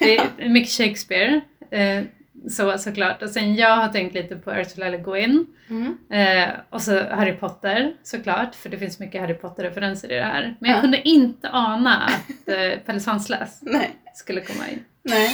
Det 0.00 0.16
är 0.16 0.48
mycket 0.48 0.72
Shakespeare. 0.72 1.40
Eh, 1.70 2.02
så 2.50 2.78
såklart. 2.78 3.22
Och 3.22 3.30
sen 3.30 3.54
jag 3.54 3.76
har 3.76 3.88
tänkt 3.88 4.14
lite 4.14 4.36
på 4.36 4.52
Ursula 4.52 4.88
Le 4.88 4.98
Guin. 4.98 5.46
Mm. 5.70 5.98
Eh, 6.10 6.48
och 6.70 6.82
så 6.82 6.92
Harry 7.10 7.32
Potter 7.32 7.92
såklart, 8.02 8.54
för 8.54 8.68
det 8.68 8.78
finns 8.78 8.98
mycket 8.98 9.20
Harry 9.20 9.34
Potter-referenser 9.34 10.12
i 10.12 10.14
det 10.14 10.22
här. 10.24 10.56
Men 10.60 10.70
jag 10.70 10.76
Ja. 10.78 10.80
kunde 10.80 11.08
inte 11.08 11.48
ana 11.50 11.96
att 12.04 12.48
eh, 12.48 12.78
Pelle 12.86 13.00
Svanslös 13.00 13.60
skulle 14.14 14.40
komma 14.40 14.68
in. 14.68 14.84
Nej. 15.02 15.30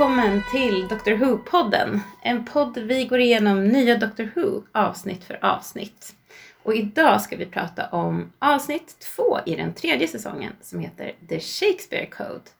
Välkommen 0.00 0.42
till 0.50 0.88
Doctor 0.88 1.12
Who-podden. 1.12 2.00
En 2.22 2.44
podd 2.44 2.78
vi 2.78 3.04
går 3.04 3.20
igenom 3.20 3.64
nya 3.64 3.98
Doctor 3.98 4.30
Who 4.34 4.62
avsnitt 4.72 5.24
för 5.24 5.44
avsnitt. 5.44 6.14
Och 6.62 6.74
idag 6.74 7.20
ska 7.20 7.36
vi 7.36 7.46
prata 7.46 7.86
om 7.86 8.32
avsnitt 8.38 8.96
två 8.98 9.38
i 9.46 9.56
den 9.56 9.74
tredje 9.74 10.08
säsongen 10.08 10.52
som 10.60 10.80
heter 10.80 11.12
The 11.28 11.40
Shakespeare 11.40 12.06
Code. 12.06 12.50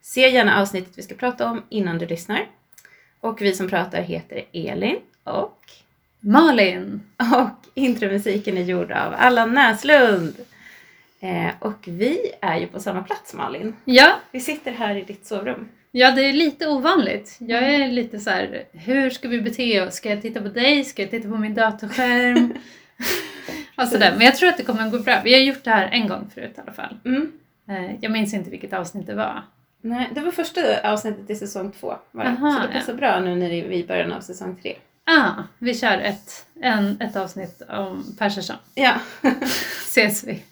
Se 0.00 0.28
gärna 0.28 0.60
avsnittet 0.60 0.98
vi 0.98 1.02
ska 1.02 1.14
prata 1.14 1.50
om 1.50 1.62
innan 1.68 1.98
du 1.98 2.06
lyssnar. 2.06 2.46
Och 3.20 3.42
vi 3.42 3.52
som 3.52 3.68
pratar 3.68 4.02
heter 4.02 4.44
Elin 4.52 4.98
och, 5.24 5.60
Malin! 6.20 7.00
och 7.16 7.68
intromusiken 7.74 8.56
är 8.56 8.62
gjord 8.62 8.92
av 8.92 9.14
Allan 9.18 9.54
Näslund. 9.54 10.36
Eh, 11.20 11.50
och 11.58 11.84
vi 11.86 12.32
är 12.40 12.58
ju 12.58 12.66
på 12.66 12.80
samma 12.80 13.02
plats 13.02 13.34
Malin. 13.34 13.76
Ja, 13.84 14.12
Vi 14.30 14.40
sitter 14.40 14.72
här 14.72 14.94
i 14.96 15.02
ditt 15.02 15.26
sovrum. 15.26 15.68
Ja, 15.92 16.10
det 16.10 16.22
är 16.22 16.32
lite 16.32 16.68
ovanligt. 16.68 17.36
Jag 17.38 17.62
är 17.62 17.88
lite 17.88 18.18
så 18.20 18.30
här, 18.30 18.64
hur 18.72 19.10
ska 19.10 19.28
vi 19.28 19.40
bete 19.40 19.80
oss? 19.82 19.94
Ska 19.94 20.10
jag 20.10 20.22
titta 20.22 20.40
på 20.42 20.48
dig? 20.48 20.84
Ska 20.84 21.02
jag 21.02 21.10
titta 21.10 21.28
på 21.28 21.36
min 21.36 21.54
datorskärm? 21.54 22.54
och 23.76 23.88
sådär. 23.88 24.12
Men 24.16 24.26
jag 24.26 24.36
tror 24.36 24.48
att 24.48 24.56
det 24.56 24.62
kommer 24.64 24.86
att 24.86 24.92
gå 24.92 24.98
bra. 24.98 25.20
Vi 25.24 25.32
har 25.34 25.40
gjort 25.40 25.64
det 25.64 25.70
här 25.70 25.88
en 25.92 26.08
gång 26.08 26.30
förut 26.34 26.54
i 26.56 26.60
alla 26.60 26.72
fall. 26.72 26.96
Mm. 27.04 27.32
Eh, 27.68 27.94
Jag 28.00 28.12
minns 28.12 28.34
inte 28.34 28.50
vilket 28.50 28.72
avsnitt 28.72 29.06
det 29.06 29.14
var. 29.14 29.42
Nej, 29.80 30.10
det 30.14 30.20
var 30.20 30.30
första 30.32 30.90
avsnittet 30.92 31.30
i 31.30 31.34
säsong 31.34 31.72
två. 31.80 31.94
Var 32.10 32.24
det. 32.24 32.30
Aha, 32.30 32.60
så 32.60 32.66
det 32.66 32.72
passar 32.72 32.92
ja. 32.92 32.96
bra 32.98 33.20
nu 33.20 33.34
när 33.34 33.48
det 33.48 33.54
är 33.54 33.72
i 33.72 33.86
början 33.86 34.12
av 34.12 34.20
säsong 34.20 34.56
tre. 34.62 34.76
Ah, 35.04 35.30
vi 35.58 35.74
kör 35.74 35.98
ett, 35.98 36.46
en, 36.62 37.00
ett 37.00 37.16
avsnitt 37.16 37.62
om 37.68 38.16
Persersson. 38.18 38.56
Ja, 38.74 38.94
Ses 39.86 40.24
vi. 40.24 40.42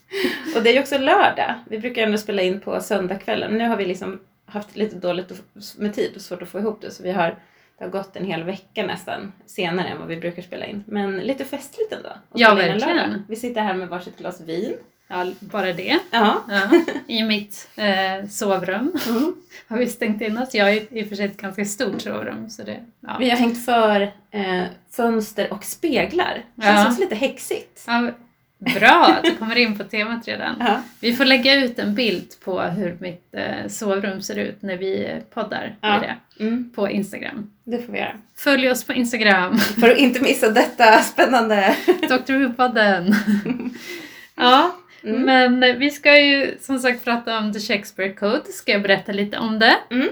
och 0.55 0.63
det 0.63 0.69
är 0.69 0.73
ju 0.73 0.79
också 0.79 0.97
lördag. 0.97 1.53
Vi 1.69 1.79
brukar 1.79 2.03
ändå 2.03 2.17
spela 2.17 2.41
in 2.41 2.59
på 2.59 2.81
söndagskvällen. 2.81 3.57
Nu 3.57 3.67
har 3.67 3.77
vi 3.77 3.85
liksom 3.85 4.19
haft 4.45 4.75
lite 4.75 4.95
dåligt 4.95 5.41
med 5.77 5.93
tid 5.95 6.11
och 6.15 6.21
svårt 6.21 6.41
att 6.41 6.49
få 6.49 6.59
ihop 6.59 6.81
det. 6.81 6.91
Så 6.91 7.03
vi 7.03 7.11
har, 7.11 7.29
det 7.77 7.83
har 7.83 7.91
gått 7.91 8.15
en 8.15 8.25
hel 8.25 8.43
vecka 8.43 8.85
nästan 8.85 9.31
senare 9.45 9.87
än 9.87 9.99
vad 9.99 10.07
vi 10.07 10.17
brukar 10.17 10.41
spela 10.41 10.65
in. 10.65 10.83
Men 10.87 11.17
lite 11.17 11.45
festligt 11.45 11.93
ändå. 11.93 12.09
Ja, 12.33 12.55
verkligen. 12.55 13.23
Vi 13.27 13.35
sitter 13.35 13.61
här 13.61 13.73
med 13.73 13.87
varsitt 13.87 14.17
glas 14.17 14.41
vin. 14.41 14.73
Ja, 15.07 15.25
bara 15.39 15.73
det. 15.73 15.99
Ja. 16.11 16.43
Ja, 16.49 16.81
I 17.07 17.23
mitt 17.23 17.69
eh, 17.75 18.27
sovrum 18.29 18.93
Mm. 19.09 19.35
har 19.67 19.77
vi 19.77 19.87
stängt 19.87 20.21
in 20.21 20.37
oss. 20.37 20.53
Jag 20.55 20.65
har 20.65 20.71
i 20.71 21.03
och 21.03 21.07
för 21.07 21.15
sig 21.15 21.25
ett 21.25 21.37
ganska 21.37 21.65
stort 21.65 22.01
sovrum. 22.01 22.49
Så 22.49 22.63
det, 22.63 22.79
ja. 22.99 23.17
Vi 23.19 23.29
har 23.29 23.37
hängt 23.37 23.65
för 23.65 24.01
eh, 24.31 24.63
fönster 24.91 25.53
och 25.53 25.63
speglar. 25.63 26.33
Känns 26.61 26.75
Ja. 26.83 26.87
också 26.87 27.01
lite 27.01 27.15
häxigt. 27.15 27.83
Ja, 27.87 28.11
bra 28.57 29.05
att 29.17 29.23
du 29.23 29.35
kommer 29.35 29.55
in 29.55 29.77
på 29.77 29.83
temat 29.83 30.27
redan. 30.27 30.55
Ja. 30.59 30.81
Vi 30.99 31.13
får 31.13 31.25
lägga 31.25 31.53
ut 31.55 31.79
en 31.79 31.95
bild 31.95 32.27
på 32.43 32.61
hur 32.61 32.97
mitt 32.99 33.35
eh, 33.35 33.67
sovrum 33.67 34.21
ser 34.21 34.37
ut 34.37 34.61
när 34.61 34.77
vi 34.77 35.21
poddar 35.33 35.75
Ja. 35.81 35.99
det, 35.99 36.15
Mm, 36.43 36.71
på 36.75 36.89
Instagram. 36.89 37.51
det 37.63 37.81
får 37.85 37.93
vi 37.93 37.99
göra. 37.99 38.13
Följ 38.37 38.69
oss 38.71 38.83
på 38.83 38.93
Instagram, 38.93 39.57
För 39.57 39.89
att 39.91 39.97
inte 39.97 40.21
missa 40.21 40.49
detta 40.49 40.97
spännande. 40.97 41.75
Dr. 42.01 42.33
Who-podden. 42.33 43.15
ja, 44.35 44.75
Mm. 45.03 45.21
men 45.59 45.79
vi 45.79 45.91
ska 45.91 46.17
ju 46.21 46.57
som 46.61 46.79
sagt 46.79 47.03
prata 47.03 47.37
om 47.37 47.53
The 47.53 47.59
Shakespeare 47.59 48.13
Code. 48.13 48.43
Ska 48.53 48.71
jag 48.71 48.81
berätta 48.81 49.11
lite 49.11 49.37
om 49.37 49.59
det? 49.59 49.75
Mm. 49.91 50.07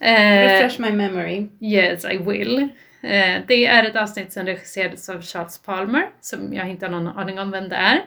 Eh, 0.00 0.52
Refresh 0.52 0.80
my 0.80 0.90
memory. 0.90 1.46
Yes, 1.60 2.04
I 2.04 2.16
will. 2.18 2.68
Eh, 3.00 3.42
det 3.46 3.66
är 3.66 3.84
ett 3.84 3.96
avsnitt 3.96 4.32
som 4.32 4.46
regisserades 4.46 5.08
av 5.08 5.22
Charles 5.22 5.58
Palmer, 5.58 6.08
som 6.20 6.54
jag 6.54 6.70
inte 6.70 6.86
har 6.86 6.90
någon 6.90 7.18
aning 7.18 7.38
om 7.38 7.50
vem 7.50 7.68
det 7.68 7.76
är. 7.76 8.04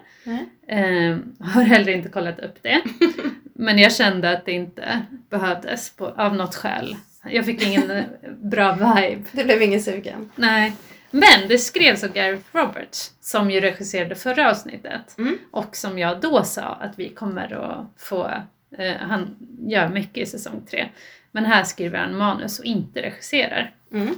Eh, 0.68 1.18
har 1.40 1.62
heller 1.62 1.92
inte 1.92 2.10
kollat 2.10 2.40
upp 2.40 2.56
det. 2.62 2.82
Men 3.54 3.78
jag 3.78 3.94
kände 3.94 4.32
att 4.32 4.46
det 4.46 4.52
inte 4.52 5.02
behövdes 5.30 5.90
på, 5.96 6.08
av 6.08 6.36
något 6.36 6.56
skäl. 6.56 6.96
Jag 7.24 7.46
fick 7.46 7.64
ingen 7.64 7.92
eh, 7.92 8.04
bra 8.38 8.74
vibe. 8.74 9.24
Det 9.32 9.44
blev 9.44 9.62
ingen 9.62 9.82
sugen. 9.82 10.32
Nej. 10.36 10.74
Men 11.12 11.48
det 11.48 11.58
skrevs 11.58 12.04
av 12.04 12.14
Gareth 12.14 12.44
Roberts, 12.52 13.12
som 13.22 13.52
ju 13.52 13.60
regisserade 13.60 14.16
förra 14.16 14.52
avsnittet. 14.52 15.18
Mm. 15.18 15.38
Och 15.52 15.76
som 15.76 16.00
jag 16.00 16.22
då 16.22 16.44
sa 16.44 16.62
att 16.62 17.00
vi 17.00 17.10
kommer 17.10 17.54
att 17.54 18.02
få, 18.02 18.32
eh, 18.78 18.96
han 19.00 19.36
gör 19.68 19.90
mycket 19.90 20.18
i 20.18 20.26
säsong 20.26 20.62
tre. 20.70 20.90
Men 21.32 21.46
här 21.46 21.64
skriver 21.64 22.00
han 22.00 22.18
manus 22.18 22.60
och 22.60 22.66
inte 22.66 23.02
regisserar. 23.02 23.74
Mm. 23.92 24.16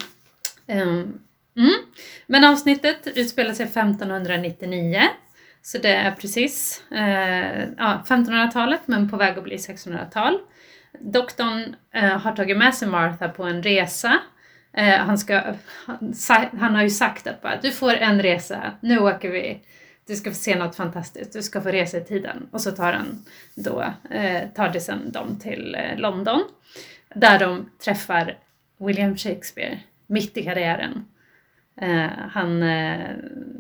Ehm, 0.68 1.20
mm. 1.58 1.74
Men 2.28 2.44
avsnittet 2.44 3.08
utspelar 3.16 3.54
sig 3.54 3.66
1599. 3.66 5.02
Så 5.62 5.78
det 5.78 5.96
är 5.96 6.12
precis 6.12 6.84
eh, 6.92 7.70
ja, 7.78 8.04
1500-talet 8.08 8.82
men 8.86 9.10
på 9.10 9.18
väg 9.18 9.38
att 9.38 9.44
bli 9.44 9.58
1600-tal. 9.58 10.40
Doktorn 11.00 11.76
eh, 11.94 12.18
har 12.18 12.32
tagit 12.32 12.58
med 12.58 12.76
sig 12.76 12.88
Martha 12.88 13.30
på 13.30 13.44
en 13.44 13.64
resa. 13.64 14.20
Eh, 14.74 14.98
han, 14.98 15.18
ska, 15.18 15.42
han, 15.86 16.14
han 16.60 16.76
har 16.76 16.84
ju 16.84 16.90
sagt 16.90 17.28
att 17.28 17.42
bara, 17.42 17.60
du 17.62 17.72
får 17.72 17.94
en 17.94 18.22
resa, 18.22 18.72
nu 18.80 19.00
åker 19.00 19.30
vi. 19.30 19.62
Du 20.08 20.16
ska 20.16 20.30
få 20.30 20.36
se 20.36 20.56
något 20.56 20.76
fantastiskt, 20.76 21.34
du 21.34 21.42
ska 21.42 21.62
få 21.62 21.70
resa 21.70 21.98
i 21.98 22.04
tiden. 22.04 22.48
Och 22.52 22.62
så 22.62 22.72
tar 22.72 22.94
han 22.94 23.26
då 23.56 23.94
eh, 24.12 24.50
TARDISen 24.56 25.12
dem 25.12 25.40
till 25.40 25.76
eh, 25.76 25.98
London. 25.98 26.44
Där 27.16 27.40
de 27.40 27.70
träffar 27.84 28.38
William 28.78 29.18
Shakespeare 29.18 29.80
mitt 30.14 30.38
i 30.38 30.44
karriären. 30.44 31.06
Eh, 31.82 32.10
han 32.32 32.64
eh, 32.64 33.10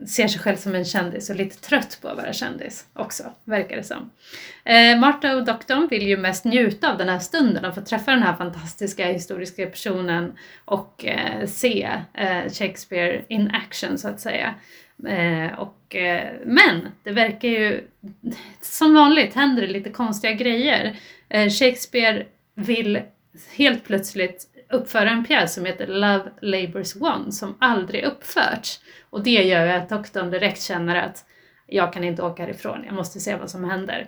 ser 0.07 0.27
sig 0.27 0.41
själv 0.41 0.55
som 0.55 0.75
en 0.75 0.85
kändis 0.85 1.29
och 1.29 1.35
lite 1.35 1.61
trött 1.61 1.99
på 2.01 2.07
att 2.07 2.17
vara 2.17 2.33
kändis 2.33 2.85
också, 2.93 3.23
verkar 3.43 3.75
det 3.75 3.83
som. 3.83 4.11
Eh, 4.63 4.99
Marta 4.99 5.35
och 5.35 5.45
doktorn 5.45 5.87
vill 5.87 6.07
ju 6.07 6.17
mest 6.17 6.45
njuta 6.45 6.91
av 6.91 6.97
den 6.97 7.09
här 7.09 7.19
stunden 7.19 7.65
och 7.65 7.75
få 7.75 7.81
träffa 7.81 8.11
den 8.11 8.23
här 8.23 8.35
fantastiska 8.35 9.05
historiska 9.05 9.65
personen 9.65 10.33
och 10.65 11.05
eh, 11.05 11.45
se 11.45 11.89
eh, 12.13 12.51
Shakespeare 12.51 13.21
in 13.27 13.51
action 13.53 13.97
så 13.97 14.07
att 14.07 14.19
säga. 14.19 14.55
Eh, 15.07 15.59
och, 15.59 15.95
eh, 15.95 16.33
men 16.45 16.87
det 17.03 17.11
verkar 17.11 17.49
ju, 17.49 17.87
som 18.61 18.93
vanligt 18.93 19.35
händer 19.35 19.61
det 19.61 19.73
lite 19.73 19.89
konstiga 19.89 20.33
grejer. 20.33 20.99
Eh, 21.29 21.49
Shakespeare 21.49 22.25
vill 22.55 23.01
helt 23.55 23.83
plötsligt 23.83 24.47
uppföra 24.73 25.09
en 25.09 25.25
pjäs 25.25 25.53
som 25.53 25.65
heter 25.65 25.87
Love 25.87 26.31
Labours 26.41 26.95
Won 26.95 27.31
som 27.31 27.57
aldrig 27.59 28.03
uppförts. 28.03 28.79
Och 29.09 29.23
det 29.23 29.43
gör 29.43 29.65
ju 29.65 29.71
att 29.71 29.89
doktorn 29.89 30.31
direkt 30.31 30.61
känner 30.61 30.95
att 30.95 31.25
jag 31.67 31.93
kan 31.93 32.03
inte 32.03 32.23
åka 32.23 32.43
härifrån, 32.43 32.83
jag 32.85 32.93
måste 32.95 33.19
se 33.19 33.35
vad 33.35 33.49
som 33.49 33.63
händer. 33.63 34.07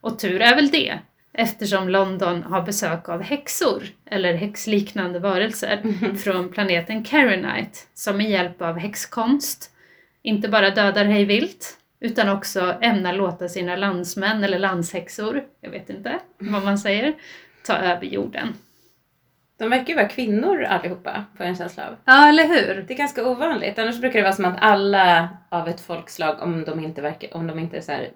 Och 0.00 0.18
tur 0.18 0.40
är 0.40 0.56
väl 0.56 0.70
det, 0.70 0.98
eftersom 1.32 1.88
London 1.88 2.42
har 2.42 2.62
besök 2.62 3.08
av 3.08 3.22
häxor, 3.22 3.82
eller 4.10 4.34
häxliknande 4.34 5.18
varelser, 5.18 5.82
från 6.24 6.48
planeten 6.48 7.04
Carinite, 7.04 7.78
som 7.94 8.16
med 8.16 8.30
hjälp 8.30 8.62
av 8.62 8.78
häxkonst 8.78 9.70
inte 10.22 10.48
bara 10.48 10.70
dödar 10.70 11.04
hej 11.04 11.24
vilt, 11.24 11.78
utan 12.00 12.28
också 12.28 12.74
ämnar 12.80 13.12
låta 13.12 13.48
sina 13.48 13.76
landsmän 13.76 14.44
eller 14.44 14.58
landshäxor, 14.58 15.44
jag 15.60 15.70
vet 15.70 15.90
inte 15.90 16.18
vad 16.38 16.64
man 16.64 16.78
säger, 16.78 17.14
ta 17.66 17.72
över 17.72 18.04
jorden. 18.04 18.54
De 19.58 19.70
verkar 19.70 19.86
ju 19.88 19.94
vara 19.94 20.08
kvinnor 20.08 20.64
allihopa, 20.64 21.24
får 21.36 21.46
jag 21.46 21.48
en 21.48 21.56
känsla 21.56 21.86
av. 21.88 21.96
Ja, 22.04 22.28
eller 22.28 22.48
hur? 22.48 22.84
Det 22.88 22.94
är 22.94 22.98
ganska 22.98 23.28
ovanligt. 23.28 23.78
Annars 23.78 24.00
brukar 24.00 24.18
det 24.18 24.22
vara 24.22 24.32
som 24.32 24.44
att 24.44 24.56
alla 24.60 25.28
av 25.48 25.68
ett 25.68 25.80
folkslag, 25.80 26.42
om 26.42 26.64
de 26.64 26.80
inte, 26.80 27.02
verkar, 27.02 27.36
om 27.36 27.46
de 27.46 27.58
inte 27.58 27.76
är 27.76 27.80
så 27.80 27.92
här, 27.92 28.08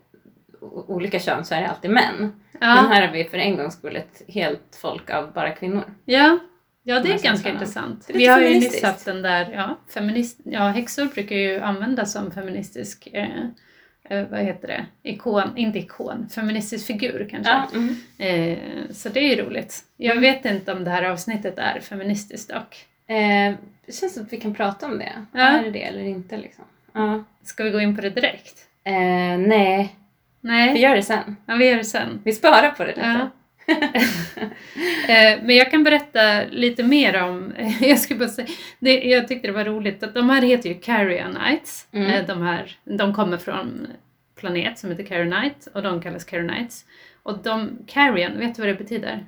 olika 0.88 1.18
kön, 1.18 1.44
så 1.44 1.54
är 1.54 1.60
det 1.60 1.68
alltid 1.68 1.90
män. 1.90 2.14
Men 2.18 2.32
Ja, 2.60 2.66
här 2.90 3.06
har 3.06 3.12
vi 3.12 3.24
för 3.24 3.38
en 3.38 3.56
gångs 3.56 3.74
skull 3.74 3.96
ett 3.96 4.22
helt 4.28 4.78
folk 4.82 5.10
av 5.10 5.32
bara 5.32 5.50
kvinnor. 5.50 5.84
ja. 6.04 6.38
Ja, 6.82 7.00
det 7.00 7.12
är 7.12 7.18
ganska 7.18 7.48
intressant. 7.48 8.10
Är 8.10 8.14
Vi 8.14 8.26
har 8.26 8.40
ju 8.40 8.48
nyss 8.54 8.82
haft 8.82 9.04
den 9.04 9.22
där, 9.22 9.50
ja, 9.52 9.78
feminist, 9.94 10.40
ja, 10.44 10.60
häxor 10.60 11.04
brukar 11.04 11.36
ju 11.36 11.60
användas 11.60 12.12
som 12.12 12.30
feministisk, 12.30 13.08
eh, 13.12 13.26
eh, 14.10 14.24
vad 14.30 14.40
heter 14.40 14.68
det, 14.68 14.86
ikon, 15.10 15.56
inte 15.56 15.78
ikon, 15.78 16.28
feministisk 16.34 16.86
figur 16.86 17.28
kanske. 17.30 17.52
Ja, 17.52 17.68
mm. 17.74 17.96
Eh, 18.18 18.58
så 18.92 19.08
det 19.08 19.20
är 19.20 19.36
ju 19.36 19.42
roligt. 19.42 19.84
Jag 19.96 20.16
Mm. 20.16 20.22
vet 20.22 20.44
inte 20.44 20.72
om 20.72 20.84
det 20.84 20.90
här 20.90 21.02
avsnittet 21.02 21.58
är 21.58 21.80
feministiskt 21.80 22.50
dock. 22.50 22.86
eh, 23.06 23.54
det 23.86 23.92
känns 23.92 24.14
som 24.14 24.22
att 24.22 24.32
vi 24.32 24.36
kan 24.40 24.54
prata 24.54 24.86
om 24.86 24.98
det. 24.98 25.12
Ja. 25.32 25.40
Är 25.40 25.62
det 25.64 25.70
det 25.70 25.82
eller 25.82 26.02
inte 26.04 26.36
liksom? 26.36 26.64
Ja. 26.92 27.24
Ska 27.44 27.64
vi 27.64 27.70
gå 27.70 27.80
in 27.80 27.96
på 27.96 28.02
det 28.02 28.10
direkt? 28.10 28.66
Eh, 28.84 28.92
nej, 29.38 29.96
vi 30.40 30.48
Nej, 30.48 30.80
gör 30.80 30.96
det 30.96 31.02
sen. 31.02 31.36
ja, 31.46 31.54
vi 31.54 31.68
gör 31.70 31.76
det 31.76 31.84
sen. 31.84 32.20
Vi 32.24 32.32
sparar 32.32 32.70
på 32.70 32.82
det 32.82 32.88
lite. 32.88 33.00
Ja. 33.00 33.30
Eh, 35.08 35.38
Men 35.42 35.56
jag 35.56 35.70
kan 35.70 35.84
berätta 35.84 36.42
lite 36.50 36.82
mer 36.82 37.22
om, 37.22 37.52
jag 37.80 37.98
skulle 37.98 38.18
bara 38.18 38.28
säga, 38.28 38.48
det, 38.78 39.02
jag 39.02 39.28
tyckte 39.28 39.48
det 39.48 39.52
var 39.52 39.64
roligt 39.64 40.02
att 40.02 40.14
de 40.14 40.30
här 40.30 40.42
heter 40.42 40.68
ju 40.68 40.74
Carrionites. 40.74 41.86
Mm. 41.92 42.10
Eh, 42.10 42.26
De, 42.26 42.42
här, 42.42 42.76
de 42.84 43.14
kommer 43.14 43.36
från 43.36 43.86
planet 44.36 44.78
som 44.78 44.90
heter 44.90 45.04
Carionite 45.04 45.70
och 45.74 45.82
de 45.82 46.02
kallas 46.02 46.24
Carionites. 46.24 46.84
Och 47.22 47.38
de, 47.42 47.78
Carrion, 47.86 48.38
vet 48.38 48.54
du 48.54 48.62
vad 48.62 48.68
det 48.68 48.74
betyder? 48.74 49.26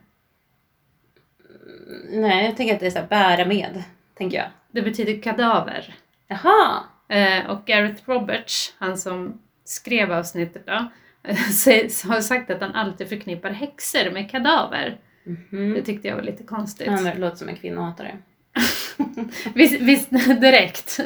Nej, 2.10 2.44
jag 2.44 2.56
tänker 2.56 2.74
att 2.74 2.80
det 2.80 2.86
är 2.86 2.90
så 2.90 2.98
här, 2.98 3.06
bära 3.06 3.44
med, 3.44 3.82
tänker 4.14 4.36
jag. 4.36 4.46
Det 4.70 4.82
betyder 4.82 5.22
kadaver. 5.22 5.94
Jaha! 6.28 6.82
Eh, 7.08 7.50
och 7.50 7.64
Gareth 7.64 8.02
Roberts, 8.10 8.74
han 8.78 8.98
som 8.98 9.40
skrev 9.64 10.12
avsnittet 10.12 10.66
då, 10.66 10.88
har 12.08 12.20
sagt 12.20 12.50
att 12.50 12.60
han 12.60 12.74
alltid 12.74 13.08
förknippar 13.08 13.50
häxor 13.50 14.10
med 14.10 14.30
kadaver. 14.30 14.98
Mhm. 15.24 15.74
Det 15.74 15.82
tyckte 15.82 16.08
jag 16.08 16.16
var 16.16 16.22
lite 16.22 16.44
konstigt. 16.44 16.86
Ja, 16.86 17.12
det 17.12 17.18
låter 17.18 17.36
som 17.36 17.48
en 17.48 17.56
kvinnohatare. 17.56 18.18
Visst, 19.54 19.80
visst 19.80 20.10
direkt 20.40 21.00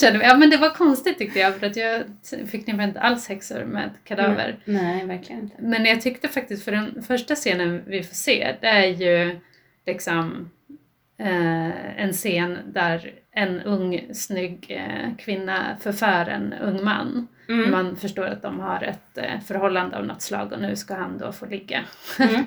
kände 0.00 0.18
vi, 0.18 0.24
ja 0.24 0.36
men 0.36 0.50
det 0.50 0.56
var 0.56 0.70
konstigt 0.70 1.18
tyckte 1.18 1.38
jag 1.38 1.56
för 1.56 1.66
att 1.66 1.76
jag 1.76 2.02
förknippar 2.26 2.82
inte 2.82 3.00
alls 3.00 3.28
häxor 3.28 3.64
med 3.64 3.90
kadaver. 4.04 4.58
Nej, 4.64 5.06
verkligen 5.06 5.42
inte. 5.42 5.56
Men 5.62 5.84
jag 5.84 6.00
tyckte 6.00 6.28
faktiskt 6.28 6.64
för 6.64 6.72
den 6.72 7.02
första 7.02 7.34
scenen 7.34 7.82
vi 7.86 8.02
får 8.02 8.14
se, 8.14 8.56
det 8.60 8.66
är 8.66 8.86
ju 8.86 9.40
liksom 9.86 10.50
eh, 11.18 12.00
en 12.02 12.12
scen 12.12 12.58
där 12.66 13.12
en 13.32 13.60
ung 13.60 14.08
snygg 14.12 14.66
eh, 14.68 15.16
kvinna 15.18 15.76
förför 15.80 16.26
en 16.28 16.52
ung 16.52 16.84
man. 16.84 17.28
Mm. 17.52 17.70
Man 17.70 17.96
förstår 17.96 18.24
att 18.26 18.42
de 18.42 18.60
har 18.60 18.82
ett 18.82 19.18
eh, 19.18 19.40
förhållande 19.46 19.96
av 19.98 20.06
något 20.06 20.22
slag 20.22 20.52
och 20.52 20.60
nu 20.60 20.76
ska 20.76 20.94
han 20.94 21.18
då 21.18 21.32
få 21.32 21.46
ligga, 21.46 21.80
Mm. 22.18 22.44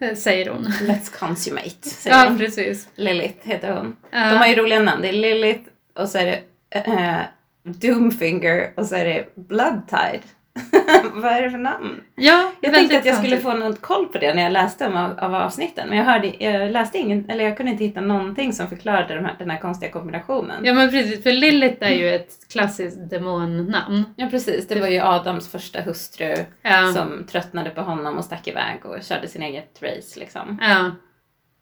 Mm. 0.00 0.16
säger 0.16 0.50
hon. 0.50 0.66
Let's 0.66 1.18
consummate, 1.18 1.88
säger 1.88 2.16
Ja, 2.16 2.24
hon. 2.28 2.38
precis. 2.38 2.88
Lilith 2.94 3.48
heter 3.48 3.72
hon. 3.76 3.96
Ja. 4.10 4.30
De 4.30 4.36
har 4.36 4.46
ju 4.46 4.54
roliga 4.54 4.80
namn. 4.80 5.02
Det 5.02 5.08
är 5.08 5.12
Lilith 5.12 5.62
och 5.94 6.08
så 6.08 6.18
är 6.18 6.26
det 6.26 6.40
eh, 6.70 7.20
Doomfinger 7.62 8.70
och 8.76 8.86
så 8.86 8.94
är 8.94 9.04
det 9.04 9.24
Bloodtide. 9.34 10.22
Vad 11.14 11.32
är 11.32 11.42
det 11.42 11.50
för 11.50 11.58
namn? 11.58 12.00
Ja, 12.14 12.52
Jag 12.60 12.74
tänkte 12.74 12.98
att 12.98 13.04
jag 13.04 13.14
skulle 13.16 13.36
konstigt. 13.36 13.52
få 13.52 13.58
något 13.58 13.80
koll 13.80 14.06
på 14.06 14.18
det 14.18 14.34
när 14.34 14.42
jag 14.42 14.52
läste 14.52 14.86
om 14.86 14.96
av, 14.96 15.18
av 15.18 15.34
avsnitten. 15.34 15.88
Men 15.88 15.98
jag, 15.98 16.04
hörde, 16.04 16.32
jag 16.44 16.70
läste 16.70 16.98
ingen, 16.98 17.30
eller 17.30 17.44
jag 17.44 17.56
kunde 17.56 17.72
inte 17.72 17.84
hitta 17.84 18.00
någonting 18.00 18.52
som 18.52 18.68
förklarade 18.68 19.14
de 19.14 19.24
här, 19.24 19.34
den 19.38 19.50
här 19.50 19.58
konstiga 19.58 19.92
kombinationen. 19.92 20.64
Ja 20.64 20.74
men 20.74 20.90
precis, 20.90 21.22
för 21.22 21.32
Lilith 21.32 21.84
är 21.86 21.90
ju 21.94 22.14
ett 22.14 22.30
klassiskt 22.52 23.10
demonnamn. 23.10 24.04
Ja 24.16 24.26
precis, 24.30 24.68
det 24.68 24.80
var 24.80 24.88
ju 24.88 25.00
Adams 25.00 25.48
första 25.52 25.80
hustru 25.80 26.34
Ja. 26.62 26.92
som 26.92 27.26
tröttnade 27.30 27.70
på 27.70 27.80
honom 27.80 28.18
och 28.18 28.24
stack 28.24 28.48
iväg 28.48 28.86
och 28.86 29.02
körde 29.02 29.28
sin 29.28 29.42
eget 29.42 29.82
race 29.82 30.20
liksom. 30.20 30.58
ja. 30.62 30.90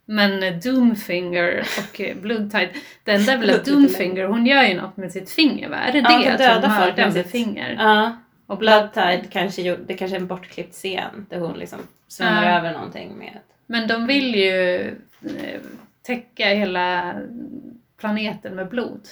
Men 0.06 0.60
Doomfinger 0.60 1.64
och 1.78 2.00
Bloodtide, 2.22 2.70
den 3.04 3.24
där 3.24 3.38
väl 3.38 3.60
Doomfinger, 3.64 4.24
hon 4.24 4.46
gör 4.46 4.62
ju 4.62 4.74
något 4.80 4.96
med 4.96 5.12
sitt 5.12 5.30
finger 5.30 5.68
va? 5.68 5.76
Är 5.76 5.92
det 5.92 5.98
Ja, 5.98 6.18
det? 6.18 6.32
att 6.32 6.38
döda 6.38 6.68
hon 6.68 6.76
folk 6.80 6.96
mördar 6.96 7.04
med 7.06 7.14
med 7.14 7.22
sitt- 7.22 7.32
finger? 7.32 7.76
Ja, 7.78 8.16
Och 8.46 8.58
Bloodtide 8.58 9.24
kanske 9.30 9.62
gjorde, 9.62 9.82
det 9.84 9.94
kanske 9.94 10.16
är 10.16 10.20
en 10.20 10.26
bortklippt 10.26 10.72
scen 10.74 11.26
där 11.30 11.38
hon 11.40 11.58
liksom 11.58 11.78
svämmar 12.08 12.44
Ja. 12.50 12.58
över 12.58 12.72
någonting 12.72 13.18
med 13.18 13.38
Men 13.66 13.88
de 13.88 14.06
vill 14.06 14.34
ju 14.34 14.86
eh, 15.38 15.60
täcka 16.02 16.46
hela 16.48 17.14
planeten 17.96 18.54
med 18.54 18.68
blod. 18.68 19.08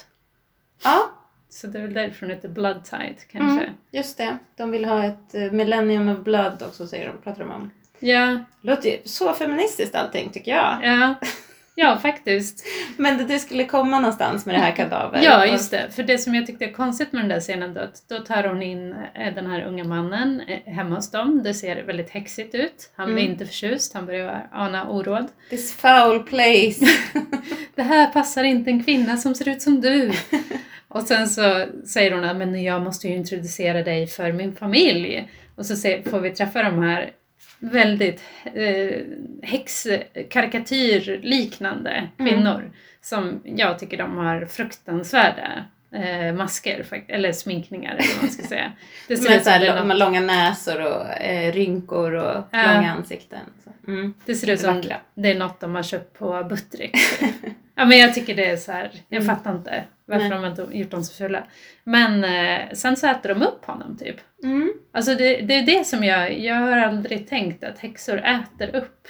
Ja, 0.84 1.10
Så 1.48 1.66
det 1.66 1.78
är 1.78 1.82
väl 1.82 1.94
därför 1.94 2.26
hon 2.26 2.34
heter 2.34 2.48
Bloodtide 2.48 3.14
kanske. 3.32 3.64
Mm, 3.64 3.74
just 3.90 4.18
det. 4.18 4.38
De 4.56 4.70
vill 4.70 4.84
ha 4.84 5.04
ett 5.04 5.34
eh, 5.34 5.50
millennium 5.52 6.08
of 6.08 6.18
blood 6.18 6.62
också 6.62 6.86
säger 6.86 7.08
de, 7.08 7.18
pratar 7.18 7.44
de 7.44 7.50
om. 7.50 7.70
Ja, 7.98 8.38
Låter 8.60 8.88
ju 8.90 8.98
så 9.04 9.32
feministiskt 9.32 9.94
allting 9.94 10.30
tycker 10.30 10.50
jag. 10.56 10.78
ja. 10.82 11.14
Ja, 11.74 11.98
faktiskt. 12.02 12.66
Men 12.96 13.18
det, 13.18 13.24
det 13.24 13.38
skulle 13.38 13.64
komma 13.64 14.00
någonstans 14.00 14.46
med 14.46 14.54
det 14.54 14.58
här 14.58 14.72
kadaver. 14.76 15.20
Ja, 15.22 15.46
just 15.46 15.70
det. 15.70 15.86
För 15.90 16.02
det 16.02 16.18
som 16.18 16.34
jag 16.34 16.46
tyckte 16.46 16.64
är 16.64 16.72
konstigt 16.72 17.12
med 17.12 17.22
den 17.22 17.28
där 17.28 17.40
scenen 17.40 17.74
då, 17.74 17.80
att 17.80 18.08
då 18.08 18.18
tar 18.18 18.44
hon 18.44 18.62
in 18.62 18.92
eh, 19.14 19.34
den 19.34 19.46
här 19.46 19.62
unga 19.66 19.84
mannen 19.84 20.40
eh, 20.48 20.72
hemma 20.72 20.94
hos 20.96 21.10
dem. 21.10 21.42
Det 21.42 21.54
ser 21.54 21.82
väldigt 21.82 22.10
häxigt 22.10 22.54
ut. 22.54 22.90
Han 22.96 23.06
blir 23.06 23.18
Mm. 23.22 23.32
inte 23.32 23.46
förtjust, 23.46 23.94
han 23.94 24.06
börjar 24.06 24.48
ana 24.52 24.88
oråd. 24.88 25.26
This 25.50 25.74
foul 25.74 26.22
place. 26.22 26.86
Det 27.74 27.82
här 27.82 28.06
passar 28.06 28.44
inte 28.44 28.70
en 28.70 28.84
kvinna 28.84 29.16
som 29.16 29.34
ser 29.34 29.48
ut 29.48 29.62
som 29.62 29.80
du. 29.80 30.12
Och 30.88 31.02
sen 31.02 31.28
så 31.28 31.66
säger 31.86 32.12
hon 32.12 32.24
att 32.24 32.36
men 32.36 32.62
jag 32.62 32.82
måste 32.82 33.08
ju 33.08 33.14
introducera 33.14 33.82
dig 33.82 34.06
för 34.06 34.32
min 34.32 34.56
familj. 34.56 35.28
Och 35.56 35.66
så 35.66 35.74
får 36.10 36.20
vi 36.20 36.30
träffa 36.30 36.62
de 36.62 36.82
här 36.82 37.10
väldigt 37.58 38.22
eh, 38.54 39.00
häxkarikatyrliknande 39.42 42.08
kvinnor. 42.16 42.70
Som 43.00 43.40
jag 43.44 43.78
tycker 43.78 43.96
de 43.98 44.16
har 44.16 44.46
fruktansvärda 44.46 45.64
eh, 45.94 46.34
masker, 46.34 46.84
eller 47.08 47.32
sminkningar 47.32 47.94
eller 47.94 48.14
vad 48.14 48.22
man 48.22 48.30
ska 48.30 48.42
säga. 48.42 48.72
Det 49.08 49.16
ser 49.16 49.36
ut 49.36 49.42
som 49.42 49.52
här, 49.52 49.76
något- 49.76 49.86
med 49.86 49.98
långa 49.98 50.20
näsor 50.20 50.86
och 50.86 51.20
eh, 51.20 51.52
rynkor 51.52 52.12
och 52.14 52.44
Ja. 52.50 52.74
långa 52.74 52.92
ansikten. 52.92 53.40
Mm. 53.86 54.14
Det 54.24 54.34
ser 54.34 54.50
ut 54.50 54.60
som 54.60 54.76
Vackra. 54.76 54.96
det 55.14 55.30
är 55.30 55.34
något 55.34 55.60
de 55.60 55.74
har 55.74 55.82
köpt 55.82 56.18
på 56.18 56.44
Buttrick. 56.44 56.96
ja 57.74 57.84
men 57.84 57.98
jag 57.98 58.14
tycker 58.14 58.34
det 58.34 58.46
är 58.46 58.56
så 58.56 58.72
här, 58.72 58.90
jag 59.08 59.22
Mm. 59.22 59.36
fattar 59.36 59.56
inte 59.56 59.84
varför 60.06 60.28
Nej. 60.28 60.38
de 60.38 60.44
inte 60.44 60.78
gjort 60.78 60.90
dem 60.90 61.04
så 61.04 61.14
fulla. 61.14 61.44
Men 61.84 62.24
eh, 62.24 62.72
sen 62.72 62.96
så 62.96 63.06
äter 63.06 63.28
de 63.28 63.42
upp 63.42 63.64
honom 63.64 63.96
typ. 63.96 64.16
Mm. 64.42 64.72
Alltså 64.92 65.14
det, 65.14 65.36
det 65.40 65.54
är 65.54 65.66
det 65.66 65.86
som 65.86 66.04
jag, 66.04 66.38
jag 66.38 66.54
har 66.54 66.76
aldrig 66.76 67.28
tänkt 67.28 67.64
att 67.64 67.78
häxor 67.78 68.18
äter 68.18 68.76
upp 68.76 69.08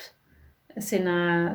sina, 0.81 1.51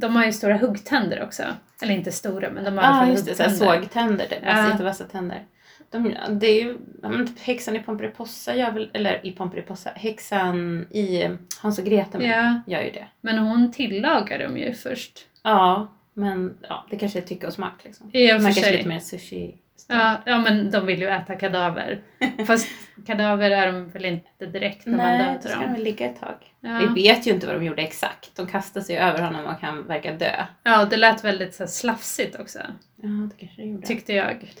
de 0.00 0.16
har 0.16 0.24
ju 0.24 0.32
stora 0.32 0.56
huggtänder 0.56 1.22
också. 1.22 1.42
Eller 1.82 1.94
inte 1.94 2.12
stora 2.12 2.50
men 2.50 2.64
de 2.64 2.78
har 2.78 2.84
i 2.84 2.86
alla 2.86 3.10
just 3.10 3.26
det. 3.26 3.30
Huggtänder. 3.30 3.80
sågtänder, 3.80 4.26
typ. 4.26 4.38
Ja. 4.42 4.68
Jättevassa 4.68 5.04
tänder. 5.04 5.44
De, 5.90 6.14
det 6.30 6.46
är 6.46 6.64
ju, 6.64 6.78
typ 7.26 7.38
häxan 7.40 7.76
i 7.76 7.78
Pomperipossa 7.82 8.56
gör 8.56 8.70
väl, 8.70 8.90
eller 8.92 9.26
i 9.26 9.32
Pomperipossa, 9.32 9.90
häxan 9.94 10.86
i 10.90 11.30
Hans 11.62 11.78
och 11.78 11.84
Greta 11.84 12.22
Ja. 12.22 12.60
gör 12.66 12.82
ju 12.82 12.90
det. 12.90 13.06
Men 13.20 13.38
hon 13.38 13.72
tillagar 13.72 14.38
dem 14.38 14.58
ju 14.58 14.72
först. 14.74 15.18
Ja, 15.42 15.88
men 16.14 16.54
ja, 16.68 16.86
det 16.90 16.96
kanske 16.98 17.18
är 17.18 17.22
tycke 17.22 17.46
och 17.46 17.52
smak 17.52 17.84
liksom. 17.84 18.06
Och 18.06 18.42
Man 18.42 18.52
kanske 18.52 18.76
lite 18.76 18.88
mer 18.88 19.00
sushi. 19.00 19.54
Ja, 19.88 20.16
ja 20.26 20.38
men 20.38 20.70
de 20.70 20.86
vill 20.86 21.00
ju 21.00 21.08
äta 21.08 21.34
kadaver. 21.34 22.00
Fast 22.46 22.68
kadaver 23.06 23.50
är 23.50 23.72
de 23.72 23.90
väl 23.90 24.04
inte 24.04 24.46
direkt 24.46 24.86
när 24.86 24.96
man 24.96 25.06
Nej, 25.06 25.18
då 25.18 25.24
dödar 25.24 25.40
ska 25.40 25.58
de 25.58 25.64
dem. 25.64 25.72
väl 25.72 25.82
ligga 25.84 26.06
ett 26.06 26.20
tag. 26.20 26.34
Ja. 26.60 26.78
Vi 26.94 27.02
vet 27.02 27.26
ju 27.26 27.30
inte 27.30 27.46
vad 27.46 27.56
de 27.56 27.64
gjorde 27.64 27.82
exakt. 27.82 28.36
De 28.36 28.46
kastade 28.46 28.84
sig 28.84 28.96
över 28.98 29.22
honom 29.22 29.44
och 29.46 29.60
han 29.60 29.86
verkar 29.86 30.12
dö. 30.18 30.44
Ja, 30.62 30.84
det 30.84 30.96
lät 30.96 31.24
väldigt 31.24 31.54
så 31.54 31.62
här, 31.62 31.68
slafsigt 31.68 32.40
också, 32.40 32.58
Ja, 32.96 33.08
det 33.30 33.36
kanske 33.38 33.62
det 33.62 33.68
gjorde. 33.68 33.86
tyckte 33.86 34.12
jag. 34.12 34.52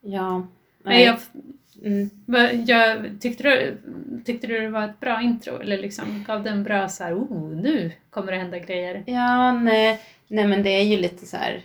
ja. 0.00 0.46
Nej. 0.84 1.04
Jag, 1.04 1.16
Mm. 1.84 2.10
jag, 2.66 2.98
tyckte, 3.20 3.42
du, 3.42 3.78
tyckte 4.24 4.46
du 4.46 4.60
det 4.60 4.68
var 4.68 4.84
ett 4.84 5.00
bra 5.00 5.22
intro? 5.22 5.60
Eller 5.60 5.78
liksom 5.78 6.24
gav 6.26 6.42
det 6.42 6.50
en 6.50 6.62
bra 6.64 6.88
så 6.88 7.04
här, 7.04 7.14
oh, 7.14 7.48
nu 7.56 7.92
kommer 8.10 8.32
det 8.32 8.38
hända 8.38 8.58
grejer? 8.58 9.02
Ja, 9.06 9.52
nej. 9.52 10.00
Nej, 10.34 10.46
men 10.46 10.62
det 10.62 10.70
är 10.70 10.82
ju 10.84 10.96
lite 10.96 11.26
så 11.26 11.36
här. 11.36 11.60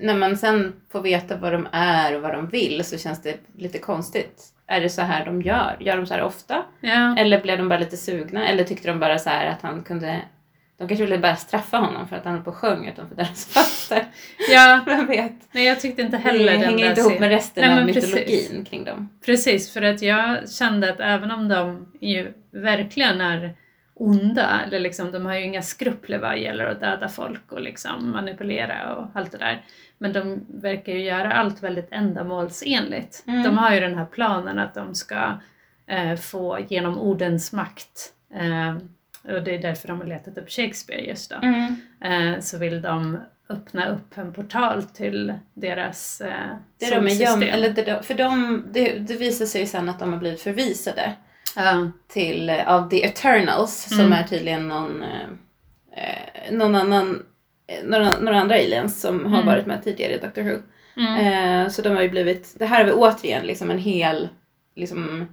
När 0.00 0.14
man 0.16 0.36
sen 0.36 0.72
får 0.92 1.00
veta 1.00 1.36
vad 1.36 1.52
de 1.52 1.68
är 1.72 2.16
och 2.16 2.22
vad 2.22 2.32
de 2.32 2.48
vill 2.48 2.84
så 2.84 2.98
känns 2.98 3.22
det 3.22 3.36
lite 3.56 3.78
konstigt. 3.78 4.42
Är 4.66 4.80
det 4.80 4.88
så 4.90 5.02
här 5.02 5.24
de 5.24 5.42
gör? 5.42 5.76
Gör 5.80 5.96
de 5.96 6.06
så 6.06 6.14
här 6.14 6.22
ofta? 6.22 6.62
Ja, 6.80 7.16
Eller 7.18 7.40
blev 7.42 7.58
de 7.58 7.68
bara 7.68 7.78
lite 7.78 7.96
sugna? 7.96 8.48
Eller 8.48 8.64
tyckte 8.64 8.88
de 8.88 9.00
bara 9.00 9.18
så 9.18 9.30
här 9.30 9.46
att 9.46 9.62
han 9.62 9.82
kunde... 9.82 10.22
De 10.78 10.88
kanske 10.88 11.04
ville 11.04 11.18
bara 11.18 11.36
straffa 11.36 11.76
honom 11.76 12.08
för 12.08 12.16
att 12.16 12.24
han 12.24 12.34
höll 12.34 12.42
på 12.42 12.50
och 12.50 12.56
sjöng 12.56 12.86
utanför 12.88 13.14
deras 13.16 13.46
fönster. 13.46 14.04
ja 14.50 14.82
Vem 14.86 15.06
vet? 15.06 15.32
nej, 15.52 15.64
jag 15.64 15.80
tyckte 15.80 16.02
inte 16.02 16.16
Det 16.16 16.22
heller 16.22 16.52
den 16.52 16.62
hänger 16.62 16.78
där 16.84 16.88
inte 16.90 17.00
ihop 17.00 17.20
med 17.20 17.28
resten 17.28 17.68
Nej, 17.70 17.80
av 17.80 17.86
mytologin 17.86 18.24
precis. 18.26 18.68
kring 18.68 18.84
dem. 18.84 19.08
Precis, 19.26 19.72
för 19.72 19.82
att 19.82 20.02
jag 20.02 20.50
kände 20.50 20.92
att 20.92 21.00
även 21.00 21.30
om 21.30 21.48
de 21.48 21.92
ju 22.00 22.32
verkligen 22.52 23.20
är 23.20 23.54
onda, 23.98 24.60
eller 24.66 24.80
liksom, 24.80 25.12
de 25.12 25.26
har 25.26 25.34
ju 25.34 25.44
inga 25.44 25.62
skrupler 25.62 26.18
vad 26.18 26.38
gäller 26.38 26.64
att 26.66 26.80
döda 26.80 27.08
folk 27.08 27.52
och 27.52 27.60
liksom 27.60 28.10
manipulera 28.10 28.94
och 28.96 29.06
allt 29.14 29.32
det 29.32 29.38
där. 29.38 29.64
Men 29.98 30.12
de 30.12 30.46
verkar 30.48 30.92
ju 30.92 31.02
göra 31.02 31.32
allt 31.32 31.62
väldigt 31.62 31.88
ändamålsenligt. 31.90 33.24
Mm. 33.26 33.42
De 33.42 33.58
har 33.58 33.74
ju 33.74 33.80
den 33.80 33.94
här 33.98 34.04
planen 34.06 34.58
att 34.58 34.74
de 34.74 34.94
ska 34.94 35.32
eh, 35.86 36.16
få 36.16 36.58
genom 36.68 36.98
ordens 36.98 37.52
makt 37.52 38.12
eh, 38.34 38.76
och 39.34 39.42
det 39.42 39.54
är 39.54 39.58
därför 39.62 39.88
de 39.88 39.98
har 40.00 40.06
letat 40.06 40.38
upp 40.38 40.50
Shakespeare 40.50 41.00
just 41.08 41.30
då, 41.30 41.36
Mm. 41.42 41.76
eh, 42.34 42.40
så 42.40 42.58
vill 42.58 42.82
de 42.82 43.18
öppna 43.50 43.88
upp 43.88 44.18
en 44.18 44.32
portal 44.32 44.82
till 44.82 45.34
deras 45.54 46.20
eh, 46.20 46.32
Det 46.78 46.84
är 46.86 46.90
de 47.00 47.00
solsystem. 47.10 47.42
göm, 47.42 47.54
eller 47.54 47.70
det, 47.70 48.02
för 48.02 48.14
de, 48.14 48.64
det, 48.72 48.98
det 48.98 49.14
visar 49.16 49.46
sig 49.46 49.60
ju 49.60 49.66
sen 49.66 49.88
att 49.88 49.98
de 49.98 50.12
har 50.12 50.18
blivit 50.20 50.40
förvisade 50.42 51.12
Ja, 51.58 51.90
till, 52.08 52.50
eh, 52.50 52.68
av 52.68 52.88
The 52.90 53.04
Eternals 53.04 53.82
som 53.88 54.00
Mm. 54.00 54.12
är 54.12 54.22
tydligen 54.22 54.68
någon, 54.68 55.02
eh, 55.02 55.28
eh, 55.92 56.52
någon 56.52 56.74
annan, 56.74 57.26
eh, 57.66 57.84
några, 57.84 58.18
några 58.20 58.40
andra 58.40 58.54
aliens 58.54 59.00
som 59.00 59.26
har 59.26 59.34
Mm. 59.42 59.46
varit 59.46 59.66
med 59.66 59.84
tidigare 59.84 60.12
i 60.14 60.18
Doctor 60.18 60.42
Who. 60.42 60.56
mm. 60.96 61.16
Eh, 61.64 61.68
så 61.70 61.82
de 61.82 61.88
har 61.88 62.02
ju 62.02 62.08
blivit, 62.08 62.54
det 62.58 62.66
här 62.66 62.80
är 62.80 62.84
väl 62.84 62.94
återigen 62.94 63.46
liksom 63.46 63.70
en 63.70 63.78
hel, 63.78 64.28
liksom 64.74 65.26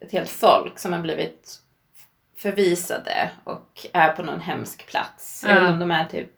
ett 0.00 0.12
helt 0.12 0.30
folk 0.30 0.78
som 0.78 0.92
har 0.92 1.00
blivit 1.00 1.58
förvisade 2.36 3.30
och 3.44 3.86
är 3.92 4.08
på 4.12 4.22
någon 4.22 4.40
hemsk 4.40 4.86
plats. 4.86 5.44
Ja. 5.48 5.58
inte 5.58 5.72
om 5.72 5.78
de 5.78 5.90
är 5.90 6.04
typ, 6.04 6.30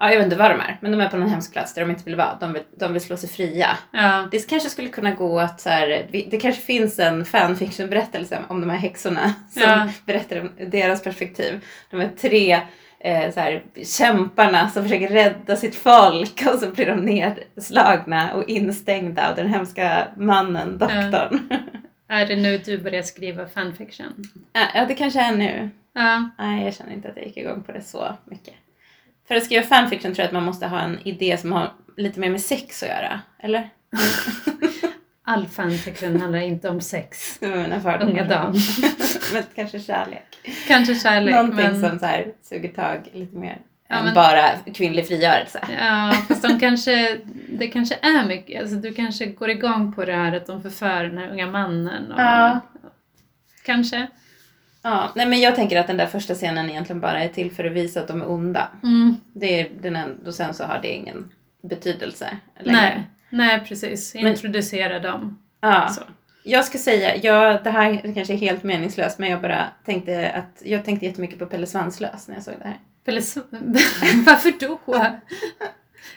ja 0.00 0.10
jag 0.10 0.16
vet 0.16 0.24
inte 0.24 0.36
vad 0.36 0.50
de 0.50 0.60
är, 0.60 0.76
men 0.80 0.92
de 0.92 1.00
är 1.00 1.08
på 1.08 1.16
någon 1.16 1.28
hemsk 1.28 1.52
plats 1.52 1.74
där 1.74 1.82
de 1.82 1.90
inte 1.90 2.04
vill 2.04 2.16
vara. 2.16 2.36
De 2.40 2.52
vill, 2.52 2.62
de 2.78 2.92
vill 2.92 3.02
slå 3.02 3.16
sig 3.16 3.28
fria. 3.28 3.68
ja. 3.92 4.28
Det 4.30 4.48
kanske 4.48 4.70
skulle 4.70 4.88
kunna 4.88 5.10
gå 5.10 5.40
att 5.40 5.60
så 5.60 5.68
här, 5.68 6.06
det 6.30 6.40
kanske 6.40 6.62
finns 6.62 6.98
en 6.98 7.24
fanfiction-berättelse 7.24 8.38
om 8.48 8.60
de 8.60 8.70
här 8.70 8.78
häxorna 8.78 9.34
som 9.50 9.62
Ja. 9.62 9.88
berättar 10.06 10.40
om 10.40 10.50
deras 10.70 11.02
perspektiv. 11.02 11.64
De 11.90 12.00
är 12.00 12.08
tre 12.08 12.60
eh, 13.00 13.32
så 13.34 13.40
här, 13.40 13.62
kämparna 13.84 14.68
som 14.70 14.82
försöker 14.82 15.08
rädda 15.08 15.56
sitt 15.56 15.74
folk 15.74 16.42
och 16.52 16.58
så 16.58 16.70
blir 16.70 16.86
de 16.86 17.00
nedslagna 17.00 18.32
och 18.34 18.48
instängda 18.48 19.28
av 19.30 19.36
den 19.36 19.48
hemska 19.48 20.08
mannen, 20.16 20.78
doktorn. 20.78 21.48
Är 22.10 22.26
det 22.26 22.36
nu 22.36 22.58
du 22.58 22.78
börjar 22.78 23.02
skriva 23.02 23.46
fanfiction? 23.48 24.24
Ja, 24.52 24.62
ja, 24.74 24.84
det 24.86 24.94
kanske 24.94 25.20
är 25.20 25.36
nu. 25.36 25.70
Ja, 25.94 26.30
Nej, 26.38 26.64
jag 26.64 26.74
känner 26.74 26.92
inte 26.92 27.08
att 27.08 27.16
jag 27.16 27.26
gick 27.26 27.36
igång 27.36 27.62
på 27.62 27.72
det 27.72 27.82
så 27.82 28.16
mycket. 28.24 28.54
För 29.28 29.34
att 29.34 29.44
skriva 29.44 29.62
fanfiction 29.62 30.14
tror 30.14 30.22
jag 30.22 30.26
att 30.26 30.32
man 30.32 30.44
måste 30.44 30.66
ha 30.66 30.80
en 30.80 30.98
idé 31.04 31.36
som 31.38 31.52
har 31.52 31.72
lite 31.96 32.20
mer 32.20 32.30
med 32.30 32.40
sex 32.40 32.82
att 32.82 32.88
göra. 32.88 33.20
Eller? 33.38 33.68
all 35.24 35.46
fanfiction 35.46 36.20
handlar 36.20 36.38
inte 36.38 36.68
om 36.68 36.80
sex. 36.80 37.38
Unga 38.00 38.24
dam. 38.24 38.54
Men 39.32 39.42
kanske 39.54 39.80
kärlek. 39.80 40.24
Kanske 40.66 40.94
kärlek, 40.94 41.34
Någonting 41.34 41.56
men... 41.56 41.80
som 41.90 41.98
så 41.98 42.06
här, 42.06 42.32
suger 42.42 42.68
tag 42.68 43.08
lite 43.12 43.36
mer 43.36 43.58
Ja, 43.88 43.96
än 43.96 44.04
men- 44.04 44.14
bara 44.14 44.50
kvinnlig 44.74 45.06
frigörelse. 45.08 45.60
Ja, 45.80 46.12
fast 46.28 46.42
de 46.42 46.60
kanske, 46.60 47.18
det 47.48 47.66
kanske 47.68 47.94
är 48.02 48.26
mycket, 48.26 48.60
alltså 48.60 48.76
du 48.76 48.94
kanske 48.94 49.26
går 49.26 49.50
igång 49.50 49.92
på 49.92 50.04
det 50.04 50.12
här 50.12 50.36
att 50.36 50.46
de 50.46 50.62
förför 50.62 51.04
den 51.04 51.18
här 51.18 51.30
unga 51.30 51.46
mannen. 51.46 52.12
Och, 52.12 52.20
Ja. 52.20 52.60
Kanske. 53.64 54.06
Ja, 54.82 55.10
nej 55.14 55.26
men 55.26 55.40
jag 55.40 55.54
tänker 55.54 55.80
att 55.80 55.86
den 55.86 55.96
där 55.96 56.06
första 56.06 56.34
scenen 56.34 56.70
egentligen 56.70 57.00
bara 57.00 57.24
är 57.24 57.28
till 57.28 57.50
för 57.52 57.64
att 57.64 57.72
visa 57.72 58.00
att 58.00 58.08
de 58.08 58.22
är 58.22 58.30
onda. 58.30 58.68
Mm. 58.82 59.16
Det 59.32 59.60
är 59.60 59.68
den 59.80 59.96
enda, 59.96 60.28
och 60.28 60.34
sen 60.34 60.54
så 60.54 60.64
har 60.64 60.78
det 60.82 60.88
ingen 60.88 61.30
betydelse 61.62 62.28
längre. 62.60 62.80
Nej, 62.80 63.02
nej 63.30 63.60
precis. 63.68 64.14
Men- 64.14 64.26
Introducera 64.26 64.98
dem. 64.98 65.38
Ja. 65.60 65.88
Så. 65.88 66.00
Jag 66.42 66.64
ska 66.64 66.78
säga, 66.78 67.16
ja, 67.16 67.60
det 67.64 67.70
här 67.70 68.14
kanske 68.14 68.32
är 68.34 68.38
helt 68.38 68.62
meningslöst 68.62 69.18
men 69.18 69.30
jag 69.30 69.40
bara 69.42 69.64
tänkte 69.84 70.30
att 70.30 70.62
jag 70.64 70.84
tänkte 70.84 71.06
jättemycket 71.06 71.38
på 71.38 71.46
Pelle 71.46 71.66
Svanslös 71.66 72.28
när 72.28 72.34
jag 72.34 72.44
såg 72.44 72.54
det 72.62 72.68
här. 72.68 72.78
Pelle 73.04 73.20
Sv- 73.20 73.42
Varför 74.26 74.52
då? 74.60 74.78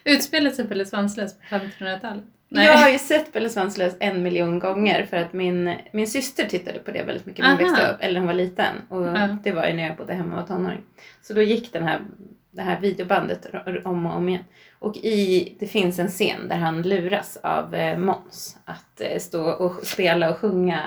Utspelar 0.03 0.51
sig 0.51 0.67
Pelle 0.67 0.86
Svanslös 0.86 1.36
på 1.38 1.55
1500-talet? 1.55 2.24
Nej. 2.53 2.65
Jag 2.65 2.74
har 2.77 2.89
ju 2.89 3.00
sett 3.00 3.33
Pelle 3.33 3.50
Svanslös 3.50 3.95
en 4.00 4.24
miljon 4.24 4.60
gånger 4.60 5.05
för 5.05 5.17
att 5.17 5.33
min, 5.33 5.75
min 5.93 6.07
syster 6.07 6.45
tittade 6.45 6.79
på 6.79 6.91
det 6.91 7.03
väldigt 7.03 7.25
mycket 7.25 7.43
när 7.45 7.51
hon 7.51 7.60
Aha. 7.60 7.69
växte 7.71 7.91
upp, 7.91 7.98
eller 8.01 8.13
när 8.13 8.19
hon 8.19 8.27
var 8.27 8.33
liten. 8.33 8.75
Och 8.89 9.05
Ja. 9.05 9.38
det 9.43 9.51
var 9.51 9.67
ju 9.67 9.74
när 9.74 9.88
jag 9.88 9.95
bodde 9.98 10.13
hemma 10.13 10.36
och 10.36 10.50
var 10.50 10.55
tonåring. 10.57 10.81
Så 11.21 11.33
då 11.33 11.41
gick 11.41 11.74
den 11.74 11.83
här, 11.83 12.00
det 12.51 12.62
här 12.62 12.79
videobandet 12.79 13.48
om 13.86 14.05
och 14.05 14.15
om 14.15 14.29
igen. 14.29 14.43
Och 14.79 14.98
i, 14.98 15.55
det 15.60 15.67
finns 15.67 16.00
en 16.00 16.07
scen 16.07 16.48
där 16.48 16.55
han 16.55 16.81
luras 16.81 17.38
av 17.43 17.75
eh, 17.75 17.98
Måns 17.98 18.57
att 18.65 19.01
eh, 19.01 19.19
stå 19.19 19.43
och 19.51 19.88
spela 19.88 20.29
och 20.29 20.38
sjunga 20.38 20.79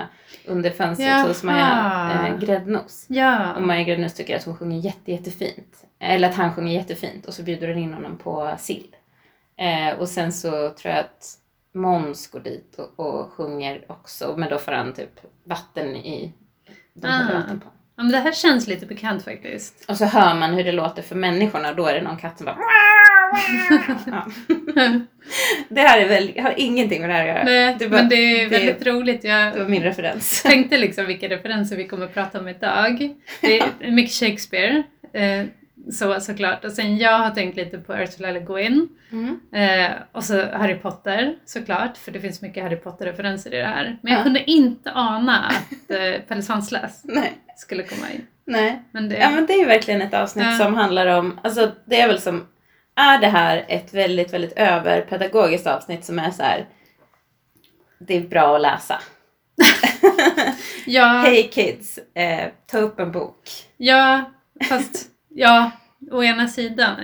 under 0.46 0.70
fönstret 0.70 1.08
Jaha. 1.08 1.28
hos 1.28 1.42
Maja 1.42 2.28
eh, 2.28 2.38
Gräddnos. 2.38 3.06
Ja. 3.08 3.54
Och 3.54 3.62
Maja 3.62 3.82
Gräddnos 3.82 4.14
tycker 4.14 4.36
att 4.36 4.44
hon 4.44 4.56
sjunger 4.56 4.78
jätte, 4.78 5.12
jättefint. 5.12 5.76
Eller 6.04 6.28
att 6.28 6.34
han 6.34 6.54
sjunger 6.54 6.72
jättefint 6.74 7.26
och 7.26 7.34
så 7.34 7.42
bjuder 7.42 7.68
hon 7.68 7.78
in 7.78 7.94
honom 7.94 8.18
på 8.18 8.54
sill. 8.58 8.86
Eh, 9.58 9.98
och 9.98 10.08
sen 10.08 10.32
så 10.32 10.50
tror 10.50 10.94
jag 10.94 10.98
att 11.00 11.38
Måns 11.74 12.30
går 12.30 12.40
dit 12.40 12.78
och, 12.78 13.06
och 13.06 13.32
sjunger 13.32 13.84
också, 13.88 14.34
men 14.38 14.48
då 14.50 14.58
får 14.58 14.72
han 14.72 14.92
typ 14.94 15.20
vatten 15.44 15.96
i 15.96 16.32
de 16.94 17.08
Ah. 17.08 17.34
vatten 17.34 17.60
på. 17.60 17.66
ja, 17.96 18.02
men 18.02 18.12
det 18.12 18.18
här 18.18 18.32
känns 18.32 18.66
lite 18.66 18.86
bekant 18.86 19.24
faktiskt. 19.24 19.84
Och 19.88 19.96
så 19.96 20.04
hör 20.04 20.34
man 20.34 20.54
hur 20.54 20.64
det 20.64 20.72
låter 20.72 21.02
för 21.02 21.14
människorna 21.16 21.70
och 21.70 21.76
då 21.76 21.86
är 21.86 21.94
det 21.94 22.02
någon 22.02 22.16
katt 22.16 22.38
som 22.38 22.44
bara 22.44 22.56
ja. 24.06 24.26
Det 25.68 25.80
här 25.80 26.00
är 26.00 26.08
väl, 26.08 26.38
har 26.42 26.54
ingenting 26.56 27.00
med 27.00 27.10
det 27.10 27.14
här 27.14 27.22
att 27.28 27.28
göra. 27.36 27.44
Nej, 27.44 27.76
det, 27.78 27.86
var, 27.88 27.98
men 27.98 28.08
det 28.08 28.16
är 28.16 28.50
det- 28.50 28.58
väldigt 28.58 28.86
roligt. 28.86 29.22
det 29.22 29.28
Jag 29.28 29.56
var 29.56 29.64
min 29.68 29.82
referens. 29.82 30.42
tänkte 30.46 30.78
liksom 30.78 31.06
vilka 31.06 31.28
referenser 31.28 31.76
vi 31.76 31.88
kommer 31.88 32.04
att 32.04 32.14
prata 32.14 32.40
om 32.40 32.48
idag. 32.48 33.14
Det 33.40 33.58
är 33.58 33.90
mycket 33.90 34.14
Shakespeare, 34.14 34.82
eh, 35.12 35.46
så, 35.92 36.20
såklart. 36.20 36.64
Och 36.64 36.72
sen 36.72 36.98
jag 36.98 37.18
har 37.18 37.30
tänkt 37.30 37.56
lite 37.56 37.78
på 37.78 37.94
Ursula 37.94 38.30
Le 38.30 38.40
Guin. 38.40 38.88
Mm. 39.12 39.40
Eh, 39.52 39.90
och 40.12 40.24
så 40.24 40.46
Harry 40.52 40.74
Potter 40.74 41.36
såklart, 41.44 41.96
för 41.96 42.12
det 42.12 42.20
finns 42.20 42.42
mycket 42.42 42.62
Harry 42.62 42.76
Potter-referenser 42.76 43.54
i 43.54 43.56
det 43.56 43.66
här. 43.66 43.98
Men 44.02 44.12
jag 44.12 44.20
Ja. 44.20 44.24
kunde 44.24 44.50
inte 44.50 44.92
ana 44.94 45.38
att 45.44 45.90
eh, 45.90 46.20
Pelle 46.28 46.42
Svanslös 46.42 47.02
skulle 47.56 47.82
komma 47.82 48.10
in. 48.14 48.26
nej. 48.44 48.82
Men 48.90 49.08
det, 49.08 49.16
Ja 49.18 49.30
men 49.30 49.46
det 49.46 49.52
är 49.52 49.58
ju 49.58 49.64
verkligen 49.66 50.02
ett 50.02 50.14
avsnitt 50.14 50.46
Ja. 50.46 50.58
som 50.64 50.74
handlar 50.74 51.06
om, 51.06 51.40
alltså 51.42 51.70
det 51.84 52.00
är 52.00 52.08
väl 52.08 52.20
som, 52.20 52.46
är 52.96 53.18
det 53.18 53.26
här 53.28 53.64
ett 53.68 53.94
väldigt, 53.94 54.32
väldigt 54.32 54.52
överpedagogiskt 54.56 55.66
avsnitt 55.66 56.04
som 56.04 56.18
är 56.18 56.30
så 56.30 56.42
här. 56.42 56.66
det 57.98 58.16
är 58.16 58.20
bra 58.20 58.54
att 58.56 58.62
läsa. 58.62 59.00
ja, 60.86 61.06
Hej 61.26 61.50
kids, 61.52 61.98
eh, 62.14 62.48
ta 62.66 62.78
upp 62.78 63.00
en 63.00 63.12
bok. 63.12 63.48
ja, 63.76 64.30
fast 64.68 65.06
ja, 65.34 65.70
å 66.10 66.22
ena 66.24 66.48
sidan, 66.48 66.94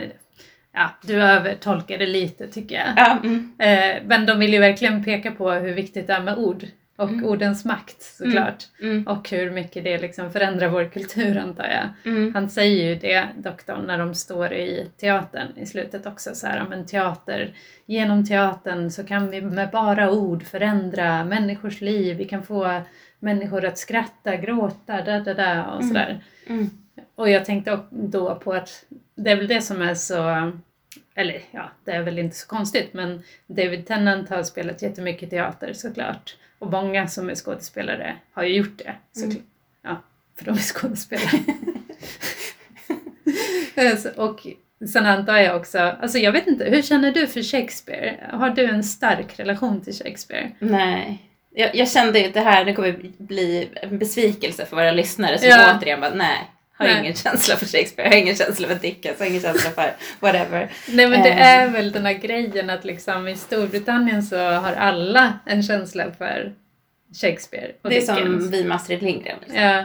ja, 0.73 0.91
du 1.03 1.23
övertolkar 1.23 1.99
det 1.99 2.07
lite 2.07 2.47
tycker 2.47 2.75
jag. 2.77 2.89
Ja, 2.97 3.19
mm, 3.25 3.53
Eh, 3.59 4.03
men 4.07 4.27
de 4.27 4.39
vill 4.39 4.53
ju 4.53 4.59
verkligen 4.59 5.05
peka 5.05 5.31
på 5.31 5.51
hur 5.51 5.75
viktigt 5.75 6.07
det 6.07 6.13
är 6.13 6.21
med 6.23 6.39
ord 6.39 6.65
och 6.97 7.09
Mm. 7.09 7.25
ordens 7.25 7.65
makt 7.65 8.03
såklart. 8.03 8.65
mm, 8.83 9.07
Och 9.07 9.31
hur 9.31 9.51
mycket 9.51 9.85
det 9.85 9.99
liksom 9.99 10.33
förändrar 10.33 10.69
vår 10.69 10.85
kultur 10.85 11.39
antar 11.39 11.65
jag. 11.69 12.13
mm, 12.13 12.35
Han 12.35 12.51
säger 12.51 12.85
ju 12.89 12.95
det, 12.95 13.29
doktorn, 13.37 13.85
när 13.87 13.99
de 13.99 14.15
står 14.15 14.53
i 14.53 14.87
teatern 15.01 15.49
i 15.57 15.67
slutet 15.67 16.07
också. 16.07 16.35
Så 16.35 16.47
här, 16.47 16.67
men 16.69 16.87
teater, 16.87 17.53
genom 17.87 18.27
teatern 18.27 18.91
så 18.91 19.05
kan 19.05 19.31
vi 19.31 19.41
med 19.41 19.71
bara 19.71 20.11
ord 20.11 20.43
förändra 20.45 21.25
människors 21.25 21.81
liv. 21.81 22.17
Vi 22.17 22.25
kan 22.25 22.43
få 22.43 22.81
människor 23.19 23.65
att 23.65 23.79
skratta, 23.79 24.37
gråta, 24.37 25.03
da, 25.03 25.21
da, 25.21 25.35
da, 25.35 25.65
och 25.67 25.83
Mm. 25.83 25.89
sådär. 25.89 26.21
Mm. 27.01 27.07
Och 27.15 27.31
jag 27.31 27.45
tänkte 27.45 27.79
då 27.91 28.35
på 28.35 28.53
att 28.53 28.85
det 29.15 29.31
är 29.31 29.37
väl 29.37 29.47
det 29.49 29.63
som 29.63 29.83
är 29.83 29.95
så, 29.95 30.53
eller 31.15 31.41
ja, 31.51 31.71
det 31.85 31.91
är 31.93 32.03
väl 32.03 32.19
inte 32.19 32.37
så 32.37 32.47
konstigt, 32.47 32.93
men 32.95 33.23
David 33.47 33.87
Tennant 33.87 34.29
har 34.31 34.43
spelat 34.43 34.83
jättemycket 34.83 35.31
teater 35.31 35.73
såklart. 35.73 36.37
Och 36.59 36.71
många 36.71 37.09
som 37.09 37.31
är 37.31 37.35
skådespelare 37.35 38.17
har 38.33 38.43
ju 38.43 38.55
gjort 38.57 38.79
det. 38.79 38.95
Såklart. 39.13 39.33
Mm. 39.35 39.47
Ja, 39.83 39.97
för 40.39 40.45
de 40.45 40.51
är 40.51 40.57
skådespelare. 40.57 41.39
Eh, 43.75 43.97
så- 43.99 44.23
och 44.23 44.47
sen 44.93 45.07
antar 45.07 45.37
jag 45.39 45.57
också, 45.57 45.79
alltså 45.79 46.19
jag 46.19 46.33
vet 46.33 46.47
inte, 46.47 46.65
hur 46.65 46.83
känner 46.83 47.13
du 47.13 47.27
för 47.27 47.43
Shakespeare? 47.43 48.17
Har 48.33 48.51
du 48.51 48.65
en 48.65 48.85
stark 48.85 49.39
relation 49.39 49.81
till 49.81 49.95
Shakespeare? 49.95 50.51
Nej. 50.59 51.27
Jag, 51.55 51.75
jag 51.75 51.89
kände 51.91 52.19
ju 52.19 52.27
att 52.29 52.35
det 52.35 52.41
här 52.41 52.65
det 52.65 52.73
kommer 52.73 52.97
bli 53.19 53.69
en 53.75 53.99
besvikelse 53.99 54.67
för 54.67 54.77
våra 54.77 54.91
lyssnare 54.93 55.39
som 55.39 55.49
Ja. 55.49 55.77
återigen 55.79 56.01
bara 56.01 56.15
nej. 56.15 56.51
Har 56.81 56.87
Nej. 56.87 57.01
ingen 57.01 57.15
känsla 57.15 57.57
för 57.57 57.67
Shakespeare, 57.67 58.09
har 58.09 58.17
ingen 58.17 58.37
känsla 58.37 58.69
för 58.69 58.75
Dickens, 58.75 59.19
har 59.19 59.27
ingen 59.27 59.41
känsla 59.41 59.71
för 59.71 59.93
whatever. 60.21 60.71
Nej 60.89 61.09
men 61.09 61.23
det 61.23 61.29
Eh. 61.31 61.47
är 61.49 61.69
väl 61.69 61.93
den 61.93 62.07
här 62.07 62.13
grejen 62.13 62.71
att 62.71 62.85
liksom 62.85 63.29
i 63.29 63.37
Storbritannien 63.37 64.23
så 64.23 64.37
har 64.39 64.73
alla 64.73 65.39
en 65.47 65.63
känsla 65.63 66.05
för 66.19 66.53
Shakespeare 67.21 67.73
och 67.83 67.91
Det 67.91 67.97
är 67.97 68.01
Dickens. 68.01 68.43
som 68.43 68.51
vi 68.51 68.65
med 68.65 68.77
Astrid 68.77 69.03
Lindgren. 69.03 69.37
Liksom. 69.41 69.63
Ja, 69.63 69.85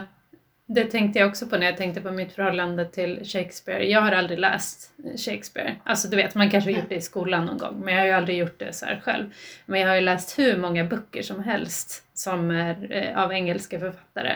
det 0.68 0.84
tänkte 0.84 1.18
jag 1.18 1.28
också 1.28 1.46
på 1.46 1.56
när 1.56 1.66
jag 1.66 1.76
tänkte 1.76 2.00
på 2.00 2.10
mitt 2.10 2.32
förhållande 2.32 2.84
till 2.84 3.20
Shakespeare. 3.24 3.90
Jag 3.90 4.00
har 4.00 4.12
aldrig 4.12 4.38
läst 4.38 4.90
Shakespeare. 5.26 5.74
Alltså 5.84 6.08
du 6.08 6.16
vet, 6.16 6.34
man 6.34 6.50
kanske 6.50 6.70
har 6.72 6.78
gjort 6.78 6.88
det 6.88 6.94
i 6.94 7.00
skolan 7.00 7.46
någon 7.46 7.58
gång, 7.58 7.80
men 7.84 7.94
jag 7.94 8.00
har 8.00 8.06
ju 8.06 8.12
aldrig 8.12 8.38
gjort 8.38 8.58
det 8.58 8.72
så 8.72 8.86
här 8.86 9.00
själv. 9.04 9.24
Men 9.66 9.80
jag 9.80 9.88
har 9.88 9.94
ju 9.94 10.00
läst 10.00 10.38
hur 10.38 10.56
många 10.56 10.84
böcker 10.84 11.22
som 11.22 11.42
helst 11.44 12.02
som 12.14 12.50
är 12.50 12.92
eh, 12.92 13.22
av 13.24 13.32
engelska 13.32 13.78
författare 13.80 14.32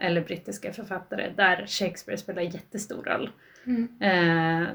eller 0.00 0.20
brittiska 0.20 0.72
författare 0.72 1.32
där 1.36 1.66
Shakespeare 1.66 2.18
spelar 2.18 2.42
jättestor 2.42 3.04
roll. 3.04 3.30
Mm. 3.66 3.88
Eh, 4.00 4.68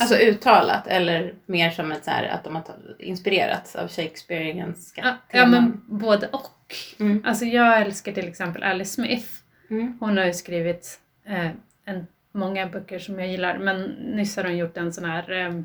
Alltså 0.00 0.16
uttalat 0.16 0.86
eller 0.86 1.34
mer 1.46 1.70
som 1.70 1.92
ett 1.92 2.04
så 2.04 2.10
här 2.10 2.28
att 2.28 2.44
de 2.44 2.56
har 2.56 2.64
inspirerats 2.98 3.76
av 3.76 3.88
Shakespeareanska 3.88 5.02
ja, 5.04 5.38
ja, 5.38 5.46
men 5.46 5.82
både 5.86 6.28
och. 6.28 6.76
Mm. 7.00 7.22
Alltså 7.26 7.44
jag 7.44 7.80
älskar 7.80 8.12
till 8.12 8.28
exempel 8.28 8.62
Alice 8.62 8.94
Smith. 8.94 9.28
Mm. 9.70 9.96
Hon 10.00 10.16
har 10.16 10.24
ju 10.24 10.32
skrivit 10.32 11.00
eh, 11.24 11.50
en, 11.84 12.06
många 12.32 12.66
böcker 12.66 12.98
som 12.98 13.18
jag 13.18 13.28
gillar. 13.28 13.58
Men 13.58 13.82
nyss 13.82 14.36
har 14.36 14.44
hon 14.44 14.56
gjort 14.56 14.76
en 14.76 14.92
sån 14.92 15.04
här, 15.04 15.30
eh, 15.30 15.62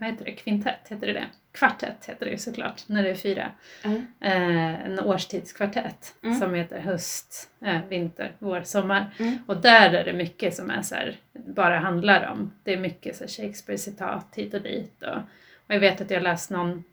vad 0.00 0.10
heter 0.10 0.24
det, 0.24 0.32
kvintett, 0.32 0.88
heter 0.88 1.06
det 1.06 1.12
det? 1.12 1.26
Kvartett 1.52 2.06
heter 2.06 2.26
det 2.26 2.32
ju 2.32 2.38
såklart, 2.38 2.82
när 2.86 3.02
det 3.02 3.10
är 3.10 3.14
fyra. 3.14 3.50
Mm. 3.84 4.06
Eh, 4.20 4.84
en 4.86 5.00
årstidskvartett 5.00 6.14
Mm. 6.22 6.40
som 6.40 6.54
heter 6.54 6.80
höst, 6.80 7.50
eh, 7.64 7.80
vinter, 7.88 8.32
vår, 8.38 8.62
sommar. 8.62 9.14
Mm. 9.18 9.38
Och 9.46 9.56
där 9.56 9.90
är 9.92 10.04
det 10.04 10.12
mycket 10.12 10.54
som 10.54 10.70
är 10.70 10.82
så 10.82 10.94
här, 10.94 11.16
bara 11.32 11.78
handlar 11.78 12.26
om, 12.26 12.52
det 12.62 12.72
är 12.72 12.78
mycket 12.78 13.16
så 13.16 13.24
Shakespeare-citat 13.24 14.26
hit 14.34 14.54
och 14.54 14.62
dit. 14.62 15.02
Och, 15.02 15.16
och 15.66 15.74
jag 15.74 15.80
vet 15.80 16.00
att 16.00 16.10
jag 16.10 16.22
läst 16.22 16.50
någon 16.50 16.84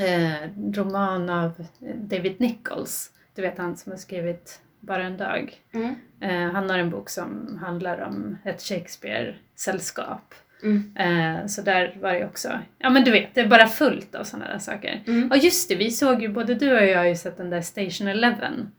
eh, 0.00 0.48
roman 0.74 1.30
av 1.30 1.66
David 1.94 2.40
Nichols, 2.40 3.10
du 3.34 3.42
vet 3.42 3.58
han 3.58 3.76
som 3.76 3.92
har 3.92 3.96
skrivit 3.98 4.60
Bara 4.80 5.02
en 5.04 5.16
dag. 5.16 5.54
Mm. 5.72 5.94
Eh, 6.20 6.52
han 6.52 6.70
har 6.70 6.78
en 6.78 6.90
bok 6.90 7.10
som 7.10 7.58
handlar 7.62 8.00
om 8.00 8.38
ett 8.44 8.62
Shakespeare-sällskap. 8.62 10.34
Mm. 10.62 10.94
Eh, 10.96 11.46
så 11.46 11.62
där 11.62 11.96
var 12.00 12.12
det 12.12 12.24
också, 12.24 12.48
ja 12.78 12.90
men 12.90 13.04
du 13.04 13.10
vet, 13.10 13.34
det 13.34 13.40
är 13.40 13.46
bara 13.46 13.66
fullt 13.66 14.14
av 14.14 14.24
sådana 14.24 14.48
där 14.52 14.58
saker. 14.58 15.02
Mm. 15.06 15.30
Och 15.30 15.36
just 15.36 15.68
det, 15.68 15.74
vi 15.74 15.90
såg 15.90 16.22
ju, 16.22 16.28
både 16.28 16.54
du 16.54 16.76
och 16.76 16.84
jag 16.86 16.98
har 16.98 17.04
ju 17.04 17.16
sett 17.16 17.36
den 17.36 17.50
där 17.50 17.60
Station 17.60 18.08
Eleven. 18.08 18.72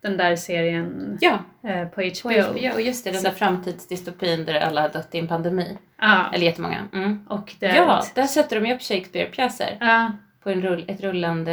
Den 0.00 0.16
där 0.16 0.36
serien 0.36 1.18
Ja, 1.20 1.38
eh, 1.64 1.88
på 1.88 2.00
HBO. 2.02 2.22
på 2.22 2.42
HBO. 2.52 2.80
Just 2.80 3.04
det, 3.04 3.10
den 3.10 3.20
Så- 3.20 3.28
där 3.28 3.34
framtidsdystopin 3.34 4.44
där 4.44 4.54
alla 4.60 4.80
har 4.80 4.88
dött 4.88 5.14
i 5.14 5.18
en 5.18 5.28
pandemi. 5.28 5.78
Ja, 6.00 6.30
Eller 6.34 6.46
jättemånga. 6.46 6.88
Mm. 6.92 7.26
och 7.28 7.54
det 7.58 7.66
är 7.66 7.76
Ja, 7.76 8.04
där 8.14 8.26
sätter 8.26 8.60
de 8.60 8.66
ju 8.68 8.74
upp 8.74 8.80
Shakespeare-pjäser 8.82 9.76
ja, 9.80 10.12
på 10.42 10.50
en, 10.50 10.62
rull, 10.62 10.84
ett 10.88 11.00
rullande, 11.00 11.52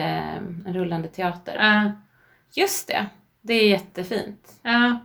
en 0.65 0.73
rullande 0.73 1.07
teater. 1.07 1.55
ja, 1.59 1.91
Just 2.53 2.87
det, 2.87 3.05
det 3.41 3.53
är 3.53 3.69
jättefint. 3.69 4.49
ja. 4.63 4.99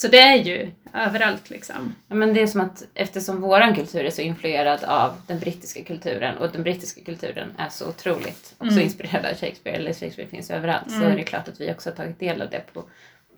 Så 0.00 0.08
det 0.08 0.18
är 0.18 0.36
ju 0.36 0.70
överallt 0.94 1.50
liksom. 1.50 1.94
Ja, 2.08 2.14
men 2.14 2.34
det 2.34 2.40
är 2.42 2.46
som 2.46 2.60
att 2.60 2.82
eftersom 2.94 3.40
våran 3.40 3.74
kultur 3.74 4.04
är 4.04 4.10
så 4.10 4.22
influerad 4.22 4.84
av 4.84 5.12
den 5.26 5.38
brittiska 5.38 5.84
kulturen 5.84 6.36
och 6.38 6.52
den 6.52 6.62
brittiska 6.62 7.00
kulturen 7.04 7.48
är 7.58 7.68
så 7.68 7.88
otroligt 7.88 8.54
också 8.58 8.72
Mm. 8.72 8.84
inspirerad 8.84 9.26
av 9.26 9.34
Shakespeare, 9.34 9.76
eller 9.76 9.92
Shakespeare 9.92 10.28
finns 10.30 10.50
överallt, 10.50 10.90
så 10.90 10.96
Mm. 10.96 11.12
är 11.12 11.16
det 11.16 11.22
klart 11.22 11.48
att 11.48 11.60
vi 11.60 11.70
också 11.72 11.90
har 11.90 11.96
tagit 11.96 12.18
del 12.20 12.42
av 12.42 12.50
det 12.50 12.62
på 12.72 12.84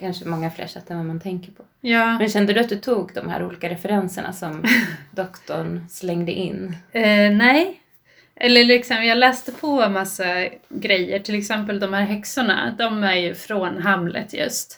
kanske 0.00 0.25
många 0.25 0.50
fler 0.50 0.67
sätt 0.67 0.90
än 0.90 0.97
vad 0.97 1.07
man 1.07 1.21
tänker 1.21 1.52
på. 1.52 1.62
Ja. 1.81 2.19
Men 2.19 2.29
kände 2.29 2.52
du 2.52 2.61
att 2.61 2.69
du 2.69 2.76
tog 2.76 3.14
de 3.14 3.29
här 3.29 3.45
olika 3.47 3.69
referenserna 3.69 4.33
som 4.33 4.64
doktorn 5.11 5.87
slängde 5.90 6.33
in? 6.33 6.76
Eh, 6.93 7.31
nej. 7.33 7.81
Eller 8.37 8.64
liksom, 8.64 9.05
jag 9.05 9.19
läste 9.19 9.52
på 9.52 9.83
en 9.83 9.93
massa 9.93 10.49
grejer, 10.69 11.19
till 11.19 11.38
exempel 11.38 11.81
de 11.81 11.93
här 11.95 12.02
häxorna, 12.05 12.75
de 12.79 13.05
är 13.05 13.14
ju 13.17 13.35
från 13.35 13.83
Hamlet 13.83 14.33
just. 14.35 14.76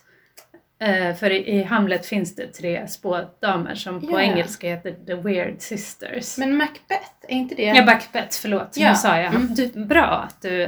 Eh, 0.82 1.14
för 1.14 1.30
i, 1.30 1.62
Hamlet 1.62 2.06
finns 2.06 2.34
det 2.36 2.46
tre 2.46 2.88
spådamer 2.88 3.74
som 3.74 4.00
på 4.00 4.12
Ja. 4.12 4.20
engelska 4.22 4.68
heter 4.68 4.94
The 5.06 5.14
Weird 5.14 5.60
Sisters. 5.60 6.38
Men 6.38 6.56
Macbeth, 6.56 7.10
är 7.28 7.34
inte 7.34 7.54
det? 7.54 7.62
Ja, 7.62 7.84
Macbeth, 7.84 8.38
förlåt, 8.40 8.76
Ja. 8.76 8.90
nu 8.90 8.96
sa 8.96 9.16
jag. 9.18 9.34
Mm. 9.34 9.54
Du, 9.54 9.66
bra 9.84 10.04
att 10.28 10.42
du... 10.42 10.62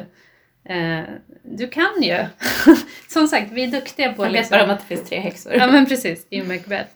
Eh, 0.65 1.01
du 1.43 1.69
kan 1.69 2.03
ju. 2.03 2.19
Som 3.09 3.29
sagt, 3.29 3.53
vi 3.53 3.65
är 3.65 3.69
duktiga 3.69 4.13
på 4.13 4.23
Man 4.23 4.33
vet 4.33 4.41
liksom- 4.41 4.55
bara 4.59 4.65
om 4.65 4.71
att 4.71 4.81
det 4.81 4.87
finns 4.97 5.09
tre 5.09 5.19
häxor. 5.21 5.55
Ja 5.55 5.67
men 5.67 5.87
precis, 5.87 6.27
i 6.31 6.43
Macbeth. 6.43 6.91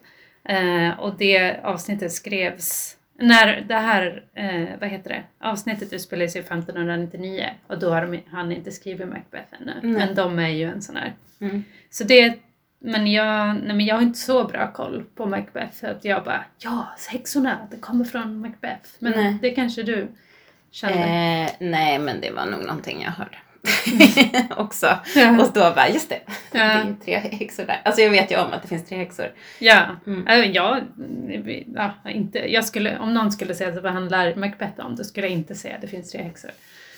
Eh, 0.48 1.00
och 1.00 1.14
det 1.18 1.60
avsnittet 1.62 2.12
skrevs 2.12 2.96
när 3.20 3.60
det 3.68 3.74
här, 3.74 4.24
eh, 4.34 4.68
vad 4.80 4.88
heter 4.88 5.10
det, 5.10 5.22
avsnittet 5.46 5.92
utspelar 5.92 6.26
sig 6.26 6.40
1599 6.40 7.44
och 7.66 7.78
då 7.78 7.90
har 7.90 8.06
de, 8.06 8.20
han 8.30 8.52
inte 8.52 8.70
skrivit 8.70 9.08
Macbeth 9.08 9.54
ännu. 9.60 9.72
Nej. 9.82 9.92
Men 10.06 10.14
de 10.14 10.38
är 10.38 10.48
ju 10.48 10.70
en 10.70 10.82
sån 10.82 10.96
här. 10.96 11.12
Mm. 11.40 11.64
Så 11.90 12.04
det, 12.04 12.34
men 12.80 13.06
jag, 13.12 13.56
nej 13.56 13.76
men 13.76 13.86
jag 13.86 13.94
har 13.94 14.02
inte 14.02 14.18
så 14.18 14.44
bra 14.44 14.72
koll 14.72 15.04
på 15.14 15.26
Macbeth 15.26 15.72
för 15.80 15.86
att 15.88 16.04
jag 16.04 16.24
bara, 16.24 16.44
ja, 16.58 16.88
häxorna, 17.08 17.58
det 17.70 17.76
kommer 17.76 18.04
från 18.04 18.40
Macbeth. 18.40 18.88
Men 18.98 19.12
Nej. 19.12 19.38
det 19.42 19.50
kanske 19.50 19.82
du 19.82 20.08
kände? 20.70 20.98
Eh, 20.98 21.50
nej, 21.60 21.98
men 21.98 22.20
det 22.20 22.30
var 22.30 22.46
nog 22.46 22.60
någonting 22.60 23.02
jag 23.02 23.10
hörde. 23.10 23.38
också. 24.56 24.98
Ja. 25.16 25.30
Och 25.42 25.52
då 25.54 25.60
bara, 25.60 25.88
just 25.88 26.08
det, 26.08 26.20
det 26.52 26.58
Ja. 26.58 26.64
är 26.64 26.84
ju 26.84 26.94
tre 27.04 27.16
häxor 27.18 27.64
där. 27.64 27.80
Alltså 27.84 28.00
jag 28.02 28.10
vet 28.10 28.30
ju 28.30 28.36
om 28.40 28.52
att 28.52 28.62
det 28.62 28.68
finns 28.68 28.88
tre 28.88 28.98
häxor. 28.98 29.32
Ja, 29.58 29.86
Mm. 30.06 30.26
Äh, 30.26 30.34
jag, 30.50 30.80
ja, 31.74 31.94
inte, 32.10 32.38
jag 32.52 32.64
skulle, 32.64 32.98
om 32.98 33.14
någon 33.14 33.32
skulle 33.32 33.54
säga 33.54 33.70
att 33.76 33.82
vad 33.82 33.92
handlar 33.92 34.34
Macbeth 34.34 34.80
om, 34.86 34.96
då 34.96 35.04
skulle 35.04 35.26
jag 35.26 35.34
inte 35.34 35.54
säga 35.54 35.74
att 35.74 35.80
det 35.80 35.88
finns 35.88 36.10
tre 36.10 36.22
häxor. 36.22 36.50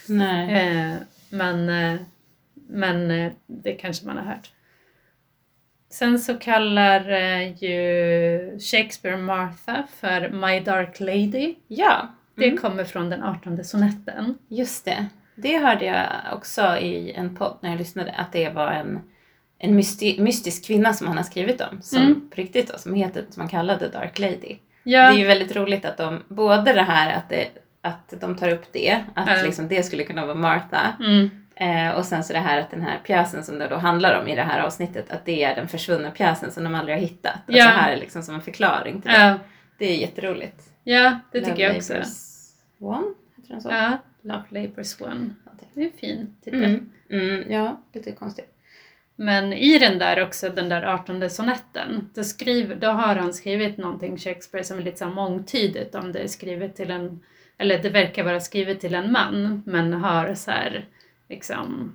Nej. 0.08 0.54
Eh, 0.54 0.94
men, 1.30 1.68
eh, 1.68 2.00
men 2.68 3.10
eh, 3.10 3.32
det 3.46 3.72
kanske 3.72 4.06
man 4.06 4.16
har 4.16 4.24
hört. 4.24 4.50
Sen 5.90 6.18
så 6.18 6.34
kallar 6.38 7.10
eh, 7.12 7.62
ju 7.64 8.58
Shakespeare 8.60 9.16
Martha 9.16 9.86
för 10.00 10.28
My 10.28 10.60
Dark 10.60 11.00
Lady. 11.00 11.54
Ja, 11.68 12.08
Det 12.36 12.44
mm. 12.48 12.58
kommer 12.58 12.84
från 12.84 13.10
den 13.10 13.22
18 13.22 13.64
sonetten. 13.64 14.38
just 14.48 14.84
det. 14.84 15.06
Det 15.34 15.58
hörde 15.58 15.84
jag 15.84 16.06
också 16.32 16.76
i 16.76 17.12
en 17.12 17.36
podd 17.36 17.58
när 17.60 17.70
jag 17.70 17.78
lyssnade, 17.78 18.12
att 18.12 18.32
det 18.32 18.48
var 18.48 18.70
en, 18.70 19.00
en 19.58 19.80
mysti- 19.80 20.20
mystisk 20.20 20.66
kvinna 20.66 20.92
som 20.92 21.06
han 21.06 21.16
har 21.16 21.24
skrivit 21.24 21.60
om, 21.60 21.82
som 21.82 22.02
Mm. 22.02 22.30
på 22.30 22.36
riktigt 22.36 22.72
då, 22.72 22.78
som 22.78 22.94
heter, 22.94 23.24
som 23.30 23.40
man 23.40 23.48
kallade 23.48 23.88
Dark 23.88 24.18
Lady. 24.18 24.56
Ja, 24.82 25.00
Det 25.02 25.14
är 25.14 25.18
ju 25.18 25.26
väldigt 25.26 25.56
roligt 25.56 25.84
att 25.84 25.96
de, 25.96 26.22
både 26.28 26.72
det 26.72 26.82
här 26.82 27.12
att, 27.16 27.28
det, 27.28 27.48
att 27.82 28.14
de 28.20 28.36
tar 28.36 28.48
upp 28.52 28.72
det, 28.72 28.98
att 29.14 29.28
Ja. 29.38 29.42
liksom 29.44 29.68
det 29.68 29.82
skulle 29.82 30.04
kunna 30.04 30.26
vara 30.26 30.34
Martha, 30.36 30.96
mm, 31.00 31.30
Eh, 31.60 31.90
och 31.90 32.04
sen 32.04 32.24
så 32.24 32.32
det 32.32 32.38
här 32.38 32.60
att 32.60 32.70
den 32.70 32.82
här 32.82 32.98
pjäsen 32.98 33.44
som 33.44 33.58
det 33.58 33.68
då 33.68 33.76
handlar 33.76 34.20
om 34.20 34.28
i 34.28 34.36
det 34.36 34.42
här 34.42 34.60
avsnittet, 34.60 35.10
att 35.10 35.24
det 35.24 35.44
är 35.44 35.54
den 35.54 35.68
försvunna 35.68 36.10
pjäsen 36.10 36.52
som 36.52 36.64
de 36.64 36.74
aldrig 36.74 36.96
har 36.96 37.00
hittat. 37.00 37.38
Ja. 37.46 37.64
det 37.64 37.70
här 37.70 37.92
är 37.92 37.96
liksom 37.96 38.22
som 38.22 38.34
en 38.34 38.40
förklaring 38.40 39.00
till 39.02 39.10
det. 39.10 39.18
ja, 39.18 39.38
Det 39.78 39.86
är 39.86 39.96
jätteroligt. 39.96 40.62
ja, 40.84 41.20
det 41.32 41.40
tycker 41.40 41.50
Love 41.50 41.62
jag 41.62 41.76
också. 41.76 41.94
One, 42.78 43.06
heter 43.36 43.52
den 43.52 43.60
så? 43.60 43.68
Ja, 43.68 43.98
Love 44.22 44.44
Labour's 44.48 45.02
One. 45.10 45.30
Det 45.74 45.80
är 45.80 45.84
en 45.84 45.92
fin 45.92 46.36
titel. 46.44 46.64
Mm. 46.64 46.90
Mm, 47.10 47.52
ja, 47.52 47.80
lite 47.92 48.12
konstigt. 48.12 48.54
Men 49.16 49.52
i 49.52 49.78
den 49.78 49.98
där 49.98 50.22
också, 50.22 50.48
den 50.48 50.68
där 50.68 50.82
18 50.82 51.30
sonetten, 51.30 52.10
då, 52.14 52.24
skriver, 52.24 52.76
då 52.76 52.86
har 52.88 53.16
han 53.16 53.32
skrivit 53.34 53.76
någonting, 53.76 54.16
Shakespeare, 54.18 54.64
som 54.64 54.78
är 54.78 54.82
lite 54.82 54.98
så 54.98 55.06
mångtydigt 55.06 55.94
om 55.94 56.12
det 56.12 56.18
är 56.18 56.28
skrivet 56.28 56.76
till 56.76 56.90
en, 56.90 57.20
eller 57.58 57.78
det 57.82 57.90
verkar 57.90 58.24
vara 58.24 58.40
skrivet 58.40 58.80
till 58.80 58.94
en 58.94 59.12
man, 59.12 59.62
men 59.66 59.92
har 59.92 60.34
så 60.34 60.50
här, 60.50 60.86
liksom, 61.30 61.94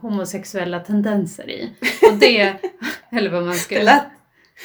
homosexuella 0.00 0.80
tendenser 0.80 1.50
i. 1.50 1.72
Och 2.02 2.14
det, 2.14 2.54
eller 3.12 3.30
vad 3.30 3.42
man 3.42 3.52
Det 3.52 3.58
skulle... 3.58 3.84
lät 3.84 4.02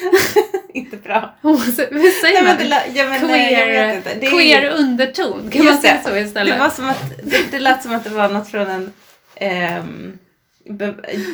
inte 0.74 0.98
bra. 0.98 1.36
Vad 1.42 1.60
säger 1.62 1.94
Nej, 2.22 2.34
man? 2.34 2.44
men 2.44 2.58
det 2.58 2.64
lät, 2.64 2.96
ja, 2.96 3.06
men, 3.10 3.28
nej, 3.28 3.54
jag 3.54 4.04
queer. 4.32 4.62
Det, 4.62 4.68
är- 4.68 4.72
underton, 4.80 5.50
kan 5.52 5.66
man 5.66 5.78
säga 5.78 6.02
det. 6.04 6.10
så 6.10 6.18
istället? 6.18 6.54
det 6.56 6.60
var 6.60 6.70
som 6.70 6.90
att, 6.90 7.12
det, 7.24 7.52
det 7.52 7.60
lät 7.60 7.84
som 7.84 7.94
att 7.96 8.04
det 8.04 8.10
var 8.10 8.30
något 8.30 8.48
från 8.52 8.68
en, 8.68 8.92
be, 9.36 10.20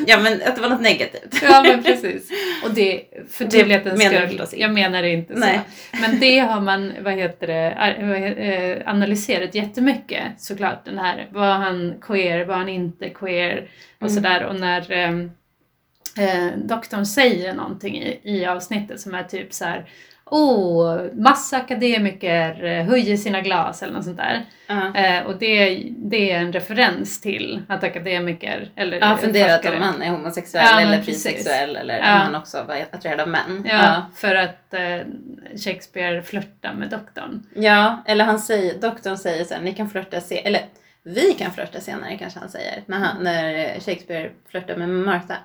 ja 0.07 0.19
men 0.19 0.33
att 0.45 0.55
det 0.55 0.61
var 0.61 0.69
något 0.69 0.81
negativt. 0.81 1.39
Ja 1.41 1.63
men 1.63 1.83
precis. 1.83 2.29
Och 2.63 2.71
det, 2.73 3.03
för 3.29 3.45
tydlighetens 3.45 4.03
skull, 4.03 4.59
jag 4.61 4.71
menar 4.73 5.01
det 5.01 5.09
inte 5.09 5.33
Nej. 5.33 5.59
så. 5.91 5.97
Men 6.01 6.19
det 6.19 6.39
har 6.39 6.61
man, 6.61 6.93
vad 7.01 7.13
heter 7.13 7.47
det, 7.47 7.71
eh, 8.81 8.89
analyserat 8.89 9.55
jättemycket 9.55 10.23
såklart. 10.37 10.85
Den 10.85 10.97
här, 10.97 11.27
var 11.31 11.51
han 11.53 11.95
queer, 12.01 12.45
var 12.45 12.55
han 12.55 12.69
inte 12.69 13.09
queer 13.09 13.69
och 13.99 14.01
Mm. 14.09 14.15
sådär. 14.15 14.43
Och 14.45 14.59
när 14.59 14.91
ehm, 14.91 15.31
eh, 16.17 16.47
doktorn 16.57 17.05
säger 17.05 17.53
någonting 17.53 17.95
i, 18.03 18.19
i 18.23 18.45
avsnittet 18.45 18.99
som 18.99 19.15
är 19.15 19.23
typ 19.23 19.53
så 19.53 19.65
här. 19.65 19.85
Oh, 20.31 21.01
massa 21.13 21.57
akademiker 21.57 22.63
eh, 22.63 22.83
höjer 22.85 23.17
sina 23.17 23.41
glas 23.41 23.83
eller 23.83 23.93
något 23.93 24.03
sånt 24.03 24.17
där. 24.17 24.45
Ja. 24.67 24.95
Eh, 24.95 25.25
och 25.25 25.37
det, 25.37 25.83
det 25.97 26.31
är 26.31 26.39
en 26.39 26.53
referens 26.53 27.21
till 27.21 27.61
att 27.69 27.83
akademiker 27.83 28.69
eller 28.75 29.01
har 29.01 29.17
funderat 29.17 29.65
om 29.65 29.79
man 29.79 30.01
är 30.01 30.09
homosexuell 30.09 30.65
Ja, 30.71 30.79
eller 30.81 31.03
bisexuell 31.03 31.75
eller 31.75 31.97
Ja. 31.97 32.13
om 32.13 32.19
han 32.21 32.35
också 32.35 32.63
var 32.67 32.75
attraherad 32.75 33.19
av 33.19 33.27
män. 33.27 33.67
Ja, 33.69 34.05
för 34.15 34.35
att 34.35 34.73
eh, 34.73 34.97
Shakespeare 35.65 36.21
flörtar 36.21 36.73
med 36.73 36.89
doktorn. 36.89 37.43
Ja, 37.55 38.03
eller 38.05 38.25
han 38.25 38.39
säger, 38.39 38.79
doktorn 38.81 39.17
säger 39.17 39.43
sen, 39.43 39.63
ni 39.63 39.73
kan 39.73 39.89
flörta 39.89 40.21
se 40.21 40.45
eller 40.45 40.61
vi 41.03 41.33
kan 41.33 41.51
flörta 41.51 41.79
senare 41.79 42.17
kanske 42.17 42.39
han 42.39 42.49
säger, 42.49 42.83
när, 42.85 42.97
han, 42.97 43.23
när 43.23 43.65
Shakespeare 43.79 44.29
flörtar 44.51 44.75
med 44.75 44.89
Martha. 44.89 45.35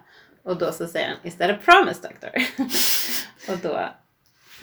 Och 0.44 0.56
då 0.58 0.72
så 0.72 0.86
säger 0.86 1.08
han, 1.08 1.16
is 1.22 1.38
that 1.38 1.50
a 1.50 1.54
promise 1.64 2.00
doctor? 2.08 2.30
och 3.52 3.58
då, 3.62 3.88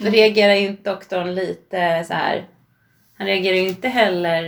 då 0.00 0.10
reagerar 0.10 0.54
ju 0.54 0.66
inte 0.66 0.90
doktorn 0.90 1.34
lite 1.34 2.04
så 2.06 2.14
här. 2.14 2.44
han 3.18 3.26
reagerar 3.26 3.56
ju 3.56 3.68
inte 3.68 3.88
heller 3.88 4.44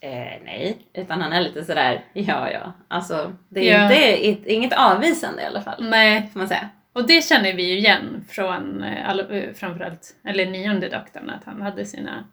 eh, 0.00 0.10
nej, 0.44 0.78
utan 0.94 1.20
han 1.22 1.32
är 1.32 1.40
lite 1.40 1.64
sådär, 1.64 2.04
ja 2.12 2.50
ja, 2.50 2.72
alltså 2.88 3.32
det 3.48 3.70
är 3.70 3.90
Ja. 3.90 4.16
inte, 4.22 4.52
inget 4.52 4.72
avvisande 4.72 5.42
i 5.42 5.46
alla 5.46 5.62
fall, 5.62 5.88
Nej, 5.90 6.28
får 6.32 6.38
man 6.40 6.48
säga. 6.48 6.68
och 6.92 7.06
det 7.06 7.24
känner 7.24 7.52
vi 7.52 7.62
ju 7.62 7.78
igen 7.78 8.24
från 8.28 8.82
eh, 8.84 9.08
alla, 9.10 9.22
eh, 9.22 9.52
framförallt, 9.54 10.14
eller 10.28 10.46
nionde 10.46 10.88
doktorn, 10.88 11.30
att 11.30 11.44
han 11.44 11.62
hade 11.62 11.84
sina 11.84 12.24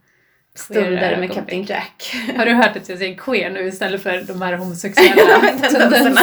Stunder 0.58 1.18
med. 1.18 1.34
Captain 1.34 1.64
Jack. 1.64 2.16
Har 2.38 2.46
du 2.46 2.54
hört 2.54 2.78
att 2.78 2.90
jag 2.90 2.98
säger 2.98 3.16
queer 3.18 3.50
nu 3.50 3.68
istället 3.68 4.04
för 4.04 4.22
de 4.28 4.42
här 4.42 4.54
homosexuella 4.58 5.40
tendenserna. 5.70 6.22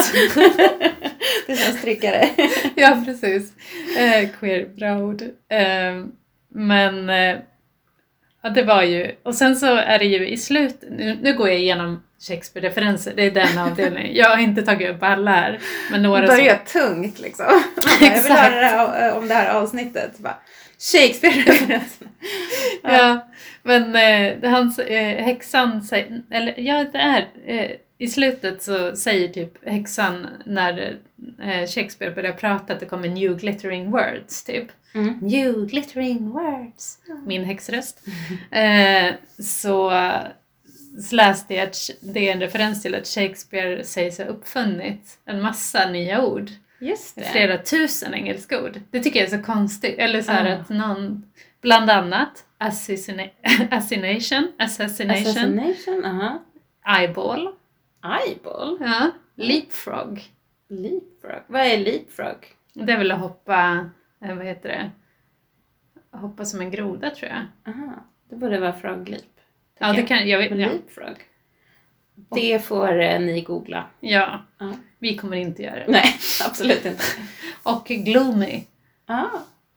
Strickare. 1.55 2.29
ja, 2.75 3.03
precis. 3.05 3.53
Eh, 3.97 4.29
queer 4.39 4.65
Braud. 4.75 5.21
Eh, 5.49 6.05
men 6.55 7.09
eh, 7.09 7.37
ja, 8.43 8.49
det 8.49 8.63
var 8.63 8.83
ju, 8.83 9.11
och 9.23 9.35
sen 9.35 9.55
så 9.55 9.75
är 9.75 9.99
det 9.99 10.05
ju 10.05 10.27
i 10.27 10.37
slut, 10.37 10.83
nu, 10.89 11.17
nu 11.21 11.33
går 11.33 11.49
jag 11.49 11.59
igenom 11.59 12.03
Shakespeare-referenser, 12.27 13.13
det 13.15 13.23
är 13.25 13.31
den 13.31 13.57
avdelningen. 13.57 14.15
Jag 14.15 14.29
har 14.29 14.37
inte 14.37 14.61
tagit 14.61 14.89
upp 14.89 15.03
alla 15.03 15.31
här. 15.31 15.59
Men 15.91 16.03
några 16.03 16.21
Det 16.35 16.59
som, 16.67 16.81
tungt 16.81 17.19
liksom. 17.19 17.45
Jag 18.01 18.23
vill 18.23 18.31
höra 18.31 18.55
det 18.59 18.65
här, 18.65 19.17
om 19.17 19.27
det 19.27 19.33
här 19.33 19.53
avsnittet. 19.53 20.17
Bara, 20.17 20.37
Shakespeare-referensen. 20.91 22.07
Ja, 22.83 23.27
men 23.63 23.95
eh, 23.95 24.51
hans, 24.51 24.79
eh, 24.79 25.23
häxan 25.23 25.81
säger, 25.83 26.21
eller 26.31 26.59
ja 26.59 26.85
det 26.91 26.97
är, 26.97 27.27
eh, 27.45 27.71
i 27.97 28.07
slutet 28.07 28.63
så 28.63 28.95
säger 28.95 29.27
typ 29.29 29.67
häxan 29.69 30.27
när 30.45 30.97
eh, 31.43 31.67
Shakespeare 31.67 32.15
börjar 32.15 32.33
prata 32.33 32.73
att 32.73 32.79
det 32.79 32.85
kommer 32.85 33.07
new 33.09 33.37
glittering 33.37 33.91
words 33.91 34.43
typ. 34.43 34.67
Mm. 34.95 35.17
New 35.21 35.65
glittering 35.67 36.29
words. 36.29 36.97
Min 37.25 37.43
häxröst. 37.43 37.99
Eh, 38.51 39.13
så, 39.39 39.91
så 41.09 41.15
läste 41.15 41.53
jag 41.53 41.67
att 41.67 41.75
det 42.01 42.29
är 42.29 42.33
en 42.33 42.39
referens 42.39 42.81
till 42.81 42.95
att 42.95 43.07
Shakespeare 43.07 43.83
sägs 43.83 44.17
ha 44.17 44.25
uppfunnit 44.25 45.19
en 45.25 45.41
massa 45.41 45.89
nya 45.89 46.25
ord. 46.25 46.49
Just 46.79 47.15
det. 47.15 47.23
Flera 47.23 47.57
tusen 47.57 48.13
engelska 48.13 48.63
ord. 48.63 48.79
Det 48.91 48.99
tycker 48.99 49.19
jag 49.19 49.33
är 49.33 49.37
så 49.37 49.43
konstigt. 49.43 49.95
Eller 49.97 50.21
så 50.21 50.31
här 50.31 50.51
Ah. 50.51 50.53
att 50.61 50.69
någon, 50.69 51.23
bland 51.61 51.89
annat 51.89 52.45
assassination, 52.57 53.31
assassination, 53.71 54.51
assassination, 54.59 55.27
Assassination, 55.27 56.05
aha. 56.05 56.43
eyeball, 56.99 57.49
Eyeball. 58.03 58.77
ja, 58.81 59.11
leapfrog. 59.35 60.21
Leapfrog. 60.69 61.41
Vad 61.47 61.61
är 61.61 61.77
leapfrog? 61.77 62.55
Det 62.73 62.91
är 62.93 62.97
väl 62.97 63.11
att 63.11 63.19
hoppa, 63.19 63.89
eh, 64.25 64.35
vad 64.35 64.45
heter 64.45 64.69
det, 64.69 64.91
hoppa 66.17 66.45
som 66.45 66.61
en 66.61 66.71
groda 66.71 67.09
tror 67.09 67.31
jag. 67.31 67.73
Aha. 67.73 67.93
Det 68.29 68.35
borde 68.35 68.59
vara 68.59 68.73
frog 68.73 69.09
leap. 69.09 69.23
Ja, 69.79 69.93
det 69.93 70.03
kan, 70.03 70.29
jag 70.29 70.37
vet, 70.37 70.49
ja. 70.49 70.55
leapfrog. 70.55 71.15
Det 72.15 72.59
får 72.65 73.01
eh, 73.01 73.19
ni 73.19 73.41
googla. 73.41 73.85
ja, 73.99 74.41
Ja. 74.57 74.73
vi 74.99 75.17
kommer 75.17 75.37
inte 75.37 75.63
göra 75.63 75.75
det. 75.75 75.91
Nej, 75.91 76.15
absolut 76.47 76.85
inte. 76.85 77.03
Och 77.63 77.85
gloomy. 77.85 78.63
Ah. 79.05 79.27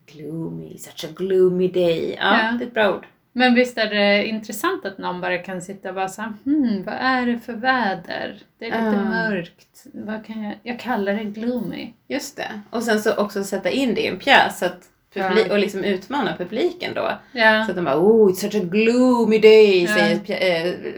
Gloomy, 0.07 0.79
such 0.79 1.05
a 1.05 1.09
gloomy 1.17 1.69
day. 1.69 2.15
Ja, 2.21 2.43
Ja. 2.43 2.53
det 2.59 2.65
är 2.65 2.67
ett 2.69 2.75
bra 2.75 2.95
ord. 2.97 3.07
Men 3.39 3.55
visst 3.55 3.79
är 3.79 3.91
det 3.95 4.27
intressant 4.27 4.85
att 4.87 4.99
någon 4.99 5.21
bara 5.21 5.39
kan 5.39 5.63
sitta 5.63 5.89
och 5.89 5.95
bara 5.95 6.09
såhär, 6.09 6.33
hmm, 6.45 6.83
vad 6.85 6.95
är 6.95 7.27
det 7.27 7.39
för 7.39 7.53
väder? 7.53 8.39
Det 8.59 8.65
är 8.65 8.71
lite 8.71 9.01
Ah. 9.01 9.05
mörkt. 9.29 9.87
Vad 9.93 10.27
kan 10.27 10.43
jag, 10.43 10.55
jag 10.63 10.81
kallar 10.81 11.15
det 11.15 11.25
gloomy. 11.25 11.93
Just 12.09 12.37
det. 12.37 12.61
Och 12.71 12.83
sen 12.83 13.01
så 13.01 13.15
också 13.17 13.45
sätta 13.45 13.71
in 13.71 13.95
det 13.95 14.01
i 14.01 14.07
en 14.07 14.19
pjäs 14.19 14.59
så 14.59 14.65
att 14.67 14.79
publi- 15.15 15.47
Ja. 15.49 15.53
och 15.53 15.59
liksom 15.59 15.85
utmana 15.85 16.37
publiken 16.37 16.95
då. 16.95 17.13
Ja, 17.33 17.65
Så 17.65 17.71
att 17.71 17.77
de 17.77 17.85
bara 17.85 17.99
oh, 17.99 18.31
it's 18.31 18.35
such 18.35 18.55
a 18.55 18.65
gloomy 18.65 19.39
day, 19.39 19.83
Ja. 19.85 19.95
säger 19.95 20.95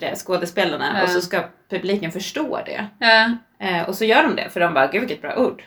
äh, 0.00 0.14
skådespelarna. 0.14 0.92
Ja. 0.98 1.02
Och 1.02 1.08
så 1.10 1.20
ska 1.20 1.44
publiken 1.70 2.12
förstå 2.12 2.60
det. 2.66 2.86
Eh, 3.58 3.88
och 3.88 3.94
så 3.94 4.04
gör 4.04 4.22
de 4.22 4.36
det, 4.36 4.48
för 4.50 4.60
de 4.60 4.74
bara, 4.74 4.86
gud 4.86 5.00
vilket 5.00 5.22
bra 5.22 5.36
ord. 5.36 5.62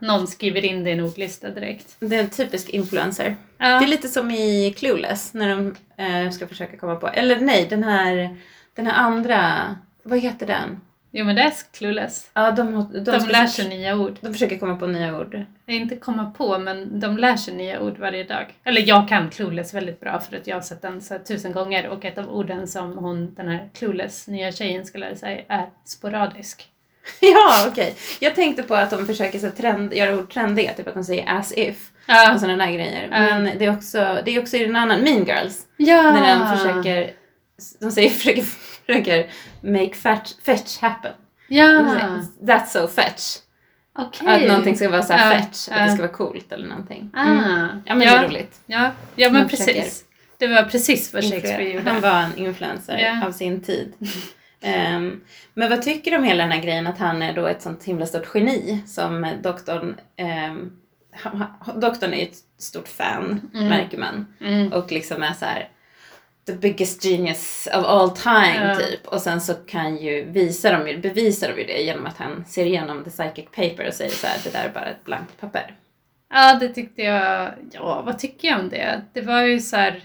Någon 0.00 0.26
skriver 0.26 0.64
in 0.64 0.84
det 0.84 0.90
i 0.90 0.92
en 0.92 1.00
ordlista 1.00 1.50
direkt. 1.50 1.96
Det 2.00 2.16
är 2.16 2.20
en 2.20 2.30
typisk 2.30 2.68
influencer. 2.68 3.36
Ja, 3.60 3.78
Det 3.78 3.84
är 3.84 3.88
lite 3.88 4.08
som 4.08 4.30
i 4.30 4.74
Clueless, 4.78 5.34
när 5.34 5.48
de 5.48 5.76
eh, 5.96 6.30
ska 6.30 6.46
försöka 6.46 6.76
komma 6.76 6.96
på, 6.96 7.08
eller 7.08 7.40
nej, 7.40 7.66
den 7.70 7.84
här, 7.84 8.36
den 8.74 8.86
här 8.86 8.94
andra, 8.94 9.76
vad 10.02 10.18
heter 10.18 10.46
den? 10.46 10.80
jo 11.10 11.24
men 11.24 11.36
det 11.36 11.42
är 11.42 11.52
clueless. 11.72 12.30
Ja, 12.34 12.50
de, 12.50 12.72
de, 12.92 13.04
De 13.04 13.28
lär 13.28 13.46
sig 13.46 13.68
nya 13.68 13.96
ord. 13.96 14.18
De 14.20 14.32
försöker 14.32 14.58
komma 14.58 14.76
på 14.76 14.86
nya 14.86 15.20
ord. 15.20 15.44
Inte 15.66 15.96
komma 15.96 16.30
på, 16.30 16.58
men 16.58 17.00
de 17.00 17.18
lär 17.18 17.36
sig 17.36 17.54
nya 17.54 17.80
ord 17.80 17.98
varje 17.98 18.24
dag. 18.24 18.46
Eller 18.64 18.88
jag 18.88 19.08
kan 19.08 19.30
clueless 19.30 19.74
väldigt 19.74 20.00
bra 20.00 20.20
för 20.20 20.36
att 20.36 20.46
jag 20.46 20.56
har 20.56 20.60
sett 20.62 20.82
den 20.82 21.00
så 21.00 21.18
tusen 21.18 21.52
gånger 21.52 21.88
och 21.88 22.04
ett 22.04 22.18
av 22.18 22.30
orden 22.30 22.68
som 22.68 22.98
hon, 22.98 23.34
den 23.34 23.48
här 23.48 23.68
clueless, 23.74 24.28
nya 24.28 24.52
tjejen 24.52 24.84
ska 24.86 24.98
lära 24.98 25.16
sig 25.16 25.46
är 25.48 25.66
sporadisk. 25.84 26.68
Ja, 27.20 27.66
okej. 27.68 27.94
Jag 28.20 28.34
tänkte 28.34 28.62
på 28.62 28.74
att 28.74 28.90
de 28.90 29.06
försöker 29.06 29.38
så 29.38 29.50
trend, 29.50 29.94
göra 29.94 30.16
ord 30.18 30.32
trendiga, 30.32 30.72
typ 30.74 30.88
att 30.88 30.94
de 30.94 31.04
säger 31.04 31.32
as 31.38 31.52
if 31.56 31.90
Ja, 32.06 32.34
och 32.34 32.40
sådana 32.40 32.64
där 32.66 32.72
grejer. 32.72 33.08
Ja. 33.12 33.18
Men 33.38 33.58
det 33.58 33.64
är 33.64 33.72
också, 33.76 34.22
det 34.24 34.30
är 34.36 34.40
också 34.42 34.56
i 34.56 34.64
den 34.66 34.76
annan, 34.76 35.00
Mean 35.00 35.24
Girls, 35.24 35.66
ja. 35.76 36.02
när 36.02 36.38
de 36.38 36.56
försöker, 36.58 37.10
de 37.80 37.90
säger, 37.90 38.10
försöker, 38.20 38.42
försöker 38.86 39.30
make 39.60 39.94
fetch, 39.94 40.32
fetch 40.44 40.78
happen. 40.78 41.12
Ja, 41.48 41.64
That's 42.42 42.66
so 42.66 42.88
fetch. 42.88 43.36
okej. 43.98 44.28
Att 44.28 44.48
någonting 44.48 44.76
ska 44.76 44.88
vara 44.90 45.02
så 45.02 45.12
här 45.12 45.34
Ja, 45.34 45.40
fetch, 45.40 45.68
att 45.68 45.86
det 45.86 45.92
ska 45.92 46.02
vara 46.02 46.12
coolt 46.12 46.52
eller 46.52 46.68
någonting. 46.68 47.10
Ah, 47.14 47.22
Mm. 47.26 47.68
Ja 47.84 47.94
men 47.94 47.98
det 47.98 48.04
ja, 48.04 48.18
är 48.18 48.28
roligt. 48.28 48.60
Ja, 48.66 48.90
ja 49.16 49.30
men 49.30 49.48
precis. 49.48 50.04
Det 50.38 50.46
var 50.46 50.62
precis 50.62 51.14
vad 51.14 51.24
Shakespeare 51.24 51.72
gjorde. 51.72 51.90
Han 51.90 52.00
var 52.00 52.20
en 52.22 52.36
influencer 52.38 52.98
Ja. 52.98 53.26
av 53.26 53.32
sin 53.32 53.60
tid. 53.62 53.92
Ehm, 54.62 55.20
men 55.54 55.70
vad 55.70 55.82
tycker 55.82 56.10
du 56.10 56.16
om 56.16 56.24
hela 56.24 56.42
den 56.42 56.52
här 56.52 56.62
grejen 56.62 56.86
att 56.86 56.98
han 56.98 57.22
är 57.22 57.32
då 57.32 57.46
ett 57.46 57.62
sånt 57.62 57.84
himla 57.84 58.06
stort 58.06 58.30
geni 58.34 58.82
som 58.86 59.26
doktorn 59.42 59.96
han- 61.12 61.80
Doktorn 61.80 62.12
är 62.12 62.16
ju 62.16 62.22
ett 62.22 62.38
stort 62.58 62.88
fan, 62.88 63.50
Mm. 63.54 63.68
märker 63.68 63.98
man. 63.98 64.26
Mm. 64.40 64.72
Och 64.72 64.92
liksom 64.92 65.22
är 65.22 65.32
så 65.32 65.44
här 65.44 65.68
the 66.46 66.52
biggest 66.52 67.04
genius 67.04 67.68
of 67.74 67.84
all 67.86 68.10
time 68.10 68.68
Ja. 68.68 68.74
typ. 68.76 69.06
Och 69.06 69.20
sen 69.20 69.40
så 69.40 69.54
kan 69.54 69.96
ju, 69.96 70.24
visa 70.24 70.72
de, 70.78 70.88
ju- 70.88 70.98
bevisar 70.98 71.48
de 71.48 71.60
ju 71.60 71.66
det 71.66 71.82
genom 71.82 72.06
att 72.06 72.18
han 72.18 72.44
ser 72.48 72.66
igenom 72.66 73.04
the 73.04 73.10
psychic 73.10 73.44
paper 73.44 73.88
och 73.88 73.94
säger 73.94 74.10
så 74.10 74.26
här, 74.26 74.36
det 74.44 74.50
där 74.50 74.64
är 74.64 74.68
bara 74.74 74.86
ett 74.86 75.04
blankt 75.04 75.40
papper. 75.40 75.74
Ja, 76.32 76.54
det 76.60 76.68
tyckte 76.68 77.02
jag. 77.02 77.50
Ja, 77.72 78.02
vad 78.06 78.18
tycker 78.18 78.48
jag 78.48 78.60
om 78.60 78.68
det? 78.68 79.00
Det 79.12 79.20
var 79.20 79.42
ju 79.42 79.60
så 79.60 79.76
här. 79.76 80.00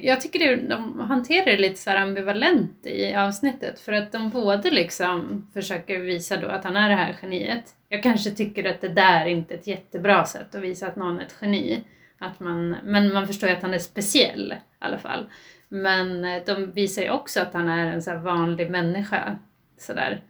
Jag 0.00 0.20
tycker 0.20 0.38
det, 0.38 0.56
de 0.56 1.00
hanterar 1.00 1.46
det 1.46 1.58
lite 1.58 1.80
så 1.80 1.90
här 1.90 1.96
ambivalent 1.96 2.86
i 2.86 3.14
avsnittet 3.14 3.80
för 3.80 3.92
att 3.92 4.12
de 4.12 4.30
både 4.30 4.70
liksom 4.70 5.46
försöker 5.54 5.98
visa 5.98 6.36
då 6.36 6.48
att 6.48 6.64
han 6.64 6.76
är 6.76 6.88
det 6.88 6.94
här 6.94 7.16
geniet. 7.22 7.64
Jag 7.88 8.02
kanske 8.02 8.30
tycker 8.30 8.70
att 8.70 8.80
det 8.80 8.88
där 8.88 9.26
inte 9.26 9.54
är 9.54 9.58
ett 9.58 9.66
jättebra 9.66 10.24
sätt 10.24 10.54
att 10.54 10.62
visa 10.62 10.86
att 10.86 10.96
någon 10.96 11.20
är 11.20 11.24
ett 11.24 11.36
geni. 11.40 11.84
Att 12.18 12.40
man, 12.40 12.76
men 12.84 13.12
man 13.12 13.26
förstår 13.26 13.48
ju 13.48 13.56
att 13.56 13.62
han 13.62 13.74
är 13.74 13.78
speciell 13.78 14.52
i 14.52 14.84
alla 14.84 14.98
fall. 14.98 15.26
Men 15.68 16.24
eh, 16.24 16.42
de 16.46 16.72
visar 16.72 17.02
ju 17.02 17.10
också 17.10 17.40
att 17.40 17.54
han 17.54 17.68
är 17.68 17.92
en 17.92 18.02
så 18.02 18.10
här 18.10 18.18
vanlig 18.18 18.70
människa. 18.70 19.38
Sådär. 19.78 20.22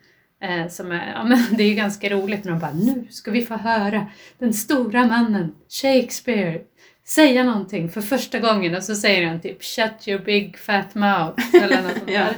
Eh, 0.43 0.69
som 0.69 0.93
är, 0.93 1.13
ja, 1.13 1.25
men 1.25 1.39
det 1.57 1.63
är 1.63 1.69
ju 1.69 1.75
ganska 1.75 2.09
roligt 2.09 2.45
när 2.45 2.53
de 2.53 2.61
bara 2.61 2.73
nu 2.73 3.07
ska 3.11 3.31
vi 3.31 3.47
få 3.47 3.55
höra 3.55 4.07
den 4.39 4.53
stora 4.53 5.07
mannen 5.07 5.55
Shakespeare 5.69 6.61
säga 7.05 7.45
någonting 7.45 7.89
för 7.91 8.01
första 8.01 8.39
gången 8.39 8.75
och 8.75 8.83
så 8.83 8.95
säger 8.95 9.27
han 9.29 9.41
typ 9.41 9.63
shut 9.65 10.09
your 10.09 10.21
big 10.25 10.59
fat 10.59 10.95
mouth 10.95 11.55
eller 11.63 11.83
något 11.83 11.93
sånt 11.99 12.11
Ja. 12.11 12.21
där. 12.21 12.35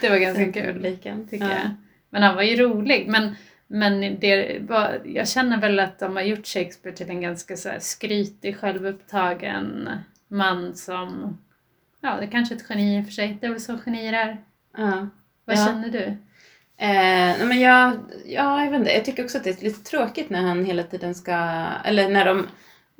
Det 0.00 0.08
var 0.08 0.16
ganska 0.18 0.42
Den 0.42 0.52
kul 0.52 0.72
publiken. 0.74 1.28
tycker 1.28 1.44
Ja. 1.44 1.50
jag. 1.52 1.70
Men 2.10 2.22
han 2.22 2.34
var 2.36 2.42
ju 2.42 2.56
rolig. 2.56 3.06
Men, 3.08 3.34
men 3.66 4.20
det 4.20 4.58
var, 4.68 5.00
jag 5.04 5.28
känner 5.28 5.60
väl 5.60 5.78
att 5.80 5.98
de 5.98 6.16
har 6.16 6.22
gjort 6.22 6.46
Shakespeare 6.46 6.96
till 6.96 7.10
en 7.10 7.20
ganska 7.20 7.56
så 7.56 7.68
här 7.68 7.78
skrytig, 7.80 8.56
självupptagen 8.56 9.88
man 10.28 10.74
som, 10.76 11.38
ja 12.00 12.16
det 12.16 12.26
är 12.26 12.30
kanske 12.30 12.54
är 12.54 12.56
ett 12.56 12.64
geni 12.68 12.98
i 12.98 13.00
och 13.00 13.04
för 13.04 13.12
sig, 13.12 13.38
det 13.40 13.46
är 13.46 13.50
väl 13.50 13.60
så 13.60 13.78
genier 13.84 14.12
är. 14.12 14.36
Ja. 14.76 15.08
Vad 15.44 15.56
Ja. 15.56 15.66
känner 15.66 15.88
du? 15.88 16.04
Eh, 16.76 17.46
men 17.46 17.60
jag, 17.60 17.92
ja, 18.26 18.64
jag 18.64 18.70
vet 18.70 18.80
inte. 18.80 18.92
Jag 18.92 19.04
tycker 19.04 19.24
också 19.24 19.38
att 19.38 19.44
det 19.44 19.60
är 19.60 19.64
lite 19.64 19.90
tråkigt 19.90 20.30
när 20.30 20.40
han 20.42 20.64
hela 20.64 20.82
tiden 20.82 21.14
ska, 21.14 21.66
eller 21.84 22.08
när 22.08 22.24
de, 22.24 22.46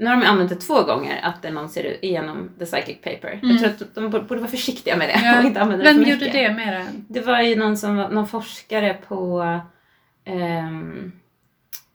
när 0.01 0.17
de 0.17 0.27
använt 0.27 0.51
det 0.51 0.57
två 0.57 0.83
gånger, 0.83 1.21
att 1.23 1.43
det 1.43 1.51
någon 1.51 1.69
ser 1.69 2.05
igenom 2.05 2.51
the 2.59 2.65
psychic 2.65 2.97
paper. 3.03 3.41
Mm. 3.43 3.57
Jag 3.57 3.79
tror 3.79 3.89
att 3.89 3.95
de 3.95 4.11
borde 4.11 4.41
vara 4.41 4.51
försiktiga 4.51 4.97
med 4.97 5.09
det 5.09 5.21
Ja. 5.25 5.39
och 5.39 5.45
inte 5.45 5.61
använda 5.61 5.85
det 5.85 5.93
Vem 5.93 6.03
för 6.05 6.11
gjorde 6.11 6.25
mycket. 6.25 6.49
det 6.49 6.55
mera? 6.55 6.87
Det 7.09 7.21
var 7.21 7.41
ju 7.41 7.57
någon 7.57 7.77
som 7.77 7.97
var, 7.97 8.09
någon 8.09 8.29
forskare 8.29 8.95
på, 9.09 9.17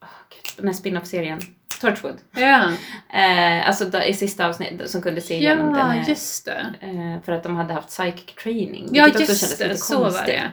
åh, 0.01 0.09
gud, 0.29 0.53
den 0.57 0.65
här 0.67 0.73
spin-off-serien, 0.73 1.39
Torchwood. 1.81 2.17
Ja, 2.35 2.71
Eh, 3.13 3.67
alltså 3.67 3.85
då, 3.85 4.01
i 4.03 4.13
sista 4.13 4.47
avsnittet 4.47 4.89
som 4.89 5.01
kunde 5.01 5.21
se 5.21 5.35
igenom 5.35 5.65
den 5.67 5.75
ja 5.77 5.83
här, 5.85 6.09
just 6.09 6.45
det. 6.45 6.65
eh, 6.81 7.23
för 7.25 7.31
att 7.31 7.43
de 7.43 7.55
hade 7.55 7.73
haft 7.73 7.87
psychic 7.89 8.35
training. 8.43 8.89
Ja 8.91 9.07
också 9.07 9.19
just 9.19 9.39
kändes 9.41 9.57
det, 9.57 9.67
lite 9.67 9.77
så 9.79 10.03
var 10.03 10.25
det. 10.25 10.51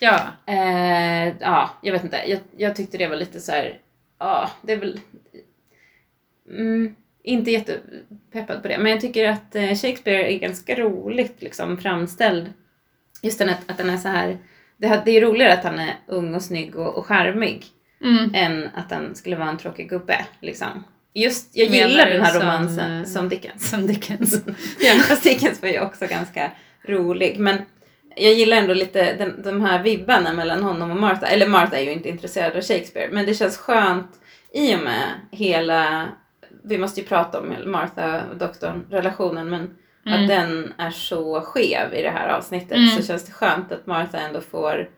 Ja, 0.00 0.20
Eh, 0.46 1.34
ja, 1.40 1.70
jag 1.82 1.92
vet 1.92 2.04
inte. 2.04 2.22
Jag, 2.26 2.38
jag 2.56 2.76
tyckte 2.76 2.98
det 2.98 3.06
var 3.08 3.16
lite 3.16 3.40
så 3.40 3.52
här. 3.52 3.78
Ja, 4.18 4.50
det 4.62 4.72
är 4.72 4.76
väl... 4.76 5.00
Mm, 6.50 6.94
inte 7.22 7.50
jättepeppad 7.50 8.62
på 8.62 8.68
det. 8.68 8.78
Men 8.78 8.92
jag 8.92 9.00
tycker 9.00 9.28
att 9.28 9.54
eh, 9.54 9.74
Shakespeare 9.74 10.34
är 10.34 10.38
ganska 10.38 10.74
roligt 10.74 11.42
liksom 11.42 11.78
framställd. 11.78 12.52
Just 13.22 13.38
den 13.38 13.48
att, 13.48 13.70
att 13.70 13.78
den 13.78 13.90
är 13.90 13.96
så 13.96 14.08
här... 14.08 14.38
Det, 14.76 15.02
det 15.04 15.10
är 15.10 15.20
roligare 15.20 15.52
att 15.52 15.64
han 15.64 15.78
är 15.78 15.94
ung 16.06 16.34
och 16.34 16.42
snygg 16.42 16.76
och, 16.76 16.98
och 16.98 17.06
charmig 17.06 17.64
mm. 18.04 18.30
än 18.34 18.68
att 18.74 18.90
han 18.90 19.14
skulle 19.14 19.36
vara 19.36 19.48
en 19.48 19.58
tråkig 19.58 19.88
gubbe. 19.88 20.26
Liksom. 20.40 20.84
Just, 21.14 21.56
jag 21.56 21.70
Menar 21.70 21.88
gillar 21.88 22.06
den 22.06 22.22
här 22.22 22.32
som, 22.32 22.42
romansen 22.42 23.06
som 23.06 23.28
Dickens. 23.28 23.70
som 23.70 23.86
Dickens. 23.86 24.42
Ja, 24.80 24.92
fast 24.94 25.22
Dickens 25.22 25.62
var 25.62 25.68
ju 25.68 25.80
också 25.80 26.06
ganska 26.06 26.50
rolig. 26.82 27.38
Men 27.38 27.56
jag 28.16 28.32
gillar 28.32 28.56
ändå 28.56 28.74
lite 28.74 29.16
den, 29.16 29.42
de 29.42 29.60
här 29.60 29.82
vibbarna 29.82 30.32
mellan 30.32 30.62
honom 30.62 30.90
och 30.90 30.96
Martha. 30.96 31.26
Eller 31.26 31.46
Martha 31.46 31.76
är 31.76 31.82
ju 31.82 31.92
inte 31.92 32.08
intresserad 32.08 32.56
av 32.56 32.62
Shakespeare. 32.62 33.08
Men 33.12 33.26
det 33.26 33.34
känns 33.34 33.56
skönt 33.56 34.10
i 34.54 34.76
och 34.76 34.80
med 34.80 35.04
hela, 35.30 36.08
vi 36.68 36.78
måste 36.78 37.00
ju 37.00 37.06
prata 37.06 37.40
om 37.40 37.54
Martha 37.66 38.22
och 38.30 38.36
doktorn 38.36 38.84
relationen 38.90 39.50
men 39.50 39.70
Mm. 40.06 40.22
att 40.22 40.28
den 40.28 40.72
är 40.78 40.90
så 40.90 41.40
skev 41.40 41.94
i 41.94 42.02
det 42.02 42.10
här 42.10 42.28
avsnittet 42.28 42.76
Mm. 42.76 42.88
så 42.88 43.02
känns 43.02 43.24
det 43.24 43.32
skönt 43.32 43.72
att 43.72 43.86
Martha 43.86 44.18
ändå 44.18 44.40
får 44.40 44.88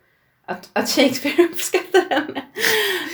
att, 0.46 0.70
att 0.72 0.88
Shakespeare 0.88 1.42
uppskattar 1.50 2.04
henne. 2.10 2.42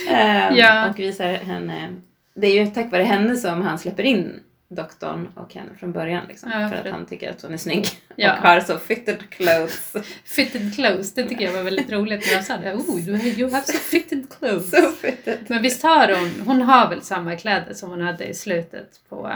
Ehm, 0.09 0.55
Ja. 0.55 0.89
Och 0.89 0.99
visar 0.99 1.25
henne. 1.33 1.89
Det 2.35 2.47
är 2.47 2.65
ju 2.65 2.71
tack 2.71 2.91
vare 2.91 3.03
henne 3.03 3.35
som 3.35 3.61
han 3.61 3.79
släpper 3.79 4.03
in 4.03 4.39
doktorn 4.69 5.27
och 5.35 5.53
henne 5.53 5.69
från 5.79 5.91
början. 5.91 6.25
Liksom, 6.27 6.51
Ja, 6.51 6.59
för 6.59 6.69
för 6.69 6.75
att 6.75 6.83
det- 6.83 6.91
han 6.91 7.05
tycker 7.05 7.29
att 7.31 7.41
hon 7.41 7.53
är 7.53 7.57
snygg 7.57 7.85
Ja. 8.15 8.33
och 8.33 8.39
har 8.47 8.59
så 8.59 8.77
fitted 8.77 9.29
clothes. 9.29 9.93
Fitted 10.25 10.75
clothes, 10.75 11.13
det 11.13 11.23
tycker 11.23 11.45
jag 11.45 11.53
var 11.53 11.63
väldigt 11.63 11.91
roligt 11.91 12.25
när 12.27 12.33
jag 12.33 12.43
sa 12.45 12.57
det. 12.57 12.73
Oh, 12.73 12.99
you 12.99 13.51
have, 13.51 13.63
so 13.65 13.77
fitted 13.77 14.27
clothes. 14.39 14.71
så 14.83 14.91
fitted. 14.91 15.37
Men 15.47 15.61
visst 15.61 15.83
har 15.83 16.15
hon, 16.19 16.31
hon 16.45 16.61
har 16.61 16.89
väl 16.89 17.01
samma 17.01 17.35
kläder 17.35 17.73
som 17.73 17.89
hon 17.89 18.01
hade 18.01 18.25
i 18.25 18.33
slutet 18.33 18.89
på 19.09 19.27
äh, 19.27 19.33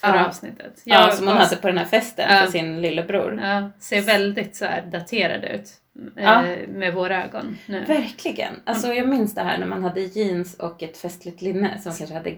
förra 0.00 0.16
Ja. 0.16 0.26
avsnittet. 0.26 0.80
Ja, 0.84 1.00
Jag 1.06 1.14
som 1.14 1.26
hon 1.28 1.36
hade 1.36 1.56
på 1.56 1.66
den 1.66 1.78
här 1.78 1.84
festen 1.84 2.26
Ja. 2.36 2.44
för 2.44 2.50
sin 2.52 2.82
lillebror. 2.82 3.40
Ja, 3.42 3.70
ser 3.80 4.00
väldigt 4.02 4.56
så 4.56 4.64
här 4.64 4.82
daterad 4.82 5.44
ut. 5.44 5.68
eh, 6.16 6.24
Ja. 6.24 6.44
Med 6.68 6.94
våra 6.94 7.24
ögon 7.24 7.58
nu. 7.66 7.84
Verkligen. 7.84 8.54
Alltså 8.64 8.94
jag 8.94 9.08
minns 9.08 9.34
det 9.34 9.42
här 9.42 9.58
när 9.58 9.66
man 9.66 9.82
hade 9.84 10.00
jeans 10.00 10.54
och 10.54 10.82
ett 10.82 10.98
festligt 10.98 11.42
linne 11.42 11.78
som 11.78 11.92
kanske 11.94 12.14
hade 12.16 12.34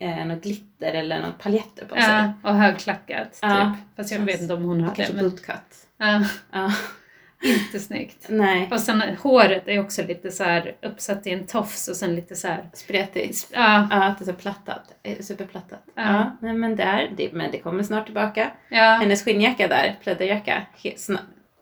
eh, 0.00 0.26
något 0.26 0.42
glitter 0.42 0.92
eller 0.92 1.20
något 1.20 1.38
paljetter 1.38 1.86
på 1.86 1.94
sig. 1.94 2.04
Ja, 2.04 2.32
och 2.42 2.54
högklackat 2.54 3.38
Ja. 3.42 3.76
typ. 3.76 3.96
Fast 3.96 4.12
jag 4.12 4.18
vet 4.18 4.40
inte 4.40 4.54
om 4.54 4.62
hon 4.64 4.80
hade. 4.80 4.96
Kanske 4.96 5.14
Men, 5.14 5.24
bootcut. 5.30 5.86
ja, 5.98 6.24
Ja. 6.52 6.72
inte 7.44 7.80
snyggt. 7.80 8.26
Nej. 8.28 8.68
Och 8.72 8.80
sen 8.80 9.02
håret 9.22 9.62
är 9.68 9.80
också 9.80 10.02
lite 10.02 10.30
så 10.30 10.44
här 10.44 10.76
uppsatt 10.82 11.26
i 11.26 11.30
en 11.30 11.46
tofs 11.46 11.88
och 11.88 11.96
sen 11.96 12.14
lite 12.14 12.36
så 12.36 12.48
här. 12.48 12.64
Spretigt. 12.72 13.48
Ja, 13.52 13.88
Ja, 13.90 14.04
att 14.04 14.18
det 14.18 14.22
är 14.24 14.26
så 14.26 14.32
plattat. 14.32 14.94
Eh, 15.02 15.18
Superplattat. 15.20 15.82
Ja. 15.94 16.02
Ja. 16.02 16.36
nej, 16.40 16.52
men, 16.52 16.76
det 16.76 16.82
är, 16.82 17.10
det, 17.16 17.32
men 17.32 17.50
det 17.50 17.58
kommer 17.58 17.82
snart 17.82 18.04
tillbaka. 18.04 18.50
ja, 18.68 18.82
Hennes 19.00 19.24
skinnjacka 19.24 19.68
där, 19.68 19.98
pläderjacka, 20.02 20.62
he, 20.82 20.94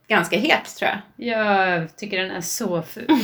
ganska 0.09 0.37
het 0.39 0.77
tror 0.79 0.91
jag. 0.91 1.27
jag 1.37 1.97
tycker 1.97 2.19
den 2.23 2.31
är 2.31 2.41
så 2.41 2.83
ful. 2.83 3.09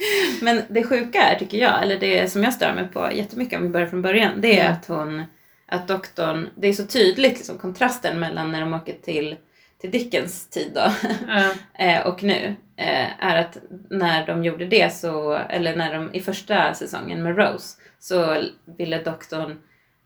Men 0.42 0.62
det 0.68 0.84
sjuka 0.84 1.22
är, 1.22 1.38
tycker 1.38 1.58
jag, 1.58 1.82
eller 1.82 1.98
det 1.98 2.32
som 2.32 2.44
jag 2.44 2.52
stör 2.52 2.74
mig 2.74 2.88
på 2.88 3.12
jättemycket 3.12 3.56
om 3.56 3.62
vi 3.62 3.68
börjar 3.68 3.86
från 3.86 4.02
början, 4.02 4.40
det 4.40 4.58
är 4.60 4.64
Ja. 4.64 4.70
att 4.70 4.86
hon, 4.86 5.22
att 5.66 5.88
doktorn, 5.88 6.48
det 6.54 6.68
är 6.68 6.72
så 6.72 6.86
tydligt 6.86 7.38
liksom, 7.38 7.58
kontrasten 7.58 8.20
mellan 8.20 8.52
när 8.52 8.60
de 8.60 8.74
åker 8.74 8.94
till, 9.04 9.36
till 9.80 9.90
Dickens 9.90 10.50
tid 10.50 10.72
då, 10.74 10.92
eh, 11.84 12.06
och 12.06 12.22
nu, 12.22 12.56
eh, 12.76 13.24
är 13.24 13.36
att 13.36 13.58
när 13.90 14.26
de 14.26 14.44
gjorde 14.44 14.66
det 14.66 14.94
så, 14.94 15.32
eller 15.34 15.76
när 15.76 15.94
de 15.94 16.14
i 16.14 16.20
första 16.20 16.74
säsongen 16.74 17.22
med 17.22 17.36
Rose, 17.38 17.76
så 17.98 18.42
ville 18.78 19.02
doktorn 19.02 19.58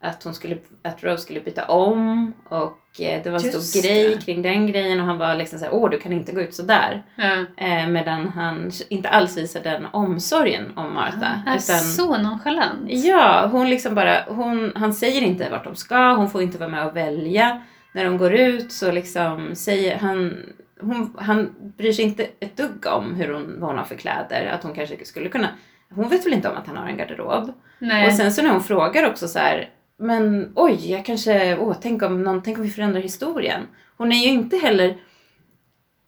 att, 0.02 0.22
hon 0.22 0.34
skulle, 0.34 0.56
att 0.82 1.04
Rose 1.04 1.22
skulle 1.22 1.40
byta 1.40 1.64
om 1.64 2.32
och 2.48 3.00
eh, 3.00 3.22
det 3.22 3.30
var 3.30 3.46
en 3.46 3.62
stor 3.62 3.82
grej 3.82 4.20
kring 4.20 4.42
den 4.42 4.66
grejen 4.66 5.00
och 5.00 5.06
han 5.06 5.18
var 5.18 5.34
liksom 5.34 5.58
såhär, 5.58 5.74
åh 5.74 5.90
du 5.90 5.98
kan 5.98 6.12
inte 6.12 6.32
gå 6.32 6.40
ut 6.40 6.54
sådär. 6.54 7.02
ja. 7.16 7.44
Eh, 7.56 7.88
medan 7.88 8.28
han 8.28 8.70
inte 8.88 9.08
alls 9.08 9.36
visade 9.36 9.70
den 9.70 9.86
omsorgen 9.92 10.72
om 10.76 10.94
Martha. 10.94 11.26
Han 11.44 11.54
är 11.54 11.58
utan, 11.58 11.78
så 11.78 12.18
nonchalant. 12.18 12.80
Ja, 12.86 13.48
hon 13.52 13.70
liksom 13.70 13.94
bara, 13.94 14.24
hon, 14.28 14.72
han 14.74 14.94
säger 14.94 15.22
inte 15.22 15.50
vart 15.50 15.64
de 15.64 15.76
ska, 15.76 16.12
hon 16.12 16.30
får 16.30 16.42
inte 16.42 16.58
vara 16.58 16.70
med 16.70 16.86
och 16.86 16.96
välja. 16.96 17.62
När 17.94 18.04
de 18.04 18.18
går 18.18 18.32
ut 18.32 18.72
så 18.72 18.92
liksom 18.92 19.54
säger 19.54 19.98
han, 19.98 20.36
hon, 20.80 21.16
han 21.18 21.54
bryr 21.76 21.92
sig 21.92 22.04
inte 22.04 22.26
ett 22.40 22.56
dugg 22.56 22.86
om 22.86 23.14
hur 23.14 23.32
hon, 23.32 23.60
vad 23.60 23.70
hon 23.70 23.78
har 23.78 23.84
för 23.84 23.96
kläder. 23.96 24.46
Att 24.46 24.62
hon 24.62 24.74
kanske 24.74 25.04
skulle 25.04 25.28
kunna, 25.28 25.48
hon 25.94 26.08
vet 26.08 26.26
väl 26.26 26.32
inte 26.32 26.48
om 26.48 26.56
att 26.56 26.66
han 26.66 26.76
har 26.76 26.86
en 26.86 26.96
garderob. 26.96 27.52
Nej. 27.78 28.06
Och 28.06 28.12
sen 28.12 28.32
så 28.32 28.42
när 28.42 28.50
hon 28.50 28.62
frågar 28.62 29.10
också 29.10 29.28
så 29.28 29.38
här, 29.38 29.68
men 29.98 30.52
oj, 30.54 30.90
jag 30.92 31.04
kanske, 31.04 31.56
åh, 31.58 31.76
tänk 31.82 32.02
om, 32.02 32.22
någon, 32.22 32.42
tänk 32.42 32.58
om 32.58 32.64
vi 32.64 32.70
förändrar 32.70 33.00
historien. 33.00 33.60
Hon 33.96 34.12
är 34.12 34.16
ju 34.24 34.28
inte 34.28 34.56
heller, 34.56 34.96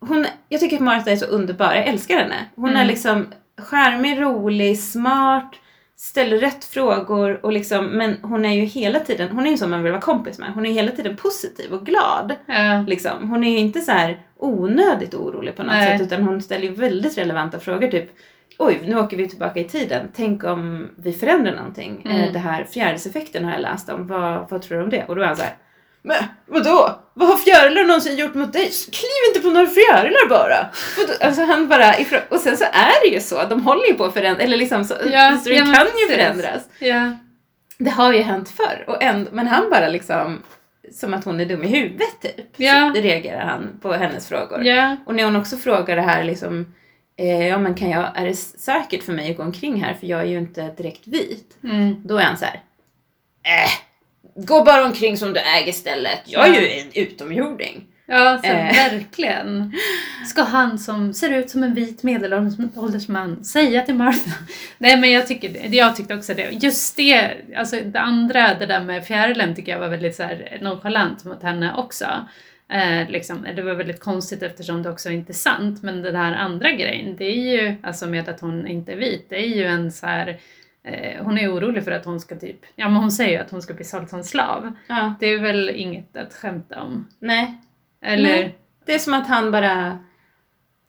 hon, 0.01 0.27
jag 0.49 0.61
tycker 0.61 0.77
att 0.77 0.83
Martha 0.83 1.11
är 1.11 1.16
så 1.16 1.27
underbar, 1.27 1.75
jag 1.75 1.87
älskar 1.87 2.16
henne. 2.16 2.44
Hon 2.57 2.68
är 2.70 2.75
Mm. 2.75 2.87
liksom 2.87 3.27
charmig, 3.59 4.20
rolig, 4.20 4.79
smart, 4.79 5.55
ställer 5.97 6.38
rätt 6.38 6.64
frågor 6.64 7.44
och 7.44 7.53
liksom, 7.53 7.87
men 7.87 8.16
hon 8.23 8.44
är 8.44 8.53
ju 8.55 8.64
hela 8.64 9.01
tiden, 9.01 9.29
hon 9.31 9.47
är 9.47 9.51
ju 9.51 9.57
som 9.57 9.70
man 9.70 9.83
vill 9.83 9.92
vara 9.92 10.03
kompis 10.03 10.38
med. 10.38 10.53
Hon 10.53 10.66
är 10.66 10.73
hela 10.73 10.90
tiden 10.90 11.16
positiv 11.16 11.73
och 11.73 11.87
glad. 11.87 12.35
ja. 12.47 12.85
Liksom. 12.88 13.31
Hon 13.31 13.44
är 13.44 13.51
ju 13.51 13.59
inte 13.59 13.81
så 13.81 13.92
här 13.92 14.23
onödigt 14.37 15.14
orolig 15.14 15.57
på 15.57 15.62
något 15.62 15.73
Nej. 15.73 15.99
sätt 15.99 16.07
utan 16.07 16.23
hon 16.23 16.42
ställer 16.42 16.64
ju 16.66 16.75
väldigt 16.75 17.18
relevanta 17.18 17.61
frågor 17.61 17.88
typ 17.88 18.11
Oj, 18.59 18.81
nu 18.85 18.99
åker 18.99 19.17
vi 19.17 19.29
tillbaka 19.29 19.61
i 19.61 19.64
tiden. 19.64 20.09
Tänk 20.17 20.45
om 20.45 20.90
vi 20.97 21.12
förändrar 21.12 21.55
någonting. 21.57 22.03
Mm. 22.05 22.17
Eh, 22.21 22.33
Det 22.33 22.38
här 22.38 22.64
fjärilseffekten 22.64 23.45
har 23.45 23.53
jag 23.53 23.61
läst 23.61 23.88
om. 23.88 24.07
Vad, 24.07 24.51
vad 24.51 24.62
tror 24.62 24.79
du 24.79 24.85
om 24.85 24.90
det? 24.90 25.05
Och 25.09 25.17
då 25.17 25.23
är 25.23 25.27
han 25.27 25.37
så 25.37 25.43
här. 25.43 25.55
Men 26.03 26.17
vadå? 26.47 27.01
Vad 27.14 27.29
har 27.29 27.37
fjärilar 27.37 27.85
någonsin 27.85 28.17
gjort 28.17 28.35
mot 28.35 28.53
dig? 28.53 28.71
Kliv 28.93 29.11
inte 29.29 29.40
på 29.40 29.51
några 29.55 29.67
fjärilar 29.67 30.29
bara! 30.29 30.67
Alltså 31.27 31.43
han 31.45 31.69
bara 31.69 31.99
ifrån, 31.99 32.21
och 32.29 32.40
sen 32.40 32.57
så 32.57 32.64
är 32.64 33.03
det 33.09 33.14
ju 33.14 33.21
så. 33.21 33.45
De 33.49 33.62
håller 33.62 33.87
ju 33.87 33.95
på 33.95 34.05
att 34.05 34.12
förändra, 34.14 34.43
eller 34.43 34.57
liksom 34.57 34.85
så, 34.85 34.95
Ja, 35.12 35.31
historien 35.31 35.64
ja, 35.67 35.71
men 35.71 35.77
kan 35.77 35.87
ju 36.09 36.17
förändras. 36.17 36.69
ja. 36.79 37.11
Det 37.79 37.90
har 37.90 38.12
ju 38.12 38.23
hänt 38.23 38.49
förr. 38.49 38.85
Och 38.87 39.03
ändå, 39.03 39.31
men 39.33 39.47
han 39.47 39.71
bara 39.71 39.88
liksom, 39.88 40.43
som 40.93 41.14
att 41.14 41.25
hon 41.25 41.40
är 41.40 41.45
dum 41.45 41.62
i 41.62 41.67
huvudet 41.67 42.21
typ. 42.23 42.47
Ja. 42.57 42.93
Så 42.95 43.01
reagerar 43.01 43.45
han 43.45 43.79
på 43.83 43.93
hennes 43.93 44.29
frågor. 44.29 44.64
ja. 44.64 44.97
Och 45.07 45.14
när 45.14 45.25
hon 45.25 45.37
också 45.37 45.57
frågar 45.57 45.97
det 45.97 46.03
här 46.03 46.25
liksom, 46.25 46.75
eh, 47.16 47.46
ja 47.46 47.59
men 47.59 47.74
kan 47.74 47.90
jag, 47.90 48.18
är 48.18 48.27
det 48.27 48.35
säkert 48.35 49.03
för 49.03 49.12
mig 49.12 49.31
att 49.31 49.37
gå 49.37 49.42
omkring 49.42 49.83
här 49.83 49.94
för 49.94 50.07
jag 50.07 50.20
är 50.20 50.24
ju 50.24 50.38
inte 50.38 50.74
direkt 50.77 51.07
vit. 51.07 51.57
Mm. 51.64 52.03
Då 52.05 52.18
är 52.18 52.24
han 52.24 52.37
så 52.37 52.44
här, 52.44 52.62
äh, 53.42 53.70
gå 54.44 54.64
bara 54.64 54.85
omkring 54.85 55.16
som 55.16 55.33
du 55.33 55.40
äger 55.40 55.72
stället. 55.72 56.20
Jag 56.24 56.48
är 56.48 56.61
ju 56.61 56.68
en 56.68 56.90
utomjording. 56.94 57.87
Ja, 58.07 58.40
så 58.44 58.48
Eh. 58.48 58.64
verkligen. 58.90 59.72
Ska 60.27 60.42
han 60.42 60.79
som 60.79 61.14
ser 61.14 61.31
ut 61.31 61.50
som 61.50 61.62
en 61.62 61.74
vit 61.74 62.03
medelålders 62.03 63.09
man 63.09 63.44
säga 63.44 63.83
till 63.83 63.94
Martha? 63.94 64.31
Nej 64.79 64.96
men 64.96 65.11
jag, 65.11 65.27
tycker, 65.27 65.74
jag 65.74 65.96
tyckte 65.96 66.14
också 66.14 66.35
det. 66.35 66.50
Just 66.50 66.96
det, 66.96 67.37
alltså 67.57 67.77
det 67.85 68.00
andra, 68.00 68.55
det 68.55 68.66
där 68.66 68.81
med 68.81 69.07
fjärilen 69.07 69.55
tycker 69.55 69.72
jag 69.72 69.79
var 69.79 69.88
väldigt 69.88 70.16
så 70.16 70.22
här 70.22 70.59
nonchalant 70.61 71.24
mot 71.24 71.42
henne 71.42 71.74
också. 71.77 72.07
Eh, 72.68 73.09
liksom, 73.11 73.46
det 73.57 73.62
var 73.62 73.74
väldigt 73.74 74.00
konstigt 74.00 74.42
eftersom 74.42 74.83
det 74.83 74.90
också 74.90 75.11
är 75.11 75.33
sant. 75.33 75.83
Men 75.83 76.03
den 76.03 76.16
här 76.16 76.33
andra 76.33 76.70
grejen, 76.72 77.16
det 77.16 77.24
är 77.24 77.53
ju, 77.62 77.74
alltså 77.83 78.07
med 78.07 78.29
att 78.29 78.40
hon 78.40 78.66
inte 78.66 78.92
är 78.92 78.96
vit, 78.96 79.27
det 79.29 79.37
är 79.37 79.48
ju 79.57 79.64
en 79.64 79.92
så 79.92 80.07
här 80.07 80.38
eh, 80.83 81.24
hon 81.24 81.38
är 81.38 81.53
orolig 81.55 81.85
för 81.85 81.90
att 81.90 82.05
hon 82.05 82.20
ska 82.20 82.37
typ, 82.37 82.59
ja 82.74 82.88
men 82.88 82.96
hon 82.96 83.11
säger 83.12 83.31
ju 83.31 83.38
att 83.44 83.50
hon 83.50 83.62
ska 83.62 83.74
bli 83.74 83.85
såld 83.85 84.09
som 84.11 84.24
slav. 84.24 84.72
Ja, 84.88 85.14
Det 85.20 85.27
är 85.27 85.38
väl 85.38 85.70
inget 85.70 86.16
att 86.16 86.35
skämta 86.35 86.83
om. 86.83 87.09
nej. 87.18 87.55
Eller? 88.03 88.29
Nej. 88.29 88.59
Det 88.87 88.94
är 88.94 88.98
som 88.98 89.14
att 89.14 89.27
han 89.27 89.50
bara, 89.50 89.98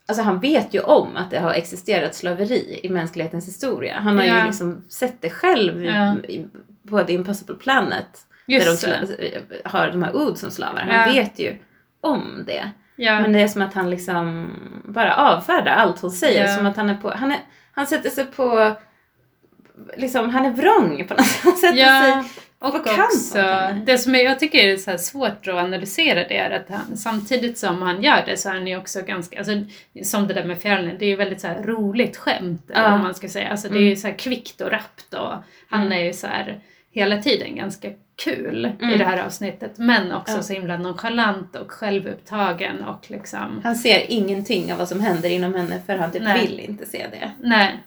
alltså 0.07 0.23
han 0.23 0.39
vet 0.39 0.73
ju 0.73 0.79
om 0.79 1.15
att 1.17 1.31
det 1.31 1.39
har 1.39 1.53
existerat 1.53 2.15
slaveri 2.15 2.79
i 2.83 2.89
mänsklighetens 2.89 3.47
historia. 3.47 3.99
Han 3.99 4.17
har 4.17 4.25
Ja. 4.25 4.39
ju 4.39 4.45
liksom 4.45 4.85
sett 4.89 5.21
det 5.21 5.29
själv 5.29 5.85
Ja. 5.85 6.15
på 6.89 7.03
The 7.03 7.13
Impossible 7.13 7.55
Planet. 7.55 8.24
Just 8.47 8.81
där 8.85 8.99
de 9.01 9.07
sla- 9.07 9.67
har 9.67 9.87
de 9.87 10.03
här 10.03 10.15
Ood 10.15 10.37
som 10.37 10.51
slavar. 10.51 10.79
Han 10.81 11.07
Ja. 11.15 11.21
vet 11.21 11.39
ju 11.39 11.55
om 12.01 12.43
det. 12.47 12.71
Ja. 12.95 13.19
Men 13.19 13.33
det 13.33 13.39
är 13.41 13.47
som 13.47 13.61
att 13.61 13.73
han 13.73 13.89
liksom 13.89 14.49
bara 14.85 15.15
avfärdar 15.15 15.71
allt 15.71 15.99
hon 15.99 16.11
säger. 16.11 16.45
Ja. 16.47 16.55
Som 16.57 16.65
att 16.65 16.77
han 16.77 16.89
är 16.89 16.95
på, 16.95 17.09
han, 17.15 17.31
är, 17.31 17.39
han 17.71 17.87
sätter 17.87 18.09
sig 18.09 18.25
på, 18.25 18.75
liksom 19.97 20.29
han 20.29 20.45
är 20.45 20.51
vrång 20.51 21.07
på 21.07 21.13
något 21.13 21.25
sätt. 21.27 21.43
Han 21.43 21.57
sätter 21.57 21.77
ja. 21.77 22.01
sig 22.01 22.23
Och 22.59 22.71
på 22.71 22.79
kant 22.79 22.99
också, 22.99 23.43
det 23.85 23.97
som 23.97 24.15
jag 24.15 24.39
tycker 24.39 24.57
är 24.67 24.77
så 24.77 24.97
svårt 24.97 25.47
att 25.47 25.55
analysera 25.55 26.27
det 26.27 26.37
är 26.37 26.51
att 26.51 26.69
han, 26.69 26.97
samtidigt 26.97 27.57
som 27.57 27.81
han 27.81 28.03
gör 28.03 28.23
det 28.25 28.37
så 28.37 28.49
är 28.49 28.53
han 28.53 28.67
ju 28.67 28.77
också 28.77 29.01
ganska, 29.01 29.37
alltså, 29.37 29.51
som 30.03 30.27
det 30.27 30.33
där 30.33 30.43
med 30.43 30.57
fjärilen, 30.61 30.95
det 30.99 31.05
är 31.05 31.09
ju 31.09 31.15
väldigt 31.15 31.41
så 31.41 31.47
roligt 31.47 32.17
skämt 32.17 32.61
Ja. 32.73 32.89
vad 32.89 32.99
man 32.99 33.15
ska 33.15 33.29
säga. 33.29 33.49
Alltså 33.49 33.69
det 33.69 33.77
är 33.77 33.81
ju 33.89 33.95
så 33.95 34.07
här 34.07 34.15
kvickt 34.17 34.61
och 34.61 34.71
rappt 34.71 35.13
och 35.13 35.33
han 35.69 35.81
Mm. 35.81 35.91
är 35.91 36.03
ju 36.03 36.13
så 36.13 36.27
här 36.27 36.59
hela 36.95 37.21
tiden 37.21 37.55
ganska 37.55 37.89
kul 38.23 38.65
i 38.81 38.83
Mm. 38.85 38.97
det 38.99 39.05
här 39.05 39.25
avsnittet 39.25 39.71
men 39.77 40.11
också 40.11 40.35
Ja. 40.35 40.41
så 40.41 40.53
himla 40.53 40.77
nonchalant 40.77 41.55
och 41.55 41.71
självupptagen 41.71 42.83
och 42.83 43.11
liksom, 43.11 43.61
Han 43.63 43.75
ser 43.75 44.11
ingenting 44.11 44.71
av 44.71 44.77
vad 44.77 44.87
som 44.87 44.99
händer 44.99 45.29
inom 45.29 45.53
henne 45.53 45.81
för 45.85 45.97
han 45.97 46.11
typ 46.11 46.23
Nej. 46.23 46.41
vill 46.47 46.59
inte 46.59 46.85
se 46.85 47.05
det. 47.11 47.31
nej. 47.41 47.83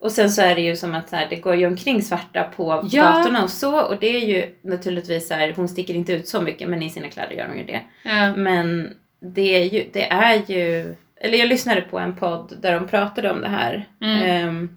Och 0.00 0.12
sen 0.12 0.30
så 0.30 0.42
är 0.42 0.54
det 0.54 0.60
ju 0.60 0.76
som 0.76 0.94
att 0.94 1.10
här, 1.12 1.26
det 1.30 1.36
går 1.36 1.54
ju 1.56 1.66
omkring 1.66 2.02
svarta 2.02 2.44
på 2.56 2.88
Ja. 2.90 3.02
gatorna 3.02 3.42
och 3.42 3.50
så. 3.50 3.80
Och 3.82 3.96
det 4.00 4.06
är 4.06 4.26
ju 4.26 4.54
naturligtvis 4.62 5.28
så 5.28 5.34
här, 5.34 5.52
hon 5.56 5.68
sticker 5.68 5.94
inte 5.94 6.12
ut 6.12 6.28
så 6.28 6.40
mycket 6.40 6.68
men 6.68 6.82
i 6.82 6.90
sina 6.90 7.08
kläder 7.08 7.34
gör 7.34 7.48
hon 7.48 7.58
ju 7.58 7.64
det. 7.64 7.80
Ja. 8.04 8.36
Men 8.36 8.94
det 9.20 9.56
är 9.56 9.64
ju, 9.64 9.84
det 9.92 10.10
är 10.10 10.42
ju 10.50 10.94
eller 11.20 11.38
jag 11.38 11.48
lyssnade 11.48 11.80
på 11.80 11.98
en 11.98 12.16
podd 12.16 12.58
där 12.62 12.74
de 12.74 12.86
pratade 12.88 13.30
om 13.30 13.40
det 13.40 13.48
här. 13.48 13.88
Mm. 14.00 14.22
Ehm, 14.22 14.76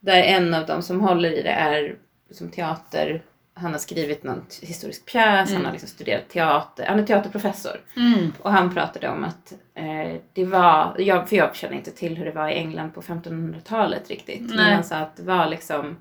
där 0.00 0.22
en 0.22 0.54
av 0.54 0.66
dem 0.66 0.82
som 0.82 1.00
håller 1.00 1.30
i 1.30 1.42
det 1.42 1.50
är 1.50 1.94
som 2.30 2.50
teater, 2.50 3.22
han 3.54 3.72
har 3.72 3.78
skrivit 3.78 4.24
någon 4.24 4.42
historisk 4.62 5.06
pjäs, 5.06 5.48
han 5.48 5.54
Mm. 5.56 5.64
har 5.64 5.72
liksom 5.72 5.88
studerat 5.88 6.28
teater, 6.28 6.86
han 6.86 6.98
är 6.98 7.02
teaterprofessor. 7.06 7.76
Mm. 7.96 8.32
Och 8.42 8.52
han 8.52 8.74
pratade 8.74 9.08
om 9.08 9.24
att, 9.24 9.52
eh, 9.74 10.20
det 10.32 10.44
var, 10.44 10.94
jag, 10.98 11.28
för 11.28 11.36
jag 11.36 11.56
känner 11.56 11.76
inte 11.76 11.90
till 11.90 12.16
hur 12.16 12.24
det 12.24 12.30
var 12.32 12.48
i 12.48 12.54
England 12.54 12.90
på 12.94 13.02
1500-talet 13.02 14.08
riktigt. 14.10 14.40
Men 14.40 14.56
Nej. 14.56 14.74
han 14.74 14.84
sa 14.84 14.96
att 14.96 15.16
det 15.16 15.22
var 15.22 15.46
liksom, 15.46 15.96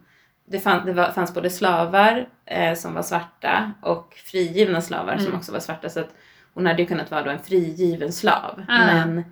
det, 0.48 0.60
fann, 0.60 0.86
det 0.86 0.94
var, 0.94 1.12
fanns 1.12 1.34
både 1.34 1.50
slavar 1.50 2.28
eh, 2.46 2.74
som 2.74 2.94
var 2.94 3.02
svarta 3.02 3.72
och 3.82 4.14
frigivna 4.26 4.82
slavar 4.82 5.18
som 5.18 5.26
Mm. 5.26 5.38
också 5.38 5.52
var 5.52 5.60
svarta. 5.60 5.90
Så 5.90 6.00
att 6.00 6.10
hon 6.54 6.66
hade 6.66 6.82
ju 6.82 6.88
kunnat 6.88 7.12
vara 7.12 7.32
en 7.32 7.40
frigiven 7.40 8.12
slav. 8.12 8.64
Ah. 8.68 8.78
Men 8.86 9.24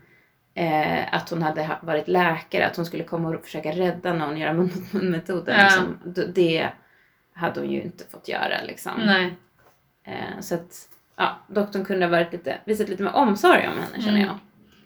eh, 0.56 1.13
att 1.13 1.29
hon 1.29 1.41
hade 1.43 1.63
ha- 1.63 1.79
varit 1.82 2.08
läkare, 2.08 2.65
att 2.67 2.75
hon 2.75 2.86
skulle 2.86 3.03
komma 3.03 3.29
och 3.29 3.43
försöka 3.45 3.71
rädda 3.71 4.13
någon, 4.13 4.38
göra 4.38 4.53
mun- 4.60 4.86
munmetoden. 4.91 5.56
Ja. 5.60 5.63
Liksom, 5.63 5.97
det 6.36 6.69
hade 7.34 7.60
hon 7.60 7.72
ju 7.72 7.82
inte 7.82 8.04
fått 8.12 8.28
göra 8.28 8.62
liksom. 8.63 8.91
Nej. 9.06 9.34
Eh, 10.04 10.39
så 10.39 10.56
att 10.56 10.89
ja, 11.15 11.38
doktorn 11.48 11.86
kunde 11.86 12.06
ha 12.06 12.12
varit 12.12 12.32
lite, 12.34 12.58
visat 12.65 12.89
lite 12.89 13.04
mer 13.04 13.15
omsorg 13.15 13.67
om 13.67 13.74
henne 13.74 14.04
känner 14.06 14.17
Mm. 14.19 14.22
jag. 14.28 14.38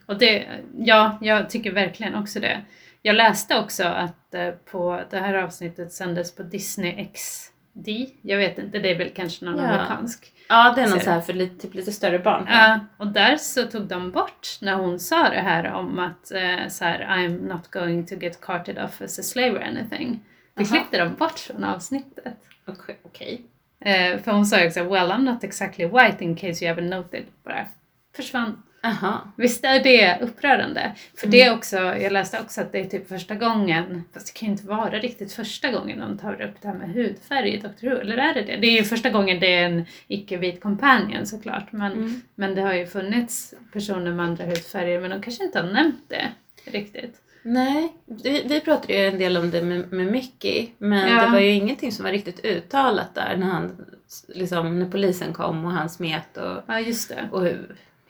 Och 0.06 0.18
det, 0.18 0.48
ja, 0.78 1.18
jag 1.22 1.50
tycker 1.50 1.72
verkligen 1.72 2.16
också 2.16 2.40
det. 2.40 2.62
Jag 3.02 3.16
läste 3.16 3.60
också 3.60 3.84
att 3.84 4.34
eh, 4.34 4.50
på 4.72 5.02
det 5.10 5.18
här 5.20 5.34
avsnittet 5.34 5.94
sändes 5.94 6.36
på 6.36 6.44
Disney 6.44 7.08
XD. 7.14 7.88
Jag 8.22 8.38
vet 8.38 8.58
inte, 8.60 8.80
det 8.80 8.92
är 8.92 8.98
väl 8.98 9.10
kanske 9.16 9.46
någon 9.46 9.58
Ja. 9.58 9.64
amerikansk. 9.70 10.34
Ja, 10.50 10.74
det 10.76 10.82
är 10.82 10.90
någon 10.90 11.00
så 11.00 11.10
här 11.12 11.22
för 11.22 11.34
lite, 11.34 11.62
typ 11.62 11.74
lite 11.74 11.92
större 11.92 12.20
barn. 12.20 12.46
Ja, 12.50 12.80
och 12.98 13.08
där 13.08 13.38
så 13.38 13.64
tog 13.64 13.82
de 13.88 14.12
bort 14.12 14.48
när 14.62 14.74
hon 14.76 15.00
sa 15.00 15.30
det 15.30 15.40
här 15.40 15.74
om 15.74 16.00
att 16.00 16.32
eh, 16.32 16.68
så 16.70 16.86
här, 16.86 17.00
I'm 17.10 17.48
not 17.54 17.72
going 17.72 18.06
to 18.06 18.16
get 18.16 18.42
carted 18.42 18.80
off 18.84 19.02
as 19.02 19.20
a 19.20 19.24
slave 19.24 19.52
or 19.52 19.62
anything. 19.64 20.20
Det 20.58 20.63
Aha. 20.63 20.76
klippte 20.76 20.98
de 20.98 21.13
bort 21.15 21.39
från 21.39 21.63
avsnittet. 21.63 22.36
Okej. 22.65 22.98
okej. 23.04 23.41
Eh, 23.80 24.20
för 24.22 24.32
hon 24.32 24.46
sa 24.46 24.60
ju 24.62 24.67
också, 24.67 24.84
well 24.84 25.12
I'm 25.12 25.24
not 25.24 25.43
exactly 25.43 25.86
white 25.86 26.24
in 26.24 26.36
case 26.36 26.65
you 26.65 26.76
haven't 26.76 26.89
noted. 26.98 27.24
Bara 27.43 27.65
försvann. 28.15 28.63
Aha. 28.84 29.32
Visst 29.38 29.63
är 29.65 29.84
det 29.84 30.17
upprörande? 30.22 30.96
För 31.17 31.28
det 31.28 31.41
är 31.41 31.54
också, 31.54 31.78
jag 31.78 32.12
läste 32.12 32.39
också 32.41 32.62
att 32.62 32.72
det 32.72 32.80
är 32.80 32.86
typ 32.86 33.10
första 33.10 33.36
gången, 33.36 34.04
fast 34.13 34.28
det 34.34 34.39
kan 34.39 34.46
ju 34.48 34.52
inte 34.52 34.67
vara 34.67 35.00
riktigt 35.00 35.34
första 35.34 35.72
gången 35.72 36.00
de 36.00 36.17
tar 36.17 36.41
upp 36.41 36.62
det 36.62 36.67
här 36.67 36.76
med 36.76 36.89
hudfärg 36.93 37.54
i 37.54 37.58
Doctor 37.58 37.89
Who, 37.89 37.96
eller 37.96 38.17
är 38.17 38.34
det 38.34 38.41
det? 38.41 38.58
Det 38.58 38.67
är 38.67 38.72
ju 38.78 38.84
första 38.84 39.10
gången 39.10 39.39
det 39.39 39.54
är 39.56 39.65
en 39.65 39.86
icke-vit 40.08 40.62
companion 40.62 41.26
såklart, 41.26 41.72
men, 41.72 41.91
Mm. 41.91 42.22
men 42.36 42.56
det 42.56 42.62
har 42.62 42.74
ju 42.74 42.86
funnits 42.88 43.54
personer 43.74 44.12
med 44.12 44.26
andra 44.26 44.46
hudfärger, 44.46 45.00
men 45.02 45.10
de 45.10 45.22
kanske 45.22 45.43
inte 45.43 45.60
har 45.60 45.72
nämnt 45.72 46.04
det 46.08 46.32
riktigt. 46.72 47.22
Nej, 47.54 47.94
vi, 48.06 48.44
vi 48.48 48.60
pratade 48.62 48.94
ju 48.94 49.06
en 49.08 49.18
del 49.18 49.38
om 49.38 49.52
det 49.52 49.62
med, 49.62 49.92
med 49.92 50.12
Mickey, 50.12 50.70
men 50.78 51.10
Ja. 51.10 51.22
det 51.26 51.30
var 51.32 51.40
ju 51.40 51.52
ingenting 51.52 51.92
som 51.92 52.06
var 52.06 52.12
riktigt 52.12 52.46
uttalat 52.46 53.16
där 53.16 53.38
när, 53.38 53.48
han, 53.48 53.86
liksom, 54.28 54.80
när 54.80 54.86
polisen 54.90 55.34
kom 55.34 55.66
och 55.66 55.72
han 55.72 55.90
smet 55.90 56.38
och, 56.38 56.64
Ja, 56.68 56.80
just 56.80 57.10
det. 57.10 57.30
och 57.32 57.44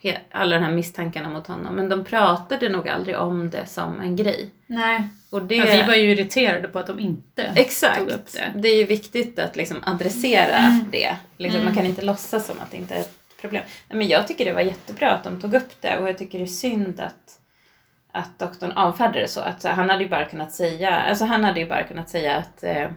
he, 0.02 0.18
alla 0.30 0.56
de 0.58 0.64
här 0.64 0.72
misstankarna 0.72 1.28
mot 1.28 1.46
honom. 1.46 1.74
Men 1.74 1.88
de 1.88 2.04
pratade 2.04 2.68
nog 2.68 2.88
aldrig 2.88 3.18
om 3.18 3.50
det 3.50 3.66
som 3.66 4.00
en 4.00 4.16
grej. 4.16 4.50
Nej. 4.66 5.08
Och 5.30 5.42
det, 5.42 5.54
Ja, 5.56 5.64
vi 5.64 5.82
var 5.82 5.94
ju 5.94 6.10
irriterade 6.10 6.68
på 6.68 6.78
att 6.78 6.86
de 6.86 6.98
inte 7.00 7.42
Exakt. 7.56 7.98
tog 7.98 8.08
upp 8.08 8.32
det. 8.32 8.52
Det 8.54 8.68
är 8.68 8.76
ju 8.76 8.84
viktigt 8.84 9.38
att 9.38 9.56
liksom 9.56 9.76
adressera 9.82 10.56
Mm. 10.56 10.84
det. 10.92 11.16
Liksom, 11.36 11.60
Mm. 11.60 11.64
Man 11.64 11.74
kan 11.76 11.86
inte 11.86 12.02
låtsas 12.02 12.46
som 12.46 12.56
att 12.60 12.70
det 12.70 12.76
inte 12.76 12.94
är 12.94 13.00
ett 13.00 13.18
problem. 13.40 13.62
Nej, 13.88 13.98
men 13.98 14.08
jag 14.08 14.28
tycker 14.28 14.44
det 14.44 14.52
var 14.52 14.60
jättebra 14.60 15.10
att 15.10 15.24
de 15.24 15.40
tog 15.40 15.54
upp 15.54 15.80
det 15.80 15.98
och 15.98 16.08
jag 16.08 16.18
tycker 16.18 16.38
det 16.38 16.44
är 16.44 16.46
synd 16.46 17.00
att, 17.00 17.37
att 18.18 18.38
doktorn 18.38 18.72
avfärdade 18.72 19.20
det 19.20 19.28
så. 19.28 19.40
Att 19.40 19.62
så, 19.62 19.68
han 19.68 19.90
hade 19.90 20.02
ju 20.02 20.08
bara 20.08 20.24
kunnat 20.24 20.52
säga, 20.52 20.90
alltså 21.00 21.24
han 21.24 21.44
hade 21.44 21.60
ju 21.60 21.66
bara 21.68 21.82
kunnat 21.82 22.08
säga 22.10 22.36
att 22.36 22.62
eh, 22.64 22.88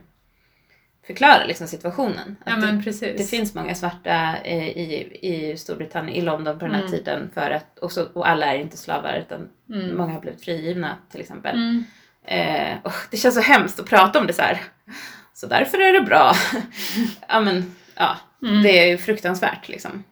förklara 1.07 1.45
liksom 1.45 1.67
situationen. 1.67 2.35
Att 2.45 2.53
Ja, 2.53 2.55
det, 2.55 2.61
men 2.65 2.83
precis. 2.83 3.17
det 3.17 3.23
finns 3.23 3.55
många 3.55 3.75
svarta 3.75 4.35
eh, 4.43 4.67
i, 4.67 5.17
i 5.21 5.57
Storbritannien, 5.57 6.15
i 6.17 6.21
London 6.21 6.59
på 6.59 6.65
den 6.65 6.75
här 6.75 6.81
Mm. 6.81 6.91
tiden 6.91 7.29
för 7.33 7.51
att, 7.51 7.79
och, 7.79 7.91
så, 7.91 8.05
och 8.13 8.29
alla 8.29 8.45
är 8.45 8.57
inte 8.57 8.77
slavar 8.77 9.13
utan 9.27 9.49
Mm. 9.69 9.97
många 9.97 10.13
har 10.13 10.21
blivit 10.21 10.43
frigivna 10.43 10.97
till 11.11 11.19
exempel. 11.21 11.55
Mm. 11.55 11.83
Eh, 12.25 12.77
och 12.83 12.93
det 13.11 13.17
känns 13.17 13.35
så 13.35 13.41
hemskt 13.41 13.79
att 13.79 13.89
prata 13.89 14.19
om 14.19 14.27
det 14.27 14.33
så 14.33 14.41
här. 14.41 14.61
Så 15.33 15.47
därför 15.47 15.77
är 15.77 15.93
det 15.93 16.01
bra. 16.01 16.33
ja 17.27 17.39
men, 17.39 17.75
ja. 17.95 18.17
Mm. 18.43 18.63
Det 18.63 18.79
är 18.79 18.87
ju 18.87 18.97
fruktansvärt 18.97 19.69
liksom. 19.69 20.03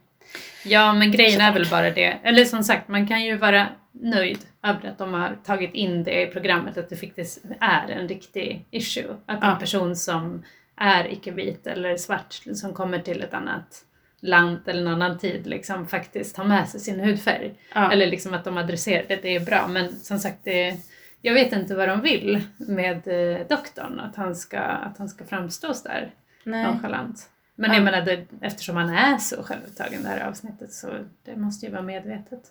Ja, 0.65 0.93
men 0.93 1.12
grejen 1.12 1.41
är 1.41 1.54
väl 1.54 1.67
bara 1.72 1.89
det. 1.89 2.17
Eller 2.24 2.45
som 2.45 2.63
sagt, 2.63 2.88
man 2.88 3.08
kan 3.08 3.24
ju 3.24 3.36
vara 3.38 3.67
nöjd 4.00 4.40
över 4.64 4.90
att 4.90 4.98
de 4.98 5.14
har 5.14 5.38
tagit 5.44 5.74
in 5.74 6.04
det 6.04 6.22
i 6.22 6.28
programmet, 6.28 6.78
att 6.78 6.90
det 6.90 6.96
faktiskt 6.96 7.46
är 7.60 7.88
en 7.90 8.08
riktig 8.08 8.66
issue. 8.72 9.16
Att 9.26 9.40
Ja. 9.42 9.52
en 9.54 9.60
person 9.60 9.96
som 9.96 10.44
är 10.76 11.12
icke-vit 11.14 11.68
eller 11.68 11.98
svart, 11.98 12.34
som 12.54 12.74
kommer 12.74 13.00
till 13.00 13.24
ett 13.24 13.34
annat 13.34 13.86
land 14.22 14.60
eller 14.66 14.82
en 14.82 14.88
annan 14.88 15.18
tid, 15.18 15.48
liksom 15.48 15.88
faktiskt 15.88 16.38
har 16.38 16.46
med 16.46 16.70
sig 16.70 16.80
sin 16.80 17.00
hudfärg. 17.00 17.54
Ja. 17.74 17.92
Eller 17.92 18.08
liksom 18.08 18.34
att 18.34 18.44
de 18.44 18.58
adresserar 18.58 19.06
det, 19.08 19.16
det 19.16 19.36
är 19.36 19.40
bra. 19.46 19.68
Men 19.68 19.96
som 19.96 20.20
sagt, 20.20 20.38
det, 20.44 20.78
jag 21.22 21.34
vet 21.34 21.54
inte 21.54 21.76
vad 21.76 21.88
de 21.90 22.02
vill 22.02 22.42
med 22.58 23.08
eh, 23.08 23.48
doktorn, 23.48 24.00
att 24.00 24.16
han 24.16 24.36
ska, 24.36 24.60
att 24.60 24.98
han 24.98 25.10
ska 25.10 25.26
framstå 25.26 25.74
så 25.74 25.88
där 25.88 26.12
nonchalant. 26.44 27.30
Men 27.56 27.70
Ja. 27.70 27.76
jag 27.76 27.84
menar, 27.84 28.02
det, 28.02 28.26
eftersom 28.42 28.76
han 28.76 28.90
är 28.90 29.18
så 29.18 29.44
självupptagen 29.44 30.04
det 30.04 30.10
här 30.10 30.28
avsnittet 30.28 30.74
så 30.74 30.88
det 31.26 31.36
måste 31.36 31.66
ju 31.66 31.72
vara 31.72 31.82
medvetet. 31.82 32.42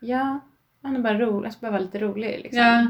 Ja, 0.00 0.40
han 0.82 0.96
är 0.96 1.00
bara 1.00 1.18
rolig. 1.18 1.46
Jag 1.46 1.52
ska 1.52 1.60
bara 1.60 1.70
vara 1.72 1.82
lite 1.82 1.98
rolig 1.98 2.40
liksom. 2.42 2.58
Ja. 2.58 2.86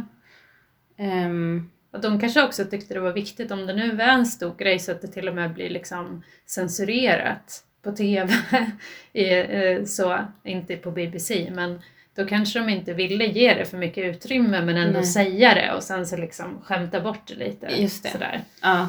Ehm, 1.05 1.71
Och 1.91 2.01
de 2.01 2.21
kanske 2.21 2.43
också 2.43 2.65
tyckte 2.65 2.95
det 2.95 3.01
var 3.01 3.13
viktigt 3.13 3.51
om 3.51 3.67
det 3.67 3.73
nu 3.75 3.97
var 3.97 4.05
en 4.05 4.27
stor 4.27 4.55
grej 4.59 4.79
så 4.79 4.93
att 4.93 5.01
det 5.03 5.09
till 5.09 5.29
och 5.29 5.35
med 5.35 5.55
blir 5.55 5.71
liksom 5.71 6.23
censurerat 6.47 7.65
på 7.83 7.93
TV. 7.93 8.35
I, 9.13 9.31
eh, 9.39 9.85
så, 9.85 10.19
inte 10.45 10.77
på 10.77 10.91
BBC, 10.91 11.51
men 11.55 11.81
då 12.15 12.27
kanske 12.27 12.59
de 12.59 12.69
inte 12.69 12.93
ville 12.93 13.25
ge 13.27 13.55
det 13.55 13.65
för 13.65 13.77
mycket 13.79 14.05
utrymme 14.05 14.63
men 14.63 14.77
ändå 14.77 14.99
Nej. 14.99 15.07
säga 15.07 15.55
det 15.55 15.73
och 15.73 15.83
sen 15.83 16.07
så 16.07 16.17
liksom 16.17 16.59
skämta 16.65 17.01
bort 17.01 17.27
det 17.27 17.35
lite. 17.35 17.67
Just 17.67 18.03
det. 18.03 18.11
Sådär. 18.11 18.41
ja. 18.63 18.89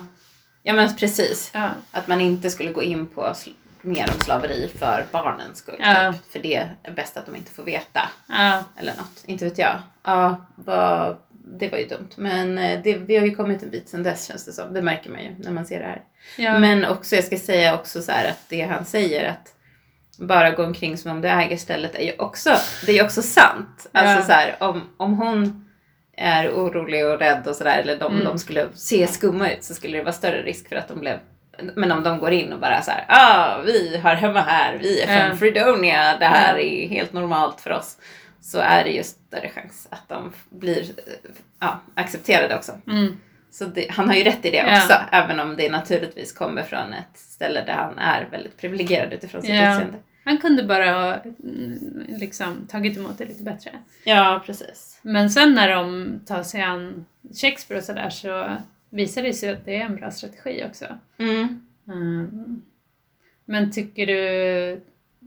ja 0.63 0.73
men 0.73 0.95
precis. 0.95 1.51
Ja. 1.53 1.71
Att 1.91 2.07
man 2.07 2.21
inte 2.21 2.49
skulle 2.49 2.71
gå 2.71 2.83
in 2.83 3.07
på 3.07 3.33
mer 3.81 4.09
om 4.13 4.19
slaveri 4.19 4.71
för 4.79 5.05
barnens 5.11 5.57
skull. 5.57 5.75
Ja. 5.79 6.13
Typ. 6.13 6.31
För 6.31 6.39
det 6.39 6.55
är 6.83 6.91
bäst 6.91 7.17
att 7.17 7.25
de 7.25 7.35
inte 7.35 7.51
får 7.51 7.63
veta. 7.63 8.01
Ja. 8.29 8.63
Eller 8.77 8.93
något. 8.97 9.23
Inte 9.25 9.45
vet 9.45 9.57
jag. 9.57 9.81
Ja, 10.03 10.45
vad, 10.55 11.17
det 11.59 11.69
var 11.69 11.77
ju 11.77 11.87
dumt. 11.87 12.09
Men 12.15 12.57
eh, 12.57 12.81
det, 12.83 12.97
vi 12.97 13.17
har 13.17 13.25
ju 13.25 13.35
kommit 13.35 13.63
en 13.63 13.69
bit 13.69 13.89
sedan 13.89 14.03
dess 14.03 14.27
känns 14.27 14.45
det 14.45 14.51
som. 14.51 14.73
Det 14.73 14.81
märker 14.81 15.09
man 15.09 15.23
ju 15.23 15.35
när 15.39 15.51
man 15.51 15.65
ser 15.65 15.79
det 15.79 15.85
här. 15.85 16.01
Ja. 16.37 16.59
Men 16.59 16.85
också, 16.85 17.15
jag 17.15 17.23
ska 17.23 17.37
säga 17.37 17.75
också 17.75 18.01
så 18.01 18.11
här 18.11 18.29
att 18.29 18.39
det 18.49 18.61
han 18.61 18.85
säger 18.85 19.29
att 19.29 19.53
bara 20.19 20.51
gå 20.51 20.63
omkring 20.63 20.97
som 20.97 21.11
om 21.11 21.21
du 21.21 21.27
äger 21.27 21.57
stället 21.57 21.95
är 21.95 22.03
ju 22.03 22.13
också, 22.17 22.49
det 22.85 22.91
är 22.91 22.95
ju 22.95 23.03
också 23.03 23.21
sant. 23.21 23.87
Alltså 23.91 24.25
så 24.25 24.31
här, 24.31 24.55
om, 24.59 24.81
om 24.97 25.13
hon 25.17 25.63
är 26.17 26.49
orolig 26.51 27.05
och 27.05 27.19
rädd 27.19 27.47
och 27.47 27.55
sådär, 27.55 27.77
eller 27.79 27.99
de, 27.99 28.11
Mm. 28.13 28.25
de 28.25 28.39
skulle 28.39 28.67
se 28.73 29.07
skumma 29.07 29.51
ut 29.51 29.63
så 29.63 29.73
skulle 29.73 29.97
det 29.97 30.03
vara 30.03 30.13
större 30.13 30.41
risk 30.41 30.69
för 30.69 30.75
att 30.75 30.87
de 30.87 30.99
blev 30.99 31.19
men 31.75 31.91
om 31.91 32.03
de 32.03 32.19
går 32.19 32.31
in 32.31 32.53
och 32.53 32.59
bara 32.59 32.81
så 32.81 32.91
här, 32.91 33.05
ah, 33.07 33.61
vi 33.65 33.97
har 33.97 34.15
hemma 34.15 34.41
här, 34.41 34.77
vi 34.81 35.01
är 35.01 35.05
från 35.19 35.29
Ja. 35.29 35.35
Fredonia, 35.35 36.17
det 36.17 36.25
här 36.25 36.57
Ja. 36.57 36.63
är 36.63 36.87
helt 36.87 37.13
normalt 37.13 37.61
för 37.61 37.71
oss. 37.71 37.97
Så 38.41 38.59
är 38.59 38.83
det 38.83 38.89
ju 38.89 39.03
större 39.03 39.49
chans 39.49 39.87
att 39.91 40.09
de 40.09 40.33
blir 40.49 40.85
ja, 41.59 41.79
accepterade 41.95 42.55
också. 42.55 42.71
Mm. 42.87 43.17
Så 43.51 43.65
det, 43.65 43.87
han 43.91 44.07
har 44.07 44.15
ju 44.15 44.23
rätt 44.23 44.45
i 44.45 44.49
det 44.49 44.57
Ja. 44.57 44.77
också, 44.77 44.93
även 45.11 45.39
om 45.39 45.55
det 45.55 45.69
naturligtvis 45.71 46.33
kommer 46.33 46.63
från 46.63 46.93
ett 46.93 47.17
ställe 47.19 47.63
där 47.65 47.73
han 47.73 47.97
är 47.99 48.27
väldigt 48.31 48.57
privilegierad 48.57 49.13
utifrån 49.13 49.41
sitt 49.41 49.49
Ja. 49.55 49.73
utseende. 49.73 49.97
Han 50.25 50.37
kunde 50.37 50.63
bara 50.63 50.91
ha 50.91 51.13
mm, 51.13 52.05
liksom, 52.07 52.67
tagit 52.71 52.97
emot 52.97 53.17
det 53.17 53.25
lite 53.25 53.43
bättre. 53.43 53.71
Ja, 54.03 54.43
precis. 54.45 54.99
Men 55.01 55.29
sen 55.29 55.53
när 55.53 55.69
de 55.75 56.11
tar 56.27 56.43
sig 56.43 56.61
an 56.61 57.05
Shakespeare 57.41 57.79
och 57.79 57.85
sådär 57.85 58.09
så 58.09 58.51
visar 58.89 59.23
det 59.23 59.33
sig 59.33 59.49
att 59.49 59.65
det 59.65 59.75
är 59.75 59.85
en 59.85 59.95
bra 59.95 60.11
strategi 60.11 60.63
också. 60.69 60.85
Mm. 61.19 61.61
Mm. 61.87 62.61
Men 63.45 63.71
tycker 63.71 64.05
du 64.07 64.81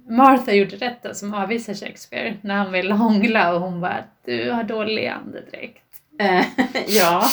Martha 0.09 0.53
gjorde 0.53 0.77
rätt 0.77 1.03
då, 1.03 1.15
som 1.15 1.35
avvisar 1.35 1.75
Shakespeare 1.75 2.37
när 2.43 2.55
han 2.55 2.73
vill 2.73 2.93
hångla 2.93 3.55
och 3.55 3.61
hon 3.61 3.81
bara 3.81 4.05
du 4.25 4.51
har 4.51 4.63
dålig 4.65 5.07
andedräkt. 5.07 5.85
Eh, 6.19 6.45
ja, 6.89 7.25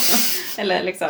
eller 0.57 0.83
liksom, 0.83 1.07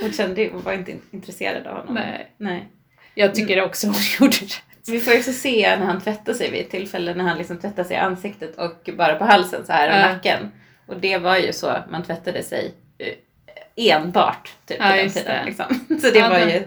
hon 0.00 0.12
kände 0.12 0.48
hon 0.52 0.62
var 0.62 0.72
inte 0.72 0.92
intresserad 1.10 1.66
av 1.66 1.76
honom. 1.76 1.94
Nej. 1.94 2.30
Nej. 2.36 2.68
Jag 3.14 3.34
tycker 3.34 3.64
också 3.64 3.86
hon 3.86 3.94
gjorde 4.20 4.36
rätt. 4.36 4.62
Vi 4.88 5.00
får 5.00 5.16
också 5.16 5.32
se 5.32 5.76
när 5.78 5.86
han 5.86 6.00
tvättar 6.00 6.32
sig 6.32 6.50
vid 6.50 6.60
ett 6.60 6.70
tillfälle 6.70 7.14
när 7.14 7.24
han 7.24 7.38
liksom 7.38 7.58
tvättar 7.58 7.84
sig 7.84 7.96
i 7.96 7.98
ansiktet 7.98 8.58
och 8.58 8.90
bara 8.96 9.14
på 9.14 9.24
halsen 9.24 9.66
så 9.66 9.72
här 9.72 9.88
och 9.88 9.94
Ja. 9.96 10.12
nacken. 10.14 10.50
Och 10.86 11.00
det 11.00 11.18
var 11.18 11.36
ju 11.36 11.52
så 11.52 11.76
man 11.90 12.02
tvättade 12.02 12.42
sig 12.42 12.74
enbart 13.76 14.50
typ, 14.66 14.76
Ja, 14.80 14.88
på 14.90 14.96
den 14.96 15.10
tiden. 15.10 15.36
det. 15.36 15.44
Liksom. 15.44 15.66
Så 16.00 16.10
det 16.10 16.18
Ja, 16.18 16.28
var 16.28 16.38
ju 16.38 16.62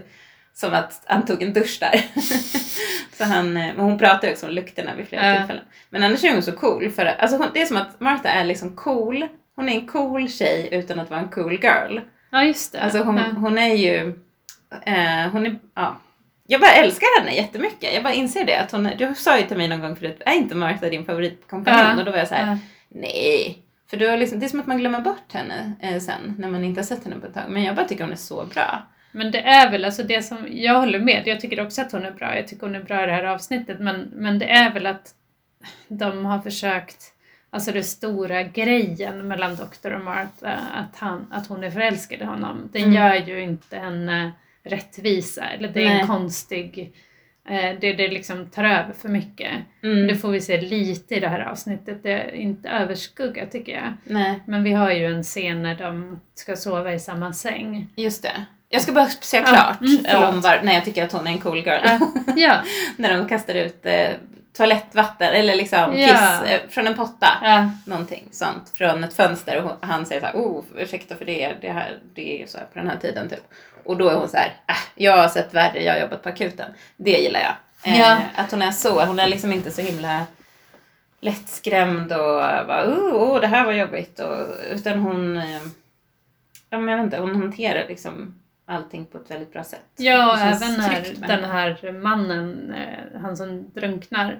som 0.54 0.74
att 0.74 1.02
han 1.06 1.26
tog 1.26 1.42
en 1.42 1.52
dusch 1.52 1.76
där. 1.80 2.00
så 3.16 3.24
han, 3.24 3.56
eh, 3.56 3.74
hon 3.76 3.98
pratar 3.98 4.28
ju 4.28 4.32
också 4.34 4.46
om 4.46 4.52
lukterna 4.52 4.94
vid 4.94 5.08
flera 5.08 5.26
Ja. 5.28 5.36
tillfällen. 5.36 5.64
Men 5.90 6.02
annars 6.02 6.24
är 6.24 6.32
hon 6.32 6.42
så 6.42 6.52
cool. 6.52 6.90
För, 6.90 7.06
alltså, 7.06 7.36
hon, 7.36 7.46
det 7.54 7.62
är 7.62 7.66
som 7.66 7.76
att 7.76 8.00
Martha 8.00 8.28
är 8.28 8.44
liksom 8.44 8.76
cool. 8.76 9.26
Hon 9.56 9.68
är 9.68 9.72
en 9.74 9.86
cool 9.86 10.28
tjej 10.28 10.68
utan 10.72 11.00
att 11.00 11.10
vara 11.10 11.20
en 11.20 11.28
cool 11.28 11.52
girl. 11.52 11.98
Ja 12.30 12.44
just 12.44 12.72
det. 12.72 12.80
Alltså 12.80 12.98
hon, 13.02 13.16
ja. 13.16 13.22
hon 13.36 13.58
är 13.58 13.74
ju, 13.74 13.96
eh, 14.86 15.28
hon 15.32 15.46
är, 15.46 15.58
ja, 15.74 15.96
jag 16.46 16.60
bara 16.60 16.70
älskar 16.72 17.20
henne 17.20 17.36
jättemycket. 17.36 17.94
Jag 17.94 18.02
bara 18.02 18.14
inser 18.14 18.44
det. 18.44 18.56
Att 18.60 18.72
hon, 18.72 18.90
du 18.98 19.14
sa 19.14 19.38
ju 19.38 19.46
till 19.46 19.56
mig 19.56 19.68
någon 19.68 19.80
gång 19.80 19.96
förut, 19.96 20.22
är 20.26 20.32
inte 20.34 20.54
Martha 20.54 20.88
din 20.88 21.04
favoritkompanjon? 21.04 21.80
Ja. 21.86 21.98
Och 21.98 22.04
då 22.04 22.10
var 22.10 22.18
jag 22.18 22.28
så 22.28 22.34
här, 22.34 22.58
nej. 22.88 23.58
För 23.90 24.10
har 24.10 24.16
liksom, 24.16 24.38
det 24.38 24.46
är 24.46 24.48
som 24.48 24.60
att 24.60 24.66
man 24.66 24.78
glömmer 24.78 25.00
bort 25.00 25.32
henne 25.32 25.72
eh, 25.80 25.98
sen 26.00 26.34
när 26.38 26.48
man 26.50 26.64
inte 26.64 26.80
har 26.80 26.86
sett 26.86 27.04
henne 27.04 27.16
på 27.20 27.26
ett 27.26 27.34
tag. 27.34 27.44
Men 27.48 27.62
jag 27.62 27.76
bara 27.76 27.88
tycker 27.88 28.04
hon 28.04 28.12
är 28.12 28.16
så 28.16 28.44
bra. 28.44 28.82
Men 29.12 29.30
det 29.30 29.40
är 29.40 29.70
väl 29.70 29.84
alltså 29.84 30.02
det 30.02 30.22
som, 30.22 30.46
jag 30.50 30.80
håller 30.80 30.98
med, 31.00 31.22
jag 31.26 31.40
tycker 31.40 31.60
också 31.66 31.82
att 31.82 31.92
hon 31.92 32.04
är 32.04 32.10
bra, 32.10 32.36
jag 32.36 32.48
tycker 32.48 32.66
hon 32.66 32.76
är 32.76 32.82
bra 32.82 33.02
i 33.02 33.06
det 33.06 33.12
här 33.12 33.24
avsnittet, 33.24 33.80
men, 33.80 34.10
men 34.14 34.38
det 34.38 34.50
är 34.50 34.72
väl 34.72 34.86
att 34.86 35.14
de 35.88 36.24
har 36.24 36.38
försökt, 36.38 37.12
alltså 37.50 37.72
det 37.72 37.82
stora 37.82 38.42
grejen 38.42 39.28
mellan 39.28 39.56
Doktor 39.56 39.92
och 39.92 40.04
Martha, 40.04 40.52
att, 40.74 40.96
han, 40.98 41.26
att 41.32 41.46
hon 41.46 41.64
är 41.64 41.70
förälskad 41.70 42.20
i 42.20 42.24
honom, 42.24 42.68
den 42.72 42.82
Mm. 42.82 42.94
gör 42.94 43.14
ju 43.14 43.42
inte 43.42 43.78
henne 43.78 44.32
rättvisa, 44.62 45.44
eller 45.44 45.68
det 45.68 45.80
är 45.80 45.88
Nej. 45.88 46.00
en 46.00 46.06
konstig, 46.06 46.92
det, 47.80 47.92
det 47.92 48.08
liksom 48.08 48.46
tar 48.46 48.64
över 48.64 48.92
för 49.00 49.08
mycket. 49.08 49.52
Mm. 49.82 50.06
Det 50.06 50.16
får 50.16 50.28
vi 50.30 50.40
se 50.40 50.60
lite 50.60 51.14
i 51.14 51.20
det 51.20 51.28
här 51.28 51.40
avsnittet, 51.40 52.02
det 52.02 52.12
är 52.12 52.34
inte 52.34 52.68
överskugga 52.68 53.46
tycker 53.46 53.72
jag. 53.72 53.92
Nej, 54.04 54.40
Men 54.46 54.62
vi 54.64 54.72
har 54.72 54.90
ju 54.90 55.06
en 55.06 55.22
scen 55.22 55.62
när 55.62 55.74
de 55.74 56.20
ska 56.34 56.56
sova 56.56 56.92
i 56.94 56.98
samma 57.00 57.32
säng. 57.32 57.86
just 57.96 58.22
det. 58.22 58.44
Jag 58.68 58.82
ska 58.82 58.92
bara 58.92 59.06
säga 59.06 59.42
Ja, 59.42 59.48
klart 59.48 59.80
mm, 59.80 60.04
förlåt. 60.10 60.34
om 60.34 60.40
var, 60.40 60.60
när 60.62 60.74
jag 60.74 60.84
tycker 60.84 61.04
att 61.04 61.12
hon 61.12 61.26
är 61.26 61.30
en 61.30 61.38
cool 61.38 61.58
girl. 61.58 61.80
Ja, 61.84 61.98
ja, 62.36 62.56
när 62.96 63.16
de 63.18 63.28
kastar 63.28 63.54
ut 63.54 63.86
eh, 63.86 64.08
toalettvatten 64.56 65.28
eller 65.34 65.54
liksom 65.56 65.78
Ja. 65.96 66.06
kiss 66.08 66.50
eh, 66.52 66.60
från 66.68 66.86
en 66.86 66.94
potta. 66.94 67.28
ja. 67.42 67.70
Någonting 67.86 68.28
sånt 68.30 68.72
från 68.74 69.04
ett 69.04 69.14
fönster 69.14 69.56
och 69.56 69.62
hon, 69.62 69.72
han 69.80 70.06
säger 70.06 70.20
så 70.20 70.26
här, 70.26 70.34
oh 70.36 70.64
ursäkta 70.76 71.14
för 71.16 71.24
det, 71.24 71.52
det, 71.60 71.70
här, 71.72 71.98
det 72.14 72.42
är 72.42 72.46
så 72.46 72.58
här 72.58 72.64
på 72.72 72.78
den 72.78 72.88
här 72.88 72.96
tiden 72.96 73.28
typ. 73.28 73.44
Och 73.86 73.96
då 73.96 74.08
är 74.08 74.14
hon 74.14 74.28
så 74.28 74.36
här, 74.36 74.46
äh, 74.68 74.74
jag 74.94 75.16
har 75.16 75.28
sett 75.28 75.54
värre, 75.54 75.82
jag 75.82 75.92
har 75.92 76.00
jobbat 76.00 76.22
på 76.22 76.28
akuten. 76.28 76.70
Det 76.96 77.18
gillar 77.18 77.40
jag. 77.40 77.54
Eh, 77.92 78.00
Ja. 78.00 78.18
Att 78.34 78.50
hon 78.50 78.62
är 78.62 78.70
så, 78.70 79.04
hon 79.04 79.18
är 79.18 79.28
liksom 79.28 79.52
inte 79.52 79.70
så 79.70 79.82
himla 79.82 80.26
lättskrämd 81.20 82.12
och 82.12 82.40
bara, 82.66 82.86
oh, 82.88 83.14
oh 83.14 83.40
det 83.40 83.46
här 83.46 83.64
var 83.64 83.72
jobbigt. 83.72 84.20
Och, 84.20 84.46
utan 84.70 84.98
hon, 84.98 85.36
eh, 85.36 85.62
ja 86.70 86.78
men 86.78 86.88
jag 86.88 86.96
vet 86.96 87.04
inte, 87.04 87.18
hon 87.18 87.36
hanterar 87.42 87.88
liksom 87.88 88.40
allting 88.66 89.06
på 89.06 89.18
ett 89.18 89.30
väldigt 89.30 89.52
bra 89.52 89.64
sätt. 89.64 89.84
Ja, 89.96 90.38
även 90.38 90.76
när 90.76 91.26
den 91.28 91.44
här 91.44 91.92
mannen, 91.92 92.74
eh, 92.74 93.20
han 93.20 93.36
som 93.36 93.70
drunknar, 93.70 94.32
eh, 94.32 94.38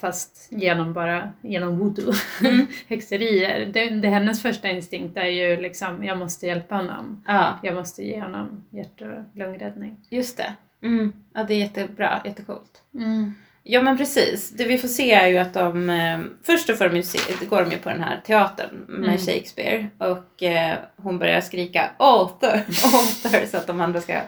fast 0.00 0.46
genom 0.50 0.92
bara 0.92 1.32
genom 1.42 1.78
voodoo, 1.78 2.12
Mm. 2.44 2.66
häxerier. 2.88 3.66
Det, 3.72 3.90
det, 3.90 4.08
hennes 4.08 4.42
första 4.42 4.68
instinkt 4.68 5.16
är 5.16 5.24
ju 5.24 5.60
liksom, 5.60 6.04
jag 6.04 6.18
måste 6.18 6.46
hjälpa 6.46 6.74
honom. 6.74 7.24
Ja, 7.26 7.58
Jag 7.62 7.74
måste 7.74 8.02
ge 8.04 8.20
honom 8.20 8.64
hjärt 8.70 9.00
och 9.00 9.38
lungräddning. 9.38 9.96
just 10.10 10.36
det. 10.36 10.52
Mm. 10.82 11.12
Ja, 11.34 11.44
det 11.44 11.54
är 11.54 11.58
jättebra, 11.58 12.20
jättecoolt. 12.24 12.82
Mm. 12.94 13.34
Ja 13.62 13.82
men 13.82 13.96
precis. 13.98 14.50
Det 14.50 14.64
vi 14.64 14.78
får 14.78 14.88
se 14.88 15.12
är 15.12 15.26
ju 15.28 15.38
att 15.38 15.54
de... 15.54 15.90
Eh, 15.90 16.20
först 16.42 16.66
då 16.66 16.74
får 16.74 16.88
de 16.88 16.96
ju 16.96 17.02
se, 17.02 17.46
går 17.46 17.62
de 17.64 17.70
ju 17.70 17.78
på 17.78 17.88
den 17.88 18.00
här 18.02 18.20
teatern 18.26 18.84
med 18.88 19.08
Mm. 19.08 19.18
Shakespeare 19.18 19.86
och 19.98 20.42
eh, 20.42 20.76
hon 20.96 21.18
börjar 21.18 21.40
skrika 21.40 21.90
Arthur, 21.96 22.54
Arthur 22.68 23.46
så 23.50 23.56
att 23.56 23.66
de 23.66 23.80
andra 23.80 24.00
ska... 24.00 24.20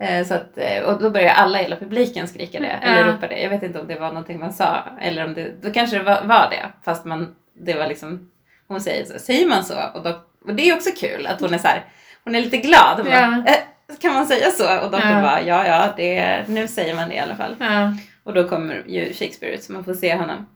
Eh, 0.00 0.26
så 0.26 0.34
att, 0.34 0.58
eh, 0.58 0.82
och 0.82 1.02
då 1.02 1.10
börjar 1.10 1.34
alla 1.34 1.60
i 1.60 1.62
hela 1.62 1.76
publiken 1.76 2.28
skrika 2.28 2.60
det, 2.60 2.66
eller 2.66 3.00
Ja. 3.06 3.12
ropa 3.12 3.26
det. 3.28 3.40
Jag 3.42 3.50
vet 3.50 3.62
inte 3.62 3.80
om 3.80 3.86
det 3.88 3.98
var 3.98 4.08
någonting 4.08 4.38
man 4.40 4.52
sa 4.52 4.84
eller 5.00 5.24
om 5.24 5.34
det... 5.34 5.62
Då 5.62 5.70
kanske 5.72 5.98
det 5.98 6.02
var, 6.04 6.22
var 6.24 6.50
det, 6.50 6.66
fast 6.84 7.04
man... 7.04 7.34
Det 7.54 7.74
var 7.74 7.86
liksom... 7.86 8.30
Hon 8.68 8.80
säger 8.80 9.04
så, 9.04 9.18
säger 9.18 9.48
man 9.48 9.64
så? 9.64 9.74
Och, 9.94 10.02
då, 10.02 10.20
och 10.44 10.54
det 10.54 10.68
är 10.68 10.74
också 10.76 10.90
kul 10.96 11.26
att 11.26 11.40
hon 11.40 11.54
är 11.54 11.58
så 11.58 11.68
här, 11.68 11.84
hon 12.24 12.34
är 12.34 12.40
lite 12.40 12.56
glad. 12.56 12.98
Hon 12.98 13.06
Ja. 13.10 13.20
bara, 13.20 13.52
eh, 13.52 13.98
kan 14.00 14.14
man 14.14 14.26
säga 14.26 14.50
så? 14.50 14.64
Och 14.84 14.90
doktorn 14.90 15.10
Ja. 15.16 15.22
bara, 15.22 15.42
ja 15.42 15.66
ja, 15.66 15.92
det, 15.96 16.44
nu 16.48 16.68
säger 16.68 16.94
man 16.94 17.08
det 17.08 17.14
i 17.14 17.18
alla 17.18 17.36
fall. 17.36 17.56
Ja. 17.60 17.92
Och 18.24 18.34
då 18.34 18.48
kommer 18.48 18.84
ju 18.86 19.12
Shakespeare 19.12 19.54
ut 19.54 19.62
så 19.64 19.72
man 19.72 19.84
får 19.84 19.94
se 19.94 20.14
honom. 20.16 20.46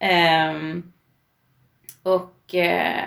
Ehm, 0.00 0.92
och 2.02 2.54
eh, 2.54 3.04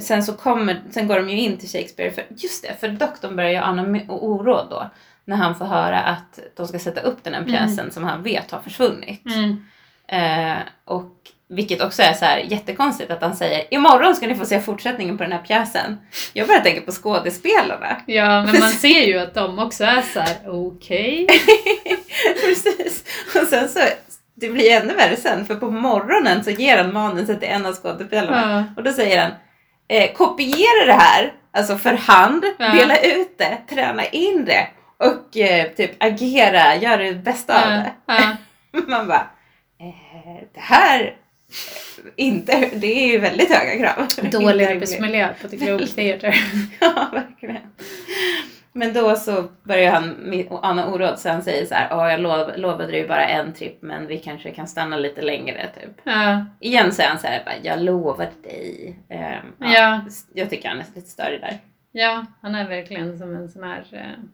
sen 0.00 0.22
så 0.22 0.32
kommer, 0.32 0.80
sen 0.90 1.08
går 1.08 1.16
de 1.16 1.28
ju 1.30 1.38
in 1.40 1.58
till 1.58 1.68
Shakespeare, 1.68 2.10
för 2.10 2.24
just 2.30 2.62
det, 2.68 2.74
för 2.80 2.88
doktorn 2.88 3.36
börjar 3.36 3.50
ju 3.50 3.56
ana 3.56 4.00
oråd 4.08 4.66
då. 4.70 4.90
När 5.24 5.36
han 5.36 5.54
får 5.54 5.64
höra 5.64 6.00
att 6.00 6.38
de 6.56 6.66
ska 6.68 6.78
sätta 6.78 7.00
upp 7.00 7.24
den 7.24 7.34
här 7.34 7.44
pjäsen 7.44 7.90
som 7.90 8.04
han 8.04 8.22
vet 8.22 8.50
har 8.50 8.60
försvunnit. 8.60 9.26
Mm. 9.26 9.64
Eh, 10.08 10.58
och 10.84 11.12
vilket 11.48 11.82
också 11.82 12.02
är 12.02 12.12
så 12.12 12.24
här 12.24 12.38
jättekonstigt 12.38 13.10
att 13.10 13.22
han 13.22 13.36
säger 13.36 13.74
imorgon 13.74 14.16
ska 14.16 14.26
ni 14.26 14.34
få 14.34 14.44
se 14.44 14.60
fortsättningen 14.60 15.16
på 15.18 15.22
den 15.22 15.32
här 15.32 15.38
pjäsen. 15.42 15.98
Jag 16.32 16.46
börjar 16.48 16.60
tänka 16.60 16.80
på 16.80 16.92
skådespelarna. 16.92 17.96
ja, 18.06 18.42
men 18.44 18.60
man 18.60 18.70
ser 18.72 19.06
ju 19.06 19.18
att 19.18 19.34
de 19.34 19.58
också 19.58 19.84
är 19.84 20.02
så 20.02 20.20
här: 20.20 20.36
okej. 20.46 21.26
Precis. 22.44 23.04
Och 23.42 23.48
sen 23.48 23.68
så, 23.68 23.80
det 24.34 24.48
blir 24.48 24.70
ännu 24.70 24.94
värre 24.94 25.16
sen 25.16 25.46
för 25.46 25.54
på 25.54 25.70
morgonen 25.70 26.44
så 26.44 26.50
ger 26.50 26.78
han 26.78 26.92
manuset 26.92 27.40
till 27.40 27.48
en 27.48 27.66
av 27.66 27.72
skådespelarna. 27.74 28.66
Ja. 28.68 28.74
Och 28.76 28.82
då 28.82 28.92
säger 28.92 29.22
han, 29.22 29.30
eh, 29.88 30.12
kopiera 30.12 30.86
det 30.86 30.92
här, 30.92 31.32
alltså 31.52 31.76
för 31.76 31.94
hand, 31.94 32.44
Ja. 32.58 32.72
dela 32.72 32.98
ut 32.98 33.38
det, 33.38 33.58
träna 33.70 34.04
in 34.06 34.44
det 34.44 34.66
och 35.08 35.36
eh, 35.36 35.68
typ 35.72 35.90
agera, 36.04 36.76
gör 36.76 36.98
det 36.98 37.14
bästa 37.14 37.64
av 37.64 37.72
Ja. 37.72 37.76
det. 37.78 37.92
Ja. 38.06 38.36
Man 38.88 39.06
bara, 39.08 39.26
eh, 39.80 40.42
det 40.54 40.60
här, 40.60 41.00
eh, 41.04 41.12
inte, 42.16 42.70
det 42.74 43.04
är 43.04 43.12
ju 43.12 43.18
väldigt 43.18 43.52
höga 43.54 43.78
krav. 43.92 44.30
Dålig 44.30 44.64
arbetsmiljö 44.64 45.28
på 45.42 45.48
The 45.48 45.56
Globe 45.56 45.86
Theatre. 45.86 46.34
Ja, 46.80 47.08
verkligen. 47.12 47.56
Men 48.74 48.92
då 48.92 49.16
så 49.16 49.44
börjar 49.62 49.92
han 49.92 50.34
ana 50.62 50.86
oråd 50.92 51.18
så 51.18 51.28
han 51.28 51.42
säger 51.42 51.66
så 51.66 51.74
här, 51.74 51.86
ja 51.90 52.10
jag 52.10 52.20
lov, 52.20 52.52
lovade 52.56 52.90
dig 52.92 53.00
ju 53.00 53.08
bara 53.08 53.26
en 53.28 53.52
tripp 53.52 53.82
men 53.82 54.06
vi 54.06 54.18
kanske 54.18 54.50
kan 54.50 54.68
stanna 54.68 54.96
lite 54.96 55.22
längre 55.22 55.68
typ. 55.80 56.00
Ja. 56.04 56.44
Igen 56.60 56.92
säger 56.92 57.08
han 57.10 57.18
så 57.18 57.26
här, 57.26 57.42
jag 57.62 57.80
lovar 57.82 58.30
dig. 58.42 58.98
Ehm, 59.08 59.46
Ja. 59.58 60.00
Jag 60.34 60.50
tycker 60.50 60.68
han 60.68 60.78
är 60.80 60.84
lite 60.94 61.08
störig 61.08 61.40
där. 61.40 61.58
Ja, 61.92 62.26
han 62.42 62.54
är 62.54 62.68
verkligen 62.68 63.18
som 63.18 63.34
en 63.36 63.48
sån 63.48 63.62
här... 63.64 63.84
eh, 63.92 64.24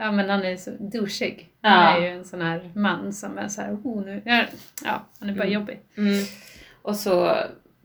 Ja, 0.00 0.12
men 0.12 0.30
han 0.30 0.44
är 0.44 0.56
så 0.56 0.70
douchig. 0.78 1.48
Ja. 1.60 1.68
Han 1.68 1.96
är 1.96 2.00
ju 2.00 2.08
en 2.08 2.24
sån 2.24 2.40
här 2.42 2.70
man 2.74 3.12
som 3.12 3.38
är 3.38 3.48
så 3.48 3.60
här... 3.62 3.72
Oh, 3.72 4.04
nu, 4.04 4.22
ja, 4.24 4.44
ja, 4.84 5.06
han 5.20 5.28
är 5.28 5.34
bara 5.34 5.42
Mm. 5.44 5.52
jobbig. 5.54 5.80
Mm. 5.96 6.24
Och 6.82 6.96
så, 6.96 7.36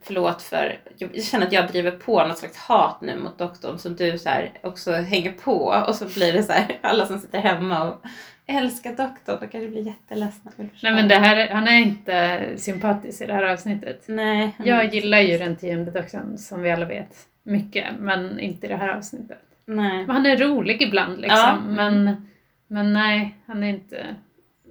förlåt 0.02 0.42
för, 0.42 0.78
jag 0.98 1.24
känner 1.24 1.46
att 1.46 1.52
jag 1.52 1.68
driver 1.68 1.90
på 1.90 2.26
något 2.26 2.38
slags 2.38 2.56
hat 2.56 3.00
nu 3.00 3.16
mot 3.16 3.38
doktorn 3.38 3.78
som 3.78 3.96
du 3.96 4.18
så 4.18 4.28
här 4.28 4.52
också 4.62 4.92
hänger 4.92 5.32
på 5.32 5.84
och 5.88 5.94
så 5.94 6.04
blir 6.04 6.32
det 6.32 6.42
så 6.42 6.52
här, 6.52 6.78
alla 6.82 7.06
som 7.06 7.18
sitter 7.18 7.38
hemma 7.38 7.88
och 7.88 8.02
älskar 8.46 8.90
doktorn, 8.90 9.38
då 9.40 9.46
kanske 9.46 9.68
blir 9.68 9.86
jätteledsna. 9.86 10.52
Nej, 10.56 10.70
men 10.82 11.08
det 11.08 11.14
här, 11.16 11.48
han 11.48 11.68
är 11.68 11.78
inte 11.78 12.40
sympatisk 12.56 13.20
i 13.22 13.26
det 13.26 13.32
här 13.34 13.42
avsnittet. 13.42 14.04
Nej. 14.06 14.56
Jag 14.64 14.94
gillar 14.94 15.20
ju 15.20 15.38
den 15.38 15.56
tionde 15.56 15.90
doktorn, 15.90 16.38
som 16.38 16.62
vi 16.62 16.70
alla 16.70 16.86
vet, 16.86 17.16
mycket. 17.42 17.84
Men 17.98 18.40
inte 18.40 18.66
i 18.66 18.68
det 18.68 18.76
här 18.76 18.88
avsnittet. 18.88 19.38
Nej. 19.66 20.06
Men 20.06 20.10
han 20.10 20.26
är 20.26 20.36
rolig 20.36 20.82
ibland 20.82 21.20
liksom. 21.20 21.38
Ja. 21.38 21.58
Men, 21.68 22.26
men 22.66 22.92
nej, 22.92 23.36
han 23.46 23.62
är 23.62 23.68
inte... 23.68 24.16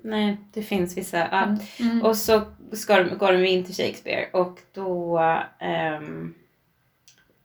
Nej, 0.04 0.38
det 0.54 0.64
finns 0.64 0.98
vissa. 0.98 1.18
Ja. 1.18 1.58
Mm. 1.80 2.02
Och 2.02 2.18
så 2.18 2.42
ska 2.72 3.04
de, 3.04 3.18
går 3.18 3.32
de 3.32 3.46
in 3.46 3.64
till 3.64 3.76
Shakespeare 3.76 4.28
och 4.32 4.60
då... 4.74 5.20
ehm, 5.60 6.34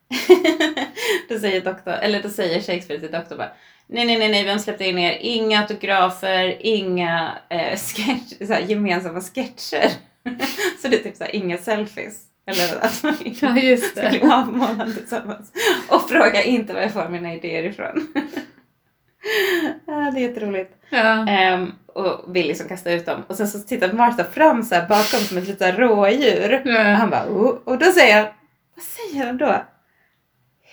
då 1.28 1.38
säger 1.38 1.60
doktor, 1.60 1.92
eller 1.92 2.22
då 2.22 2.28
säger 2.28 2.60
Shakespeare 2.60 3.00
till 3.00 3.10
doktorn 3.10 3.38
bara 3.38 3.52
Nej, 3.92 4.04
nej, 4.06 4.18
nej, 4.18 4.28
nej, 4.28 4.44
vi 4.44 4.50
har 4.50 4.58
släppt 4.58 4.80
in 4.80 4.98
er. 4.98 5.18
Inga 5.20 5.60
autografer, 5.60 6.56
inga 6.60 7.38
eh, 7.48 7.76
sketch, 7.76 8.46
så 8.46 8.52
här, 8.52 8.60
gemensamma 8.60 9.20
sketcher. 9.20 9.90
så 10.82 10.88
det 10.88 10.96
är 10.96 11.02
typ 11.02 11.16
så 11.16 11.24
här, 11.24 11.36
inga 11.36 11.58
selfies. 11.58 12.29
Eller 12.50 12.84
att 12.84 13.02
man 13.02 13.14
inte 13.24 13.46
Ja, 13.46 13.56
just 13.58 13.94
det. 13.94 14.20
avmålad 14.32 14.94
tillsammans. 14.96 15.52
Och 15.88 16.08
fråga 16.10 16.42
inte 16.42 16.72
var 16.74 16.80
jag 16.80 16.92
får 16.92 17.08
mina 17.08 17.34
idéer 17.34 17.62
ifrån. 17.64 18.06
ja, 19.86 20.10
det 20.14 20.20
är 20.20 20.28
jätteroligt. 20.28 20.72
Ja. 20.90 21.28
Ehm, 21.28 21.72
och 21.86 22.36
vill 22.36 22.46
liksom 22.46 22.68
kasta 22.68 22.92
ut 22.92 23.06
dem. 23.06 23.22
Och 23.26 23.36
sen 23.36 23.48
så 23.48 23.58
tittar 23.58 23.92
Martha 23.92 24.24
fram 24.24 24.62
så 24.62 24.74
bakom 24.88 25.20
som 25.20 25.38
ett 25.38 25.48
litet 25.48 25.78
rådjur. 25.78 26.60
Och 26.64 26.70
Ja. 26.70 26.82
han 26.82 27.10
bara 27.10 27.26
oh. 27.28 27.58
Och 27.64 27.78
då 27.78 27.86
säger 27.92 28.16
han, 28.22 28.26
vad 28.74 28.84
säger 28.84 29.26
han 29.26 29.38
då? 29.38 29.64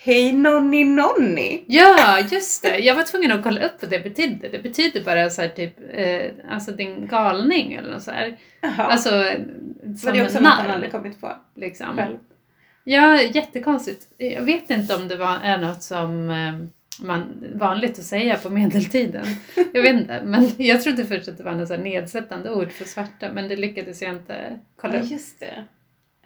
Hej 0.08 0.32
nonni 0.32 0.84
nonni. 0.84 1.64
Ja, 1.66 2.18
just 2.30 2.62
det. 2.62 2.78
Jag 2.78 2.94
var 2.94 3.02
tvungen 3.02 3.32
att 3.32 3.42
kolla 3.42 3.60
upp 3.66 3.72
vad 3.80 3.90
det 3.90 4.00
betydde. 4.00 4.48
Det 4.48 4.58
betyder 4.58 5.04
bara 5.04 5.30
så 5.30 5.42
här 5.42 5.48
typ, 5.48 5.74
eh, 5.92 6.52
alltså 6.54 6.72
din 6.72 7.06
galning 7.06 7.72
eller 7.72 7.90
något 7.90 8.02
så 8.02 8.10
här. 8.10 8.36
Jaha. 8.60 8.84
Alltså, 8.84 9.10
som 9.98 10.12
det 10.12 10.22
också 10.22 10.36
en 10.36 10.42
något 10.42 10.52
han 10.52 10.66
narr, 10.66 10.74
hade 10.74 10.90
kommit 10.90 11.20
på 11.20 11.32
liksom. 11.54 11.96
själv? 11.96 12.16
Ja, 12.84 13.22
jättekonstigt. 13.22 14.08
Jag 14.18 14.42
vet 14.42 14.70
inte 14.70 14.94
om 14.96 15.08
det 15.08 15.16
var, 15.16 15.38
är 15.42 15.58
något 15.58 15.82
som 15.82 16.30
eh, 16.30 16.54
man 17.06 17.44
vanligt 17.54 17.98
att 17.98 18.04
säga 18.04 18.36
på 18.36 18.50
medeltiden. 18.50 19.26
Jag 19.72 19.82
vet 19.82 19.94
inte, 19.94 20.22
men 20.24 20.50
jag 20.56 20.82
trodde 20.82 21.04
först 21.04 21.28
att 21.28 21.36
det 21.36 21.44
var 21.44 21.54
något 21.54 21.68
så 21.68 21.74
här 21.74 21.82
nedsättande 21.82 22.50
ord 22.50 22.72
för 22.72 22.84
svarta, 22.84 23.32
men 23.32 23.48
det 23.48 23.56
lyckades 23.56 24.02
jag 24.02 24.12
inte 24.12 24.58
kolla 24.76 24.94
Ja 24.94 25.00
upp. 25.00 25.10
just 25.10 25.40
det. 25.40 25.64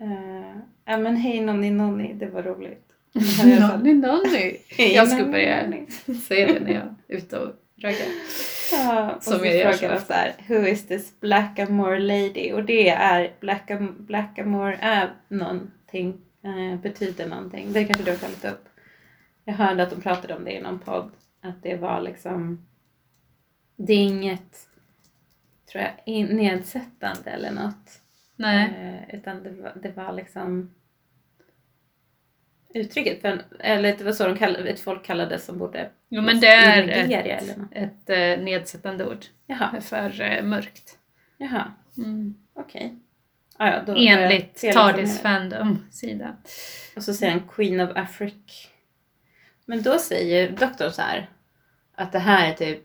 Uh, 0.01 0.57
ja 0.85 0.97
men 0.97 1.17
hej 1.17 1.41
nonni 1.41 1.71
nonni, 1.71 2.13
det 2.13 2.27
var 2.27 2.43
roligt. 2.43 2.92
Det 3.13 3.21
har 3.21 3.49
jag 3.49 3.59
i 3.59 3.63
alla 3.63 4.29
fall. 4.29 4.93
Jag 4.95 5.09
ska 5.09 5.25
börja 5.25 5.71
säga 6.29 6.47
det 6.47 6.61
när 6.61 6.73
jag 6.73 6.83
är 6.83 7.17
ute 7.17 7.39
och 7.39 7.55
Ragga. 7.83 8.05
Ja, 8.73 9.15
och 9.15 9.23
Som 9.23 9.39
så 9.39 9.45
jag 9.45 9.57
gör 9.57 9.73
frågar 9.73 9.99
så 9.99 10.13
här, 10.13 10.35
Who 10.49 10.67
is 10.67 10.87
this 10.87 11.21
Blackamore 11.21 11.99
lady? 11.99 12.53
Och 12.53 12.65
det 12.65 12.89
är, 12.89 13.33
Blackam, 13.41 14.07
Blackamore 14.07 14.79
är 14.81 15.13
någonting, 15.29 16.21
eh, 16.45 16.81
betyder 16.81 17.29
någonting. 17.29 17.73
Det 17.73 17.85
kanske 17.85 18.05
du 18.05 18.11
har 18.11 18.19
kollat 18.19 18.45
upp. 18.45 18.69
Jag 19.45 19.55
hörde 19.55 19.83
att 19.83 19.91
de 19.91 20.01
pratade 20.01 20.35
om 20.35 20.45
det 20.45 20.53
i 20.53 20.61
någon 20.61 20.79
podd. 20.79 21.11
Att 21.41 21.63
det 21.63 21.77
var 21.77 22.01
liksom, 22.01 22.67
det 23.77 23.93
är 23.93 24.05
inget, 24.05 24.69
tror 25.73 25.85
jag, 25.85 26.29
nedsättande 26.35 27.31
eller 27.31 27.51
något. 27.51 28.01
Nej. 28.37 28.65
Eh, 28.65 29.15
utan 29.15 29.43
det 29.43 29.51
var, 29.51 29.73
det 29.83 29.97
var 29.97 30.13
liksom 30.13 30.75
uttrycket, 32.75 33.21
för, 33.21 33.43
eller 33.61 33.97
det 33.97 34.05
var 34.05 34.13
så 34.13 34.27
de 34.29 34.37
kallade, 34.39 34.69
ett 34.71 34.81
folk 34.81 35.05
kallade 35.05 35.39
som 35.39 35.59
borde 35.59 35.91
Jo 36.09 36.23
men 36.23 36.41
det 36.41 36.47
är 36.47 36.87
Nigeria 36.87 37.37
ett, 37.39 37.57
något. 37.57 37.69
ett 37.73 38.11
eh, 38.11 38.45
nedsättande 38.45 39.07
ord 39.07 39.25
Jaha, 39.47 39.81
för 39.81 40.21
eh, 40.21 40.43
mörkt. 40.45 40.99
jaha, 41.37 41.73
Mm. 41.99 42.35
okej. 42.55 42.95
Ah, 43.57 43.67
ja, 43.69 43.83
då 43.87 43.95
Enligt. 43.97 44.73
Tardis 44.73 45.21
Fandom 45.21 45.87
sida. 45.91 46.37
Och 46.97 47.03
så 47.03 47.15
säger 47.15 47.33
han 47.33 47.49
Queen 47.49 47.81
of 47.81 47.91
Africa. 47.97 48.53
Men 49.67 49.83
då 49.83 49.99
säger 49.99 50.51
doktorn 50.51 50.91
så 50.93 51.03
här 51.03 51.31
att 51.95 52.13
det 52.13 52.19
här 52.19 52.49
är 52.51 52.55
typ 52.55 52.83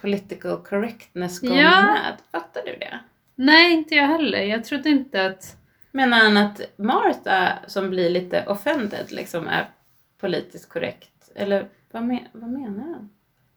political 0.00 0.56
correctness 0.64 1.40
going 1.40 1.58
Ja. 1.60 1.82
mad. 1.82 2.14
Fattar 2.32 2.62
du 2.66 2.76
det? 2.76 2.98
Nej, 3.34 3.72
inte 3.72 3.94
jag 3.94 4.06
heller. 4.06 4.42
Jag 4.42 4.64
trodde 4.64 4.88
inte 4.90 5.26
att... 5.26 5.56
Menar 5.92 6.18
han 6.18 6.36
att 6.36 6.60
Martha 6.76 7.52
som 7.66 7.90
blir 7.90 8.10
lite 8.10 8.44
offended 8.46 9.12
liksom 9.12 9.48
är 9.48 9.70
politiskt 10.20 10.68
korrekt? 10.68 11.30
Eller 11.34 11.68
vad, 11.92 12.02
men, 12.02 12.18
vad 12.32 12.50
menar 12.50 12.84
han? 12.84 13.10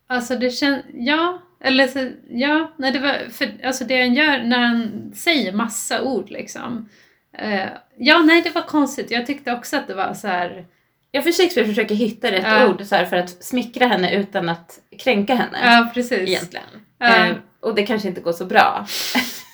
Alltså 0.08 0.36
det 0.36 0.50
känns... 0.50 0.86
Ja, 0.94 1.42
eller 1.60 1.88
så, 1.88 2.10
ja, 2.30 2.72
nej 2.78 2.92
det 2.92 3.00
var... 3.00 3.30
För, 3.30 3.66
alltså 3.66 3.84
det 3.86 4.02
han 4.02 4.14
gör 4.14 4.44
när 4.44 4.60
han 4.60 5.12
säger 5.16 5.54
massa 5.54 6.02
ord 6.02 6.30
liksom. 6.30 6.90
Eh, 7.38 7.70
ja, 7.98 8.20
nej 8.20 8.42
det 8.42 8.56
var 8.56 8.62
konstigt. 8.62 9.12
Jag 9.12 9.26
tyckte 9.26 9.52
också 9.54 9.78
att 9.78 9.88
det 9.88 9.94
var 9.94 10.14
så 10.14 10.28
här... 10.28 10.66
Jag 11.12 11.24
för 11.24 11.32
Shakespeare 11.32 11.68
försöker 11.68 11.96
hitta 11.96 12.32
rätt 12.32 12.44
Ja. 12.44 12.68
ord 12.70 12.80
så 12.82 13.06
för 13.06 13.16
att 13.16 13.44
smickra 13.44 13.88
henne 13.88 14.16
utan 14.16 14.50
att 14.50 14.80
kränka 15.00 15.36
henne. 15.36 15.58
Ja, 15.64 15.92
precis. 15.94 16.30
Egentligen. 16.30 16.66
Ja. 16.98 17.26
Eh, 17.28 17.36
och 17.60 17.76
det 17.76 17.86
kanske 17.86 18.08
inte 18.08 18.22
går 18.22 18.34
så 18.34 18.46
bra. 18.46 18.86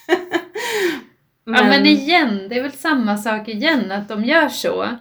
Ja 1.58 1.64
men 1.64 1.86
igen, 1.86 2.50
det 2.50 2.60
är 2.60 2.64
väl 2.64 2.72
samma 2.72 3.18
sak 3.18 3.48
igen 3.48 3.92
att 3.92 4.08
de 4.08 4.26
gör 4.26 4.50
så 4.50 4.98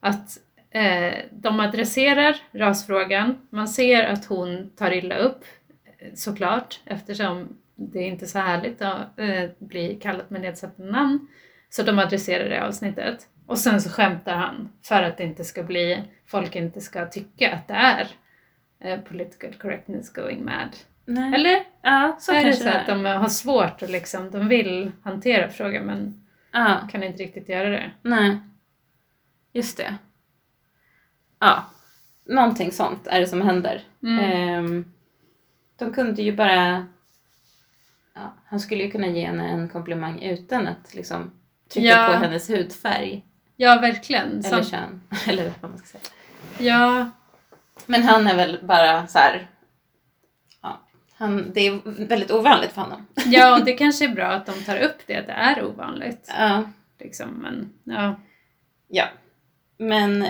att 0.00 0.38
eh, 0.70 1.14
de 1.30 1.60
adresserar 1.60 2.36
rasfrågan. 2.52 3.38
Man 3.50 3.68
ser 3.68 4.04
att 4.04 4.24
hon 4.24 4.70
tar 4.76 4.90
illa 4.90 5.16
upp 5.16 5.44
eh, 5.98 6.14
såklart 6.14 6.80
eftersom 6.84 7.56
det 7.76 7.98
är 7.98 8.06
inte 8.06 8.26
så 8.26 8.38
härligt 8.38 8.82
att 8.82 9.18
eh, 9.18 9.50
bli 9.58 9.94
kallat 10.02 10.30
med 10.30 10.40
nedsättande 10.40 10.92
namn. 10.92 11.26
Så 11.70 11.82
de 11.82 11.98
adresserar 11.98 12.48
det 12.48 12.64
avsnittet. 12.64 13.28
Och 13.46 13.58
sen 13.58 13.80
så 13.80 13.90
skämtar 13.90 14.34
han 14.34 14.72
för 14.82 15.02
att 15.02 15.16
det 15.16 15.24
inte 15.24 15.44
ska 15.44 15.62
bli, 15.62 16.02
folk 16.26 16.56
inte 16.56 16.80
ska 16.80 17.06
tycka 17.06 17.52
att 17.52 17.68
det 17.68 17.74
är 17.74 18.08
eh, 18.80 19.00
political 19.00 19.54
correctness 19.54 20.12
going 20.12 20.44
mad. 20.44 20.76
Nej. 21.14 21.34
Eller? 21.34 21.64
Ja, 21.82 22.16
så 22.20 22.32
är 22.32 22.44
det 22.44 22.52
så 22.52 22.68
att 22.68 22.86
de 22.86 23.04
har 23.04 23.28
svårt 23.28 23.82
och 23.82 23.90
liksom, 23.90 24.30
de 24.30 24.48
vill 24.48 24.92
hantera 25.02 25.48
frågan 25.48 25.84
men 25.84 26.18
Ja, 26.52 26.88
kan 26.92 27.02
inte 27.02 27.22
riktigt 27.22 27.48
göra 27.48 27.68
det. 27.70 27.90
nej. 28.02 28.38
Just 29.52 29.76
det. 29.76 29.94
Ja, 31.38 31.64
någonting 32.24 32.72
sånt 32.72 33.06
är 33.06 33.20
det 33.20 33.26
som 33.26 33.42
händer. 33.42 33.82
Mm. 34.02 34.18
Ehm, 34.20 34.92
de 35.78 35.92
kunde 35.92 36.22
ju 36.22 36.32
bara... 36.36 36.86
Ja, 38.14 38.34
han 38.46 38.60
skulle 38.60 38.84
ju 38.84 38.90
kunna 38.90 39.06
ge 39.06 39.26
henne 39.26 39.48
en 39.48 39.68
komplimang 39.68 40.22
utan 40.22 40.68
att 40.68 40.94
liksom 40.94 41.30
trycka 41.72 41.88
Ja. 41.88 42.06
på 42.06 42.12
hennes 42.24 42.50
hudfärg. 42.50 43.24
Ja, 43.56 43.78
verkligen. 43.80 44.28
Eller 44.44 44.62
Som, 44.62 44.64
kön. 44.64 45.02
Eller 45.28 45.52
vad 45.60 45.70
man 45.70 45.78
ska 45.78 45.86
säga. 45.98 46.02
ja, 46.58 47.10
Men 47.86 48.02
han 48.02 48.26
är 48.26 48.36
väl 48.36 48.58
bara 48.62 49.06
så 49.06 49.18
här... 49.18 49.46
Han, 51.22 51.52
det 51.54 51.66
är 51.66 51.80
väldigt 52.06 52.30
ovanligt 52.30 52.72
för 52.72 52.80
honom. 52.80 53.06
ja, 53.26 53.58
och 53.58 53.64
det 53.64 53.72
kanske 53.72 54.04
är 54.04 54.08
bra 54.08 54.26
att 54.26 54.46
de 54.46 54.52
tar 54.52 54.78
upp 54.78 54.96
det, 55.06 55.16
att 55.16 55.26
det 55.26 55.32
är 55.32 55.64
ovanligt. 55.64 56.32
Ja. 56.38 56.62
Liksom, 57.00 57.28
men 57.28 57.72
ja. 57.84 58.20
Ja. 58.88 59.04
Men 59.78 60.24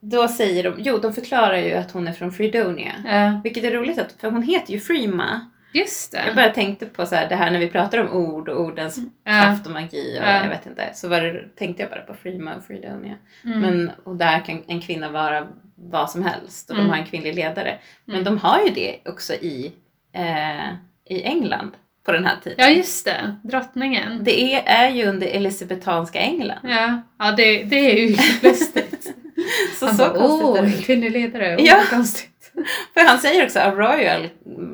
då 0.00 0.28
säger 0.28 0.62
de, 0.64 0.74
jo 0.78 0.98
de 0.98 1.12
förklarar 1.12 1.56
ju 1.56 1.72
att 1.72 1.90
hon 1.90 2.08
är 2.08 2.12
från 2.12 2.32
Fredonia. 2.32 2.92
ja. 3.06 3.40
Vilket 3.44 3.64
är 3.64 3.70
roligt, 3.70 3.98
att, 3.98 4.12
för 4.12 4.30
hon 4.30 4.42
heter 4.42 4.72
ju 4.72 4.80
Freema. 4.80 5.50
Just 5.72 6.12
det. 6.12 6.22
Jag 6.26 6.34
bara 6.36 6.48
tänkte 6.50 6.86
på 6.86 7.06
så 7.06 7.14
här, 7.14 7.28
det 7.28 7.34
här 7.36 7.50
när 7.50 7.58
vi 7.58 7.68
pratar 7.68 7.98
om 7.98 8.12
ord 8.12 8.48
och 8.48 8.60
ordens 8.60 8.98
ja. 9.24 9.32
kraft 9.42 9.66
och 9.66 9.72
magi 9.72 10.18
och 10.20 10.26
Ja. 10.28 10.42
jag 10.42 10.48
vet 10.48 10.66
inte. 10.66 10.90
Så 10.94 11.08
var 11.08 11.20
det, 11.20 11.56
tänkte 11.56 11.82
jag 11.82 11.90
bara 11.90 12.00
på 12.00 12.14
Freema 12.14 12.54
och 12.54 12.64
Fredonia. 12.64 13.14
Mm. 13.44 13.60
Men, 13.60 13.90
och 14.04 14.16
där 14.16 14.44
kan 14.44 14.62
en 14.66 14.80
kvinna 14.80 15.08
vara 15.08 15.46
vad 15.76 16.10
som 16.10 16.22
helst 16.24 16.70
och 16.70 16.76
Mm. 16.76 16.86
de 16.88 16.92
har 16.92 16.98
en 16.98 17.06
kvinnlig 17.06 17.34
ledare. 17.34 17.78
Men 18.04 18.14
Mm. 18.14 18.24
de 18.24 18.38
har 18.38 18.60
ju 18.66 18.70
det 18.70 18.96
också 19.04 19.32
i, 19.32 19.72
eh, 20.14 20.66
i 21.08 21.22
England 21.22 21.70
på 22.06 22.12
den 22.12 22.24
här 22.26 22.36
tiden. 22.44 22.56
Ja, 22.58 22.68
just 22.68 23.04
det. 23.04 23.36
Drottningen. 23.42 24.24
Det 24.24 24.54
är, 24.54 24.62
är 24.66 24.90
ju 24.90 25.06
under 25.06 25.26
elisabetanska 25.26 26.18
England. 26.18 26.58
Ja, 26.62 27.02
ja 27.18 27.32
det, 27.32 27.62
det 27.64 27.76
är 27.76 27.96
ju 27.96 28.16
lustigt. 28.42 29.14
Så 29.78 29.86
Han 29.86 29.96
så 29.96 30.02
bara, 30.08 30.18
konstigt 30.18 30.48
åh, 30.48 30.58
är 30.58 30.62
det 30.62 30.68
en 30.68 30.82
kvinnlig 30.82 31.12
ledare. 31.12 31.48
Ja. 31.48 31.56
Ja. 31.58 31.80
konstigt. 31.90 32.26
För 32.94 33.00
han 33.08 33.18
säger 33.18 33.44
också 33.44 33.58
a 33.58 33.70
royal 33.70 34.28
mm, 34.46 34.69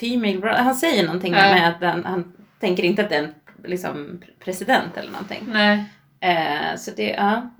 female 0.00 0.36
ro- 0.40 0.56
Han 0.64 0.74
säger 0.74 1.06
någonting 1.06 1.32
Ja. 1.32 1.38
med 1.54 1.68
att 1.68 1.80
han, 1.92 2.04
han 2.04 2.32
tänker 2.60 2.82
inte 2.82 3.02
att 3.02 3.08
det 3.08 3.16
är 3.16 3.22
en 3.24 3.34
liksom, 3.64 4.22
president 4.44 4.96
eller 4.96 5.10
någonting. 5.12 5.42
Nej. 5.48 5.84
Eh, 6.20 6.76
så 6.76 6.90
det, 6.96 7.10
ja. 7.10 7.50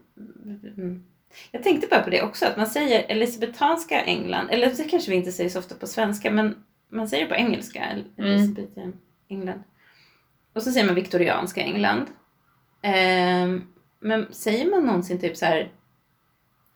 Mm. 0.77 1.05
Jag 1.51 1.62
tänkte 1.62 1.87
bara 1.91 2.01
på 2.03 2.11
det 2.11 2.22
också, 2.22 2.47
att 2.47 2.57
man 2.57 2.66
säger 2.66 3.05
elisabetanska 3.09 4.03
England, 4.03 4.49
eller 4.51 4.66
det 4.77 4.85
kanske 4.91 5.11
vi 5.11 5.16
inte 5.16 5.33
säger 5.33 5.51
så 5.51 5.59
ofta 5.59 5.74
på 5.74 5.87
svenska, 5.87 6.31
men 6.31 6.57
man 6.89 7.09
säger 7.09 7.27
på 7.27 7.35
engelska 7.35 7.85
Mm. 7.85 8.05
Elizabethan 8.16 8.93
England. 9.29 9.62
Och 10.53 10.62
så 10.62 10.70
säger 10.72 10.87
man 10.87 10.95
viktorianska 10.95 11.61
England. 11.61 12.07
Eh, 12.83 13.61
men 14.01 14.27
säger 14.31 14.70
man 14.70 14.87
någonsin 14.87 15.18
typ 15.20 15.37
så 15.37 15.47
här 15.47 15.72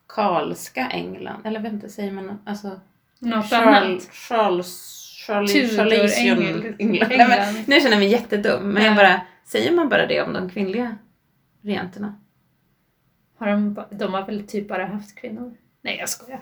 Karlska 0.07 0.89
England? 0.91 1.41
Eller 1.47 1.61
vänta, 1.61 1.89
säger 1.89 2.13
man 2.13 2.39
alltså 2.47 2.81
Något 3.19 3.51
Charles, 3.51 4.07
annat. 4.07 4.15
Charles, 4.15 5.00
Engel-. 5.31 6.75
Nej, 6.79 7.09
men, 7.09 7.11
England. 7.11 7.65
nu 7.67 7.81
känner 7.81 7.91
jag 7.91 7.99
mig 7.99 8.09
jättedum, 8.09 8.63
men 8.63 8.83
jag 8.83 8.93
Ja. 8.93 8.97
bara, 8.97 9.21
säger 9.45 9.73
man 9.73 9.89
bara 9.89 10.07
det 10.07 10.23
om 10.23 10.33
de 10.33 10.51
kvinnliga 10.51 10.97
regenterna? 11.63 12.15
Har 13.39 13.47
de, 13.47 13.85
de 13.91 14.15
har 14.15 14.27
väl 14.27 14.47
typ 14.47 14.69
bara 14.69 14.87
haft 14.87 15.17
kvinnor? 15.21 15.55
Nej, 15.83 15.97
jag 15.99 16.09
skojar. 16.09 16.41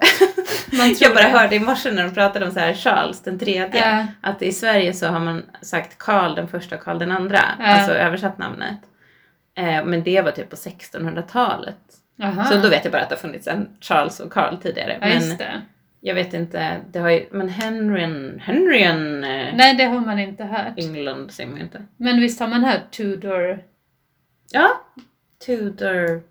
Jag 1.00 1.14
bara 1.14 1.22
det. 1.24 1.28
hörde 1.38 1.56
i 1.56 1.60
morse 1.60 1.90
när 1.92 2.02
de 2.04 2.14
pratade 2.14 2.46
om 2.46 2.52
så 2.52 2.60
här 2.60 2.74
Charles 2.74 3.20
den 3.22 3.38
tredje, 3.38 3.88
Ja. 3.90 4.06
att 4.20 4.42
i 4.42 4.52
Sverige 4.52 4.92
så 4.92 5.06
har 5.06 5.20
man 5.20 5.42
sagt 5.62 5.98
Karl 5.98 6.34
den 6.34 6.48
första 6.48 6.74
och 6.76 6.82
Karl 6.82 6.98
den 6.98 7.12
andra, 7.12 7.40
Ja. 7.58 7.64
alltså 7.66 7.92
översatt 7.92 8.38
namnet. 8.38 8.78
Eh, 9.56 9.84
men 9.84 10.02
det 10.02 10.20
var 10.22 10.30
typ 10.30 10.50
på 10.50 10.56
1600-talet. 10.56 11.76
Aha. 12.22 12.44
Så 12.44 12.56
då 12.56 12.68
vet 12.68 12.84
jag 12.84 12.92
bara 12.92 13.02
att 13.02 13.08
det 13.08 13.14
har 13.14 13.20
funnits 13.20 13.46
en 13.46 13.68
Charles 13.80 14.20
och 14.20 14.32
Karl 14.32 14.56
tidigare. 14.56 14.98
Ja, 15.00 15.06
men. 15.06 15.60
Jag 16.08 16.14
vet 16.14 16.34
inte, 16.34 16.80
det 16.92 16.98
har 16.98 17.10
ju, 17.10 17.26
men 17.30 17.48
Henryn, 17.48 18.40
Henryn 18.44 19.24
eh, 19.24 19.54
Nej, 19.54 19.74
det 19.74 19.84
har 19.84 20.00
man 20.00 20.18
inte 20.18 20.44
hört. 20.44 20.72
England 20.78 21.30
säger 21.30 21.50
man 21.50 21.60
inte. 21.60 21.82
Men 21.96 22.20
visst 22.20 22.40
har 22.40 22.48
man 22.48 22.64
hört 22.64 22.90
Tudor... 22.90 23.58
Ja, 24.52 24.70
Tudor, 25.46 26.22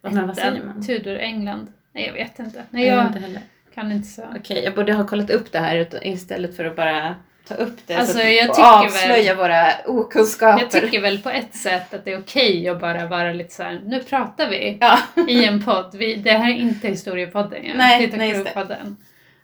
vad 0.00 0.12
men 0.12 0.26
vad 0.26 0.36
säger 0.36 0.64
man? 0.64 0.86
Tudor 0.86 1.16
England? 1.16 1.72
Nej, 1.92 2.06
jag 2.06 2.12
vet 2.12 2.38
inte. 2.38 2.62
Nej, 2.70 2.86
Jag 2.86 2.98
jag 2.98 3.06
inte 3.06 3.18
heller. 3.18 3.42
kan 3.74 3.92
inte 3.92 4.08
så. 4.08 4.24
Okej, 4.36 4.64
jag 4.64 4.74
borde 4.74 4.92
ha 4.92 5.06
kollat 5.06 5.30
upp 5.30 5.52
det 5.52 5.58
här 5.58 6.06
istället 6.06 6.56
för 6.56 6.64
att 6.64 6.76
bara 6.76 7.14
ta 7.48 7.54
upp 7.54 7.76
det 7.86 7.94
Alltså, 7.94 8.18
så 8.18 8.24
jag 8.26 8.50
och 8.50 8.58
avslöja 8.58 9.34
våra 9.34 9.64
okunskaper. 9.86 10.62
Jag 10.62 10.70
tycker 10.70 11.00
väl 11.00 11.18
på 11.22 11.30
ett 11.30 11.54
sätt 11.54 11.94
att 11.94 12.04
det 12.04 12.12
är 12.12 12.20
okej 12.20 12.68
att 12.68 12.80
bara 12.80 13.06
vara 13.06 13.32
lite 13.32 13.54
så 13.54 13.62
här. 13.62 13.80
nu 13.84 14.02
pratar 14.02 14.48
vi 14.50 14.78
Ja, 14.80 14.98
i 15.28 15.44
en 15.44 15.64
podd. 15.64 15.94
Vi, 15.94 16.14
det 16.14 16.30
här 16.32 16.50
är 16.50 16.54
inte 16.54 16.88
historiepodden. 16.88 17.64
Ja. 17.66 17.72
Nej, 17.76 18.06
det 18.06 18.14
är 18.14 18.18
nej, 18.18 18.32
det. 18.44 18.50
podden. 18.54 18.96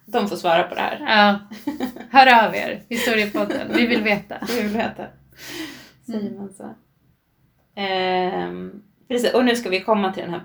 de 0.07 0.29
får 0.29 0.37
svara 0.37 0.63
på 0.63 0.75
det 0.75 0.81
här. 0.81 0.99
Ja. 1.01 1.39
Hör 2.11 2.47
av 2.49 2.55
er, 2.55 2.83
historiepodden. 2.89 3.69
Vi 3.75 3.87
vill 3.87 4.03
veta. 4.03 4.35
Vi 4.49 4.63
vill 4.63 4.73
veta. 4.73 5.05
Säger 6.07 6.21
Mm. 6.21 6.37
man 6.37 6.53
så. 6.55 6.75
Ehm, 7.77 8.83
precis, 9.09 9.35
och 9.35 9.45
nu 9.45 9.57
ska 9.57 9.69
vi 9.69 9.81
komma 9.81 10.13
till 10.13 10.23
den 10.23 10.33
här 10.33 10.43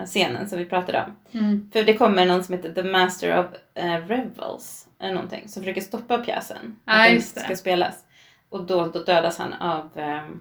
eh, 0.00 0.04
scenen 0.06 0.48
som 0.48 0.58
vi 0.58 0.64
pratade 0.64 1.04
om. 1.06 1.40
Mm. 1.40 1.70
För 1.72 1.82
det 1.82 1.94
kommer 1.94 2.26
någon 2.26 2.44
som 2.44 2.54
heter 2.54 2.72
The 2.72 2.82
Master 2.82 3.38
of 3.38 3.46
eh, 3.74 4.06
Revels, 4.08 4.85
eller 5.00 5.14
någonting, 5.14 5.48
som 5.48 5.62
försöker 5.62 5.80
stoppa 5.80 6.18
pjäsen. 6.18 6.76
Ja, 6.84 7.06
att 7.06 7.10
den 7.10 7.44
ska 7.44 7.56
spelas. 7.56 8.04
Och 8.48 8.64
då, 8.64 8.86
då 8.86 9.02
dödas 9.02 9.38
han 9.38 9.52
av... 9.52 9.90
ehm, 9.98 10.40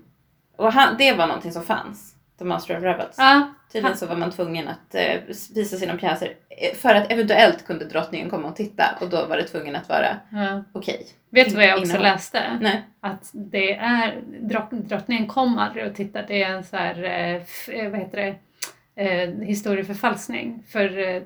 och 0.58 0.74
han, 0.74 0.96
det 0.98 1.14
var 1.14 1.28
någonting 1.28 1.52
som 1.52 1.64
fanns. 1.64 2.16
The 2.40 2.46
Master 2.46 2.78
of 2.78 2.84
Rebels. 2.84 3.16
Ja, 3.18 3.54
Tydligen 3.72 3.98
så 3.98 4.06
var 4.06 4.16
man 4.16 4.32
tvungen 4.32 4.68
att 4.68 4.96
eh, 4.96 5.22
visa 5.56 5.78
sina 5.78 5.98
pjäser 5.98 6.34
eh, 6.50 6.76
för 6.76 6.96
att 6.96 7.12
eventuellt 7.12 7.66
kunde 7.66 7.86
drottningen 7.86 8.30
komma 8.30 8.48
och 8.48 8.56
titta 8.56 8.98
och 9.02 9.10
då 9.10 9.26
var 9.26 9.38
det 9.38 9.44
tvungen 9.44 9.76
att 9.76 9.90
vara 9.90 10.18
ja. 10.30 10.64
okej. 10.72 11.08
Vet 11.30 11.50
du 11.50 11.56
vad 11.56 11.66
jag 11.66 11.78
också 11.78 11.84
Innehåll. 11.84 12.04
läste? 12.04 12.58
Nej. 12.62 12.84
Att 13.00 13.30
det 13.34 13.76
är, 13.76 14.22
drott, 14.42 14.72
drottningen 14.72 15.28
kom 15.28 15.58
aldrig 15.58 15.88
och 15.88 15.96
tittade, 15.96 16.28
det 16.28 16.44
är 16.44 16.50
en 16.50 16.64
så 16.64 16.78
här, 16.78 17.04
eh, 17.04 17.90
vad 17.90 18.00
heter 18.00 18.18
det, 18.18 18.36
eh, 18.96 19.30
historieförfalskning. 19.30 20.64
För 20.70 20.98
eh, 20.98 21.22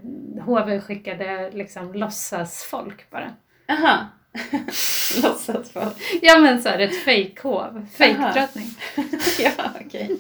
HV 0.46 0.80
skickade 0.82 1.52
liksom 1.54 1.94
låtsasfolk 1.94 3.10
bara. 3.10 3.34
Jaha. 3.68 4.08
Låtsas 5.24 5.72
folk. 5.72 5.94
Ja 6.22 6.40
men 6.40 6.62
så 6.62 6.70
här, 6.70 6.80
ett 6.80 6.96
fejkhov, 7.04 7.86
fejkdrottning. 7.94 8.66
ja, 9.40 9.52
okej. 9.86 10.18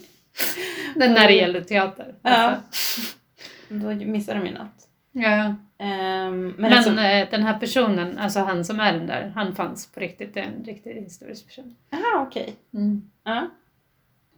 Den 0.95 1.13
när 1.13 1.27
det 1.27 1.33
gäller 1.33 1.61
teater. 1.61 2.15
Ja. 2.21 2.29
Alltså. 2.29 3.01
Då 3.69 3.93
missar 3.93 4.35
de 4.35 4.45
ju 4.45 4.53
något. 4.53 4.87
ja. 5.11 5.55
Ehm, 5.81 6.47
men 6.47 6.53
Men, 6.57 6.73
alltså, 6.73 6.91
eh, 6.91 7.29
den 7.31 7.43
här 7.43 7.59
personen, 7.59 8.17
alltså 8.17 8.39
han 8.39 8.65
som 8.65 8.79
är 8.79 8.93
den 8.93 9.07
där, 9.07 9.31
han 9.35 9.55
fanns 9.55 9.91
på 9.91 9.99
riktigt, 9.99 10.33
det 10.33 10.39
är 10.39 10.43
en 10.43 10.63
riktig 10.65 10.93
historisk 10.93 11.47
person. 11.47 11.75
aha, 11.93 12.25
okej. 12.27 12.55
Mm. 12.73 13.09
Ja. 13.23 13.49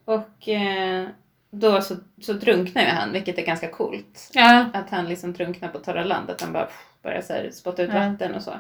Och 0.06 0.48
eh, 0.50 1.08
då 1.52 1.82
så, 1.82 1.96
så 2.22 2.34
drunknar 2.34 2.82
ju 2.82 2.88
han, 2.88 3.12
vilket 3.12 3.38
är 3.38 3.46
ganska 3.46 3.68
coolt. 3.68 4.30
Ja, 4.34 4.66
Att 4.74 4.90
han 4.90 5.10
liksom 5.10 5.34
drunknar 5.34 5.70
på 5.70 5.80
torra 5.80 6.04
land, 6.04 6.30
att 6.30 6.42
han 6.42 6.54
bara 6.54 6.66
pff, 6.66 6.78
börjar 7.04 7.22
så 7.22 7.34
här, 7.34 7.50
spotta 7.54 7.84
ut 7.84 7.90
Ja. 7.94 8.00
vatten 8.00 8.36
och 8.36 8.42
så. 8.44 8.54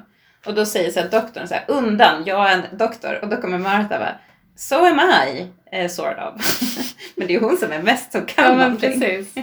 Och 0.45 0.53
då 0.53 0.65
säger 0.65 0.91
så 0.91 0.99
här, 0.99 1.09
doktorn 1.09 1.47
så 1.47 1.53
här, 1.53 1.63
undan, 1.67 2.23
jag 2.25 2.51
är 2.51 2.57
en 2.57 2.77
doktor. 2.77 3.19
Och 3.21 3.29
då 3.29 3.37
kommer 3.37 3.57
Martha 3.57 3.99
bara, 3.99 4.15
so 4.55 4.75
am 4.75 4.99
I, 5.27 5.47
eh, 5.71 5.87
sort 5.87 6.17
of. 6.17 6.61
men 7.15 7.27
det 7.27 7.35
är 7.35 7.39
hon 7.39 7.57
som 7.57 7.71
är 7.71 7.81
mest 7.81 8.11
som 8.11 8.25
kan 8.25 8.43
ja 8.45 8.49
men 8.49 8.59
någonting. 8.59 8.99
precis. 9.01 9.33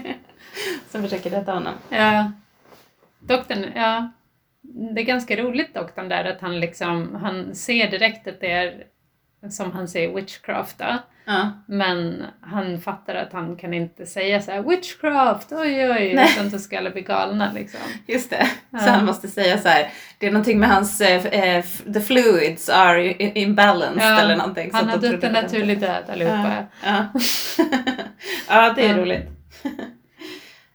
Som 0.91 1.03
försöker 1.03 1.31
rätta 1.31 1.53
honom. 1.53 1.75
Ja. 1.89 2.33
Doktorn, 3.21 3.65
ja. 3.75 4.13
Det 4.95 5.01
är 5.01 5.05
ganska 5.05 5.37
roligt 5.37 5.75
doktorn 5.75 6.09
där 6.09 6.25
att 6.25 6.41
han 6.41 6.61
liksom, 6.61 7.15
han 7.15 7.55
ser 7.55 7.91
direkt 7.91 8.29
att 8.29 8.41
det 8.41 8.51
är 8.53 8.85
som 9.51 9.73
han 9.73 9.89
säger 9.89 10.15
witchcraft 10.15 10.79
då. 10.79 10.99
Ja. 11.25 11.51
Men 11.67 12.25
han 12.41 12.81
fattar 12.81 13.15
att 13.15 13.33
han 13.33 13.57
kan 13.57 13.75
inte 13.75 14.07
säga 14.07 14.43
så 14.43 14.51
här 14.51 14.63
witchcraft, 14.63 15.53
oj 15.53 15.91
oj, 15.91 16.15
Nej. 16.15 16.33
utan 16.33 16.51
då 16.51 16.59
ska 16.59 16.79
alla 16.79 16.91
bli 16.91 17.03
galna 17.03 17.53
liksom. 17.53 17.81
Just 18.07 18.31
det. 18.31 18.51
Ja. 18.71 18.79
Så 18.79 18.91
han 18.91 19.07
måste 19.07 19.29
säga 19.29 19.59
så 19.59 19.69
här, 19.69 19.91
det 20.19 20.27
är 20.27 20.31
någonting 20.31 20.59
med 20.59 20.69
hans, 20.69 21.01
eh, 21.01 21.27
eh, 21.27 21.65
the 21.95 22.01
fluids 22.01 22.69
are 22.69 23.13
imbalanced 23.39 24.03
Ja, 24.03 24.21
eller 24.21 24.37
någonting. 24.37 24.71
Han 24.73 24.89
har 24.89 24.99
dött 24.99 25.25
en 25.25 25.33
naturlig 25.33 25.81
död 25.81 26.05
allihopa. 26.09 26.67
Ja. 26.85 27.07
Ja. 28.49 28.73
det 28.77 28.87
är 28.87 28.95
roligt. 28.95 29.29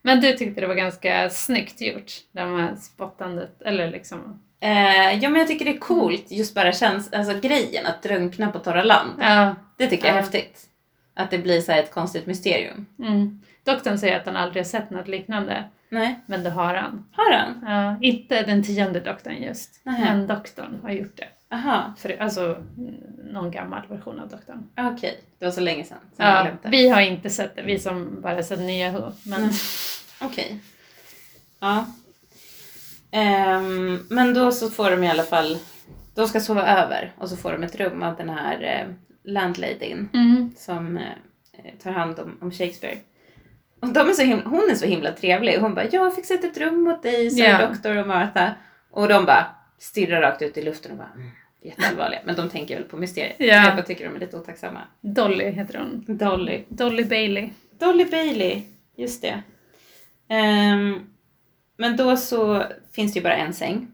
Men 0.01 0.21
du 0.21 0.33
tyckte 0.33 0.61
det 0.61 0.67
var 0.67 0.75
ganska 0.75 1.29
snyggt 1.29 1.81
gjort, 1.81 2.11
det 2.31 2.41
här 2.41 2.75
spottandet, 2.75 3.61
eller 3.61 3.91
liksom, 3.91 4.42
Eh, 4.63 5.13
ja, 5.23 5.29
men 5.29 5.35
jag 5.39 5.47
tycker 5.47 5.65
det 5.65 5.71
är 5.71 5.77
coolt, 5.79 6.31
just 6.31 6.55
bara 6.55 6.71
känns, 6.71 7.13
alltså 7.13 7.39
grejen 7.39 7.85
att 7.85 8.03
drunkna 8.03 8.51
på 8.51 8.59
torra 8.59 8.83
land. 8.83 9.09
ja. 9.19 9.55
Det 9.77 9.87
tycker 9.87 10.05
jag 10.05 10.13
är 10.13 10.17
Ja. 10.17 10.21
häftigt. 10.23 10.65
Att 11.13 11.31
det 11.31 11.37
blir 11.37 11.61
så 11.61 11.71
ett 11.71 11.91
konstigt 11.93 12.25
mysterium. 12.25 12.85
Mm. 12.99 13.41
Doktorn 13.63 13.97
säger 13.97 14.19
att 14.19 14.25
han 14.25 14.35
aldrig 14.35 14.63
har 14.63 14.69
sett 14.69 14.89
något 14.89 15.07
liknande, 15.07 15.63
Nej, 15.89 16.19
men 16.25 16.43
det 16.43 16.49
har 16.49 16.73
han. 16.75 17.05
har 17.11 17.33
han? 17.33 17.63
Ja, 17.73 17.97
inte 18.07 18.41
den 18.43 18.63
tionde 18.63 18.99
doktorn 18.99 19.33
just, 19.43 19.79
Nähä. 19.85 19.99
men 20.15 20.27
doktorn 20.27 20.79
har 20.83 20.89
gjort 20.91 21.17
det. 21.17 21.27
Aha, 21.55 21.93
För, 21.97 22.21
alltså 22.21 22.41
mm, 22.77 22.93
någon 23.31 23.51
gammal 23.51 23.81
version 23.89 24.19
av 24.19 24.29
doktorn. 24.29 24.69
okej. 24.93 25.19
Det 25.39 25.45
var 25.45 25.51
så 25.51 25.61
länge 25.61 25.83
sedan. 25.83 25.97
Så 26.17 26.23
Ja, 26.23 26.47
vi 26.63 26.89
har 26.89 27.01
inte 27.01 27.29
sett 27.29 27.55
det, 27.55 27.61
vi 27.61 27.79
som 27.79 28.21
bara 28.21 28.43
sett 28.43 28.59
nya 28.59 28.91
Who. 28.91 29.11
Men 29.25 29.39
Mm. 29.41 29.53
Okej. 30.21 30.59
Ja. 31.59 31.85
Ehm, 33.13 33.99
men 34.09 34.33
då 34.33 34.51
så 34.51 34.69
får 34.69 34.91
de 34.91 35.03
i 35.03 35.09
alla 35.09 35.23
fall, 35.23 35.57
de 36.15 36.27
ska 36.27 36.39
sova 36.39 36.67
över 36.67 37.13
och 37.17 37.29
så 37.29 37.37
får 37.37 37.51
de 37.51 37.63
ett 37.63 37.75
rum 37.75 38.03
av 38.03 38.15
den 38.15 38.29
här 38.29 38.61
eh, 38.61 38.93
landladyn 39.31 40.09
mm. 40.13 40.51
som 40.57 40.97
eh, 40.97 41.03
tar 41.83 41.91
hand 41.91 42.19
om, 42.19 42.37
om 42.41 42.51
Shakespeare. 42.51 42.97
Och 43.81 43.93
de 43.93 44.09
är 44.09 44.13
så 44.13 44.21
himla, 44.21 44.43
hon 44.43 44.69
är 44.71 44.75
så 44.75 44.85
himla 44.85 45.11
trevlig. 45.11 45.57
Hon 45.57 45.73
bara, 45.73 45.85
jag 45.91 46.01
har 46.01 46.11
fixat 46.11 46.43
ett 46.43 46.57
rum 46.57 46.87
åt 46.87 47.03
dig, 47.03 47.31
sa 47.31 47.43
Ja. 47.43 47.67
doktor 47.67 47.97
och 47.97 48.07
Martha. 48.07 48.55
Och 48.91 49.07
de 49.07 49.25
bara 49.25 49.45
stirrar 49.79 50.21
rakt 50.21 50.41
ut 50.41 50.57
i 50.57 50.61
luften 50.61 50.91
och 50.91 50.97
bara, 50.97 51.11
mm, 51.15 51.29
jätteallvarliga. 51.61 52.19
Men 52.25 52.35
de 52.35 52.49
tänker 52.49 52.75
väl 52.75 52.83
på 52.83 52.97
mysteriet. 52.97 53.35
Ja. 53.39 53.45
Jag 53.45 53.75
bara 53.75 53.85
tycker 53.85 54.05
de 54.05 54.15
är 54.15 54.19
lite 54.19 54.37
otacksamma. 54.37 54.81
Dolly 55.01 55.51
heter 55.51 55.79
hon. 55.79 56.17
Dolly. 56.17 56.63
Dolly 56.69 57.05
Bailey. 57.05 57.49
Dolly 57.79 58.05
Bailey, 58.05 58.61
just 58.95 59.21
det. 59.21 59.43
Ehm, 60.29 60.99
men 61.77 61.97
då 61.97 62.17
så 62.17 62.63
finns 62.95 63.13
det 63.13 63.19
ju 63.19 63.23
bara 63.23 63.35
en 63.35 63.53
säng. 63.53 63.87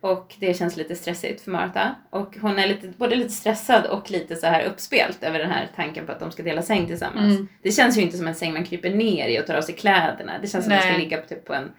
Och 0.00 0.34
det 0.38 0.54
känns 0.58 0.76
lite 0.76 0.94
stressigt 0.96 1.40
för 1.40 1.50
Martha. 1.50 1.94
Och 2.10 2.36
hon 2.40 2.58
är 2.58 2.66
lite, 2.66 2.88
både 2.88 3.16
lite 3.16 3.30
stressad 3.30 3.86
och 3.86 4.10
lite 4.10 4.36
så 4.36 4.46
här 4.46 4.64
uppspelt 4.64 5.22
över 5.22 5.38
den 5.38 5.50
här 5.50 5.70
tanken 5.76 6.06
på 6.06 6.12
att 6.12 6.20
de 6.20 6.30
ska 6.32 6.42
dela 6.42 6.62
säng 6.62 6.86
tillsammans. 6.86 7.34
Mm. 7.34 7.48
Det 7.62 7.70
känns 7.72 7.98
ju 7.98 8.02
inte 8.02 8.16
som 8.16 8.26
en 8.28 8.34
säng 8.34 8.52
man 8.52 8.64
kryper 8.64 8.90
ner 8.90 9.28
i 9.28 9.40
och 9.40 9.46
tar 9.46 9.54
av 9.54 9.62
sig 9.62 9.74
kläderna. 9.74 10.32
Det 10.42 10.48
känns 10.48 10.64
som 10.64 10.72
att 10.72 10.78
de 10.80 10.82
ska 10.82 10.92
Nej. 10.92 11.00
ligga 11.00 11.16
på, 11.16 11.28
typ 11.28 11.44
på, 11.44 11.54
en, 11.54 11.70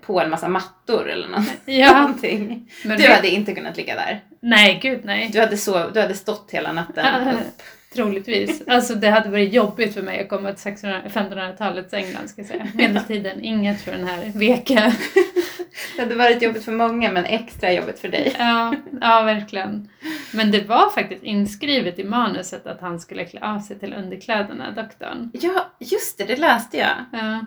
på 0.00 0.20
en 0.20 0.30
massa 0.30 0.48
mattor 0.48 1.10
eller 1.10 1.28
nå- 1.28 1.44
Ja, 1.72 2.00
någonting. 2.00 2.70
men 2.84 2.96
Du 2.96 3.02
det- 3.02 3.12
hade 3.14 3.28
inte 3.28 3.54
kunnat 3.54 3.76
ligga 3.76 3.94
där. 3.94 4.20
Nej, 4.40 4.78
gud 4.82 5.00
nej. 5.04 5.30
Du 5.32 5.40
hade, 5.40 5.56
sov, 5.56 5.92
du 5.92 6.00
hade 6.00 6.14
stått 6.14 6.48
hela 6.50 6.72
natten 6.72 7.28
upp. 7.34 7.62
Troligtvis. 7.94 8.62
Alltså 8.66 8.94
det 8.94 9.10
hade 9.10 9.28
varit 9.30 9.52
jobbigt 9.52 9.94
för 9.94 10.02
mig 10.02 10.20
att 10.20 10.28
komma 10.28 10.52
till 10.52 10.70
1600 10.72 11.02
1500-talets 11.08 11.94
England 11.94 12.28
ska 12.28 12.40
jag 12.40 12.48
säga. 12.48 12.66
Medeltiden, 12.74 13.44
inget 13.44 13.80
för 13.80 13.92
den 13.92 14.06
här 14.08 14.32
veka. 14.34 14.92
Det 15.96 16.02
hade 16.02 16.14
varit 16.14 16.42
jobbigt 16.42 16.64
för 16.64 16.72
många 16.72 17.12
men 17.12 17.24
extra 17.24 17.72
jobbigt 17.72 17.98
för 17.98 18.08
dig. 18.08 18.36
Ja, 18.38 18.74
ja, 19.00 19.22
verkligen. 19.22 19.88
Men 20.32 20.50
det 20.50 20.68
var 20.68 20.90
faktiskt 20.90 21.22
inskrivet 21.22 21.98
i 21.98 22.04
manuset 22.04 22.66
att 22.66 22.80
han 22.80 23.00
skulle 23.00 23.24
klä 23.24 23.40
av 23.40 23.58
sig 23.58 23.78
till 23.78 23.94
underkläderna, 23.94 24.70
doktorn. 24.70 25.30
Ja, 25.32 25.66
just 25.78 26.18
det, 26.18 26.24
det 26.24 26.36
läste 26.36 26.76
jag. 26.78 26.94
Ja, 27.12 27.46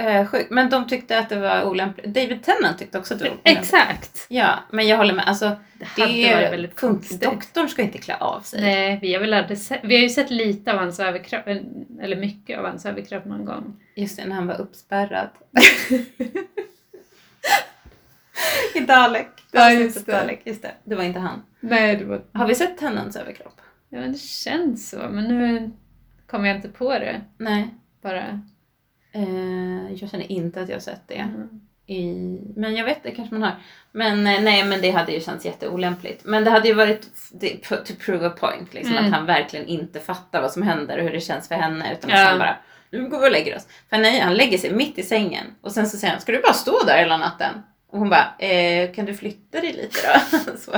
Uh, 0.00 0.26
sjukt. 0.26 0.50
Men 0.50 0.70
de 0.70 0.88
tyckte 0.88 1.18
att 1.18 1.28
det 1.28 1.40
var 1.40 1.64
olämpligt. 1.64 2.06
David 2.06 2.42
Tennant 2.42 2.78
tyckte 2.78 2.98
också 2.98 3.14
att 3.14 3.20
det 3.20 3.24
var 3.24 3.30
olämpligt. 3.32 3.58
exakt! 3.58 4.26
Ja, 4.28 4.58
men 4.70 4.88
jag 4.88 4.96
håller 4.96 5.14
med. 5.14 5.28
Alltså, 5.28 5.50
Det 5.78 5.84
hade 5.84 6.12
det 6.12 6.34
varit 6.34 6.52
väldigt 6.52 6.80
konstigt. 6.80 7.22
Doktorn 7.22 7.68
ska 7.68 7.82
inte 7.82 7.98
klä 7.98 8.16
av 8.16 8.40
sig. 8.40 8.60
Nej, 8.60 8.98
vi 9.02 9.14
har 9.14 9.20
väl 9.20 9.34
aldrig 9.34 9.58
sett, 9.58 9.80
vi 9.82 9.94
har 9.94 10.02
ju 10.02 10.08
sett 10.08 10.30
lite 10.30 10.72
av 10.72 10.78
hans 10.78 11.00
överkropp, 11.00 11.46
eller 12.00 12.16
mycket 12.16 12.58
av 12.58 12.64
hans 12.64 12.86
överkropp 12.86 13.24
någon 13.24 13.44
gång. 13.44 13.76
Just 13.94 14.16
det, 14.16 14.26
när 14.26 14.34
han 14.36 14.46
var 14.46 14.60
uppspärrad. 14.60 15.28
Dalek. 18.94 19.28
Ja, 19.52 19.70
just 19.72 20.06
det. 20.06 20.12
Dalek. 20.12 20.40
Just 20.44 20.62
det. 20.62 20.72
Det 20.84 20.94
var 20.94 21.04
inte 21.04 21.20
han. 21.20 21.42
Nej, 21.60 21.96
det 21.96 22.04
var... 22.04 22.22
Har 22.32 22.46
vi 22.46 22.54
sett 22.54 22.78
Tennants 22.78 23.16
överkropp? 23.16 23.60
Ja, 23.88 24.00
det 24.00 24.18
känns 24.20 24.90
så, 24.90 24.96
men 25.10 25.24
nu 25.24 25.70
kommer 26.26 26.48
jag 26.48 26.56
inte 26.56 26.68
på 26.68 26.90
det. 26.98 27.20
Nej. 27.38 27.68
Bara. 28.02 28.40
Eh, 29.12 29.92
jag 29.92 30.10
känner 30.10 30.32
inte 30.32 30.60
att 30.60 30.68
jag 30.68 30.76
har 30.76 30.80
sett 30.80 31.02
det. 31.08 31.14
Mm. 31.14 31.60
I, 31.86 32.14
men 32.56 32.74
jag 32.76 32.84
vet, 32.84 33.02
det 33.02 33.10
kanske 33.10 33.34
man 33.34 33.42
har. 33.42 33.54
Men 33.92 34.26
eh, 34.26 34.40
nej, 34.42 34.64
men 34.64 34.80
det 34.80 34.90
hade 34.90 35.12
ju 35.12 35.20
känts 35.20 35.44
jätteolämpligt. 35.44 36.24
Men 36.24 36.44
det 36.44 36.50
hade 36.50 36.68
ju 36.68 36.74
varit 36.74 37.06
det, 37.32 37.56
to 37.68 37.92
prove 38.04 38.26
a 38.26 38.30
point, 38.40 38.74
liksom 38.74 38.92
Mm. 38.96 39.04
att 39.04 39.12
han 39.18 39.26
verkligen 39.26 39.66
inte 39.66 40.00
fattar 40.00 40.42
vad 40.42 40.52
som 40.52 40.62
händer 40.62 40.98
och 40.98 41.04
hur 41.04 41.10
det 41.12 41.20
känns 41.20 41.48
för 41.48 41.54
henne. 41.54 41.92
Utan 41.92 42.10
Ja. 42.10 42.22
att 42.22 42.28
han 42.28 42.38
bara, 42.38 42.56
nu 42.90 43.08
går 43.08 43.20
vi 43.20 43.26
och 43.26 43.32
lägger 43.32 43.56
oss. 43.56 43.68
För 43.90 43.98
nej, 43.98 44.20
han 44.20 44.34
lägger 44.34 44.58
sig 44.58 44.72
mitt 44.74 44.98
i 44.98 45.02
sängen 45.02 45.46
och 45.60 45.72
sen 45.72 45.88
så 45.88 45.96
säger 45.96 46.12
han, 46.12 46.20
ska 46.20 46.32
du 46.32 46.40
bara 46.42 46.52
stå 46.52 46.84
där 46.86 46.98
hela 46.98 47.16
natten? 47.16 47.62
Och 47.92 47.98
hon 47.98 48.10
bara, 48.10 48.34
eh, 48.38 48.92
kan 48.92 49.04
du 49.04 49.14
flytta 49.14 49.60
dig 49.60 49.72
lite 49.72 49.98
då? 50.06 50.38
så. 50.58 50.72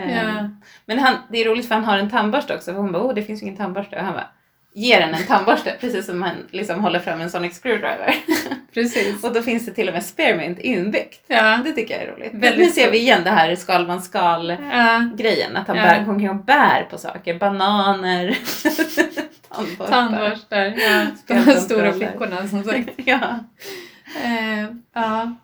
Eh, 0.00 0.16
Ja. 0.16 0.50
Men 0.86 0.98
han, 0.98 1.14
det 1.30 1.38
är 1.38 1.44
roligt 1.48 1.68
för 1.68 1.74
han 1.74 1.84
har 1.84 1.98
en 1.98 2.10
tandborste 2.10 2.54
också. 2.54 2.72
För 2.72 2.80
hon 2.80 2.92
bara, 2.92 3.02
oh 3.02 3.14
det 3.14 3.22
finns 3.22 3.42
ju 3.42 3.46
ingen 3.46 3.56
tandborste. 3.56 3.96
Och 3.96 4.02
han 4.04 4.12
bara, 4.14 4.28
ger 4.74 5.00
henne 5.00 5.16
en 5.16 5.26
tandborste. 5.26 5.76
precis 5.80 6.06
som 6.06 6.22
han 6.22 6.34
liksom 6.50 6.80
håller 6.80 6.98
fram 6.98 7.20
en 7.20 7.30
sonic 7.30 7.60
screwdriver. 7.60 8.14
Precis. 8.74 9.24
och 9.24 9.32
då 9.32 9.42
finns 9.42 9.66
det 9.66 9.72
till 9.72 9.88
och 9.88 9.94
med 9.94 10.04
spearmint 10.04 10.58
inbyggt. 10.58 11.24
Ja. 11.26 11.60
Det 11.64 11.72
tycker 11.72 11.94
jag 11.94 12.02
är 12.02 12.12
roligt. 12.12 12.34
Väldigt 12.34 12.66
nu 12.66 12.70
ser 12.70 12.90
vi 12.90 12.98
igen 12.98 13.20
det 13.24 13.30
här 13.30 13.56
skal 13.56 13.86
man 13.86 14.02
skal 14.02 14.50
ja. 14.72 15.10
grejen. 15.16 15.56
Att 15.56 15.68
han 15.68 15.76
Ja. 15.76 15.82
bär, 15.82 16.00
hon 16.04 16.20
kan 16.26 16.42
bär 16.44 16.82
på 16.90 16.98
saker. 16.98 17.38
Bananer. 17.38 18.38
Tandborstar. 19.48 19.86
Tandborstar. 19.86 20.64
Ja. 20.64 21.06
De 21.26 21.52
stora 21.52 21.92
flickorna 21.92 22.48
som 22.48 22.64
sagt. 22.64 22.88
ja. 22.96 23.38
Eh, 24.24 24.64
ja. 24.94 25.36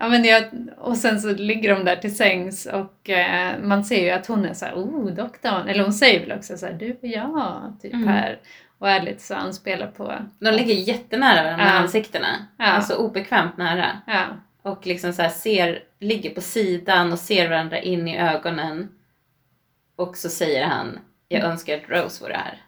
Ja, 0.00 0.08
men 0.08 0.24
jag, 0.24 0.44
och 0.78 0.96
sen 0.96 1.20
så 1.20 1.34
ligger 1.34 1.74
de 1.74 1.84
där 1.84 1.96
till 1.96 2.16
sängs 2.16 2.66
och 2.66 3.10
eh, 3.10 3.58
man 3.62 3.84
ser 3.84 4.04
ju 4.04 4.10
att 4.10 4.26
hon 4.26 4.44
är 4.44 4.54
så 4.54 4.64
här, 4.64 4.74
oh 4.74 5.06
doktorn, 5.14 5.68
eller 5.68 5.82
hon 5.82 5.92
säger 5.92 6.20
väl 6.20 6.38
också 6.38 6.56
så 6.56 6.66
här, 6.66 6.72
du 6.72 6.92
och 6.92 6.98
jag, 7.08 7.76
typ 7.82 7.94
Mm. 7.94 8.08
här. 8.08 8.38
Och 8.78 8.90
är 8.90 9.02
lite 9.02 9.22
så 9.22 9.34
anspelar 9.34 9.86
på, 9.86 10.14
De 10.38 10.50
ligger 10.50 10.74
jättenära 10.74 11.42
varandra 11.44 11.64
med 11.64 11.74
Ja. 11.74 11.78
ansiktena. 11.78 12.28
Ja. 12.58 12.64
Alltså 12.64 12.94
obekvämt 12.94 13.56
nära. 13.56 13.86
ja, 14.06 14.24
Och 14.62 14.86
liksom 14.86 15.12
så 15.12 15.28
ser, 15.28 15.82
ligger 16.00 16.30
på 16.34 16.40
sidan 16.40 17.12
och 17.12 17.18
ser 17.18 17.48
varandra 17.48 17.78
in 17.80 18.08
i 18.08 18.18
ögonen. 18.18 18.88
Och 19.96 20.16
så 20.16 20.28
säger 20.28 20.64
han, 20.66 20.98
jag 21.28 21.42
önskar 21.42 21.76
att 21.76 21.88
Rose 21.88 22.24
vore 22.24 22.34
här. 22.34 22.62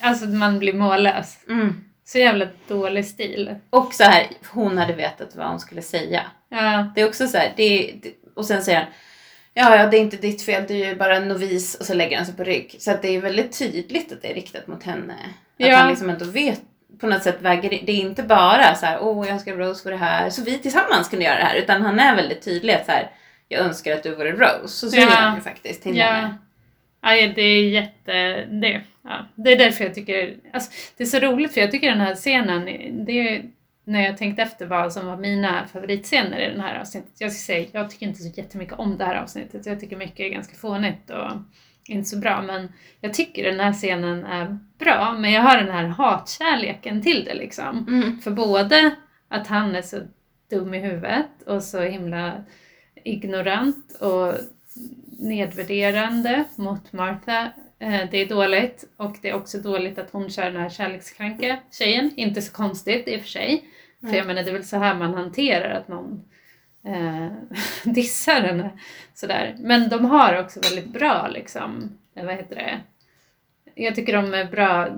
Alltså 0.00 0.26
man 0.26 0.58
blir 0.58 0.72
mållös. 0.72 1.38
Mm. 1.48 1.84
Så 2.08 2.18
jävla 2.18 2.46
dålig 2.68 3.04
stil. 3.06 3.54
Och 3.70 3.94
så 3.94 4.04
här, 4.04 4.26
hon 4.52 4.78
hade 4.78 4.92
vetat 4.92 5.36
vad 5.36 5.46
hon 5.46 5.60
skulle 5.60 5.82
säga. 5.82 6.22
Ja, 6.48 6.92
Det 6.94 7.00
är 7.00 7.08
också 7.08 7.26
så 7.26 7.38
här, 7.38 7.52
det, 7.56 7.94
det, 8.02 8.12
och 8.36 8.44
sen 8.44 8.62
säger 8.62 8.78
han 8.78 8.88
Ja, 9.54 9.76
ja, 9.76 9.86
det 9.86 9.96
är 9.96 10.00
inte 10.00 10.16
ditt 10.16 10.42
fel, 10.42 10.64
du 10.68 10.74
är 10.74 10.86
ju 10.88 10.96
bara 10.96 11.16
en 11.16 11.28
novis 11.28 11.74
och 11.74 11.86
så 11.86 11.94
lägger 11.94 12.16
han 12.16 12.26
sig 12.26 12.36
på 12.36 12.44
rygg. 12.44 12.76
Så 12.78 12.90
att 12.90 13.02
det 13.02 13.08
är 13.16 13.20
väldigt 13.20 13.58
tydligt 13.58 14.12
att 14.12 14.22
det 14.22 14.30
är 14.30 14.34
riktat 14.34 14.66
mot 14.66 14.82
henne. 14.82 15.12
Att 15.14 15.66
Ja. 15.66 15.76
han 15.76 15.88
liksom 15.88 16.10
ändå 16.10 16.24
vet, 16.24 16.60
på 17.00 17.06
något 17.06 17.22
sätt 17.22 17.36
väger 17.40 17.70
det 17.70 17.92
är 17.92 18.00
inte 18.00 18.22
bara 18.22 18.74
så 18.74 18.86
här, 18.86 18.98
åh 19.02 19.26
jag 19.26 19.34
önskar 19.34 19.54
Rose 19.54 19.90
det 19.90 19.96
här, 19.96 20.30
så 20.30 20.42
vi 20.42 20.58
tillsammans 20.58 21.08
kunde 21.08 21.24
göra 21.24 21.36
det 21.38 21.44
här. 21.44 21.56
Utan 21.56 21.82
han 21.82 22.00
är 22.00 22.16
väldigt 22.16 22.42
tydlig 22.42 22.74
att 22.74 22.86
så 22.86 22.92
här, 22.92 23.10
jag 23.48 23.60
önskar 23.60 23.92
att 23.92 24.02
du 24.02 24.14
vore 24.14 24.32
Rose. 24.32 24.68
Så 24.68 24.90
säger 24.90 25.06
Ja. 25.06 25.10
han 25.12 25.34
ju 25.34 25.40
faktiskt 25.40 25.82
till 25.82 25.96
ja. 25.96 26.06
henne. 26.06 26.34
Ja, 27.02 27.32
det 27.34 27.42
är 27.42 27.68
jätte... 27.68 28.44
Det, 28.50 28.82
ja. 29.08 29.26
det 29.34 29.52
är 29.52 29.58
därför 29.58 29.84
jag 29.84 29.94
tycker... 29.94 30.36
Alltså, 30.52 30.70
det 30.96 31.04
är 31.04 31.06
så 31.06 31.18
roligt 31.18 31.54
för 31.54 31.60
jag 31.60 31.70
tycker 31.70 31.90
den 31.90 32.00
här 32.00 32.14
scenen, 32.14 32.64
det 33.04 33.12
är 33.12 33.50
när 33.88 34.06
jag 34.06 34.16
tänkte 34.16 34.42
efter 34.42 34.66
vad 34.66 34.92
som 34.92 35.06
var 35.06 35.16
mina 35.16 35.66
favoritscener 35.66 36.40
i 36.40 36.50
den 36.50 36.60
här 36.60 36.80
avsnittet. 36.80 37.12
Jag 37.18 37.32
ska 37.32 37.52
säga, 37.52 37.68
jag 37.72 37.90
tycker 37.90 38.06
inte 38.06 38.22
så 38.22 38.40
jättemycket 38.40 38.78
om 38.78 38.98
det 38.98 39.04
här 39.04 39.22
avsnittet. 39.22 39.66
Jag 39.66 39.80
tycker 39.80 39.96
mycket 39.96 40.20
är 40.20 40.28
ganska 40.28 40.56
fånigt 40.56 41.10
och 41.10 41.30
inte 41.88 42.08
så 42.08 42.18
bra. 42.18 42.42
Men 42.42 42.72
jag 43.00 43.14
tycker 43.14 43.44
den 43.44 43.60
här 43.60 43.72
scenen 43.72 44.24
är 44.24 44.58
bra. 44.78 45.16
Men 45.18 45.32
jag 45.32 45.42
har 45.42 45.56
den 45.56 45.70
här 45.70 45.84
hatkärleken 45.84 47.02
till 47.02 47.24
det 47.24 47.34
liksom. 47.34 47.86
Mm. 47.88 48.18
För 48.18 48.30
både 48.30 48.94
att 49.28 49.46
han 49.46 49.76
är 49.76 49.82
så 49.82 50.00
dum 50.50 50.74
i 50.74 50.78
huvudet 50.78 51.42
och 51.46 51.62
så 51.62 51.80
himla 51.80 52.44
ignorant 53.04 53.92
och 54.00 54.34
nedvärderande 55.18 56.44
mot 56.56 56.92
Martha. 56.92 57.52
Eh, 57.78 58.00
Det 58.10 58.18
är 58.18 58.28
dåligt 58.28 58.84
och 58.96 59.16
det 59.22 59.28
är 59.28 59.34
också 59.34 59.58
dåligt 59.58 59.98
att 59.98 60.10
hon 60.10 60.30
kör 60.30 60.44
den 60.50 60.62
här 60.62 60.68
kärlekskranka 60.70 61.58
tjejen. 61.70 62.10
Inte 62.16 62.42
så 62.42 62.52
konstigt 62.52 63.08
i 63.08 63.16
och 63.16 63.20
för 63.20 63.28
sig. 63.28 63.64
För 64.00 64.14
jag 64.16 64.26
menar 64.26 64.42
det 64.42 64.50
är 64.50 64.52
väl 64.52 64.64
så 64.64 64.76
här 64.78 64.94
man 64.94 65.14
hanterar 65.14 65.70
att 65.74 65.88
någon 65.88 66.24
eh, 66.86 67.28
dissar 67.92 68.40
henne. 68.40 68.70
Sådär. 69.14 69.56
Men 69.58 69.88
de 69.88 70.04
har 70.04 70.40
också 70.40 70.60
väldigt 70.60 70.92
bra 70.92 71.28
liksom, 71.28 71.98
eh, 72.16 72.24
vad 72.24 72.34
heter 72.34 72.54
det? 72.56 72.80
Jag 73.74 73.94
tycker 73.94 74.12
de 74.12 74.34
är 74.34 74.44
bra, 74.44 74.88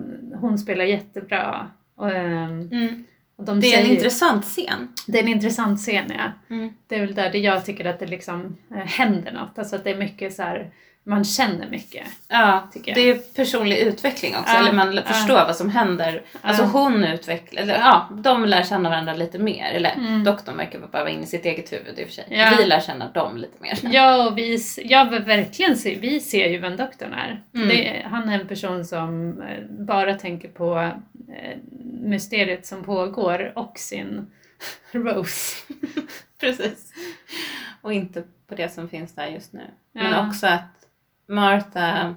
hon 0.41 0.59
spelar 0.59 0.85
jättebra. 0.85 1.70
Och, 1.95 2.11
ehm, 2.11 2.68
Mm. 2.72 3.05
och 3.37 3.45
de 3.45 3.61
Det 3.61 3.66
är 3.74 3.78
en 3.78 3.83
säger- 3.85 3.95
intressant 3.97 4.45
scen. 4.45 4.89
det 5.07 5.18
är 5.18 5.22
en 5.22 5.28
intressant 5.28 5.81
scen 5.81 6.05
ja. 6.09 6.55
Mm. 6.55 6.72
Det 6.87 6.95
är 6.95 7.01
väl 7.01 7.14
där 7.14 7.31
det 7.33 7.39
jag 7.39 7.64
tycker 7.64 7.85
att 7.85 7.99
det 7.99 8.07
liksom 8.07 8.57
eh, 8.70 8.76
händer 8.76 9.33
något. 9.33 9.59
Alltså 9.59 9.76
att 9.76 9.85
det 9.85 9.91
är 9.91 9.97
mycket 9.97 10.35
så 10.35 10.43
här, 10.43 10.70
man 11.05 11.25
känner 11.25 11.69
mycket. 11.71 12.07
Ja, 12.29 12.69
det 12.85 13.01
är 13.11 13.15
personlig 13.35 13.79
utveckling 13.79 14.37
också. 14.37 14.53
Ja, 14.53 14.59
Eller 14.59 14.73
man 14.73 14.95
ja. 14.95 15.03
förstår 15.03 15.35
vad 15.35 15.57
som 15.57 15.71
händer. 15.71 16.23
Alltså 16.41 16.65
hon 16.65 17.05
utvecklar, 17.05 17.63
eller 17.63 17.75
ja, 17.79 18.09
de 18.13 18.45
lär 18.45 18.63
känna 18.63 18.89
varandra 18.91 19.15
lite 19.15 19.39
mer. 19.39 19.73
Eller 19.73 19.91
Mm. 19.95 20.25
doktorn 20.25 20.57
verkar 20.57 20.79
bara 20.79 20.89
vara 21.03 21.11
inne 21.11 21.23
i 21.23 21.27
sitt 21.27 21.45
eget 21.45 21.73
huvud 21.73 21.99
i 21.99 22.03
och 22.05 22.07
för 22.07 22.15
sig. 22.15 22.57
Vi 22.59 22.65
lär 22.67 22.81
känna 22.81 23.09
dem 23.09 23.37
lite 23.37 23.63
mer. 23.63 23.79
Ja, 23.83 24.27
och 24.29 24.39
vi, 24.39 24.59
ja 24.85 25.05
verkligen, 25.05 25.77
se- 25.77 25.99
vi 26.01 26.21
ser 26.21 26.49
ju 26.49 26.59
vem 26.59 26.77
doktorn 26.77 27.13
är. 27.13 27.43
Mm. 27.55 27.69
Det, 27.69 28.07
han 28.11 28.29
är 28.29 28.41
en 28.41 28.49
person 28.49 28.85
som 28.85 29.43
eh, 29.43 29.65
bara 29.87 30.15
tänker 30.15 30.49
på 30.49 30.79
eh, 31.29 31.57
mysteriet 32.03 32.67
som 32.67 32.85
pågår 32.85 33.53
och 33.59 33.79
sin 33.79 34.31
Rose. 34.93 35.57
Precis. 36.41 36.93
Och 37.83 37.93
inte 37.93 38.23
på 38.49 38.55
det 38.55 38.69
som 38.69 38.89
finns 38.89 39.15
där 39.15 39.27
just 39.27 39.53
nu. 39.53 39.63
Men 39.93 40.29
också 40.29 40.47
att 40.47 40.80
Martha 41.31 42.14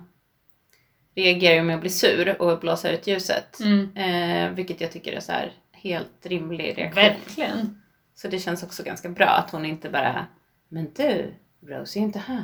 reagerar 1.16 1.56
ju 1.56 1.64
med 1.64 1.76
att 1.76 1.82
bli 1.82 1.90
sur 1.90 2.42
och 2.42 2.60
blåsa 2.60 2.92
ut 2.92 3.08
ljuset. 3.08 3.60
Mm. 3.60 3.98
Eh, 3.98 4.56
vilket 4.56 4.82
jag 4.82 4.92
tycker 4.92 5.14
är 5.14 5.20
så 5.20 5.32
här 5.32 5.54
helt 5.72 6.26
rimlig 6.26 6.78
reaktion. 6.78 7.04
Verkligen. 7.04 7.82
Så 8.16 8.28
det 8.28 8.40
känns 8.40 8.64
också 8.64 8.84
ganska 8.84 9.10
bra 9.10 9.28
att 9.30 9.52
hon 9.52 9.66
inte 9.66 9.90
bara 9.90 10.26
Men 10.70 10.94
du, 10.96 11.34
Rose 11.68 12.00
är 12.00 12.02
inte 12.02 12.20
här. 12.20 12.44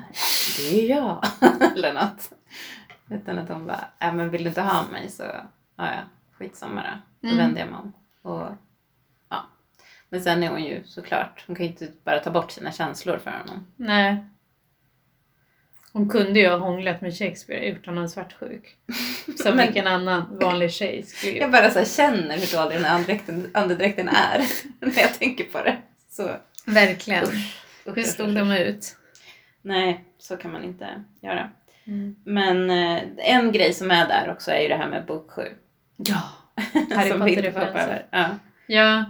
Det 0.57 0.82
är 0.82 0.89
jag. 0.89 1.26
Eller 1.76 1.93
något. 1.93 2.32
Utan 3.11 3.39
att 3.39 3.49
hon 3.49 3.65
bara, 3.67 3.88
äh, 3.99 4.13
men 4.13 4.30
vill 4.30 4.43
du 4.43 4.49
inte 4.49 4.61
ha 4.61 4.86
mig 4.91 5.09
så, 5.09 5.24
ja 5.24 5.45
ja, 5.91 5.99
skitsamma 6.32 6.82
då. 6.82 7.28
Då 7.28 7.34
Mm. 7.34 7.38
vänder 7.38 7.59
jag 7.61 7.70
mig 7.70 7.80
om. 7.80 7.93
Och, 8.32 8.47
ja. 9.30 9.45
Men 10.09 10.22
sen 10.22 10.43
är 10.43 10.49
hon 10.49 10.63
ju 10.63 10.84
såklart, 10.86 11.43
hon 11.47 11.55
kan 11.55 11.65
ju 11.65 11.72
inte 11.72 11.91
bara 12.03 12.20
ta 12.20 12.32
bort 12.32 12.51
sina 12.51 12.72
känslor 12.72 13.17
för 13.17 13.32
honom. 13.32 13.67
Nej. 13.76 14.26
Hon 15.94 16.10
kunde 16.10 16.40
ju 16.40 16.48
ha 16.50 16.58
hånglat 16.58 17.02
med 17.02 17.18
Shakespeare 17.18 17.66
utan 17.70 17.96
någon 17.96 18.10
svartsjuk. 18.10 18.76
Som 19.38 19.56
Men- 19.56 19.66
vilken 19.66 19.88
annan 19.88 20.38
vanlig 20.42 20.72
tjej 20.74 21.04
skulle 21.04 21.38
Jag 21.38 21.52
bara 21.52 21.70
så 21.70 21.86
känner 21.96 22.38
hur 22.38 22.58
dålig 22.58 22.78
den 22.78 22.86
här 22.86 22.96
andedräkten, 22.96 23.50
andedräkten 23.54 24.08
är 24.10 24.42
när 24.80 25.02
jag 25.02 25.20
tänker 25.20 25.44
på 25.44 25.64
det. 25.64 25.78
Så, 26.10 26.30
Verkligen. 26.66 27.24
usch, 27.24 27.62
Hur 27.96 28.04
stod 28.04 28.36
de 28.36 28.52
ut? 28.52 28.96
Nej, 29.62 30.04
så 30.18 30.38
kan 30.38 30.52
man 30.52 30.64
inte 30.64 31.04
göra. 31.22 31.50
Mm. 31.88 32.16
Men 32.26 32.70
eh, 32.70 33.02
en 33.18 33.52
grej 33.52 33.74
som 33.74 33.92
är 33.92 34.08
där 34.08 34.32
också 34.32 34.52
är 34.52 34.62
ju 34.62 34.68
det 34.68 34.76
här 34.78 34.90
med 34.90 35.06
bok 35.06 35.32
7. 35.32 35.42
Ja. 35.98 36.22
Harry 36.96 37.10
Potter-referenser. 37.12 38.06
Ja. 38.12 38.30
Ja. 38.68 39.06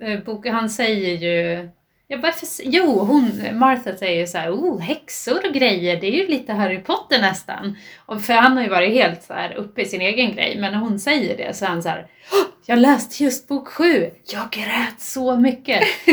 Eh, 0.00 0.20
Bok, 0.24 0.46
han 0.46 0.70
säger 0.70 1.16
ju... 1.16 1.68
Ja, 2.08 2.16
varför, 2.22 2.46
jo, 2.64 2.98
hon, 2.98 3.58
Martha 3.58 3.96
säger 3.96 4.20
ju 4.20 4.26
så 4.26 4.38
här, 4.38 4.50
oh, 4.50 4.80
häxor 4.80 5.46
och 5.48 5.54
grejer, 5.54 6.00
det 6.00 6.06
är 6.06 6.10
ju 6.22 6.26
lite 6.26 6.52
Harry 6.52 6.78
Potter 6.78 7.20
nästan. 7.20 7.76
Och 8.06 8.22
för 8.22 8.32
han 8.32 8.56
har 8.56 8.62
ju 8.62 8.68
varit 8.70 8.94
helt 8.94 9.22
så 9.22 9.34
här 9.34 9.54
uppe 9.54 9.82
i 9.82 9.84
sin 9.84 10.00
egen 10.00 10.34
grej, 10.34 10.58
men 10.60 10.72
när 10.72 10.78
hon 10.78 11.00
säger 11.00 11.36
det 11.36 11.56
så 11.56 11.64
är 11.64 11.68
han 11.68 11.82
så 11.82 11.88
här, 11.88 12.06
"Åh, 12.32 12.44
jag 12.66 12.78
läste 12.78 13.24
just 13.24 13.48
bok 13.48 13.68
sju, 13.68 14.10
jag 14.32 14.50
grät 14.50 15.00
så 15.00 15.36
mycket. 15.36 15.82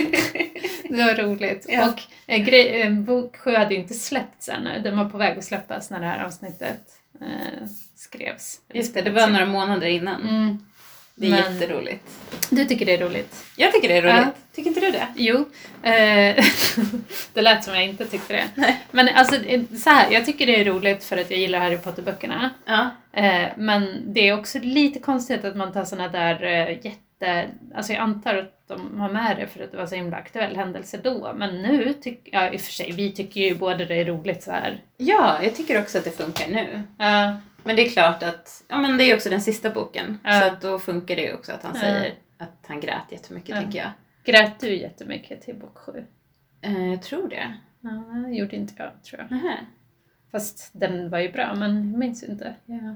det 0.89 1.03
var 1.03 1.23
roligt. 1.23 1.65
Ja. 1.69 1.89
Och 1.89 1.99
eh, 2.27 2.43
grej, 2.43 2.81
eh, 2.81 2.91
bok 2.91 3.37
sju 3.37 3.55
hade 3.55 3.73
ju 3.73 3.79
inte 3.79 3.93
släppts 3.93 4.49
ännu, 4.49 4.79
den 4.83 4.97
var 4.97 5.05
på 5.05 5.17
väg 5.17 5.37
att 5.37 5.43
släppas 5.43 5.89
när 5.89 5.99
det 5.99 6.05
här 6.05 6.25
avsnittet 6.25 6.81
eh, 7.21 7.67
skrevs. 7.95 8.59
Just 8.73 8.93
det, 8.93 9.01
det 9.01 9.11
var 9.11 9.27
några 9.27 9.45
månader 9.45 9.87
innan. 9.87 10.21
Mm. 10.29 10.57
Det 11.15 11.27
är 11.27 11.31
Men- 11.31 11.53
jätteroligt. 11.59 12.05
Du 12.49 12.65
tycker 12.65 12.85
det 12.85 12.93
är 12.93 12.97
roligt? 13.07 13.45
Jag 13.55 13.71
tycker 13.73 13.87
det 13.87 13.97
är 13.97 14.01
roligt. 14.01 14.15
Ja. 14.15 14.31
Tycker 14.55 14.67
inte 14.69 14.79
du 14.79 14.91
det? 14.91 15.07
Jo, 15.15 15.37
eh, 15.83 16.45
det 17.33 17.41
lät 17.41 17.63
som 17.63 17.73
jag 17.73 17.83
inte 17.83 18.05
tyckte 18.05 18.33
det. 18.33 18.43
Nej. 18.55 18.81
Men 18.91 19.09
alltså 19.15 19.35
eh, 19.35 19.61
så 19.83 19.89
här, 19.89 20.11
jag 20.11 20.25
tycker 20.25 20.45
det 20.47 20.61
är 20.61 20.65
roligt 20.65 21.03
för 21.03 21.17
att 21.17 21.31
jag 21.31 21.39
gillar 21.39 21.59
Harry 21.59 21.77
Potter-böckerna. 21.77 22.49
Ja. 22.65 22.89
Eh, 23.13 23.47
men 23.57 24.13
det 24.13 24.29
är 24.29 24.39
också 24.39 24.59
lite 24.61 24.99
konstigt 24.99 25.45
att 25.45 25.55
man 25.55 25.73
tar 25.73 25.85
såna 25.85 26.07
där 26.07 26.43
eh, 26.43 26.69
jätte... 26.85 27.45
Alltså 27.75 27.93
jag 27.93 28.01
antar 28.01 28.35
att 28.35 28.67
de 28.67 28.99
har 28.99 29.09
med 29.09 29.37
det 29.37 29.47
för 29.47 29.63
att 29.63 29.71
det 29.71 29.77
var 29.77 29.85
så 29.85 29.95
himla 29.95 30.17
aktuell 30.17 30.55
händelse 30.55 30.99
då. 31.03 31.33
Men 31.35 31.61
nu 31.61 31.93
tycker 31.93 32.33
ja 32.33 32.49
i 32.53 32.57
och 32.57 32.61
för 32.61 32.71
sig, 32.71 32.91
vi 32.91 33.11
tycker 33.11 33.41
ju 33.41 33.55
båda 33.55 33.85
det 33.85 33.95
är 33.95 34.05
roligt 34.05 34.43
så 34.43 34.51
här. 34.51 34.81
ja, 34.97 35.39
jag 35.43 35.55
tycker 35.55 35.79
också 35.81 35.97
att 35.97 36.03
det 36.03 36.17
funkar 36.17 36.47
nu. 36.47 36.83
Ja, 36.97 37.35
Men 37.63 37.75
det 37.75 37.87
är 37.87 37.89
klart 37.89 38.23
att, 38.23 38.63
ja 38.67 38.77
men 38.77 38.97
det 38.97 39.03
är 39.03 39.15
också 39.15 39.29
den 39.29 39.41
sista 39.41 39.69
boken. 39.69 40.19
Ja. 40.23 40.39
Så 40.41 40.47
att 40.47 40.61
då 40.61 40.79
funkar 40.79 41.15
det 41.15 41.21
ju 41.21 41.33
också 41.33 41.51
att 41.51 41.63
han 41.63 41.75
säger 41.75 42.13
att 42.37 42.65
han 42.67 42.79
grät 42.79 43.03
jättemycket 43.11 43.49
Ja. 43.49 43.55
tänker 43.61 43.79
jag. 43.79 43.91
grät 44.23 44.59
du 44.59 44.75
jättemycket 44.75 45.41
till 45.41 45.55
bok 45.55 45.77
sju? 45.77 46.05
Eh, 46.61 46.87
jag 46.87 47.01
tror 47.03 47.29
det. 47.29 47.53
Ja, 47.81 47.89
det 48.27 48.33
gjorde 48.35 48.55
inte 48.55 48.73
jag 48.77 49.03
tror 49.03 49.21
jag. 49.21 49.31
Nähä. 49.31 49.57
Fast 50.31 50.69
den 50.73 51.09
var 51.09 51.19
ju 51.19 51.31
bra, 51.31 51.55
men 51.55 51.75
jag 51.91 51.99
minns 51.99 52.23
inte. 52.23 52.55
Ja, 52.65 52.95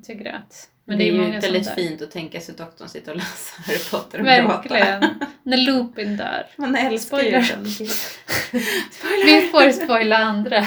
att 0.00 0.08
jag 0.08 0.18
grät. 0.18 0.70
Men 0.84 0.98
det 0.98 1.08
är, 1.08 1.12
ju 1.12 1.40
väldigt 1.40 1.70
fint 1.74 2.02
att 2.02 2.10
tänka 2.10 2.40
sig 2.40 2.54
doktorn 2.54 2.88
sitta 2.88 3.10
och 3.10 3.16
läsa 3.16 3.62
Harry 3.66 3.78
Potter 3.90 4.18
och 4.20 4.24
gråta. 4.26 4.48
Verkligen. 4.48 5.14
När 5.42 5.56
Lupin 5.56 6.16
dör. 6.16 6.46
Man 6.56 6.76
älskar 6.76 7.20
ju 7.22 7.30
den. 7.30 7.64
Vi 9.26 9.40
får 9.52 9.70
spoila 9.72 10.16
andra. 10.18 10.66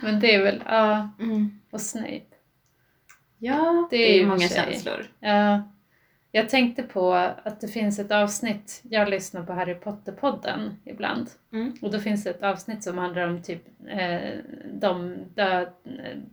Men 0.00 0.20
det 0.20 0.34
är 0.34 0.42
väl, 0.42 0.62
ja, 0.66 1.08
Mm. 1.20 1.60
och 1.70 1.80
Snape. 1.80 2.22
Ja, 3.44 3.88
Det 3.90 3.96
det 3.96 4.12
är 4.14 4.20
ju 4.20 4.26
många 4.26 4.48
sig. 4.48 4.72
känslor. 4.72 5.06
Ja. 5.20 5.62
Jag 6.34 6.48
tänkte 6.48 6.82
på 6.82 7.12
att 7.14 7.60
det 7.60 7.68
finns 7.68 7.98
ett 7.98 8.10
avsnitt, 8.10 8.80
jag 8.90 9.08
lyssnar 9.08 9.42
på 9.44 9.52
Harry 9.52 9.74
Potter-podden 9.74 10.70
ibland. 10.84 11.30
Mm. 11.52 11.74
Och 11.82 11.90
då 11.90 11.98
finns 12.00 12.24
det 12.24 12.30
ett 12.30 12.42
avsnitt 12.42 12.82
som 12.84 12.98
handlar 12.98 13.28
om 13.28 13.42
typ 13.42 13.62
eh, 13.88 14.30
de, 14.72 15.16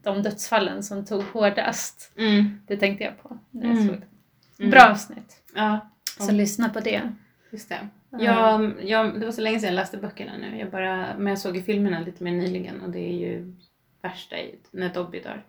de 0.03 0.21
dödsfallen 0.21 0.83
som 0.83 1.05
tog 1.05 1.23
hårdast. 1.23 2.11
Mm. 2.17 2.61
Det 2.67 2.77
tänkte 2.77 3.03
jag 3.03 3.23
på 3.23 3.37
när 3.51 3.67
jag 3.67 3.71
Mm. 3.77 3.87
såg 3.87 3.97
det. 3.97 4.07
Mm. 4.63 4.71
Bra 4.71 4.81
avsnitt. 4.91 5.41
Ja, 5.55 5.89
Så 6.19 6.31
lyssna 6.31 6.69
på 6.69 6.79
det. 6.79 7.01
just 7.51 7.69
det. 7.69 7.87
Ja. 8.09 8.19
Jag, 8.23 8.73
jag, 8.83 9.19
det 9.19 9.25
var 9.25 9.31
så 9.33 9.41
länge 9.41 9.59
sedan 9.59 9.67
jag 9.69 9.75
läste 9.75 9.97
böckerna 9.97 10.31
nu. 10.37 10.59
Jag 10.59 10.69
bara, 10.71 11.07
men 11.17 11.27
jag 11.27 11.37
såg 11.39 11.55
ju 11.55 11.61
filmerna 11.63 11.99
lite 11.99 12.23
mer 12.23 12.31
nyligen 12.31 12.81
och 12.81 12.89
det 12.89 12.99
är 13.09 13.13
ju 13.17 13.55
värsta 14.01 14.35
när 14.71 14.93
Dobby 14.93 15.19
dör. 15.19 15.43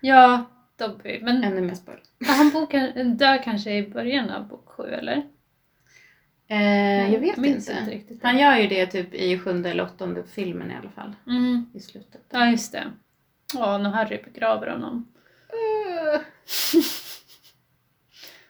Ja, 0.00 0.44
Dobby. 0.78 1.20
Men 1.22 1.44
Ännu 1.44 1.60
mer 1.60 1.74
spoil. 1.74 1.98
han 2.26 2.50
boken, 2.50 3.16
dör 3.16 3.42
kanske 3.42 3.70
i 3.76 3.90
början 3.90 4.30
av 4.30 4.48
bok 4.48 4.68
sju, 4.68 4.82
eller? 4.88 5.22
Eh, 6.48 7.12
jag 7.12 7.20
vet 7.20 7.36
minns 7.36 7.70
inte. 7.70 7.90
riktigt. 7.90 8.22
Han 8.22 8.38
gör 8.38 8.56
ju 8.56 8.66
det 8.68 8.86
typ 8.86 9.14
i 9.14 9.38
sjunde 9.38 9.70
eller 9.70 9.84
åttonde 9.84 10.24
filmen 10.34 10.70
i 10.70 10.74
alla 10.76 10.90
fall. 10.90 11.12
Mm. 11.26 11.66
I 11.74 11.80
slutet. 11.80 12.20
Ja, 12.30 12.46
just 12.46 12.72
det. 12.72 12.84
Ja, 13.54 13.78
när 13.78 13.90
Harry 13.90 14.20
begraver 14.24 14.66
honom. 14.66 15.08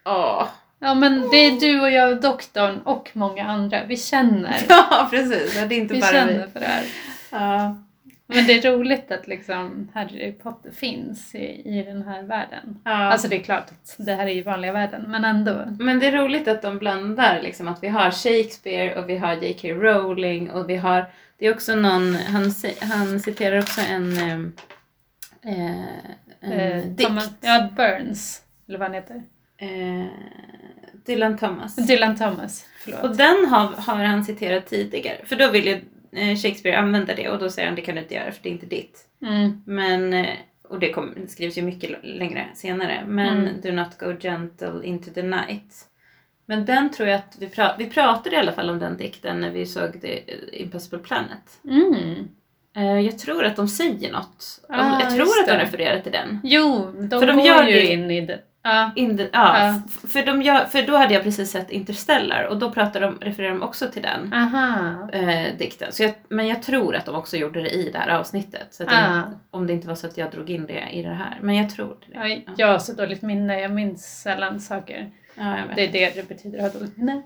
Åh. 0.05 0.49
Ja 0.79 0.95
men 0.95 1.21
det 1.31 1.37
är 1.37 1.61
du 1.61 1.81
och 1.81 1.91
jag 1.91 2.21
doktorn 2.21 2.79
och 2.79 3.11
många 3.13 3.45
andra. 3.45 3.85
Vi 3.87 3.97
känner. 3.97 4.57
Ja, 4.69 5.09
precis. 5.11 5.57
Ja, 5.57 5.67
Det 5.67 5.75
är 5.75 5.79
inte 5.79 5.95
Vi 5.95 6.01
bara 6.01 6.11
känner 6.13 6.47
vi. 6.47 6.53
för 6.53 6.61
det 6.61 6.67
här. 6.67 6.85
Ja. 7.31 7.82
Men 8.35 8.47
det 8.47 8.53
är 8.53 8.73
roligt 8.73 9.13
att 9.13 9.27
liksom 9.27 9.89
Harry 9.95 10.33
Potter 10.33 10.71
finns 10.71 11.35
i, 11.35 11.79
i 11.79 11.83
den 11.83 12.03
här 12.03 12.23
världen. 12.23 12.81
Ja. 12.85 12.91
Alltså 12.91 13.29
det 13.29 13.37
är 13.37 13.43
klart 13.43 13.71
att 13.71 13.95
det 13.99 14.13
här 14.13 14.27
är 14.27 14.33
ju 14.33 14.43
vanliga 14.43 14.73
världen, 14.73 15.05
men 15.09 15.25
ändå. 15.25 15.65
Men 15.79 15.99
det 15.99 16.07
är 16.07 16.13
roligt 16.13 16.49
att 16.49 16.63
de 16.63 16.79
blandar 16.79 17.41
liksom 17.43 17.69
att 17.69 17.83
vi 17.83 17.89
har 17.89 18.11
Shakespeare 18.11 18.95
och 18.95 19.09
vi 19.09 19.17
har 19.17 19.35
J.K. 19.35 19.69
Rowling 19.69 20.51
och 20.51 20.71
vi 20.71 20.77
har, 20.77 21.05
det 21.39 21.47
är 21.47 21.55
också 21.55 21.75
någon, 21.75 22.15
han, 22.15 22.53
han 22.81 23.21
citerar 23.21 23.59
också 23.59 23.81
en, 23.81 24.19
ehm, 24.19 24.53
eh, 25.43 25.85
en 26.41 26.53
Eh, 26.53 26.85
dikt. 26.85 27.09
Thomas, 27.09 27.31
ja, 27.41 27.69
Burns, 27.77 28.43
eller 28.69 28.79
vad 28.79 28.89
han 28.89 28.95
heter. 28.95 29.23
Eh, 29.57 30.07
Dylan 31.07 31.39
Thomas. 31.39 31.77
Dylan 31.77 32.17
Thomas, 32.17 32.67
förlåt. 32.79 33.03
Och 33.03 33.17
den 33.17 33.47
har, 33.47 33.67
har 33.67 34.05
han 34.05 34.25
citerat 34.25 34.67
tidigare. 34.67 35.21
För 35.25 35.37
då 35.37 35.51
vill 35.51 35.67
ju 35.67 35.73
eh, 35.73 35.81
Shakespeare 36.17 36.77
använda 36.77 37.15
det 37.15 37.29
och 37.29 37.39
då 37.39 37.51
säger 37.51 37.69
han 37.69 37.77
det 37.77 37.83
kan 37.83 37.95
du 37.95 38.01
inte 38.01 38.15
göra 38.15 38.33
för 38.33 38.43
det 38.43 38.49
är 38.49 38.53
inte 38.53 38.67
ditt. 38.67 39.07
Mm. 39.23 39.63
Men, 39.67 40.15
eh, 40.15 40.37
och 40.69 40.79
det, 40.81 40.93
kom, 40.93 41.13
det 41.17 41.27
skrivs 41.29 41.59
ju 41.59 41.63
mycket 41.63 41.91
längre 42.03 42.47
senare. 42.55 43.05
Men 43.07 43.37
Mm. 43.39 43.61
Do 43.63 43.73
not 43.73 43.99
go 43.99 44.15
gentle 44.21 44.81
into 44.87 45.11
the 45.11 45.23
night. 45.23 45.75
Men 46.47 46.65
den 46.65 46.91
tror 46.91 47.09
jag 47.09 47.17
att 47.19 47.37
vi, 47.39 47.47
pra- 47.47 47.75
vi 47.79 47.91
pratade 47.91 48.37
i 48.37 48.39
alla 48.39 48.53
fall 48.53 48.71
om 48.71 48.79
den 48.79 48.97
dikten 48.97 49.41
när 49.41 49.51
vi 49.51 49.67
såg 49.67 50.01
The 50.01 50.21
Impossible 50.53 50.99
Planet. 50.99 51.61
Mm. 51.65 52.29
Eh, 52.77 53.01
jag 53.07 53.19
tror 53.19 53.45
att 53.45 53.57
de 53.57 53.69
säger 53.69 54.13
något. 54.13 54.61
Ah, 54.69 55.01
jag 55.01 55.11
tror 55.15 55.23
att 55.41 55.47
de 55.49 55.55
refererar 55.57 56.01
till 56.01 56.13
den. 56.13 56.41
Jo, 56.45 56.93
de, 57.01 57.21
För 57.21 57.27
de 57.27 57.37
går 57.37 57.47
gör 57.47 57.65
ju 57.67 57.73
det- 57.73 57.87
in 57.93 58.11
i 58.11 58.21
det. 58.21 58.41
Ja. 58.63 58.93
The, 58.95 59.23
ja, 59.23 59.29
Ja. 59.33 59.83
För, 60.09 60.27
de 60.27 60.43
gör, 60.43 60.65
för 60.65 60.83
då 60.83 60.97
hade 60.97 61.15
jag 61.15 61.23
precis 61.23 61.51
sett 61.51 61.71
Interstellar 61.71 62.45
och 62.45 62.59
då 62.59 62.71
pratar 62.71 63.01
de, 63.01 63.19
refererar 63.21 63.51
de 63.51 63.63
också 63.63 63.89
till 63.91 64.03
den. 64.03 64.33
Eh, 65.13 65.57
dikten. 65.59 65.93
Så 65.93 66.03
jag, 66.03 66.13
men 66.29 66.47
jag 66.49 66.63
tror 66.63 66.97
att 66.97 67.07
de 67.07 67.15
också 67.15 67.37
gjorde 67.37 67.63
det 67.63 67.71
i 67.71 67.91
det 67.91 67.99
här 67.99 68.09
avsnittet. 68.09 68.67
Så 68.71 68.83
jag, 68.83 69.23
om 69.51 69.67
det 69.67 69.73
inte 69.73 69.89
var 69.89 69.95
så 69.95 70.07
att 70.07 70.17
jag 70.17 70.31
drog 70.31 70.51
in 70.51 70.67
det 70.67 70.89
i 70.93 71.03
det 71.03 71.15
här. 71.15 71.39
Men 71.43 71.55
jag 71.57 71.71
tror 71.71 71.97
det. 72.07 72.29
Ja, 72.29 72.55
jag 72.57 72.67
har 72.67 72.79
så 72.79 72.93
dåligt 72.93 73.23
minne, 73.23 73.61
jag 73.61 73.71
minns 73.71 74.23
sällan 74.23 74.61
saker. 74.61 75.11
Det 75.77 75.83
är 75.83 75.93
det 75.93 76.15
det 76.15 76.29
betyder 76.29 76.59
att 76.59 76.73
ha 76.73 76.81
dåligt 76.81 76.97
minne. 76.97 77.23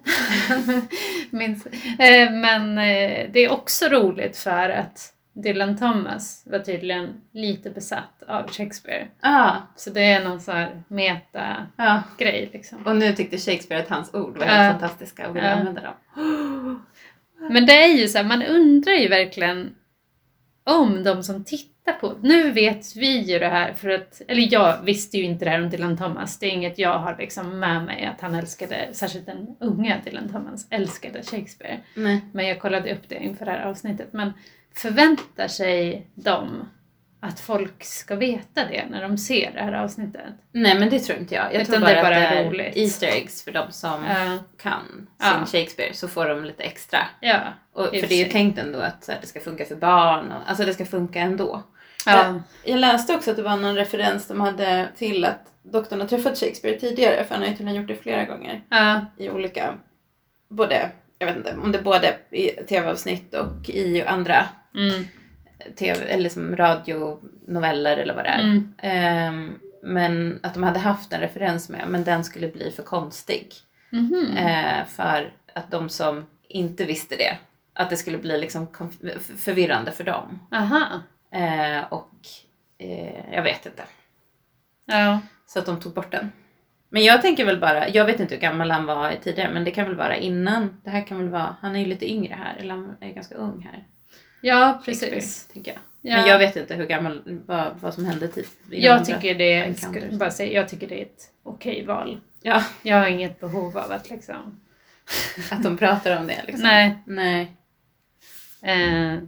minns. 1.31 1.67
Eh, 1.67 2.31
men 2.31 2.79
eh, 2.79 3.31
det 3.33 3.41
är 3.41 3.53
också 3.53 3.89
roligt 3.89 4.37
för 4.37 4.71
att 4.71 5.13
Dylan 5.43 5.77
Thomas 5.77 6.43
var 6.47 6.59
tydligen 6.59 7.21
lite 7.33 7.71
besatt 7.71 8.23
av 8.29 8.51
Shakespeare. 8.51 9.07
Ja, 9.21 9.63
Så 9.77 9.91
det 9.91 10.01
är 10.05 10.25
någon 10.25 10.41
sån 10.41 10.55
här 10.55 10.83
meta-grej 10.89 12.43
ja. 12.45 12.59
liksom. 12.59 12.87
Och 12.87 12.97
nu 12.97 13.13
tyckte 13.13 13.39
Shakespeare 13.39 13.83
att 13.83 13.89
hans 13.89 14.15
ord 14.15 14.39
var 14.39 14.47
helt 14.47 14.81
fantastiska 14.81 15.29
och 15.29 15.37
ville 15.37 15.53
använda 15.53 15.81
dem. 15.81 15.95
Men 17.51 17.67
det 17.67 17.85
är 17.85 17.89
ju 17.89 18.09
så 18.09 18.19
här, 18.19 18.25
man 18.25 18.43
undrar 18.43 18.93
ju 18.93 19.09
verkligen 19.09 19.75
om 20.65 21.03
de 21.03 21.23
som 21.23 21.45
tittar 21.45 21.93
på... 21.93 22.15
Nu 22.23 22.51
vet 22.51 22.97
vi 22.97 23.19
ju 23.19 23.39
det 23.39 23.49
här 23.49 23.73
för 23.73 23.89
att... 23.89 24.23
Eller 24.29 24.53
jag 24.53 24.83
visste 24.83 25.17
ju 25.17 25.25
inte 25.25 25.45
det 25.45 25.51
här 25.51 25.63
om 25.63 25.71
Dylan 25.71 25.97
Thomas. 25.97 26.39
Det 26.39 26.47
är 26.47 26.51
inget 26.51 26.79
jag 26.79 26.99
har 26.99 27.17
liksom 27.19 27.59
med 27.59 27.85
mig 27.85 28.05
att 28.05 28.21
han 28.21 28.35
älskade, 28.35 28.89
särskilt 28.93 29.27
den 29.27 29.57
unga 29.61 30.01
Dylan 30.05 30.29
Thomas, 30.29 30.67
älskade 30.71 31.23
Shakespeare. 31.23 31.79
Nej. 31.95 32.21
Men 32.33 32.47
jag 32.47 32.61
kollade 32.61 32.95
upp 32.95 33.09
det 33.09 33.17
inför 33.17 33.45
det 33.45 33.51
här 33.51 33.67
avsnittet. 33.67 34.13
Men 34.13 34.33
förväntar 34.77 35.49
sig 35.49 36.11
de 36.15 36.69
att 37.21 37.41
folk 37.41 37.85
ska 37.85 38.17
veta 38.17 38.65
det 38.65 38.85
när 38.91 39.03
de 39.03 39.19
ser 39.19 39.53
det 39.55 39.61
här 39.63 39.73
avsnittet? 39.73 40.23
Nej 40.53 40.79
men 40.79 40.91
det 40.91 40.99
tror 40.99 41.19
inte 41.19 41.35
jag. 41.35 41.45
Jag 41.55 41.63
Utan 41.63 41.67
tror 41.67 41.81
bara, 41.81 41.91
det 41.91 41.99
är 41.99 42.03
bara 42.03 42.17
att 42.17 42.31
det 42.31 42.39
är 42.39 42.45
roligt. 42.51 42.77
Easter 42.77 43.07
eggs 43.07 43.43
för 43.45 43.53
de 43.53 43.73
som 43.73 44.05
Ja, 44.05 44.39
kan 44.63 45.07
sin 45.21 45.47
Shakespeare 45.61 45.95
så 45.95 46.09
får 46.09 46.27
de 46.29 46.45
lite 46.45 46.63
extra. 46.63 46.99
ja. 47.21 47.41
Och, 47.73 47.85
för 47.87 48.07
det 48.09 48.15
är 48.15 48.25
ju 48.25 48.31
tänkt 48.31 48.59
ändå 48.59 48.79
att 48.79 49.09
här, 49.09 49.19
det 49.21 49.27
ska 49.27 49.41
funka 49.41 49.65
för 49.65 49.77
barn. 49.77 50.33
Och, 50.33 50.43
alltså 50.51 50.65
det 50.65 50.75
ska 50.75 50.85
funka 50.87 51.21
ändå. 51.21 51.63
ja. 52.07 52.41
Jag 52.65 52.79
läste 52.79 53.15
också 53.15 53.31
att 53.31 53.37
det 53.37 53.43
var 53.43 53.57
någon 53.57 53.77
referens 53.77 54.29
de 54.29 54.41
hade 54.41 54.89
till 54.97 55.25
att 55.25 55.53
doktorn 55.63 56.01
har 56.01 56.09
träffat 56.09 56.39
Shakespeare 56.39 56.79
tidigare 56.79 57.25
för 57.25 57.35
han 57.35 57.43
har 57.43 57.51
ju 57.51 57.57
tydligen 57.57 57.81
gjort 57.81 57.89
det 57.89 57.97
flera 58.03 58.25
gånger 58.25 58.63
ja. 58.71 59.01
i 59.19 59.31
olika, 59.31 59.75
både, 60.49 60.91
jag 61.19 61.27
vet 61.27 61.37
inte 61.37 61.57
om 61.63 61.73
det 61.73 61.79
är 61.79 61.83
både 61.83 62.17
i 62.31 62.49
tv-avsnitt 62.49 63.35
och 63.35 63.69
i 63.71 64.03
andra 64.03 64.45
Mm. 64.77 65.05
tv, 65.77 66.05
eller 66.05 66.29
som 66.29 66.57
radionoveller 66.57 67.97
eller 67.97 68.15
vad 68.15 68.25
det 68.25 68.29
är. 68.29 68.41
Mm. 68.43 68.75
Ehm, 68.79 69.59
men 69.83 70.41
att 70.43 70.55
de 70.55 70.63
hade 70.63 70.79
haft 70.79 71.13
en 71.13 71.21
referens 71.21 71.69
med, 71.69 71.85
men 71.89 72.05
den 72.05 72.25
skulle 72.25 72.49
bli 72.49 72.71
för 72.71 72.83
konstig. 72.83 73.53
Mhm. 73.91 74.37
Eh, 74.37 74.85
för 74.87 75.33
att 75.55 75.71
de 75.71 75.89
som 75.89 76.27
inte 76.49 76.85
visste 76.85 77.17
det, 77.17 77.39
att 77.73 77.91
det 77.91 77.97
skulle 77.97 78.19
bli 78.19 78.39
liksom 78.39 78.67
konf- 78.69 79.19
förvirrande 79.37 79.93
för 79.93 80.05
dem. 80.05 80.39
Eh, 81.31 81.85
och 81.93 82.11
eh, 82.79 83.35
jag 83.35 83.43
vet 83.43 83.67
inte. 83.67 83.83
Ja. 84.87 85.21
Så 85.47 85.59
att 85.59 85.67
de 85.67 85.81
tog 85.81 85.95
bort 85.95 86.11
den. 86.13 86.33
Men 86.89 87.05
jag 87.05 87.23
tänker 87.23 87.45
väl 87.45 87.61
bara, 87.61 87.89
jag 87.89 88.05
vet 88.05 88.21
inte 88.21 88.35
hur 88.35 88.43
gammal 88.43 88.71
han 88.71 88.87
var 88.87 89.13
tidigare, 89.23 89.53
men 89.55 89.65
det 89.65 89.71
kan 89.71 89.85
väl 89.87 89.97
vara 89.97 90.17
innan. 90.17 90.81
Det 90.85 90.91
här 90.91 91.07
kan 91.07 91.19
väl 91.19 91.29
vara, 91.29 91.57
han 91.61 91.77
är 91.77 91.81
ju 91.81 91.87
lite 91.87 92.11
yngre 92.13 92.35
här, 92.35 92.57
eller 92.57 92.75
han 92.75 92.97
är 93.01 93.13
ganska 93.13 93.35
ung 93.35 93.69
här. 93.73 93.87
Ja, 94.47 94.83
precis. 94.85 95.47
Tänker 95.53 95.73
jag. 95.73 95.81
Ja. 96.01 96.17
Men 96.17 96.31
jag 96.31 96.39
vet 96.39 96.57
inte 96.57 96.75
hur 96.75 96.87
gammal, 96.87 97.41
vad, 97.47 97.77
vad 97.81 97.95
som 97.95 98.05
hände 98.05 98.29
de 98.35 98.45
Jag 98.79 99.05
tycker, 99.05 99.35
det, 99.35 99.79
ska 99.79 100.17
bara 100.19 100.31
säga, 100.31 100.53
jag 100.53 100.69
tycker 100.69 100.89
det 100.89 100.99
är 101.01 101.03
ett 101.03 101.31
okej 101.43 101.87
val. 101.87 102.21
Ja, 102.43 102.65
Jag 102.83 102.97
har 102.97 103.07
inget 103.07 103.41
behov 103.41 103.79
av 103.79 103.93
att 103.93 104.11
liksom... 104.11 104.61
att 105.51 105.63
de 105.63 105.77
pratar 105.77 106.21
om 106.21 106.27
det 106.27 106.43
liksom. 106.47 106.63
Nej. 106.63 106.99
Nej. 107.07 107.57
Eh, 108.63 109.19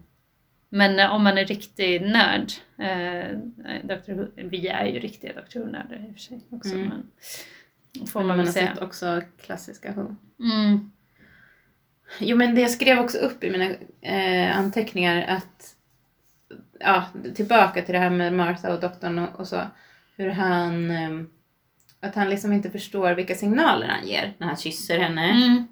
men 0.69 1.11
om 1.11 1.25
man 1.25 1.39
är 1.39 1.45
riktig 1.45 2.03
nörd, 2.03 2.53
eh, 2.79 3.39
Dr. 3.85 4.27
Vi 4.35 4.69
är 4.69 4.87
ju 4.87 4.99
riktiga 4.99 5.33
Dr. 5.33 5.59
Who-nördar 5.59 6.07
i 6.09 6.11
och 6.11 6.15
för 6.15 6.21
sig 6.21 6.41
också. 6.51 6.75
Mm. 6.75 6.89
Men, 6.89 8.07
får 8.07 8.21
Men 8.21 8.27
man 8.27 8.37
man 8.37 8.47
har 8.47 8.53
säga. 8.53 8.75
sett 8.75 8.83
också 8.83 9.23
klassiska 9.43 9.93
Who. 9.93 10.17
Mm. 10.41 10.91
Jo 12.19 12.37
men 12.37 12.55
det 12.55 12.61
jag 12.61 12.71
skrev 12.71 12.99
också 12.99 13.19
upp 13.19 13.45
i 13.45 13.51
mina 13.51 13.71
eh, 14.01 14.59
anteckningar 14.59 15.25
att 15.29 15.75
ja, 16.81 17.05
tillbaka 17.35 17.83
till 17.83 17.93
det 17.95 18.01
här 18.01 18.11
med 18.11 18.33
Martha 18.33 18.75
och 18.75 18.81
doktorn 18.81 19.19
och, 19.19 19.41
och 19.41 19.49
så. 19.49 19.61
Hur 20.17 20.31
han 20.31 20.91
eh, 20.91 21.11
att 22.01 22.15
han 22.15 22.31
liksom 22.31 22.53
inte 22.53 22.71
förstår 22.71 23.13
vilka 23.15 23.35
signaler 23.35 23.87
han 23.89 24.07
ger 24.07 24.33
när 24.39 24.47
han 24.47 24.57
kysser 24.57 24.99
henne. 24.99 25.31
Mm. 25.31 25.67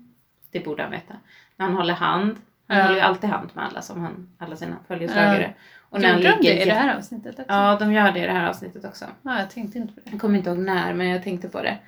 Det 0.50 0.60
borde 0.60 0.82
han 0.82 0.92
veta. 0.92 1.14
När 1.56 1.66
han 1.66 1.74
håller 1.74 1.94
hand. 1.94 2.36
Han 2.68 2.76
Ja. 2.78 2.82
håller 2.82 2.96
ju 2.96 3.02
alltid 3.02 3.30
hand 3.30 3.50
med 3.54 3.64
alla 3.64 3.82
som 3.82 4.00
han, 4.00 4.28
alla 4.38 4.56
sina 4.56 4.76
följeslagare. 4.88 5.54
Och 5.90 6.00
när 6.00 6.16
Gjorde 6.16 6.30
de 6.30 6.42
det 6.42 6.62
i 6.62 6.64
det 6.64 6.72
här 6.74 6.96
avsnittet 6.96 7.38
också? 7.38 7.52
Ja, 7.52 7.76
de 7.78 7.92
gör 7.92 8.12
det 8.12 8.20
i 8.20 8.26
det 8.26 8.32
här 8.32 8.48
avsnittet 8.48 8.84
också. 8.84 9.04
Ja, 9.22 9.38
jag 9.38 9.50
tänkte 9.50 9.78
inte 9.78 9.94
på 9.94 10.00
det. 10.04 10.10
Jag 10.10 10.20
kommer 10.20 10.38
inte 10.38 10.50
ihåg 10.50 10.58
när, 10.58 10.94
men 10.94 11.08
jag 11.08 11.22
tänkte 11.22 11.48
på 11.48 11.62
det. 11.62 11.78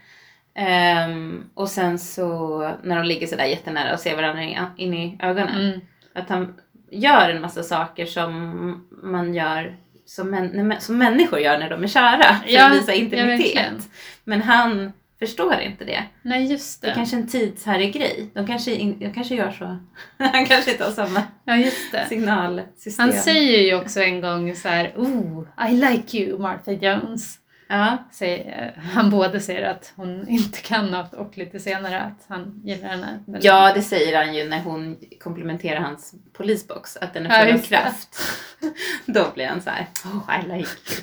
Ehm, 0.54 1.44
och 1.54 1.68
sen 1.68 1.98
så 1.98 2.58
när 2.82 2.96
de 2.96 3.04
ligger 3.06 3.26
sådär 3.26 3.44
jättenära 3.44 3.92
och 3.94 4.00
ser 4.00 4.16
varandra 4.16 4.42
in, 4.76 4.94
i 4.94 5.18
ögonen. 5.22 5.60
Mm. 5.60 5.80
Att 6.14 6.28
han 6.28 6.54
gör 6.90 7.30
en 7.30 7.40
massa 7.42 7.62
saker 7.62 8.06
som 8.06 8.86
man 9.02 9.34
gör 9.34 9.76
som, 10.06 10.30
män, 10.30 10.76
som 10.80 10.98
människor 10.98 11.38
gör 11.38 11.58
när 11.58 11.70
de 11.70 11.82
är 11.82 11.86
kära. 11.88 12.22
För 12.34 12.50
Ja, 12.52 12.66
att 12.66 12.72
visa 12.76 12.92
intimitet. 12.92 13.88
men 14.24 14.42
han 14.42 14.92
förstår 15.18 15.54
inte 15.60 15.84
det. 15.84 16.02
Nej, 16.22 16.44
just 16.52 16.80
Det 16.82 16.86
det. 16.86 16.90
är 16.90 16.94
kanske 16.94 17.16
en 17.16 17.26
tidshärrig 17.26 17.92
grej. 17.94 18.30
De 18.34 18.46
kanske, 18.46 18.74
in, 18.74 18.98
de 18.98 19.12
kanske 19.12 19.34
gör 19.34 19.50
så. 19.50 19.78
han 20.24 20.46
kanske 20.46 20.70
inte 20.72 20.84
har 20.84 20.90
samma 20.90 21.22
Ja, 21.44 21.56
just 21.56 21.92
det. 21.92 22.06
signalsystem. 22.08 23.04
Han 23.08 23.12
säger 23.12 23.62
ju 23.62 23.74
också 23.74 24.00
en 24.00 24.20
gång 24.20 24.54
så 24.54 24.68
här, 24.68 24.92
Oh, 24.96 25.44
I 25.70 25.72
like 25.72 26.18
you, 26.18 26.38
Martha 26.38 26.72
Jones. 26.72 27.38
Ja, 27.70 27.96
Säger, 28.12 28.76
han 28.94 29.10
både 29.10 29.40
säger 29.40 29.70
att 29.70 29.92
hon 29.96 30.28
inte 30.28 30.58
kan 30.60 30.86
något 30.86 31.12
och 31.14 31.38
lite 31.38 31.60
senare 31.60 32.00
att 32.00 32.24
han 32.28 32.60
gillar 32.64 32.88
henne. 32.88 33.18
ja, 33.26 33.74
det 33.74 33.82
säger 33.82 34.16
han 34.24 34.34
ju 34.34 34.48
när 34.48 34.60
hon 34.62 34.96
komplimenterar 35.22 35.80
hans 35.80 36.14
polisbox. 36.32 36.96
Att 36.96 37.14
den 37.14 37.24
Ja, 37.24 37.30
är 37.32 37.40
full 37.40 37.48
av 37.48 37.56
just 37.56 37.70
det. 37.70 37.76
kraft. 37.76 38.16
Då 39.06 39.26
blir 39.34 39.46
han 39.46 39.60
så 39.62 39.70
här, 39.70 39.86
oh 40.04 40.40
I 40.40 40.42
like 40.42 40.68
you. 40.94 41.02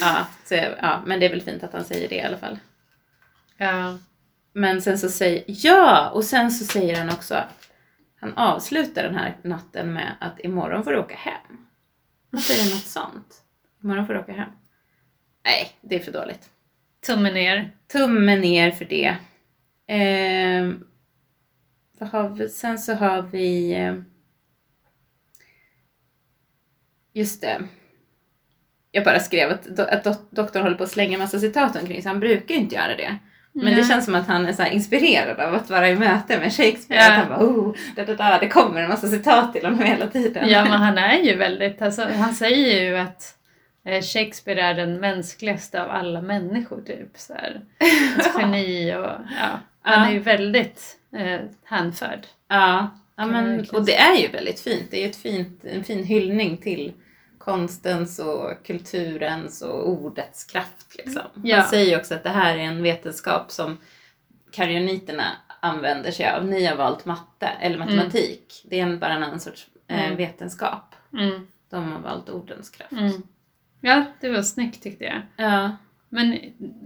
Ja, 0.00 0.26
så, 0.44 0.54
ja, 0.54 1.02
men 1.06 1.20
det 1.20 1.26
är 1.26 1.30
väl 1.30 1.42
fint 1.42 1.62
att 1.64 1.72
han 1.72 1.84
säger 1.84 2.08
det 2.08 2.14
i 2.14 2.22
alla 2.22 2.36
fall. 2.38 2.58
Ja. 3.56 3.98
Men 4.52 4.82
sen 4.82 4.98
så 4.98 5.08
säger, 5.08 5.44
ja! 5.46 6.10
Och 6.10 6.24
sen 6.24 6.50
så 6.50 6.64
säger 6.64 6.98
han 6.98 7.10
också, 7.10 7.42
han 8.20 8.34
avslutar 8.34 9.02
den 9.02 9.14
här 9.16 9.36
natten 9.42 9.92
med 9.92 10.12
att 10.20 10.40
imorgon 10.40 10.84
får 10.84 10.90
du 10.90 10.98
åka 10.98 11.16
hem. 11.16 11.66
Han 12.32 12.40
säger 12.40 12.74
något 12.74 12.84
sånt. 12.84 13.42
Imorgon 13.82 14.06
får 14.06 14.14
du 14.14 14.20
åka 14.20 14.32
hem. 14.32 14.48
Nej, 15.44 15.70
det 15.80 15.94
är 15.94 16.00
för 16.00 16.12
dåligt. 16.12 16.50
Tummen 17.06 17.34
ner. 17.34 17.70
Tummen 17.92 18.40
ner 18.40 18.70
för 18.70 18.84
det. 18.84 19.16
Ehm, 19.86 20.84
vad 21.98 22.08
har 22.08 22.28
vi? 22.28 22.48
Sen 22.48 22.78
så 22.78 22.94
har 22.94 23.22
vi... 23.22 23.72
eh, 23.74 23.94
Just 27.12 27.40
det. 27.40 27.58
jag 28.90 29.04
bara 29.04 29.20
skrev 29.20 29.50
att, 29.50 29.78
att 29.78 30.04
do, 30.04 30.14
doktorn 30.30 30.62
håller 30.62 30.76
på 30.76 30.84
att 30.84 30.90
slänga 30.90 31.18
massa 31.18 31.38
citat 31.38 31.76
omkring 31.76 32.02
sig. 32.02 32.08
Han 32.08 32.20
brukar 32.20 32.54
ju 32.54 32.60
inte 32.60 32.74
göra 32.74 32.96
det. 32.96 33.16
Men 33.52 33.64
Nej. 33.64 33.74
det 33.74 33.84
känns 33.84 34.04
som 34.04 34.14
att 34.14 34.26
han 34.26 34.46
är 34.46 34.52
så 34.52 34.64
inspirerad 34.66 35.40
av 35.40 35.54
att 35.54 35.70
vara 35.70 35.88
i 35.90 35.94
möte 35.96 36.38
med 36.38 36.52
Shakespeare. 36.52 37.00
Ja. 37.02 37.12
Att 37.12 37.18
han 37.18 37.28
bara, 37.28 37.48
oh, 37.48 37.74
da, 37.96 38.04
da, 38.04 38.14
da, 38.14 38.38
det 38.38 38.48
kommer 38.48 38.80
en 38.82 38.88
massa 38.88 39.08
citat 39.08 39.52
till 39.52 39.64
honom 39.64 39.80
hela 39.82 40.06
tiden. 40.06 40.48
Ja, 40.48 40.62
men 40.64 40.72
han 40.72 40.98
är 40.98 41.18
ju 41.18 41.36
väldigt, 41.36 41.82
alltså, 41.82 42.02
han 42.04 42.34
säger 42.34 42.82
ju 42.84 42.96
att 42.96 43.22
eh, 43.22 43.43
Shakespeare 44.02 44.60
är 44.60 44.74
den 44.74 45.00
mänskligaste 45.00 45.82
av 45.82 45.90
alla 45.90 46.22
människor 46.22 46.82
typ. 46.82 47.18
Så 47.18 47.34
här. 47.34 47.60
Ett 48.18 48.30
geni 48.38 48.94
och 48.96 49.10
ja, 49.40 49.60
han 49.82 50.08
är 50.08 50.12
ju 50.12 50.18
väldigt 50.18 50.96
eh, 51.16 51.40
hänförd. 51.64 52.26
Ja, 52.48 52.90
ja 53.16 53.26
men, 53.26 53.66
och 53.72 53.84
det 53.84 53.96
är 53.96 54.16
ju 54.16 54.28
väldigt 54.28 54.60
fint. 54.60 54.90
Det 54.90 54.96
är 54.96 55.00
ju 55.04 55.10
ett 55.10 55.16
fint, 55.16 55.64
en 55.64 55.84
fin 55.84 56.04
hyllning 56.04 56.56
till 56.56 56.92
konstens 57.38 58.18
och 58.18 58.66
kulturens 58.66 59.62
och 59.62 59.88
ordets 59.88 60.44
kraft. 60.44 60.96
Liksom. 60.98 61.22
Ja. 61.42 61.56
Han 61.56 61.68
säger 61.68 61.90
ju 61.90 61.96
också 61.96 62.14
att 62.14 62.22
det 62.22 62.30
här 62.30 62.54
är 62.56 62.60
en 62.62 62.82
vetenskap 62.82 63.50
som 63.50 63.78
karioniterna 64.52 65.24
använder 65.60 66.10
sig 66.10 66.30
av. 66.30 66.44
Ni 66.46 66.64
har 66.66 66.76
valt 66.76 67.04
matte 67.04 67.46
eller 67.60 67.78
matematik. 67.78 68.62
Det 68.64 68.80
är 68.80 68.96
bara 68.96 69.12
en 69.12 69.22
annan 69.22 69.40
sorts 69.40 69.66
eh, 69.88 70.04
Mm. 70.04 70.16
vetenskap. 70.16 70.94
Mm, 71.12 71.46
De 71.70 71.92
har 71.92 72.00
valt 72.00 72.28
ordens 72.28 72.70
kraft. 72.70 72.92
mm. 72.92 73.22
Ja, 73.86 74.04
det 74.20 74.28
var 74.28 74.42
snyggt 74.42 74.82
tyckte 74.82 75.04
jag. 75.04 75.22
Ja. 75.36 75.76
Men 76.08 76.38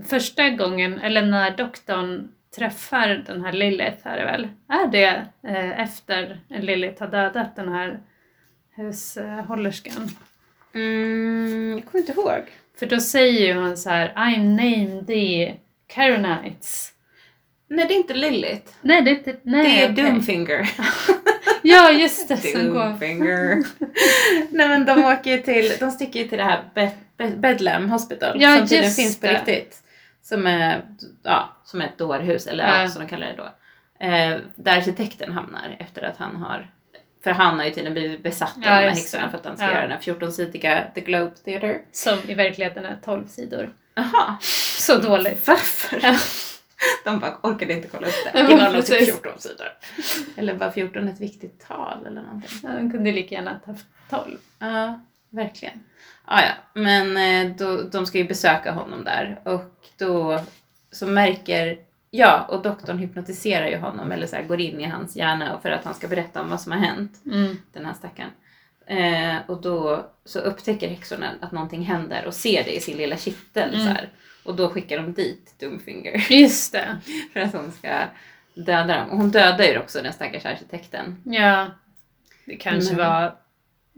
första 0.09 0.51
gången, 0.51 0.99
eller 0.99 1.23
när 1.23 1.57
doktorn 1.57 2.29
träffar 2.57 3.25
den 3.27 3.45
här 3.45 3.53
Lilith 3.53 4.07
är 4.07 4.17
det 4.17 4.25
väl? 4.25 4.49
Är 4.69 4.87
det 4.87 5.27
eh, 5.49 5.81
efter 5.81 6.41
Lilith 6.49 7.03
har 7.03 7.11
dödat 7.11 7.57
den 7.57 7.69
här 7.69 8.01
hushållerskan? 8.77 10.09
Mm, 10.75 11.73
jag 11.73 11.87
kommer 11.87 12.01
inte 12.01 12.13
ihåg. 12.13 12.43
För 12.79 12.87
då 12.87 13.01
säger 13.01 13.47
ju 13.47 13.61
hon 13.61 13.77
så 13.77 13.91
här 13.91 14.33
I 14.35 14.39
named 14.39 15.07
the 15.07 15.55
Caronites. 15.87 16.93
Nej, 17.69 17.87
det 17.89 17.95
är 17.95 17.99
inte 17.99 18.15
Lilith. 18.15 18.73
Nej, 18.81 19.03
det 19.03 19.11
är 19.11 19.15
inte... 19.15 19.37
Nej, 19.43 19.65
Det 19.65 19.83
är 19.85 19.93
okej. 19.93 20.05
Doomfinger. 20.05 20.71
Ja, 21.63 21.91
just 21.91 22.29
det. 22.29 22.37
Som 22.37 22.71
går... 22.71 22.99
Nej 24.51 24.69
men 24.69 24.85
de 24.85 25.05
åker 25.05 25.31
ju 25.31 25.39
till, 25.43 25.73
de 25.81 25.91
sticker 25.91 26.21
ju 26.21 26.29
till 26.29 26.39
det 26.39 26.45
här 26.45 26.63
Be- 26.75 26.91
Be- 27.19 27.37
Bedlam 27.37 27.91
Hospital 27.91 28.37
Ja, 28.43 28.57
som 28.59 28.69
tydligen 28.69 28.93
finns 28.93 29.21
på 29.21 29.27
det. 29.27 29.33
riktigt. 29.33 29.77
Som 30.23 30.47
är, 30.47 30.83
ja, 31.23 31.57
som 31.65 31.81
är 31.81 31.85
ett 31.85 31.99
dårhus, 31.99 32.47
eller 32.47 32.69
ja. 32.69 32.83
Ja. 32.83 32.89
som 32.89 33.03
de 33.03 33.09
kallar 33.09 33.27
det 33.27 33.35
då. 33.37 33.45
Eh, 34.07 34.37
där 34.57 34.77
arkitekten 34.77 35.33
hamnar 35.33 35.77
efter 35.79 36.03
att 36.03 36.17
han 36.17 36.37
har, 36.37 36.71
för 37.25 37.31
han 37.31 37.59
har 37.59 37.65
ju 37.65 37.71
tydligen 37.71 37.93
blivit 37.95 38.23
besatt 38.23 38.57
av 38.57 38.63
Ja, 38.63 38.69
de 38.71 38.75
här 38.77 38.91
häxorna 38.91 39.31
för 39.31 39.39
att 39.39 39.47
han 39.47 39.57
ska 39.57 39.67
Ja. 39.67 39.73
göra 39.73 39.83
den 39.83 39.91
här 39.91 39.99
14-sidiga 40.01 40.85
The 40.95 41.01
Globe 41.01 41.31
Theatre. 41.45 41.79
Som 41.93 42.19
i 42.29 42.35
verkligheten 42.35 42.85
är 42.85 42.99
12 43.05 43.27
sidor. 43.27 43.71
Jaha, 43.95 44.37
Så 44.79 44.97
dåligt. 44.99 45.47
varför? 45.47 45.99
Ja. 46.03 46.17
De 47.05 47.19
bara 47.21 47.39
orkade 47.43 47.73
inte 47.73 47.89
kolla 47.89 48.07
upp 48.07 48.15
det. 48.33 48.39
Ja, 48.41 48.57
var 48.57 48.73
nog 48.73 48.87
typ 48.87 48.99
precis. 48.99 49.21
14 49.21 49.33
sidor. 49.39 49.67
Eller 50.37 50.55
var 50.55 50.71
14 50.71 51.09
ett 51.09 51.21
viktigt 51.21 51.61
tal 51.69 52.07
eller 52.07 52.23
någonting? 52.23 52.59
Ja, 52.63 52.69
de 52.69 52.91
kunde 52.91 53.13
lika 53.13 53.35
gärna 53.35 53.51
ha 53.51 53.73
haft 53.73 53.87
12. 54.11 54.37
Ja, 54.59 55.01
verkligen. 55.31 55.81
Ah, 56.25 56.41
ja, 56.41 56.53
men 56.81 57.17
eh, 57.17 57.57
då, 57.57 57.83
de 57.83 58.07
ska 58.07 58.19
ju 58.19 58.25
besöka 58.29 58.73
honom 58.73 59.05
där 59.05 59.41
och 59.45 59.75
då 59.99 60.41
så 60.91 61.07
märker, 61.07 61.79
ja, 62.11 62.47
och 62.49 62.63
doktorn 62.63 62.99
hypnotiserar 62.99 63.67
ju 63.69 63.77
honom 63.77 64.13
eller 64.13 64.27
så 64.27 64.37
här, 64.37 64.43
går 64.43 64.61
in 64.61 64.81
i 64.81 64.85
hans 64.85 65.17
hjärna 65.17 65.57
och 65.57 65.63
för 65.63 65.71
att 65.71 65.85
han 65.85 65.95
ska 65.95 66.09
berätta 66.09 66.41
om 66.43 66.51
vad 66.51 66.61
som 66.61 66.73
har 66.73 66.79
hänt, 66.79 67.13
Mm. 67.27 67.57
den 67.73 67.87
här 67.87 67.95
stackaren. 67.95 68.31
Eh, 68.87 69.37
och 69.47 69.61
då 69.63 70.07
så 70.25 70.39
upptäcker 70.39 70.89
häxorna 70.89 71.31
att 71.41 71.53
någonting 71.53 71.83
händer 71.83 72.25
och 72.27 72.35
ser 72.35 72.65
det 72.65 72.77
i 72.77 72.81
sin 72.81 72.97
lilla 72.97 73.17
kittel 73.17 73.75
Mm. 73.75 73.87
så 73.87 73.93
här. 73.93 74.09
Och 74.49 74.57
då 74.57 74.69
skickar 74.69 74.97
de 74.97 75.13
dit 75.13 75.55
Doomfinger 75.61 76.27
Just 76.33 76.73
det. 76.73 76.99
för 77.33 77.41
att 77.41 77.53
hon 77.53 77.73
ska 77.73 78.05
döda 78.55 78.97
dem. 78.97 79.11
Och 79.11 79.17
hon 79.17 79.31
dödar 79.31 79.65
ju 79.65 79.79
också 79.79 80.03
den 80.03 80.13
stackars 80.13 80.45
arkitekten. 80.47 81.23
Ja. 81.25 81.67
Det 82.45 82.57
kanske 82.57 82.95
Men- 82.97 83.07
var 83.07 83.35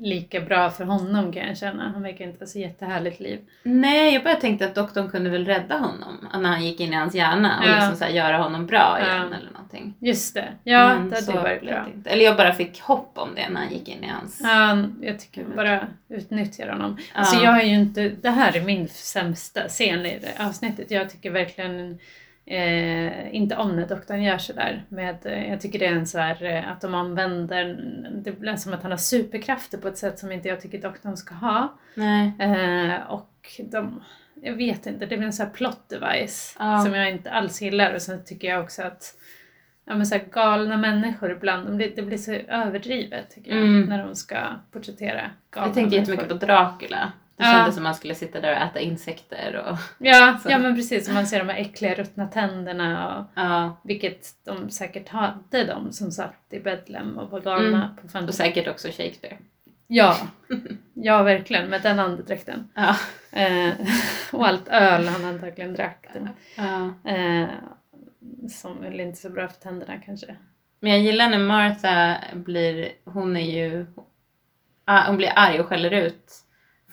lika 0.02 0.40
bra 0.40 0.70
för 0.70 0.84
honom 0.84 1.32
kan 1.32 1.46
jag 1.48 1.56
känna. 1.58 1.90
Han 1.92 2.02
verkar 2.02 2.24
inte 2.24 2.38
ha 2.40 2.46
så 2.46 2.58
jättehärligt 2.58 3.20
liv. 3.20 3.38
Nej, 3.62 4.14
jag 4.14 4.24
bara 4.24 4.34
tänkte 4.34 4.64
att 4.66 4.74
doktorn 4.74 5.10
kunde 5.10 5.30
väl 5.30 5.44
rädda 5.46 5.76
honom 5.78 6.28
när 6.42 6.48
han 6.50 6.64
gick 6.64 6.80
in 6.80 6.92
i 6.92 6.96
hans 6.96 7.14
hjärna 7.14 7.58
och 7.60 7.68
Ja. 7.68 7.74
liksom 7.90 7.96
så 8.08 8.14
göra 8.14 8.38
honom 8.38 8.66
bra 8.66 8.96
Ja. 9.00 9.06
igen 9.06 9.32
eller 9.32 9.50
någonting. 9.52 9.94
Just 9.98 10.34
det. 10.34 10.48
Ja, 10.64 10.88
Men 10.98 11.10
det 11.10 11.16
hade 11.26 11.40
varit 11.40 11.60
bra. 11.62 11.86
inte. 11.96 12.10
Eller 12.10 12.24
jag 12.24 12.36
bara 12.36 12.52
fick 12.52 12.80
hopp 12.80 13.12
om 13.14 13.34
det 13.34 13.48
när 13.48 13.60
han 13.60 13.72
gick 13.72 13.88
in 13.88 14.04
i 14.04 14.08
hans... 14.08 14.40
Ja, 14.42 14.78
jag 15.00 15.20
tycker 15.20 15.44
bara 15.56 15.80
utnyttjar 16.08 16.68
honom. 16.68 16.96
Ja. 16.98 17.18
Alltså 17.20 17.44
jag 17.44 17.60
är 17.60 17.64
ju 17.66 17.74
inte, 17.74 18.08
det 18.08 18.30
här 18.30 18.56
är 18.56 18.60
min 18.60 18.88
sämsta 18.88 19.68
scen 19.68 20.06
i 20.06 20.18
det 20.18 20.44
avsnittet. 20.44 20.90
Jag 20.90 21.10
tycker 21.10 21.30
verkligen 21.30 21.98
eh, 22.50 23.34
inte 23.34 23.56
om 23.56 23.76
när 23.76 23.86
doktorn 23.86 24.22
gör 24.22 24.38
sådär. 24.38 24.84
Med, 24.88 25.26
eh, 25.26 25.50
jag 25.50 25.60
tycker 25.60 25.78
det 25.78 25.86
är 25.86 25.92
en 25.94 26.06
så 26.06 26.18
här, 26.18 26.44
eh, 26.44 26.70
att 26.72 26.80
de 26.80 26.94
använder, 26.94 27.64
det 28.24 28.32
blir 28.32 28.56
som 28.56 28.72
att 28.72 28.82
han 28.82 28.90
har 28.90 28.98
superkrafter 28.98 29.78
på 29.78 29.88
ett 29.88 29.98
sätt 29.98 30.18
som 30.18 30.32
inte 30.32 30.48
jag 30.48 30.60
tycker 30.60 30.78
doktorn 30.82 31.16
ska 31.16 31.34
ha. 31.34 31.68
Eh, 32.40 33.10
och 33.10 33.60
de, 33.70 34.02
jag 34.42 34.54
vet 34.54 34.86
inte, 34.86 35.06
det 35.06 35.16
blir 35.16 35.26
en 35.26 35.32
sån 35.32 35.46
här 35.46 35.52
plot 35.52 35.88
device 35.88 36.56
Ja. 36.58 36.78
som 36.78 36.94
jag 36.94 37.10
inte 37.10 37.30
alls 37.30 37.62
gillar. 37.62 37.94
Och 37.94 38.02
sen 38.02 38.24
tycker 38.24 38.48
jag 38.48 38.62
också 38.64 38.82
att 38.82 39.14
ja, 39.84 39.94
men 39.94 40.06
så 40.06 40.14
här 40.14 40.24
galna 40.32 40.76
människor 40.76 41.30
ibland, 41.32 41.66
de 41.66 41.76
blir, 41.76 41.92
det 41.96 42.02
blir 42.02 42.18
så 42.18 42.32
överdrivet 42.32 43.30
tycker 43.30 43.50
jag, 43.50 43.60
Mm. 43.60 43.82
när 43.88 44.04
de 44.06 44.14
ska 44.14 44.36
porträttera 44.72 45.30
galna 45.50 45.66
Jag 45.68 45.74
tänker 45.74 45.96
jättemycket 45.96 46.28
på 46.28 46.34
Dracula. 46.34 47.12
Det 47.40 47.46
Ja. 47.46 47.52
kändes 47.52 47.74
som 47.74 47.84
man 47.84 47.94
skulle 47.94 48.14
sitta 48.14 48.40
där 48.40 48.50
och 48.56 48.62
äta 48.62 48.80
insekter 48.80 49.56
och... 49.66 49.78
Ja, 49.98 50.38
Så. 50.42 50.50
ja 50.50 50.58
men 50.58 50.74
precis, 50.74 51.08
och 51.08 51.14
man 51.14 51.26
ser 51.26 51.38
de 51.38 51.48
här 51.48 51.60
äckliga 51.60 51.94
ruttna 51.94 52.26
tänderna 52.26 53.18
och 53.18 53.24
Ja. 53.34 53.80
vilket 53.84 54.26
de 54.44 54.70
säkert 54.70 55.08
hade 55.08 55.64
de 55.64 55.92
som 55.92 56.10
satt 56.12 56.44
i 56.50 56.60
Bedlam 56.60 57.18
och 57.18 57.30
var 57.30 57.40
galna 57.40 57.80
på 57.96 58.00
Mm. 58.00 58.04
Och 58.04 58.10
50 58.10 58.32
säkert 58.32 58.68
också 58.68 58.88
Shakespeare. 58.88 59.38
Ja, 59.86 60.16
ja 60.94 61.22
verkligen 61.22 61.70
med 61.70 61.82
den 61.82 61.98
andedräkten. 61.98 62.68
Ja. 62.74 62.96
Eh, 63.32 63.72
och 64.32 64.46
allt 64.48 64.68
öl 64.68 65.08
han 65.08 65.24
antagligen 65.24 65.74
drack. 65.74 66.06
ja. 66.56 67.10
Eh, 67.10 67.48
som 68.50 68.80
väl 68.82 69.00
inte 69.00 69.18
är 69.18 69.20
så 69.20 69.30
bra 69.30 69.48
för 69.48 69.60
tänderna 69.60 69.98
kanske. 70.06 70.36
Men 70.80 70.90
jag 70.92 71.00
gillar 71.00 71.28
när 71.28 71.38
Martha 71.38 72.16
blir... 72.34 72.88
Hon 73.04 73.36
är 73.36 73.50
ju... 73.50 73.86
ah, 74.84 75.06
Hon 75.06 75.16
blir 75.16 75.32
arg 75.36 75.60
och 75.60 75.66
skäller 75.66 75.90
ut 75.90 76.32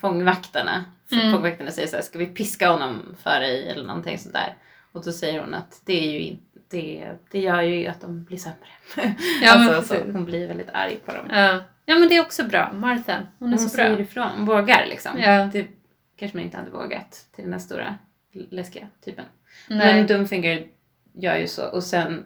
fångvaktarna. 0.00 0.84
För 1.08 1.16
Mm. 1.16 1.32
Fångvaktarna 1.32 1.70
säger 1.70 1.88
så 1.88 1.96
här, 1.96 2.02
ska 2.02 2.18
vi 2.18 2.26
piska 2.26 2.68
honom 2.70 3.16
för 3.22 3.40
dig 3.40 3.68
eller 3.68 3.84
någonting 3.86 4.18
sånt 4.18 4.34
där. 4.34 4.54
Och 4.92 5.04
då 5.04 5.12
säger 5.12 5.40
hon 5.40 5.54
att 5.54 5.80
det 5.84 6.08
är 6.16 6.20
ju. 6.20 6.36
Det, 6.70 7.12
det 7.30 7.40
gör 7.40 7.62
ju 7.62 7.86
att 7.86 8.00
de 8.00 8.24
blir 8.24 8.38
sämre. 8.38 8.68
Ja, 9.42 9.74
alltså, 9.76 9.96
hon 10.12 10.24
blir 10.24 10.48
väldigt 10.48 10.70
arg 10.72 10.96
på 11.06 11.12
dem. 11.12 11.26
Ja. 11.30 11.60
ja 11.84 11.98
men 11.98 12.08
det 12.08 12.16
är 12.16 12.20
också 12.22 12.44
bra. 12.44 12.72
Martha, 12.72 13.26
hon 13.38 13.48
är 13.48 13.58
Hon 13.58 13.68
så 13.68 13.76
bra. 13.76 13.84
säger 13.84 14.00
ifrån, 14.00 14.28
hon 14.36 14.46
vågar 14.46 14.86
liksom. 14.86 15.18
Ja. 15.18 15.48
Det 15.52 15.66
kanske 16.18 16.36
man 16.36 16.44
inte 16.44 16.56
hade 16.56 16.70
vågat 16.70 17.26
till 17.34 17.44
den 17.44 17.52
här 17.52 17.60
stora 17.60 17.94
läskiga 18.50 18.86
typen. 19.04 19.24
Nej. 19.68 19.94
Men 19.94 20.06
Doomfinger 20.06 20.66
gör 21.14 21.36
ju 21.36 21.46
så 21.48 21.66
och 21.66 21.82
sen... 21.84 22.24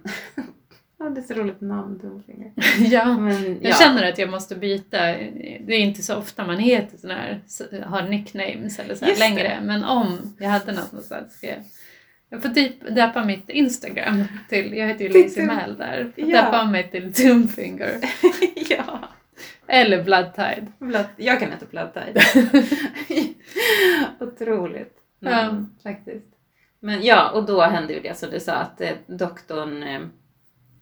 ja, 1.03 1.11
det 1.11 1.21
är 1.21 1.23
så 1.23 1.35
roligt 1.35 1.61
namn, 1.61 1.99
Doomfinger. 1.99 2.53
ja. 2.79 3.19
Men, 3.19 3.43
Jag 3.45 3.73
ja. 3.73 3.75
känner 3.75 4.09
att 4.13 4.19
jag 4.19 4.31
måste 4.31 4.57
byta. 4.57 4.99
Det 5.61 5.75
är 5.75 5.79
inte 5.79 6.03
så 6.03 6.17
ofta 6.17 6.47
man 6.47 6.59
heter 6.59 6.99
sån 6.99 7.11
här, 7.11 7.41
har 7.87 8.03
nicknames 8.03 8.79
eller 8.79 8.95
så 8.95 9.05
Just 9.07 9.21
det. 9.21 9.29
längre. 9.29 9.61
Men 9.63 9.85
om 9.85 10.37
jag 10.39 10.49
hade 10.49 10.73
något 10.73 10.93
någonstans 10.93 11.35
ska 11.35 11.47
jag 11.47 11.65
jag 12.33 12.43
får 12.43 12.49
typ 12.49 12.95
döpa 12.95 13.25
mitt 13.25 13.51
Instagram 13.51 14.25
till, 14.49 14.77
jag 14.77 14.87
heter 14.87 15.05
ju 15.05 15.11
Lizzie 15.11 15.47
Mell 15.47 15.77
där. 15.77 16.13
Ja. 16.17 16.27
Döpa 16.27 16.65
mig 16.65 16.91
till 16.91 17.13
Doomfinger. 17.13 17.99
ja. 18.71 18.99
Eller 19.67 20.03
Bloodtide. 20.03 20.67
Blood, 20.79 21.07
jag 21.17 21.41
kan 21.41 21.51
heta 21.51 21.67
Blood 21.71 21.95
Tide. 21.95 22.21
Otroligt 24.21 24.97
namn 25.21 25.77
faktiskt. 25.83 26.27
Men 26.81 27.03
ja, 27.03 27.31
och 27.31 27.47
då 27.47 27.61
händer 27.61 27.95
ju 27.95 28.01
det 28.01 28.19
som 28.19 28.31
du 28.31 28.41
sa 28.41 28.53
att 28.53 28.81
eh, 28.81 28.91
doktorn 29.07 29.83
eh, 29.83 30.01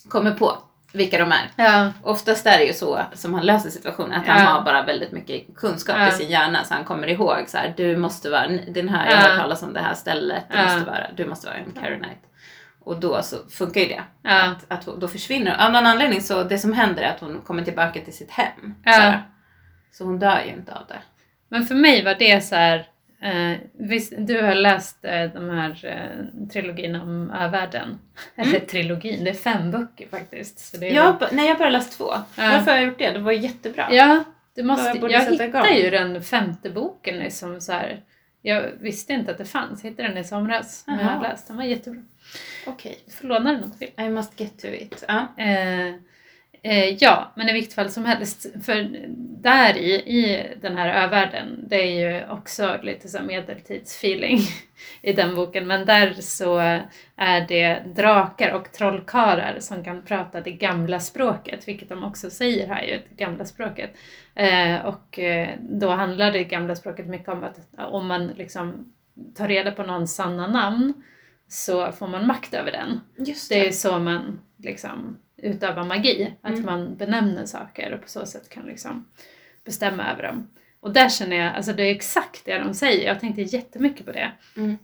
kommer 0.09 0.30
på 0.32 0.59
vilka 0.92 1.18
de 1.18 1.32
är. 1.32 1.51
Ja, 1.57 1.92
Oftast 2.03 2.46
är 2.46 2.59
det 2.59 2.64
ju 2.64 2.72
så 2.72 3.01
som 3.14 3.34
han 3.34 3.46
löser 3.46 3.70
situationen, 3.70 4.20
att 4.20 4.26
han 4.26 4.40
Ja. 4.42 4.46
har 4.48 4.62
bara 4.62 4.82
väldigt 4.82 5.12
mycket 5.12 5.57
kunskap 5.57 5.96
Ja. 5.98 6.09
i 6.09 6.12
sin 6.12 6.28
hjärna 6.30 6.64
så 6.64 6.74
han 6.74 6.84
kommer 6.84 7.07
ihåg 7.09 7.44
så 7.48 7.59
här, 7.59 7.74
du 7.76 7.96
måste 7.96 8.30
vara, 8.30 8.48
den 8.48 8.88
här, 8.88 9.05
jag 9.11 9.14
Ja. 9.14 9.20
har 9.20 9.28
hört 9.28 9.38
talas 9.40 9.62
om 9.62 9.72
det 9.72 9.80
här 9.80 9.94
stället, 9.94 10.44
du, 10.53 10.62
måste 10.62 10.84
vara, 10.90 11.07
du 11.16 11.26
måste 11.26 11.46
vara 11.46 11.57
en 11.57 11.72
Caronite. 11.72 12.20
Och 12.84 13.01
då 13.01 13.22
så 13.22 13.36
funkar 13.51 13.80
ju 13.80 13.86
det. 13.88 14.03
Att, 14.30 14.64
att 14.68 15.01
då 15.01 15.09
försvinner 15.09 15.66
Av 15.66 15.72
någon 15.72 15.86
anledning 15.86 16.20
så 16.20 16.42
det 16.42 16.59
som 16.59 16.72
händer 16.72 17.03
är 17.03 17.09
att 17.11 17.20
hon 17.20 17.40
kommer 17.46 17.62
tillbaka 17.64 18.01
till 18.01 18.16
sitt 18.16 18.30
hem. 18.30 18.74
Bara. 18.84 19.22
Så 19.92 20.05
hon 20.05 20.18
dör 20.18 20.40
ju 20.46 20.51
inte 20.53 20.74
av 20.74 20.82
det. 20.88 20.98
men 21.48 21.66
för 21.66 21.74
mig 21.74 22.05
var 22.05 22.14
det 22.14 22.40
så 22.40 22.55
här. 22.55 22.86
Eh, 23.23 23.59
visst, 23.73 24.12
du 24.18 24.43
har 24.43 24.55
läst 24.55 25.05
eh, 25.05 25.25
de 25.35 25.51
här 25.51 25.85
eh, 25.85 26.47
trilogin 26.49 26.95
om 26.97 27.31
övärlden. 27.31 27.99
Eller 28.37 28.61
trilogin, 28.61 29.25
det 29.25 29.31
är 29.31 29.35
fem 29.35 29.71
böcker 29.71 30.07
faktiskt. 30.09 30.59
Så 30.59 30.77
det 30.77 30.89
är 30.91 30.95
Jag, 30.95 31.03
har 31.03 31.12
ba- 31.12 31.29
nej, 31.33 31.47
jag 31.47 31.55
har 31.55 31.59
bara 31.59 31.71
läst 31.71 31.99
två. 31.99 32.11
Ja. 32.12 32.23
Varför 32.37 32.71
har 32.71 32.79
jag 32.79 32.87
gjort 32.87 32.99
det? 32.99 33.11
Det 33.11 33.18
var 33.18 33.33
jättebra. 33.33 33.89
Ja, 33.95 34.25
Du 34.55 34.62
måste, 34.62 34.99
Jag 34.99 35.11
jag 35.11 35.21
hittade 35.31 35.75
ju 35.79 35.91
den 35.91 36.23
femte 36.23 36.71
boken 36.71 37.18
liksom 37.18 37.61
så 37.61 37.73
här. 37.73 38.03
Jag 38.43 38.62
visste 38.81 39.12
inte 39.12 39.31
att 39.31 39.39
det 39.39 39.45
fanns. 39.45 39.85
Jag 39.85 39.91
hittade 39.91 40.09
den 40.09 40.18
i 40.18 40.25
somras. 40.25 40.85
Men 40.87 40.99
jag 40.99 41.07
har 41.07 41.23
läst 41.23 41.49
den. 41.49 41.57
var 41.57 41.64
jättebra. 41.64 42.01
Okej. 42.66 42.99
Du 43.07 43.12
får 43.12 43.29
låna 43.29 43.53
den 43.53 43.64
om 43.64 43.71
du 43.71 43.87
vill. 43.87 44.07
I 44.07 44.09
must 44.09 44.41
get 44.41 44.59
to 44.59 44.66
it. 44.66 45.05
Ja. 45.09 45.27
Eh, 45.45 45.95
eh, 46.63 46.89
ja, 46.89 47.33
men 47.37 47.49
i 47.49 47.53
vilket 47.53 47.75
fall 47.75 47.91
som 47.91 48.05
helst. 48.05 48.47
För 48.65 48.89
där 49.43 49.77
i, 49.77 49.93
i 49.95 50.47
den 50.61 50.77
här 50.77 51.05
övärlden, 51.05 51.65
det 51.69 51.77
är 51.77 52.11
ju 52.11 52.31
också 52.31 52.79
lite 52.83 53.09
så 53.09 53.23
medeltidsfeeling 53.23 54.39
i 55.03 55.13
den 55.13 55.35
boken. 55.35 55.67
Men 55.67 55.87
där 55.87 56.13
så 56.13 56.59
är 57.17 57.47
det 57.49 57.83
drakar 57.95 58.53
och 58.53 58.73
trollkarlar 58.73 59.57
som 59.61 59.85
kan 59.85 60.03
prata 60.03 60.41
det 60.41 60.53
gamla 60.53 61.01
språket, 61.01 61.69
vilket 61.69 61.89
de 61.89 62.05
också 62.05 62.31
säger 62.31 62.69
här 62.69 62.83
ju, 62.83 63.01
det 63.09 63.25
gamla 63.25 63.45
språket. 63.45 63.91
Eh, 64.35 64.87
och 64.87 65.19
eh, 65.19 65.49
då 65.61 65.91
handlar 65.91 66.33
det 66.33 66.45
gamla 66.45 66.77
språket 66.77 67.07
mycket 67.07 67.29
om 67.29 67.45
att 67.45 67.59
om 67.77 68.07
man 68.07 68.27
liksom 68.27 68.93
tar 69.35 69.49
reda 69.49 69.71
på 69.71 69.83
någons 69.83 70.15
sanna 70.15 70.47
namn 70.47 71.03
så 71.49 71.93
får 71.93 72.09
man 72.09 72.27
makt 72.27 72.55
över 72.55 72.73
den. 72.73 73.01
Just 73.27 73.49
Det 73.49 73.61
är 73.61 73.67
det. 73.67 73.73
så 73.73 73.99
man 73.99 74.41
liksom 74.57 75.19
utövar 75.43 75.84
magi, 75.84 76.34
att 76.43 76.53
Mm. 76.53 76.64
man 76.66 76.97
benämner 76.97 77.47
saker 77.47 77.93
och 77.95 78.03
på 78.03 78.09
så 78.09 78.26
sätt 78.26 78.49
kan 78.49 78.62
liksom 78.66 79.09
bestämma 79.64 80.12
över 80.12 80.22
dem. 80.22 80.51
Och 80.80 80.93
där 80.93 81.09
känner 81.09 81.36
jag, 81.36 81.55
alltså 81.57 81.72
det 81.72 81.82
är 81.82 81.91
exakt 81.95 82.45
det 82.45 82.59
de 82.59 82.74
säger, 82.74 83.07
jag 83.07 83.20
tänkte 83.20 83.43
jättemycket 83.43 84.07
på 84.07 84.12
det. 84.12 84.30
Mm. 84.57 84.78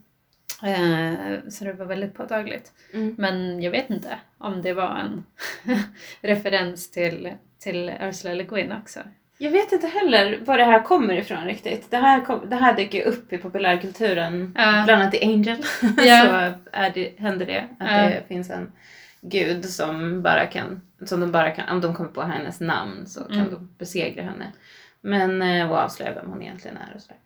Eh, 0.63 1.39
så 1.51 1.65
det 1.65 1.73
var 1.73 1.87
väldigt 1.87 2.15
påtagligt. 2.15 2.73
Mm. 2.95 3.15
Men 3.19 3.63
jag 3.63 3.71
vet 3.71 3.91
inte 3.91 4.19
om 4.39 4.63
det 4.63 4.73
var 4.73 4.97
en 4.97 5.25
referens 6.21 6.91
till, 6.91 7.33
till 7.59 7.93
Ursula 8.01 8.35
Le 8.35 8.45
Guin 8.45 8.73
också. 8.73 9.01
Jag 9.39 9.51
vet 9.51 9.73
inte 9.73 9.87
heller 9.87 10.39
var 10.45 10.59
det 10.59 10.65
här 10.65 10.83
kommer 10.83 11.15
ifrån 11.15 11.45
riktigt. 11.45 11.91
Det 11.91 11.97
här, 11.97 12.21
kom, 12.25 12.51
det 12.51 12.57
här 12.57 12.77
dyker 12.77 13.03
upp 13.05 13.33
i 13.33 13.39
populärkulturen, 13.39 14.53
Ja. 14.57 14.83
bland 14.85 15.03
annat 15.03 15.15
i 15.15 15.25
Angel. 15.25 15.57
Ja. 15.97 16.27
så 16.27 16.59
är 16.73 16.91
det, 16.95 17.13
händer 17.19 17.47
det 17.47 17.65
att 17.79 17.91
Ja. 17.91 18.09
det 18.09 18.23
finns 18.29 18.51
en 18.51 18.73
gud 19.29 19.65
som 19.65 20.23
bara 20.23 20.47
kan, 20.47 20.81
som 21.07 21.21
de 21.21 21.33
bara 21.33 21.51
kan, 21.51 21.69
om 21.69 21.81
de 21.81 21.95
kommer 21.95 22.11
på 22.11 22.23
hennes 22.23 22.61
namn 22.61 23.07
så 23.07 23.21
kan 23.25 23.39
Mm. 23.41 23.51
de 23.51 23.69
besegra 23.79 24.23
henne. 24.23 24.53
Men, 25.01 25.43
eh, 25.43 25.71
och 25.71 25.79
avslöja 25.79 26.15
vem 26.15 26.31
hon 26.31 26.43
egentligen 26.43 26.77
är 26.77 26.95
och 26.95 27.03
sådär. 27.03 27.19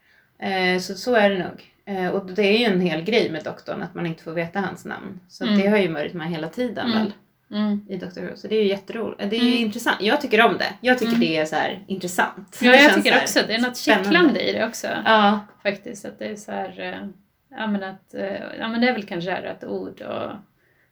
Eh, 0.75 0.79
så 0.79 0.95
så 0.95 1.15
är 1.15 1.31
det 1.31 1.39
nog. 1.39 1.73
Eh, 1.85 2.09
och 2.11 2.27
det 2.31 2.43
är 2.43 2.59
ju 2.59 2.65
en 2.65 2.81
hel 2.81 3.03
grej 3.03 3.31
med 3.31 3.45
doktorn 3.45 3.83
att 3.83 3.95
man 3.95 4.07
inte 4.07 4.23
får 4.23 4.33
veta 4.33 4.61
hans 4.61 4.85
namn. 4.85 5.21
Så 5.29 5.45
Mm. 5.45 5.59
det 5.61 5.67
har 5.69 5.79
ju 5.79 5.93
varit 5.93 6.15
med 6.15 6.31
hela 6.31 6.49
tiden 6.49 6.87
Mm. 6.91 6.99
väl 6.99 7.13
Mm. 7.53 7.87
i 7.89 7.97
Doctor 7.97 8.21
Who. 8.23 8.37
Så 8.37 8.47
det 8.49 8.57
är 8.57 8.63
ju 8.63 8.69
jätteroligt. 8.69 9.31
Det 9.31 9.37
är 9.37 9.41
Mm. 9.41 9.53
intressant. 9.59 9.97
Jag 10.01 10.21
tycker 10.21 10.41
om 10.47 10.59
det. 10.59 10.73
Jag 10.81 10.99
tycker 10.99 11.09
Mm. 11.15 11.21
det 11.21 11.37
är 11.37 11.45
så 11.45 11.57
här 11.57 11.85
intressant. 11.87 12.59
Ja, 12.63 12.71
det 12.71 12.83
jag 12.83 12.95
tycker 12.95 13.17
också 13.23 13.41
det 13.47 13.55
är 13.55 13.59
något 13.61 13.77
kittlande 13.77 14.41
i 14.49 14.53
det 14.53 14.67
också. 14.67 14.87
Ja. 15.05 15.41
faktiskt. 15.63 16.05
Att 16.05 16.19
det 16.19 16.25
är 16.27 16.37
så 16.37 16.53
här, 16.53 17.09
ja 17.51 17.67
men 17.67 17.83
att, 17.83 18.15
ja 18.59 18.69
men 18.69 18.81
det 18.81 18.89
är 18.89 18.93
väl 18.93 19.07
kanske 19.07 19.31
här 19.31 19.45
att 19.45 19.65
ord 19.65 20.01
och 20.01 20.31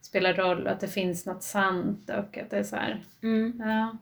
spelar 0.00 0.34
roll 0.34 0.66
och 0.66 0.72
att 0.72 0.80
det 0.80 0.88
finns 0.88 1.26
något 1.26 1.42
sant 1.42 2.10
och 2.10 2.38
att 2.38 2.50
det 2.50 2.58
är 2.58 2.62
så 2.62 2.76
här, 2.76 3.02
Mm. 3.22 3.62
ja. 3.68 3.96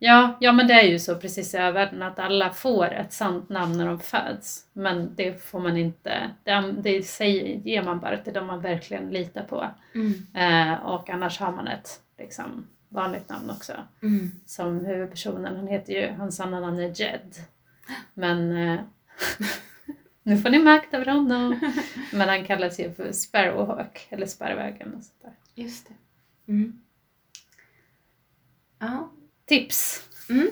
Ja, 0.00 0.36
ja 0.40 0.52
men 0.52 0.66
det 0.66 0.74
är 0.74 0.86
ju 0.86 0.98
så 0.98 1.14
precis 1.16 1.54
i 1.54 1.56
världen 1.58 2.02
att 2.02 2.18
alla 2.18 2.50
får 2.50 2.86
ett 2.92 3.12
sant 3.12 3.48
namn 3.48 3.78
när 3.78 3.86
de 3.86 4.00
föds. 4.00 4.64
Men 4.72 5.14
det 5.14 5.42
får 5.44 5.60
man 5.60 5.76
inte, 5.76 6.30
det, 6.44 6.74
det 6.82 7.02
säger, 7.02 7.56
ger 7.56 7.82
man 7.82 8.00
bara 8.00 8.16
till 8.16 8.32
de 8.32 8.46
man 8.46 8.60
verkligen 8.60 9.10
litar 9.10 9.42
på. 9.42 9.66
Mm. 9.94 10.14
Eh, 10.34 10.78
och 10.86 11.10
annars 11.10 11.40
har 11.40 11.52
man 11.52 11.68
ett 11.68 12.00
liksom, 12.18 12.66
vanligt 12.88 13.28
namn 13.28 13.50
också. 13.50 13.72
Mm. 14.02 14.30
Som 14.46 14.84
huvudpersonen, 14.86 15.56
han 15.56 15.66
heter 15.66 15.92
ju, 15.92 16.12
hans 16.18 16.36
sanna 16.36 16.60
namn 16.60 16.78
är 16.78 17.00
Jed. 17.00 17.34
Men 18.14 18.56
eh, 18.68 18.80
nu 20.28 20.38
får 20.38 20.50
ni 20.50 20.58
makt 20.58 20.94
över 20.94 21.06
honom. 21.06 21.60
Men 22.12 22.28
han 22.28 22.44
kallas 22.44 22.80
ju 22.80 22.92
för 22.94 23.12
Sparrowhawk, 23.12 24.06
eller 24.10 24.26
Sparrvägen 24.26 24.88
och 24.94 25.04
sånt 25.04 25.22
där. 25.22 25.32
Just 25.54 25.88
det. 25.88 25.94
Mm. 26.52 26.80
Ja. 28.78 29.10
Tips 29.46 30.02
Mm. 30.30 30.48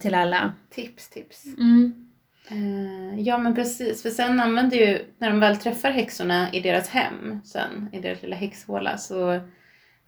till 0.00 0.14
alla. 0.14 0.52
Tips, 0.70 1.08
tips. 1.08 1.44
Mm. 1.46 2.08
Eh, 2.48 3.20
ja 3.20 3.38
men 3.38 3.54
precis, 3.54 4.02
för 4.02 4.10
sen 4.10 4.40
använder 4.40 4.76
ju, 4.76 5.04
när 5.18 5.30
de 5.30 5.40
väl 5.40 5.56
träffar 5.56 5.90
häxorna 5.90 6.52
i 6.52 6.60
deras 6.60 6.88
hem 6.88 7.40
sen, 7.44 7.88
i 7.92 8.00
deras 8.00 8.22
lilla 8.22 8.36
häxhåla, 8.36 8.98
så 8.98 9.40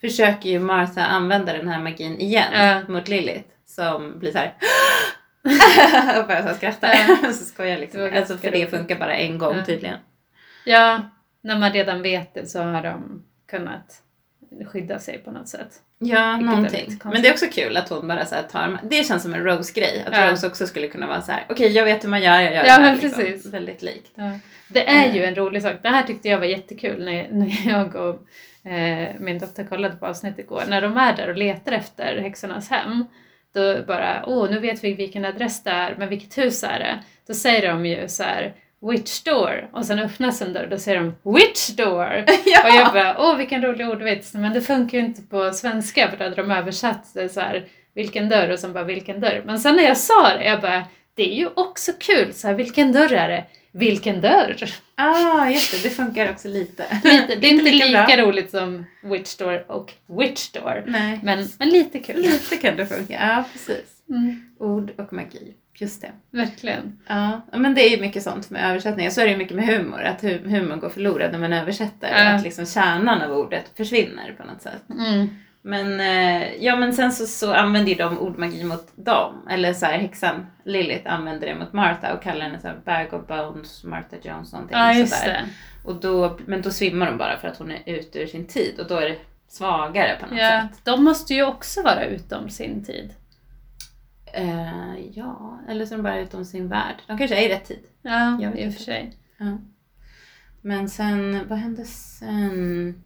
försöker 0.00 0.48
ju 0.50 0.60
Martha 0.60 1.04
använda 1.04 1.52
den 1.52 1.68
här 1.68 1.82
magin 1.82 2.20
igen 2.20 2.52
Ja. 2.52 2.82
mot 2.92 3.08
Lilith. 3.08 3.48
Som 3.66 4.18
blir 4.18 4.32
så 4.32 4.38
här 4.38 4.54
och 6.24 6.30
här 6.30 6.54
skratta. 6.54 6.88
Ja. 6.94 7.16
så 7.32 7.44
skojar 7.44 7.78
liksom. 7.78 8.00
Det 8.00 8.18
Alltså 8.18 8.36
för 8.36 8.50
det 8.50 8.70
funkar 8.70 8.98
bara 8.98 9.14
en 9.14 9.38
gång 9.38 9.56
Ja. 9.56 9.64
tydligen. 9.64 9.98
Ja, 10.64 11.00
när 11.40 11.58
man 11.58 11.72
redan 11.72 12.02
vet 12.02 12.34
det 12.34 12.46
så 12.46 12.62
har 12.62 12.82
de 12.82 13.24
kunnat 13.50 14.02
skydda 14.72 14.98
sig 14.98 15.18
på 15.18 15.30
något 15.30 15.48
sätt. 15.48 15.80
Ja, 15.98 16.36
Vilket 16.38 16.54
någonting. 16.54 16.98
Men 17.04 17.22
det 17.22 17.28
är 17.28 17.32
också 17.32 17.46
kul 17.52 17.76
att 17.76 17.88
hon 17.88 18.08
bara 18.08 18.24
så 18.26 18.34
här 18.34 18.42
tar, 18.42 18.78
det 18.82 19.04
känns 19.06 19.22
som 19.22 19.34
en 19.34 19.44
Rose-grej. 19.44 20.04
Att 20.06 20.12
Ja. 20.16 20.32
Rose 20.32 20.46
också 20.46 20.66
skulle 20.66 20.88
kunna 20.88 21.06
vara 21.06 21.22
så 21.22 21.32
här: 21.32 21.46
okej 21.48 21.72
jag 21.72 21.84
vet 21.84 22.04
hur 22.04 22.08
man 22.08 22.22
gör, 22.22 22.40
jag 22.40 22.54
gör 22.54 22.64
Ja, 22.64 22.78
det 22.78 22.84
här. 22.84 22.96
Liksom. 22.96 23.10
precis. 23.22 23.46
Väldigt 23.46 23.82
likt. 23.82 24.10
Ja. 24.14 24.38
Det 24.68 24.88
är 24.88 25.12
ju 25.14 25.24
en 25.24 25.34
rolig 25.34 25.62
sak. 25.62 25.72
Det 25.82 25.88
här 25.88 26.02
tyckte 26.02 26.28
jag 26.28 26.38
var 26.38 26.46
jättekul 26.46 27.04
när, 27.04 27.28
när 27.32 27.70
jag 27.70 27.94
och 27.94 28.26
eh, 28.70 29.08
min 29.18 29.38
dotter 29.38 29.64
kollade 29.64 29.96
på 29.96 30.06
avsnittet 30.06 30.38
igår. 30.38 30.62
När 30.68 30.80
de 30.82 30.96
är 30.96 31.16
där 31.16 31.28
och 31.28 31.36
letar 31.36 31.72
efter 31.72 32.16
häxornas 32.18 32.70
hem. 32.70 33.04
Då 33.54 33.82
bara, 33.86 34.24
åh 34.26 34.50
nu 34.50 34.58
vet 34.58 34.84
vi 34.84 34.94
vilken 34.94 35.24
adress 35.24 35.62
det 35.62 35.70
är, 35.70 35.94
men 35.98 36.08
vilket 36.08 36.38
hus 36.38 36.64
är 36.64 36.78
det? 36.78 36.98
Då 37.26 37.34
säger 37.34 37.68
de 37.68 37.86
ju 37.86 38.08
så 38.08 38.22
här, 38.22 38.54
Witch 38.90 39.22
door? 39.22 39.68
Och 39.72 39.84
sen 39.84 39.98
öppnas 39.98 40.42
en 40.42 40.52
dörr, 40.52 40.66
då 40.70 40.78
säger 40.78 41.00
de 41.00 41.34
Witch 41.34 41.68
door! 41.68 42.24
ja! 42.44 42.68
Och 42.68 42.74
jag 42.74 42.92
bara, 42.92 43.16
åh 43.18 43.36
vilken 43.36 43.62
rolig 43.62 43.88
ordvits, 43.88 44.34
men 44.34 44.52
det 44.52 44.60
funkar 44.60 44.98
ju 44.98 45.04
inte 45.04 45.22
på 45.22 45.50
svenska 45.50 46.10
för 46.10 46.16
då 46.16 46.24
hade 46.24 46.36
de 46.36 46.50
översatt 46.50 47.14
det 47.14 47.28
så 47.28 47.40
här, 47.40 47.64
vilken 47.94 48.28
dörr 48.28 48.50
och 48.50 48.58
sen 48.58 48.72
bara 48.72 48.84
vilken 48.84 49.20
dörr. 49.20 49.42
Men 49.46 49.58
sen 49.58 49.76
när 49.76 49.84
jag 49.84 49.96
sa 49.96 50.36
det, 50.38 50.44
jag 50.44 50.60
bara, 50.60 50.84
det 51.14 51.30
är 51.32 51.34
ju 51.34 51.48
också 51.56 51.92
kul, 52.00 52.32
så 52.32 52.46
här, 52.46 52.54
vilken 52.54 52.92
dörr 52.92 53.12
är 53.12 53.28
det? 53.28 53.44
Vilken 53.74 54.20
dörr? 54.20 54.56
Ah, 54.94 55.48
just 55.48 55.70
det. 55.72 55.88
Det 55.88 55.94
funkar 55.94 56.30
också 56.30 56.48
lite. 56.48 56.84
Lite, 57.04 57.34
det 57.36 57.46
är 57.46 57.50
inte 57.52 57.70
lika 57.70 57.86
lika, 57.86 58.22
roligt 58.22 58.50
som 58.50 58.84
Witch 59.02 59.36
door 59.36 59.70
och 59.70 59.92
Witch 60.18 60.50
door. 60.52 60.84
Nej. 60.86 61.20
Men, 61.22 61.48
men 61.58 61.68
lite 61.68 61.98
kul. 61.98 62.16
Lite 62.16 62.56
kan 62.56 62.76
det 62.76 62.86
funka. 62.86 63.14
Ja, 63.28 63.44
precis. 63.52 63.84
Mm, 64.08 64.50
Ord 64.58 64.90
och 64.96 65.12
magi. 65.12 65.54
Just 65.76 66.00
det. 66.02 66.10
verkligen. 66.30 66.98
Ja, 67.06 67.40
men 67.52 67.74
det 67.74 67.80
är 67.86 67.90
ju 67.96 68.00
mycket 68.00 68.22
sånt 68.22 68.50
med 68.50 68.70
översättningar. 68.70 69.10
Så 69.10 69.20
är 69.20 69.24
det 69.24 69.30
ju 69.30 69.36
mycket 69.38 69.56
med 69.56 69.66
humor. 69.66 70.02
Att 70.02 70.22
hu- 70.22 70.48
humorn 70.48 70.80
går 70.80 70.88
förlorad 70.88 71.32
när 71.32 71.38
man 71.38 71.52
översätter. 71.52 72.08
Ja. 72.10 72.28
Att 72.34 72.42
liksom 72.44 72.66
kärnan 72.66 73.22
av 73.22 73.38
ordet 73.38 73.64
försvinner 73.76 74.32
på 74.38 74.44
något 74.44 74.62
sätt. 74.62 74.82
Mm. 74.90 75.28
Men, 75.66 76.00
eh, 76.00 76.54
ja, 76.64 76.76
men 76.76 76.92
sen 76.92 77.12
så, 77.12 77.26
så 77.26 77.54
använder 77.54 77.90
ju 77.90 77.94
de 77.98 78.18
ordmagi 78.18 78.64
mot 78.64 78.92
dem. 78.96 79.46
Eller 79.50 79.72
så 79.72 79.86
här, 79.86 79.98
häxan 79.98 80.46
Lilith 80.64 81.12
använder 81.12 81.46
det 81.46 81.54
mot 81.54 81.72
Martha 81.72 82.14
och 82.14 82.22
kallar 82.22 82.40
henne 82.46 82.60
så 82.60 82.68
här 82.68 82.80
bag 82.84 83.14
of 83.20 83.26
bones, 83.26 83.84
Martha 83.84 84.16
Jones 84.22 84.52
någonting 84.52 84.76
Ja, 84.78 84.92
just. 84.94 85.26
Och 85.84 85.94
då, 86.00 86.38
men 86.46 86.62
då 86.62 86.70
svimmar 86.70 87.06
de 87.06 87.18
bara 87.18 87.38
för 87.38 87.48
att 87.48 87.56
hon 87.58 87.70
är 87.70 87.82
ute 87.86 88.18
ur 88.18 88.26
sin 88.26 88.46
tid 88.46 88.80
och 88.80 88.88
då 88.88 88.96
är 88.96 89.08
det 89.08 89.16
svagare 89.48 90.16
på 90.20 90.26
något 90.26 90.38
Ja, 90.38 90.68
sätt. 90.72 90.80
de 90.84 91.04
måste 91.04 91.34
ju 91.34 91.44
också 91.44 91.82
vara 91.82 92.04
utom 92.04 92.50
sin 92.50 92.84
tid. 92.84 93.14
Eh, 94.32 94.98
ja, 95.12 95.60
eller 95.68 95.86
så 95.86 95.94
är 95.94 95.98
de 95.98 96.02
bara 96.02 96.18
utom 96.20 96.44
sin 96.44 96.68
värld. 96.68 96.96
De 97.06 97.18
kanske 97.18 97.36
är 97.36 97.48
i 97.50 97.54
rätt 97.54 97.64
tid. 97.64 97.84
Ja, 98.02 98.40
i 98.56 98.68
och 98.68 98.74
för 98.74 98.82
sig. 98.82 99.16
Ja. 99.38 99.58
Men 100.60 100.88
sen, 100.88 101.48
vad 101.48 101.58
hände 101.58 101.84
sen? 101.84 103.04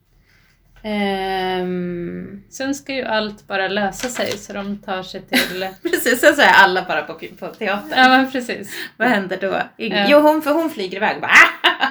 Ehm, 0.83 2.43
Sen 2.51 2.75
ska 2.75 2.95
ju 2.95 3.03
allt 3.05 3.47
bara 3.47 3.69
lösa 3.69 4.09
sig 4.09 4.31
så 4.31 4.53
de 4.53 4.77
tar 4.79 5.03
sig 5.03 5.23
till... 5.23 5.69
precis, 5.83 6.21
sen 6.21 6.35
så 6.35 6.43
är 6.43 6.53
alla 6.53 6.83
bara 6.89 7.03
på, 7.03 7.15
på 7.15 7.47
teatern. 7.47 7.91
ja 7.97 8.09
men 8.09 8.33
precis. 8.33 8.75
Vad 8.97 9.09
händer 9.09 9.39
då? 9.41 9.49
Ing- 9.85 9.97
Ja. 9.97 10.07
Jo, 10.09 10.19
hon, 10.19 10.43
för 10.43 10.53
hon 10.53 10.71
flyger 10.71 10.97
iväg 10.97 11.15
och 11.17 11.21
bara 11.23 11.33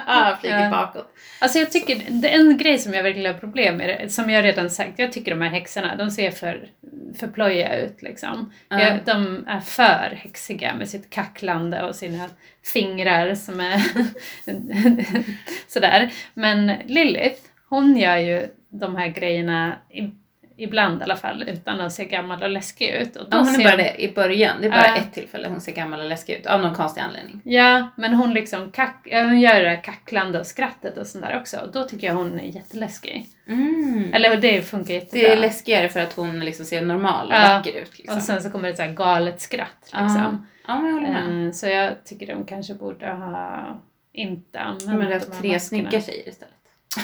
"Ah!" 0.06 0.36
flyger 0.36 0.60
Ja. 0.64 0.70
bakåt. 0.70 1.14
Alltså 1.40 1.58
jag 1.58 1.72
tycker, 1.72 2.02
det 2.08 2.28
är 2.34 2.38
en 2.38 2.58
grej 2.58 2.78
som 2.78 2.94
jag 2.94 3.02
verkligen 3.02 3.32
har 3.34 3.40
problem 3.40 3.76
med, 3.76 4.12
som 4.12 4.30
jag 4.30 4.44
redan 4.44 4.70
sagt, 4.70 4.98
jag 4.98 5.12
tycker 5.12 5.30
de 5.30 5.40
här 5.42 5.50
häxorna, 5.50 5.96
de 5.96 6.10
ser 6.10 6.30
för, 6.30 6.68
för 7.18 7.26
plojiga 7.26 7.76
ut 7.78 8.02
liksom. 8.02 8.52
Ja. 8.68 8.80
Jag, 8.80 8.98
de 9.04 9.44
är 9.48 9.60
för 9.60 10.16
häxiga 10.22 10.74
med 10.74 10.88
sitt 10.88 11.10
kacklande 11.10 11.82
och 11.82 11.94
sina 11.94 12.28
fingrar 12.72 13.34
som 13.34 13.60
är 13.60 13.82
sådär. 15.68 16.10
Men 16.34 16.72
Lilith, 16.86 17.40
hon 17.68 17.96
gör 17.96 18.16
ju 18.16 18.46
de 18.70 18.96
här 18.96 19.08
grejerna 19.08 19.74
ibland 20.60 21.00
i 21.00 21.04
alla 21.04 21.16
fall 21.16 21.42
utan 21.48 21.80
att 21.80 21.92
se 21.92 22.04
gammal 22.04 22.42
och 22.42 22.48
läskig 22.50 22.88
ut. 22.88 23.16
Och 23.16 23.30
då 23.30 23.36
Ja, 23.36 23.40
hon 23.42 23.60
är 23.60 23.64
bara 23.64 23.76
det 23.76 24.02
i 24.02 24.12
början. 24.14 24.56
Det 24.60 24.66
är 24.66 24.70
bara 24.70 24.86
Ja. 24.86 24.96
ett 24.96 25.12
tillfälle 25.12 25.48
hon 25.48 25.60
ser 25.60 25.72
gammal 25.72 26.00
och 26.00 26.08
läskig 26.08 26.34
ut. 26.34 26.46
Av 26.46 26.60
någon 26.60 26.74
konstig 26.74 27.00
anledning. 27.00 27.40
Ja, 27.44 27.88
men 27.96 28.14
hon 28.14 28.34
liksom 28.34 28.70
kack, 28.72 29.02
ja, 29.10 29.22
hon 29.22 29.40
gör 29.40 29.54
det 29.54 29.68
där 29.68 29.82
kacklande 29.82 30.40
och 30.40 30.46
skrattet 30.46 30.98
och 30.98 31.06
sånt 31.06 31.24
där 31.24 31.40
också. 31.40 31.56
Och 31.58 31.72
då 31.72 31.84
tycker 31.84 32.06
jag 32.06 32.14
hon 32.14 32.40
är 32.40 32.44
jätteläskig. 32.44 33.26
Mm. 33.48 34.10
Eller 34.14 34.36
det 34.36 34.62
funkar 34.62 34.94
jättebra. 34.94 35.20
Det 35.28 35.32
är 35.32 35.36
läskigare 35.36 35.88
för 35.88 36.00
att 36.00 36.12
hon 36.12 36.40
liksom 36.40 36.66
ser 36.66 36.82
normal 36.82 37.26
och 37.28 37.34
Ja. 37.34 37.48
vacker 37.58 37.72
ut. 37.80 37.98
Liksom. 37.98 38.16
Och 38.16 38.22
sen 38.22 38.42
så 38.42 38.50
kommer 38.50 38.64
det 38.64 38.70
ett 38.70 38.76
så 38.76 38.82
här 38.82 38.92
galet 38.92 39.40
skratt 39.40 39.82
liksom. 39.82 40.46
Ja, 40.66 40.80
men 40.80 40.86
jag 40.86 40.94
håller 40.94 41.08
med. 41.28 41.46
Eh, 41.46 41.52
Så 41.52 41.66
jag 41.66 42.04
tycker 42.04 42.26
de 42.26 42.44
kanske 42.46 42.74
borde 42.74 43.06
ha 43.06 43.64
inte 44.12 44.60
använt 44.60 44.80
De 44.80 44.90
hade 44.90 45.04
de 45.08 45.14
haft 45.14 45.34
här 45.34 45.40
tre 45.40 45.52
maskerna. 45.52 45.58
snygga 45.60 46.00
tjejer 46.00 46.28
istället. 46.28 46.54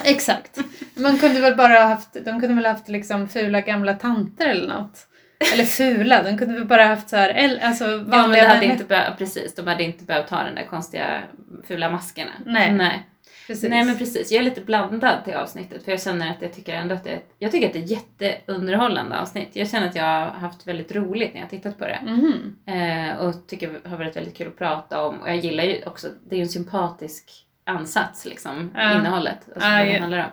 Exakt. 0.05 0.59
Man 0.95 1.19
kunde 1.19 1.41
väl 1.41 1.57
bara 1.57 1.73
ha 1.73 1.87
haft, 1.89 2.13
de 2.15 2.41
kunde 2.41 2.55
väl 2.55 2.65
ha 2.65 2.73
haft 2.73 2.89
liksom 2.89 3.29
fula 3.29 3.61
gamla 3.61 3.95
tanter 3.95 4.49
eller 4.49 4.69
något. 4.69 5.07
Eller 5.55 5.65
fula, 5.65 6.23
de 6.23 6.39
kunde 6.39 6.55
väl 6.55 6.65
bara 6.65 6.85
haft 6.87 7.09
så 7.09 7.17
här, 7.17 7.31
el- 7.37 7.61
alltså 7.63 7.85
Ja, 7.85 7.91
men 7.97 8.05
det 8.11 8.17
vanliga 8.17 8.49
hade 8.49 8.67
inte 8.67 8.85
behövt, 8.85 9.19
precis, 9.19 9.55
de 9.55 9.67
hade 9.67 9.83
inte 9.83 10.05
behövt 10.05 10.31
ha 10.31 10.43
den 10.43 10.55
där 10.55 10.67
konstiga 10.67 11.23
fula 11.69 11.91
maskerna. 11.91 12.31
Nej. 12.47 12.73
Nej. 12.73 13.03
Precis. 13.47 13.71
Nej 13.71 13.85
men 13.85 13.99
precis, 13.99 14.33
jag 14.33 14.41
är 14.41 14.45
lite 14.45 14.61
blandad 14.61 15.25
till 15.25 15.35
avsnittet 15.35 15.85
för 15.85 15.91
jag 15.91 16.03
känner 16.03 16.31
att 16.31 16.43
jag 16.43 16.53
tycker 16.55 16.75
ändå 16.75 16.95
att 16.95 17.05
det 17.05 17.11
är, 17.11 17.21
jag 17.39 17.53
tycker 17.53 17.67
att 17.67 17.73
det 17.73 17.79
är 17.79 17.83
ett 17.85 17.91
jätteunderhållande 17.91 19.19
avsnitt. 19.21 19.49
Jag 19.53 19.69
känner 19.71 19.89
att 19.89 19.97
jag 19.97 20.05
har 20.05 20.27
haft 20.27 20.67
väldigt 20.67 20.95
roligt 20.95 21.35
när 21.35 21.41
jag 21.41 21.51
tittat 21.51 21.79
på 21.79 21.85
det. 21.87 21.99
Mhm. 22.07 22.57
Eh, 22.67 23.17
och 23.17 23.47
tycker 23.47 23.71
det 23.83 23.89
har 23.89 23.97
varit 23.97 24.17
väldigt 24.17 24.37
kul 24.37 24.47
att 24.49 24.59
prata 24.59 25.03
om. 25.05 25.19
Och 25.21 25.29
jag 25.29 25.37
gillar 25.37 25.65
ju 25.65 25.83
också, 25.87 26.09
det 26.29 26.35
är 26.35 26.37
ju 26.37 26.43
en 26.43 26.49
sympatisk 26.49 27.44
ansats 27.65 28.25
liksom, 28.25 28.71
Ja. 28.75 28.99
innehållet. 28.99 29.39
Alltså 29.55 29.69
Ja, 29.69 29.77
vad 29.79 29.87
det 29.87 29.93
ja. 29.93 30.01
handlar 30.01 30.19
om. 30.19 30.31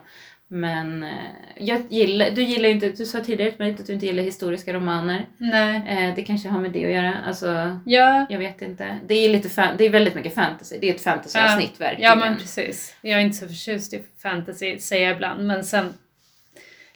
Men 0.53 1.03
eh, 1.03 1.09
jag 1.57 1.81
gillar, 1.89 2.29
du 2.29 2.43
gillar 2.43 2.69
inte, 2.69 2.89
du 2.89 3.05
sa 3.05 3.19
tidigare 3.19 3.51
till 3.51 3.59
mig 3.59 3.75
att 3.79 3.87
du 3.87 3.93
inte 3.93 4.05
gillar 4.05 4.23
historiska 4.23 4.73
romaner. 4.73 5.25
Nej. 5.37 5.81
Eh, 5.87 6.15
det 6.15 6.21
kanske 6.23 6.49
har 6.49 6.59
med 6.59 6.71
det 6.71 6.85
att 6.85 6.91
göra. 6.91 7.13
Alltså, 7.27 7.79
Ja, 7.85 8.25
jag 8.29 8.39
vet 8.39 8.61
inte. 8.61 8.97
Det 9.07 9.13
är, 9.13 9.29
lite 9.29 9.49
fan, 9.49 9.75
det 9.77 9.85
är 9.85 9.89
väldigt 9.89 10.15
mycket 10.15 10.35
fantasy. 10.35 10.77
Det 10.81 10.89
är 10.89 10.93
ett 10.95 11.01
fantasyavsnitt 11.03 11.81
verkligen. 11.81 12.09
ja 12.09 12.15
men 12.15 12.37
precis. 12.37 12.95
Jag 13.01 13.19
är 13.19 13.23
inte 13.23 13.37
så 13.37 13.47
förtjust 13.47 13.93
i 13.93 14.03
fantasy, 14.23 14.79
säger 14.79 15.07
jag 15.07 15.15
ibland. 15.15 15.47
Men 15.47 15.63
sen 15.63 15.93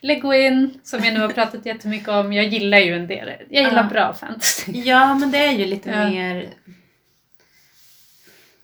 Le 0.02 0.16
Guin, 0.16 0.80
som 0.84 1.04
jag 1.04 1.14
nu 1.14 1.20
har 1.20 1.30
pratat 1.30 1.66
jättemycket 1.66 2.10
om, 2.10 2.34
jag 2.34 2.46
gillar 2.46 2.78
ju 2.80 2.94
en 2.96 3.08
del. 3.08 3.32
Jag 3.50 3.64
gillar 3.64 3.84
Ja. 3.84 3.90
bra 3.90 4.14
fantasy. 4.14 4.72
Ja, 4.86 5.16
men 5.16 5.32
det 5.32 5.38
är 5.46 5.52
ju 5.52 5.66
lite 5.66 5.90
Ja. 5.90 6.10
mer... 6.10 6.50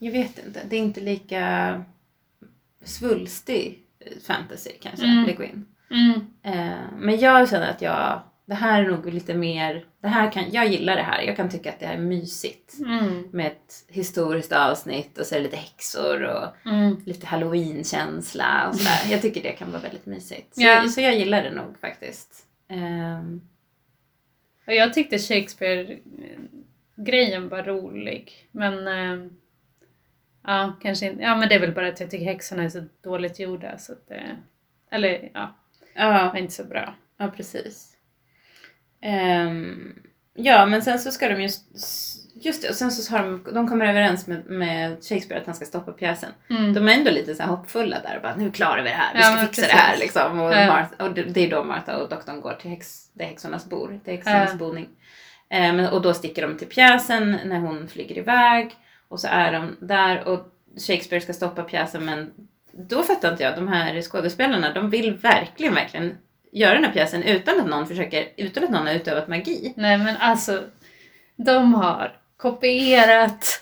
Jag 0.04 0.12
vet 0.12 0.46
inte. 0.46 0.60
Det 0.68 0.76
är 0.76 0.80
inte 0.80 1.00
lika 1.00 1.84
svulstig 2.84 3.78
fantasy 4.26 4.70
kanske, 4.82 5.06
Mm. 5.06 5.24
Le 5.26 5.32
Guin. 5.32 5.66
Mm. 5.90 6.20
Eh, 6.42 6.78
men 6.98 7.18
jag 7.20 7.48
känner 7.50 7.70
att 7.70 7.82
jag... 7.82 8.22
Det 8.44 8.54
här 8.54 8.84
är 8.84 8.90
nog 8.90 9.12
lite 9.12 9.34
mer... 9.34 9.84
Det 10.00 10.08
här 10.08 10.32
kan, 10.32 10.44
jag 10.52 10.68
gillar 10.68 10.96
det 10.96 11.02
här. 11.02 11.22
Jag 11.22 11.36
kan 11.36 11.50
tycka 11.50 11.70
att 11.72 11.80
det 11.80 11.86
här 11.86 11.94
är 11.94 11.98
mysigt. 11.98 12.78
Mm. 12.78 13.28
Med 13.32 13.46
ett 13.46 13.84
historiskt 13.88 14.52
avsnitt 14.52 15.18
och 15.18 15.26
så 15.26 15.34
är 15.34 15.38
det 15.38 15.44
lite 15.44 15.56
häxor 15.56 16.22
och 16.22 16.46
Mm. 16.70 16.96
lite 17.06 17.26
halloween-känsla 17.26 18.68
och 18.68 18.76
sådär. 18.76 19.12
Jag 19.12 19.22
tycker 19.22 19.42
det 19.42 19.52
kan 19.52 19.70
vara 19.72 19.82
väldigt 19.82 20.06
mysigt. 20.06 20.54
Så, 20.54 20.62
Ja. 20.62 20.88
så 20.88 21.00
jag 21.00 21.18
gillar 21.18 21.42
det 21.42 21.50
nog 21.54 21.78
faktiskt. 21.80 22.46
Ehm, 22.68 23.40
Och 24.66 24.74
jag 24.74 24.94
tyckte 24.94 25.18
Shakespeare-grejen 25.18 27.48
var 27.48 27.62
rolig. 27.62 28.48
Men 28.52 28.88
eh, 28.88 29.16
ja, 30.44 30.72
kanske 30.82 31.06
inte. 31.06 31.22
Ja, 31.22 31.36
men 31.36 31.48
det 31.48 31.54
är 31.54 31.60
väl 31.60 31.72
bara 31.74 31.88
att 31.88 32.00
jag 32.00 32.10
tycker 32.10 32.24
häxorna 32.24 32.62
är 32.62 32.68
så 32.68 32.84
dåligt 33.04 33.38
gjorda. 33.38 33.78
Så 33.78 33.92
att 33.92 34.08
det, 34.08 34.22
eller 34.90 35.30
ja, 35.34 35.56
ja, 35.94 36.30
var 36.32 36.38
inte 36.38 36.52
så 36.54 36.64
bra. 36.64 36.94
Ja, 37.18 37.28
precis. 37.36 37.88
Ehm, 39.02 39.92
ja, 40.34 40.66
men 40.66 40.82
sen 40.82 40.98
så 40.98 41.10
ska 41.10 41.28
de 41.28 41.42
just... 41.42 41.62
Just 42.34 42.62
det, 42.62 42.68
och 42.68 42.74
sen 42.74 42.90
så 42.90 43.16
har 43.16 43.22
de, 43.24 43.44
de 43.54 43.68
kommer 43.68 43.86
överens 43.86 44.26
med, 44.26 44.46
med 44.46 45.04
Shakespeare 45.04 45.40
att 45.40 45.46
han 45.46 45.54
ska 45.54 45.64
stoppa 45.64 45.92
pjäsen. 45.92 46.30
Mm. 46.50 46.74
De 46.74 46.88
är 46.88 46.92
ändå 46.92 47.10
lite 47.10 47.34
så 47.34 47.42
här 47.42 47.50
hoppfulla 47.50 47.96
där 48.02 48.16
och 48.16 48.22
bara 48.22 48.36
nu 48.36 48.50
klarar 48.50 48.82
vi 48.82 48.88
det 48.88 48.94
här, 48.94 49.14
vi 49.14 49.20
Ja, 49.20 49.24
ska 49.26 49.36
men 49.36 49.46
fixa 49.46 49.62
precis. 49.62 49.76
det 49.76 49.82
här 49.82 49.96
liksom. 49.98 50.40
Och, 50.40 50.52
Ja. 50.52 50.66
Martha, 50.66 51.04
och 51.04 51.14
det, 51.14 51.40
är 51.40 51.50
då 51.50 51.64
Martha 51.64 51.96
och 51.96 52.08
doktorn 52.08 52.40
går 52.40 52.52
till 52.52 52.70
häx, 52.70 53.10
det 53.12 53.24
häxornas 53.24 53.66
bor, 53.68 54.00
det 54.04 54.10
är 54.10 54.14
häxornas 54.16 54.50
Ja. 54.50 54.56
boning. 54.56 54.88
Ehm, 55.50 55.80
och 55.86 56.02
då 56.02 56.14
sticker 56.14 56.42
de 56.48 56.58
till 56.58 56.68
pjäsen 56.68 57.38
när 57.44 57.58
hon 57.58 57.88
flyger 57.88 58.18
iväg 58.18 58.74
och 59.12 59.20
så 59.20 59.28
är 59.30 59.52
de 59.52 59.76
där 59.80 60.28
och 60.28 60.40
Shakespeare 60.86 61.22
ska 61.22 61.32
stoppa 61.32 61.62
pjäsen 61.62 62.04
men 62.04 62.30
då 62.72 63.02
fattar 63.02 63.30
inte 63.32 63.42
jag, 63.42 63.54
de 63.54 63.68
här 63.68 64.02
skådespelarna, 64.02 64.72
de 64.72 64.90
vill 64.90 65.14
verkligen, 65.14 65.74
verkligen 65.74 66.18
göra 66.52 66.74
den 66.74 66.84
här 66.84 66.92
pjäsen 66.92 67.22
utan 67.22 67.60
att 67.60 67.66
någon 67.66 67.86
försöker, 67.86 68.28
utan 68.36 68.64
att 68.64 68.70
någon 68.70 68.86
har 68.86 68.94
utövat 68.94 69.28
magi. 69.28 69.72
Nej 69.76 69.98
men 69.98 70.16
alltså, 70.16 70.62
de 71.36 71.74
har 71.74 72.16
kopierat 72.36 73.60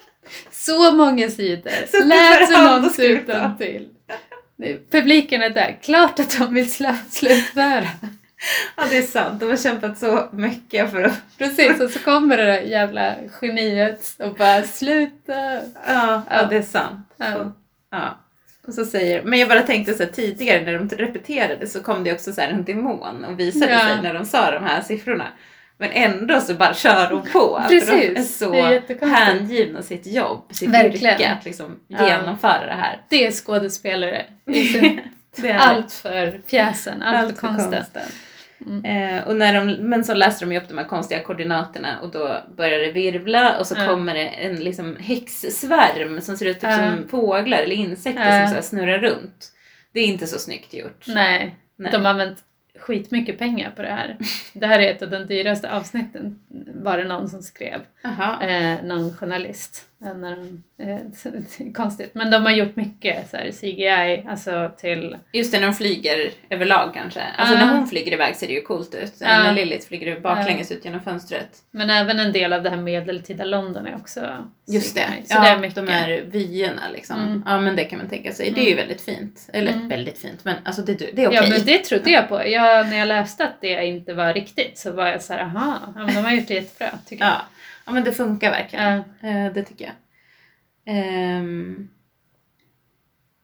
så 0.50 0.92
många 0.92 1.30
sidor, 1.30 2.04
lärt 2.04 2.48
sig 2.82 2.92
skrivit 2.92 3.22
utan 3.22 3.58
till. 3.58 3.88
Publiken 4.90 5.42
är 5.42 5.50
där, 5.50 5.78
klart 5.82 6.20
att 6.20 6.38
de 6.38 6.54
vill 6.54 6.72
slutföra. 7.10 7.88
Ja, 8.76 8.82
det 8.90 8.96
är 8.96 9.02
sant. 9.02 9.40
De 9.40 9.48
har 9.50 9.56
kämpat 9.56 9.98
så 9.98 10.28
mycket 10.32 10.90
för 10.90 11.02
att... 11.02 11.20
Precis, 11.38 11.80
och 11.80 11.90
så 11.90 11.98
kommer 11.98 12.36
det 12.36 12.44
där 12.44 12.60
jävla 12.60 13.14
geniet 13.40 14.14
och 14.18 14.34
bara 14.34 14.62
sluta. 14.62 15.34
Ja, 15.86 16.22
ja. 16.30 16.46
Det 16.50 16.56
är 16.56 16.62
sant. 16.62 17.08
Ja. 17.16 17.52
Ja. 17.90 18.18
Och 18.66 18.74
så 18.74 18.84
säger, 18.84 19.22
men 19.22 19.38
jag 19.38 19.48
bara 19.48 19.62
tänkte 19.62 19.94
så 19.94 20.02
här, 20.02 20.10
tidigare 20.10 20.64
när 20.64 20.78
de 20.78 20.88
repeterade 20.96 21.66
så 21.66 21.82
kom 21.82 22.04
det 22.04 22.12
också 22.12 22.32
så 22.32 22.40
här 22.40 22.48
en 22.48 22.64
demon 22.64 23.24
och 23.24 23.40
visade 23.40 23.72
Ja. 23.72 23.78
sig 23.80 24.02
när 24.02 24.14
de 24.14 24.24
sa 24.24 24.50
de 24.50 24.64
här 24.64 24.80
siffrorna. 24.82 25.26
Men 25.78 25.90
ändå 25.92 26.40
så 26.40 26.54
bara 26.54 26.74
kör 26.74 27.10
de 27.10 27.22
på. 27.22 27.60
För 27.62 27.68
Precis, 27.68 27.90
de 27.90 28.20
är 28.20 28.22
så 28.22 28.54
är 28.54 29.06
hängivna 29.06 29.82
sitt 29.82 30.06
jobb, 30.06 30.44
sitt 30.50 30.68
Verkligen. 30.70 31.14
yrke 31.14 31.30
att 31.38 31.44
liksom 31.44 31.76
Ja. 31.88 32.08
genomföra 32.08 32.66
det 32.66 32.72
här. 32.72 33.00
Det 33.08 33.26
är 33.26 33.30
skådespelare. 33.30 34.24
Det 34.44 35.48
är 35.48 35.54
Allt 35.58 35.92
för 35.92 36.40
pjäsen, 36.50 37.02
allt, 37.02 37.16
Allt 37.18 37.40
för 37.40 37.46
konsten. 37.48 37.84
Mm. 38.66 38.84
Eh, 38.84 39.28
och 39.28 39.36
när 39.36 39.54
de, 39.54 39.72
men 39.72 40.04
så 40.04 40.14
läser 40.14 40.46
de 40.46 40.52
ju 40.52 40.58
upp 40.60 40.68
de 40.68 40.78
här 40.78 40.84
konstiga 40.84 41.22
koordinaterna 41.22 42.00
och 42.00 42.10
då 42.10 42.36
börjar 42.56 42.78
det 42.78 42.92
virvla 42.92 43.58
och 43.58 43.66
så 43.66 43.74
Ja. 43.78 43.86
kommer 43.86 44.14
det 44.14 44.26
en 44.28 44.56
liksom 44.56 44.96
häxsvärm 44.96 46.20
som 46.20 46.36
ser 46.36 46.46
ut 46.46 46.60
typ 46.60 46.70
Ja. 46.70 46.78
som 46.78 47.08
fåglar 47.08 47.58
eller 47.58 47.76
insekter 47.76 48.46
som 48.46 48.56
så 48.56 48.62
snurrar 48.62 48.98
runt. 48.98 49.52
Det 49.92 50.00
är 50.00 50.06
inte 50.06 50.26
så 50.26 50.38
snyggt 50.38 50.74
gjort. 50.74 51.04
Nej, 51.06 51.56
Nej. 51.76 51.92
de 51.92 52.04
har 52.04 52.10
använt 52.10 52.38
skitmycket 52.78 53.38
pengar 53.38 53.70
på 53.76 53.82
det 53.82 53.88
här. 53.88 54.16
Det 54.52 54.66
här 54.66 54.78
är 54.80 54.90
ett 54.90 55.02
av 55.02 55.10
de 55.10 55.18
dyraste 55.26 55.70
avsnitten, 55.72 56.38
var 56.74 56.98
det 56.98 57.04
någon 57.04 57.28
som 57.28 57.42
skrev. 57.42 57.80
Eh, 58.42 58.84
någon 58.84 59.16
journalist. 59.16 59.86
När 60.02 60.36
de, 60.36 60.62
eh, 60.82 61.72
konstigt. 61.74 62.10
Men 62.14 62.30
de 62.30 62.42
har 62.42 62.50
gjort 62.52 62.76
mycket 62.76 63.30
så 63.30 63.36
här, 63.36 63.50
CGI, 63.52 64.26
alltså 64.30 64.70
till... 64.78 65.16
Just 65.32 65.52
det, 65.52 65.60
när 65.60 65.66
de 65.66 65.74
flyger 65.74 66.30
överlag 66.50 66.90
kanske. 66.94 67.22
Alltså 67.36 67.54
Ja. 67.54 67.66
när 67.66 67.74
hon 67.76 67.86
flyger 67.86 68.12
iväg 68.12 68.36
ser 68.36 68.46
det 68.46 68.52
ju 68.52 68.60
coolt 68.60 68.94
ut. 68.94 69.12
Ja. 69.20 69.26
När 69.26 69.52
Lilith 69.54 69.86
flyger 69.88 70.20
baklänges 70.20 70.72
ut 70.72 70.84
genom 70.84 71.00
fönstret. 71.00 71.48
Men 71.70 71.90
även 71.90 72.20
en 72.20 72.32
del 72.32 72.52
av 72.52 72.62
det 72.62 72.70
här 72.70 72.76
medeltida 72.76 73.44
London 73.44 73.86
är 73.86 73.96
också 73.96 74.20
Just 74.68 74.94
det. 74.94 75.00
CGI. 75.00 75.26
Så 75.26 75.34
ja, 75.36 75.40
det 75.40 75.48
är 75.48 75.58
mycket. 75.58 75.74
de 75.86 75.88
här 75.88 76.22
vyerna 76.26 76.82
liksom. 76.92 77.16
Mm. 77.20 77.42
Ja 77.46 77.60
men 77.60 77.76
det 77.76 77.84
kan 77.84 77.98
man 77.98 78.08
tänka 78.08 78.32
sig. 78.32 78.50
Det 78.50 78.60
är 78.60 78.64
ju 78.64 78.72
Mm. 78.72 78.86
väldigt 78.86 79.02
fint. 79.04 79.48
Eller 79.52 79.72
Mm. 79.72 79.88
väldigt 79.88 80.18
fint 80.18 80.44
men 80.44 80.54
alltså 80.64 80.82
det, 80.82 80.94
det 80.94 81.04
är 81.24 81.28
okej. 81.28 81.40
Ja 81.42 81.48
men 81.48 81.64
det 81.66 81.78
trodde 81.78 82.10
jag 82.10 82.28
på. 82.28 82.46
Jag, 82.48 82.88
när 82.88 82.96
jag 82.98 83.08
läste 83.08 83.44
att 83.44 83.60
det 83.60 83.84
inte 83.86 84.14
var 84.14 84.34
riktigt 84.34 84.78
så 84.78 84.92
var 84.92 85.06
jag 85.06 85.22
så 85.22 85.32
här, 85.32 85.40
aha, 85.40 85.78
ja, 85.96 86.04
men 86.06 86.14
de 86.14 86.24
har 86.24 86.32
gjort 86.32 86.48
det 86.48 86.54
jättebra 86.54 86.98
tycker 87.06 87.24
jag. 87.24 87.40
Ja. 87.86 87.92
men 87.92 88.04
det 88.04 88.12
funkar 88.12 88.50
verkligen. 88.50 88.98
Eh, 89.22 89.52
det 89.52 89.62
tycker 89.64 89.84
jag. 89.84 89.94
Ehm, 90.84 91.88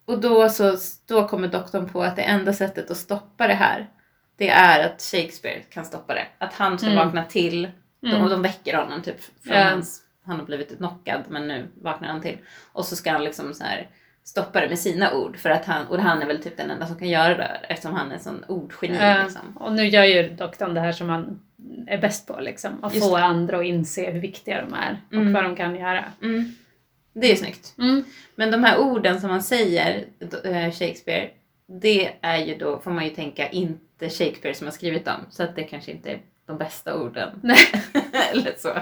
och 0.06 0.20
då, 0.20 0.48
så, 0.48 0.76
då 1.08 1.28
kommer 1.28 1.48
doktorn 1.48 1.88
på 1.88 2.02
att 2.02 2.16
det 2.16 2.22
enda 2.22 2.52
sättet 2.52 2.90
att 2.90 2.96
stoppa 2.96 3.46
det 3.46 3.54
här 3.54 3.90
det 4.38 4.48
är 4.48 4.86
att 4.86 5.02
Shakespeare 5.02 5.60
kan 5.62 5.84
stoppa 5.84 6.14
det. 6.14 6.26
Att 6.38 6.52
han 6.54 6.78
ska 6.78 6.90
Mm. 6.90 7.06
vakna 7.06 7.24
till. 7.24 7.70
De, 8.00 8.08
Mm. 8.10 8.22
och 8.22 8.30
de 8.30 8.42
väcker 8.42 8.76
honom 8.76 9.02
typ 9.02 9.20
från 9.44 9.56
Ja. 9.56 9.64
hans... 9.64 10.02
Han 10.24 10.38
har 10.38 10.46
blivit 10.46 10.76
knockad 10.76 11.20
men 11.28 11.48
nu 11.48 11.68
vaknar 11.82 12.08
han 12.08 12.20
till. 12.22 12.38
Och 12.72 12.84
så 12.84 12.96
ska 12.96 13.12
han 13.12 13.24
liksom 13.24 13.54
så 13.54 13.64
här 13.64 13.88
stoppa 14.24 14.60
det 14.60 14.68
med 14.68 14.78
sina 14.78 15.12
ord. 15.14 15.36
För 15.36 15.50
att 15.50 15.64
han, 15.64 15.86
och 15.86 15.98
han 16.00 16.22
är 16.22 16.26
väl 16.26 16.42
typ 16.42 16.56
den 16.56 16.70
enda 16.70 16.86
som 16.86 16.98
kan 16.98 17.08
göra 17.08 17.36
det 17.36 17.60
eftersom 17.68 17.94
han 17.94 18.10
är 18.10 18.14
en 18.14 18.20
sån 18.20 18.44
ordgeni. 18.48 18.98
Ja, 19.00 19.22
Liksom. 19.22 19.56
och 19.56 19.72
nu 19.72 19.86
gör 19.86 20.04
ju 20.04 20.28
doktorn 20.28 20.74
det 20.74 20.80
här 20.80 20.92
som 20.92 21.08
han 21.08 21.40
är 21.86 21.98
bäst 21.98 22.26
på, 22.26 22.40
liksom. 22.40 22.84
Att 22.84 22.94
Just 22.94 23.06
få 23.06 23.16
det. 23.16 23.22
andra 23.24 23.58
att 23.58 23.64
inse 23.64 24.10
hur 24.10 24.20
viktiga 24.20 24.60
de 24.60 24.74
är 24.74 25.00
och 25.08 25.14
Mm. 25.14 25.32
vad 25.32 25.44
de 25.44 25.56
kan 25.56 25.76
göra. 25.76 26.04
Mm. 26.22 26.54
Det 27.12 27.32
är 27.32 27.36
snyggt. 27.36 27.74
Mm. 27.78 28.04
Men 28.34 28.50
de 28.50 28.64
här 28.64 28.78
orden 28.78 29.20
som 29.20 29.30
man 29.30 29.42
säger, 29.42 30.04
eh, 30.44 30.72
Shakespeare, 30.72 31.30
det 31.80 32.10
är 32.20 32.38
ju 32.38 32.56
då, 32.58 32.78
får 32.80 32.90
man 32.90 33.04
ju 33.04 33.10
tänka, 33.10 33.48
inte 33.48 34.08
Shakespeare 34.10 34.54
som 34.54 34.66
har 34.66 34.72
skrivit 34.72 35.04
dem. 35.04 35.20
Så 35.30 35.42
att 35.42 35.56
det 35.56 35.62
kanske 35.62 35.90
inte 35.90 36.10
är 36.10 36.18
de 36.46 36.58
bästa 36.58 36.94
orden. 37.00 37.28
Nej. 37.42 37.58
Eller 38.32 38.54
så. 38.58 38.72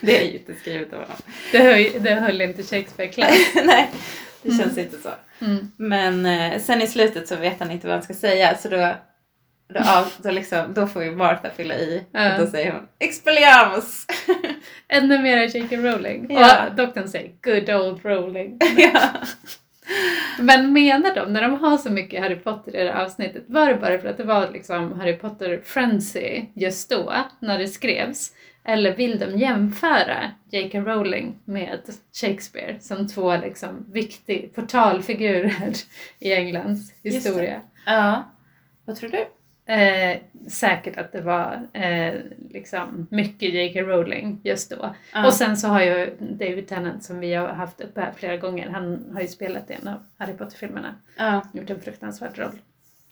Det 0.00 0.20
är 0.22 0.24
ju 0.30 0.38
inte 0.38 0.54
skrivet 0.54 0.92
av 0.92 0.98
honom. 1.00 1.16
Det, 1.52 1.58
höll, 1.58 2.02
det 2.02 2.14
höll 2.14 2.40
inte 2.40 2.62
Shakespeare-klass. 2.62 3.38
Nej, 3.64 3.90
det 4.42 4.50
känns 4.58 4.78
inte 4.78 4.96
så. 4.98 5.10
Mm. 5.44 5.72
Men 5.76 6.26
eh, 6.26 6.60
sen 6.60 6.82
i 6.82 6.86
slutet 6.86 7.28
så 7.28 7.36
vet 7.36 7.58
han 7.60 7.70
inte 7.70 7.86
vad 7.86 7.94
han 7.96 8.02
ska 8.02 8.14
säga 8.14 8.56
så 8.56 8.68
då 8.68 8.94
då, 9.72 9.80
ja, 9.84 10.06
då, 10.22 10.30
liksom, 10.30 10.74
då 10.74 10.86
får 10.86 11.04
ju 11.04 11.16
Martha 11.16 11.50
fylla 11.50 11.74
i. 11.74 12.04
Och 12.12 12.40
då 12.40 12.46
säger 12.46 12.72
hon 12.72 12.88
Expelliarmus! 12.98 14.06
Ännu 14.88 15.18
mer 15.22 15.56
J.K. 15.56 15.76
Rowling. 15.76 16.26
Ja. 16.30 16.66
Och 16.66 16.74
doktorn 16.74 17.08
säger 17.08 17.30
good 17.42 17.70
old 17.70 18.04
Rowling. 18.04 18.58
ja. 18.76 19.00
Men 20.38 20.72
menar 20.72 21.14
de, 21.14 21.32
när 21.32 21.42
de 21.42 21.54
har 21.54 21.78
så 21.78 21.90
mycket 21.90 22.22
Harry 22.22 22.36
Potter 22.36 22.76
i 22.76 22.84
det 22.84 22.92
här 22.92 23.04
avsnittet, 23.04 23.44
var 23.46 23.68
det 23.68 23.74
bara 23.74 23.98
för 23.98 24.08
att 24.08 24.16
det 24.16 24.24
var 24.24 24.50
liksom 24.50 25.00
Harry 25.00 25.16
Potter 25.16 25.60
frenzy 25.64 26.44
just 26.54 26.90
då, 26.90 27.14
när 27.40 27.58
det 27.58 27.68
skrevs? 27.68 28.32
Eller 28.64 28.96
vill 28.96 29.18
de 29.18 29.38
jämföra 29.38 30.30
J.K. 30.50 30.80
Rowling 30.80 31.38
med 31.44 31.80
Shakespeare 32.20 32.80
som 32.80 33.08
två 33.08 33.36
liksom 33.36 33.86
viktiga 33.92 34.48
portalfigurer 34.48 35.72
i 36.18 36.32
Englands 36.32 36.92
historia? 37.02 37.60
ja. 37.86 38.28
Vad 38.84 38.96
tror 38.96 39.10
du? 39.10 39.26
Eh, 39.72 40.18
säkert 40.48 40.98
att 40.98 41.12
det 41.12 41.20
var 41.20 41.68
eh, 41.72 42.14
liksom 42.50 43.06
mycket 43.10 43.54
J.K. 43.54 43.80
Rowling 43.80 44.40
just 44.44 44.70
då. 44.70 44.94
Ja. 45.12 45.26
Och 45.26 45.32
sen 45.34 45.56
så 45.56 45.68
har 45.68 45.82
ju 45.82 46.16
David 46.18 46.68
Tennant 46.68 47.04
som 47.04 47.18
vi 47.20 47.34
har 47.34 47.48
haft 47.48 47.80
uppe 47.80 48.00
här 48.00 48.12
flera 48.16 48.36
gånger, 48.36 48.68
han 48.70 49.10
har 49.14 49.20
ju 49.20 49.28
spelat 49.28 49.70
i 49.70 49.74
en 49.82 49.88
av 49.88 50.02
Harry 50.16 50.32
Potter-filmerna. 50.32 50.94
Ja, 51.18 51.42
Gjort 51.52 51.70
en 51.70 51.80
fruktansvärd 51.80 52.38
roll. 52.38 52.58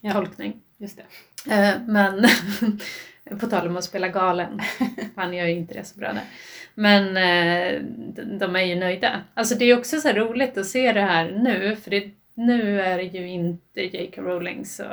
Ja. 0.00 0.12
Tolkning. 0.12 0.60
just 0.78 1.00
det. 1.46 1.54
Eh, 1.54 1.74
men 1.86 2.24
på 3.40 3.46
tal 3.46 3.66
om 3.68 3.76
att 3.76 3.84
spela 3.84 4.08
galen, 4.08 4.60
han 5.16 5.34
gör 5.34 5.46
ju 5.46 5.54
inte 5.54 5.74
det 5.74 5.84
så 5.84 5.98
bra 5.98 6.12
där. 6.12 6.24
Men 6.74 7.16
eh, 7.16 7.82
de- 8.38 8.56
är 8.56 8.64
ju 8.64 8.74
nöjda. 8.74 9.20
Alltså 9.34 9.54
det 9.54 9.64
är 9.64 9.78
också 9.78 10.00
så 10.00 10.08
roligt 10.08 10.58
att 10.58 10.66
se 10.66 10.92
det 10.92 11.00
här 11.00 11.30
nu, 11.30 11.76
för 11.76 11.90
det, 11.90 12.10
nu 12.34 12.80
är 12.80 12.98
ju 12.98 13.28
inte 13.28 13.80
J.K. 13.80 14.22
Rowling 14.22 14.64
så 14.64 14.84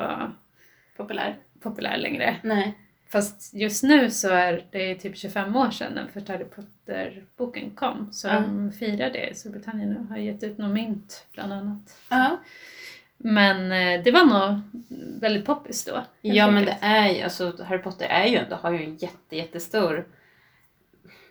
Populär? 0.98 1.36
Populär 1.62 1.98
längre. 1.98 2.36
Nej. 2.44 2.78
Fast 3.10 3.54
just 3.54 3.84
nu 3.84 4.12
så 4.12 4.30
är 4.30 4.66
det 4.72 4.96
typ 4.96 5.18
25 5.18 5.56
år 5.56 5.70
sedan 5.72 5.96
den 5.96 6.08
första 6.14 6.34
Harry 6.34 6.46
Potter-boken 6.46 7.72
kom. 7.76 8.10
Så 8.14 8.28
Ja. 8.28 8.34
de 8.40 8.72
firar 8.72 9.10
det 9.10 9.28
i 9.30 9.36
Storbritannien 9.36 9.90
nu. 9.90 10.06
Har 10.10 10.18
gett 10.18 10.44
ut 10.44 10.58
något 10.58 10.72
mynt 10.74 11.26
bland 11.34 11.54
annat. 11.54 11.98
Ja. 12.10 12.38
Men 13.18 13.72
eh, 13.72 14.04
det 14.04 14.12
var 14.12 14.26
nog 14.26 14.60
väldigt 15.22 15.46
poppis 15.46 15.86
då. 15.86 16.06
Ja 16.22 16.52
men 16.52 16.66
det 16.66 16.78
är 16.82 17.10
ju, 17.14 17.22
alltså 17.22 17.64
Harry 17.64 17.80
Potter 17.82 18.06
är 18.06 18.26
ju 18.26 18.38
ändå, 18.38 18.56
har 18.56 18.72
ju 18.72 18.84
en 18.84 18.96
jätte, 18.98 19.36
jättestor 19.38 20.08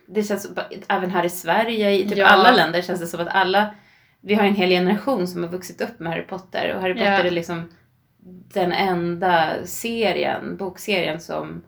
det 0.08 0.22
känns, 0.22 0.50
även 0.88 1.10
här 1.10 1.24
i 1.24 1.30
Sverige, 1.30 1.90
i 1.92 2.08
typ 2.08 2.18
Ja. 2.18 2.26
alla 2.26 2.52
länder 2.52 2.82
känns 2.82 3.00
det 3.00 3.06
som 3.06 3.20
att 3.20 3.28
alla, 3.28 3.74
vi 4.20 4.34
har 4.34 4.44
en 4.44 4.54
hel 4.54 4.68
generation 4.70 5.28
som 5.28 5.42
har 5.42 5.50
vuxit 5.50 5.80
upp 5.80 5.98
med 6.00 6.12
Harry 6.12 6.22
Potter 6.26 6.74
och 6.74 6.80
Harry 6.80 6.94
Potter 6.94 7.12
Ja. 7.12 7.18
är 7.18 7.30
liksom 7.30 7.68
den 8.52 8.72
enda 8.72 9.54
serien, 9.64 10.56
bokserien 10.56 11.20
som 11.20 11.62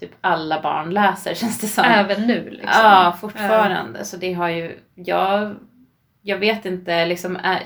typ 0.00 0.10
alla 0.20 0.62
barn 0.62 0.90
läser 0.90 1.34
känns 1.40 1.60
det 1.60 1.66
som. 1.66 1.84
Även 1.84 2.26
nu 2.26 2.50
liksom. 2.50 2.68
Ja, 2.82 3.16
fortfarande. 3.20 4.04
Så 4.04 4.16
det 4.16 4.32
har 4.32 4.48
ju, 4.48 4.78
jag, 4.94 5.54
jag 6.22 6.38
vet 6.38 6.64
inte, 6.64 7.06
liksom, 7.06 7.36
är, 7.36 7.62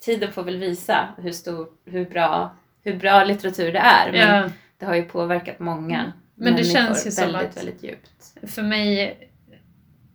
tiden 0.00 0.32
får 0.32 0.42
väl 0.42 0.56
visa 0.56 1.08
hur, 1.18 1.32
stor, 1.32 1.68
hur, 1.84 2.04
bra, 2.10 2.56
hur 2.84 2.96
bra 2.96 3.24
litteratur 3.24 3.72
det 3.72 3.78
är. 3.78 4.12
Men 4.12 4.42
Ja, 4.42 4.48
det 4.78 4.86
har 4.86 4.94
ju 4.94 5.02
påverkat 5.02 5.58
många 5.58 6.12
Men 6.34 6.56
det 6.56 6.64
känns 6.64 7.06
ju 7.06 7.10
som 7.10 7.24
väldigt, 7.24 7.50
att- 7.50 7.56
väldigt 7.56 7.82
djupt. 7.82 8.34
för 8.54 8.62
mig, 8.62 9.18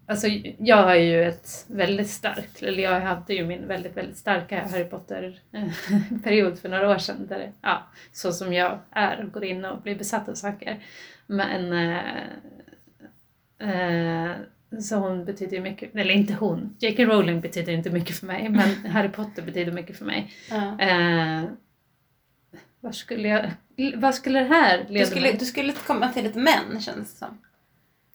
alltså 0.06 0.28
jag 0.60 0.84
har 0.84 0.96
ju 0.96 1.24
ett 1.24 1.66
väldigt 1.68 2.10
starkt, 2.10 2.64
eller 2.64 2.84
jag 2.84 3.02
hade 3.02 3.34
ju 3.34 3.46
min 3.46 3.68
väldigt, 3.68 3.98
väldigt 3.98 4.18
starka 4.18 4.68
Harry 4.72 4.84
Potter-period 4.84 6.60
för 6.62 6.70
några 6.70 6.90
år 6.90 6.98
sedan. 6.98 7.28
Där, 7.28 7.52
ja, 7.62 7.84
så 8.12 8.32
som 8.32 8.54
jag 8.54 8.80
är 8.92 9.24
och 9.24 9.32
går 9.32 9.44
in 9.44 9.66
och 9.66 9.82
blir 9.82 9.96
besatt 9.96 10.30
av 10.30 10.34
saker. 10.34 10.80
Men 11.28 11.74
eh, 11.74 12.16
eh, 13.70 14.32
så 14.82 14.96
hon 14.96 15.26
betyder 15.26 15.58
ju 15.58 15.64
mycket, 15.64 15.96
eller 15.96 16.14
inte 16.14 16.34
hon, 16.34 16.76
J.K. 16.80 17.04
Rowling 17.04 17.42
betyder 17.42 17.74
inte 17.74 17.90
mycket 17.90 18.16
för 18.16 18.26
mig, 18.28 18.50
men 18.50 18.86
Harry 18.92 19.10
Potter 19.10 19.42
betyder 19.42 19.72
mycket 19.72 19.98
för 19.98 20.06
mig. 20.06 20.34
Ja. 20.50 20.80
Eh, 20.80 21.44
vad 22.80 22.96
skulle 22.96 23.28
jag, 23.28 23.52
vad 23.96 24.16
skulle 24.16 24.40
det 24.40 24.46
här 24.46 24.78
leda 24.78 25.06
Du, 25.06 25.06
skulle, 25.06 25.28
mig? 25.28 25.38
du 25.40 25.46
skulle 25.46 25.74
komma 25.74 26.10
till 26.10 26.26
ett 26.26 26.36
män 26.36 26.82
känns 26.82 27.12
det 27.12 27.18
som. 27.18 27.38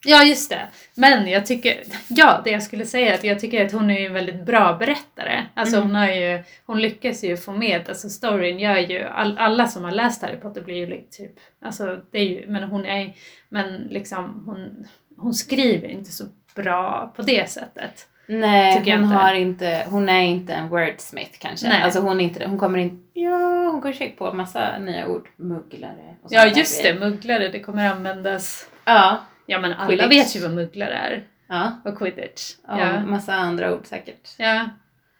Ja, 0.07 0.25
just 0.25 0.51
det. 0.51 0.69
Men 0.95 1.29
jag 1.29 1.47
tycker, 1.47 1.83
ja, 2.09 2.41
det 2.45 2.51
jag 2.51 2.63
skulle 2.63 2.87
säga 2.87 3.11
är 3.11 3.15
att 3.15 3.25
jag 3.25 3.41
tycker 3.41 3.67
att 3.67 3.73
hon 3.73 3.91
är 3.91 4.07
en 4.07 4.13
väldigt 4.13 4.47
bra 4.47 4.77
berättare. 4.79 5.47
Alltså 5.55 5.77
Mm. 5.77 5.89
hon 5.89 5.97
har 5.97 6.09
ju, 6.09 6.43
hon 6.67 6.81
lyckas 6.81 7.25
ju 7.25 7.37
få 7.37 7.53
med, 7.53 7.89
alltså 7.89 8.09
storyn 8.09 8.59
gör 8.59 8.77
ju, 8.77 9.05
all, 9.05 9.39
alla 9.39 9.67
som 9.67 9.85
har 9.85 9.91
läst 9.91 10.23
Harry 10.23 10.37
Potter 10.37 10.61
blir 10.61 10.75
ju 10.77 11.03
typ, 11.11 11.33
alltså 11.63 12.01
det 12.11 12.19
är 12.19 12.25
ju, 12.25 12.47
men 12.49 12.63
hon 12.63 12.85
är, 12.87 13.13
men 13.49 13.77
liksom 13.91 14.43
hon, 14.47 14.87
hon 15.17 15.35
skriver 15.35 15.89
inte 15.89 16.11
så 16.11 16.25
bra 16.55 17.13
på 17.17 17.23
det 17.23 17.51
sättet. 17.51 18.07
Nej, 18.31 18.75
hon, 18.79 18.89
inte. 18.89 19.15
har 19.15 19.35
inte, 19.35 19.87
hon 19.91 20.09
är 20.09 20.23
inte 20.23 20.53
en 20.55 20.69
wordsmith 20.69 21.39
kanske. 21.39 21.69
Nej. 21.69 21.83
Alltså 21.83 22.01
hon 22.01 22.21
är 22.21 22.25
inte. 22.25 22.47
Hon 22.47 22.59
kommer 22.59 22.79
in, 22.79 23.09
ja, 23.13 23.69
hon 23.73 23.81
går 23.81 24.17
på 24.17 24.33
massa 24.33 24.79
nya 24.79 25.07
ord. 25.09 25.29
Mugglare 25.37 26.17
och 26.23 26.29
Ja, 26.33 26.47
just 26.47 26.83
det, 26.83 26.95
mugglare, 26.95 27.49
det 27.49 27.61
kommer 27.61 27.91
användas. 27.91 28.69
Ja, 28.85 29.19
Ja, 29.51 29.59
men 29.61 29.73
alla 29.73 29.89
Quidditch. 29.89 30.11
vet 30.11 30.37
ju 30.37 30.41
vad 30.41 30.51
mugglare 30.55 30.95
är. 30.95 31.23
ja. 31.49 31.73
Och 31.85 31.99
quidditch. 31.99 32.55
ja. 32.69 32.79
Ja. 32.79 33.01
Massa 33.07 33.35
andra 33.35 33.75
ord 33.75 33.87
säkert. 33.87 34.29
Ja. 34.37 34.69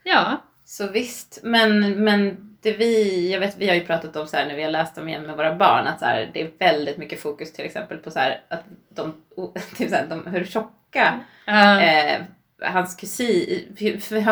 Ja. 0.05 0.43
Så 0.65 0.87
visst, 0.87 1.39
men, 1.43 2.05
men 2.05 2.37
det 2.63 2.73
vi, 2.73 3.33
jag 3.33 3.41
vet 3.41 3.57
vi 3.59 3.69
har 3.69 3.75
ju 3.75 3.85
pratat 3.85 4.17
om 4.17 4.27
så 4.27 4.37
här 4.37 4.47
när 4.47 4.57
vi 4.57 4.63
har 4.63 4.71
läst 4.71 4.95
dem 4.95 5.09
igen 5.09 5.23
med 5.23 5.37
våra 5.37 5.55
barn 5.55 5.87
att 5.87 5.99
så 5.99 6.05
här, 6.05 6.31
det 6.35 6.41
är 6.43 6.51
väldigt 6.59 6.97
mycket 6.99 7.21
fokus 7.21 7.53
till 7.53 7.65
exempel 7.65 7.99
på 7.99 8.11
så 8.11 8.19
här, 8.19 8.41
att 8.49 8.65
de, 8.95 9.15
typ 9.77 9.89
så 9.91 9.95
här, 9.97 10.07
de 10.07 10.27
hur 10.27 10.45
tjocka 10.45 11.21
Ja. 11.45 11.81
eh, 11.83 12.21
hans 12.63 12.97
kusin, 12.97 13.77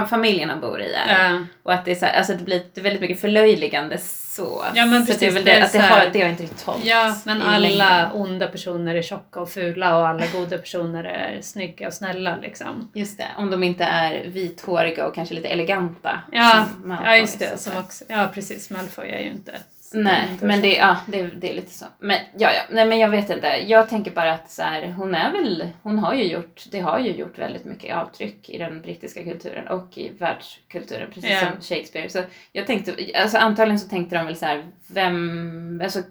familjen 0.08 0.50
han 0.50 0.60
bor 0.60 0.80
i 0.80 0.92
är. 0.92 1.30
Ja. 1.30 1.40
Och 1.62 1.72
att 1.72 1.84
det 1.84 1.90
är 1.90 1.94
så 1.94 2.06
här, 2.06 2.18
alltså 2.18 2.32
det 2.34 2.44
blir 2.44 2.62
det 2.74 2.80
är 2.80 2.82
väldigt 2.82 3.00
mycket 3.00 3.20
förlöjligande 3.20 3.98
så. 4.36 4.64
Ja, 4.74 4.86
men 4.86 5.06
precis, 5.06 5.20
det 5.20 5.26
är 5.26 5.30
väl 5.30 5.44
det 5.44 5.64
att 5.64 5.72
det 5.72 5.78
har, 5.78 6.10
det 6.12 6.22
har 6.22 6.28
inte 6.28 6.42
riktigt 6.42 6.62
hållit 6.62 6.84
Ja, 6.84 7.16
men 7.24 7.42
alla 7.42 8.12
onda 8.12 8.46
personer 8.48 8.94
är 8.94 9.02
tjocka 9.02 9.40
och 9.40 9.50
fula 9.50 9.98
och 9.98 10.08
alla 10.08 10.26
goda 10.26 10.58
personer 10.58 11.04
är 11.04 11.40
snygga 11.42 11.86
och 11.86 11.94
snälla 11.94 12.36
liksom. 12.36 12.90
Just 12.94 13.18
det, 13.18 13.28
om 13.36 13.50
de 13.50 13.62
inte 13.62 13.84
är 13.84 14.24
vithåriga 14.26 15.06
och 15.06 15.14
kanske 15.14 15.34
lite 15.34 15.48
eleganta. 15.48 16.20
Ja, 16.32 16.66
ja 17.04 17.16
just 17.16 17.38
det. 17.38 17.60
Som 17.60 17.76
också, 17.76 18.04
ja 18.08 18.30
precis, 18.34 18.70
Malfoy 18.70 19.08
är 19.08 19.20
ju 19.20 19.30
inte... 19.30 19.52
Nej, 19.94 20.28
men 20.42 20.60
det, 20.60 20.74
ja, 20.76 20.96
det, 21.06 21.22
det 21.22 21.50
är 21.50 21.54
lite 21.54 21.70
så. 21.70 21.84
Men 21.98 22.18
ja, 22.38 22.50
ja, 22.52 22.60
nej 22.70 22.86
men 22.86 22.98
jag 22.98 23.08
vet 23.10 23.30
inte. 23.30 23.46
Jag 23.66 23.88
tänker 23.88 24.10
bara 24.10 24.32
att 24.32 24.50
så 24.50 24.62
här, 24.62 24.86
hon 24.92 25.14
är 25.14 25.32
väl, 25.32 25.68
hon 25.82 25.98
har 25.98 26.14
ju 26.14 26.24
gjort, 26.24 26.64
det 26.70 26.80
har 26.80 26.98
ju 26.98 27.10
gjort 27.10 27.38
väldigt 27.38 27.64
mycket 27.64 27.96
avtryck 27.96 28.50
i 28.50 28.58
den 28.58 28.82
brittiska 28.82 29.22
kulturen 29.24 29.68
och 29.68 29.98
i 29.98 30.08
världskulturen, 30.18 31.10
precis 31.14 31.30
Ja. 31.30 31.40
som 31.40 31.60
Shakespeare. 31.60 32.08
Så 32.08 32.22
jag 32.52 32.66
tänkte, 32.66 32.94
alltså 33.14 33.38
antagligen 33.38 33.78
så 33.78 33.88
tänkte 33.88 34.16
de 34.16 34.26
väl 34.26 34.36
så 34.36 34.46
här, 34.46 34.64
vem, 34.88 35.80
alltså 35.84 36.02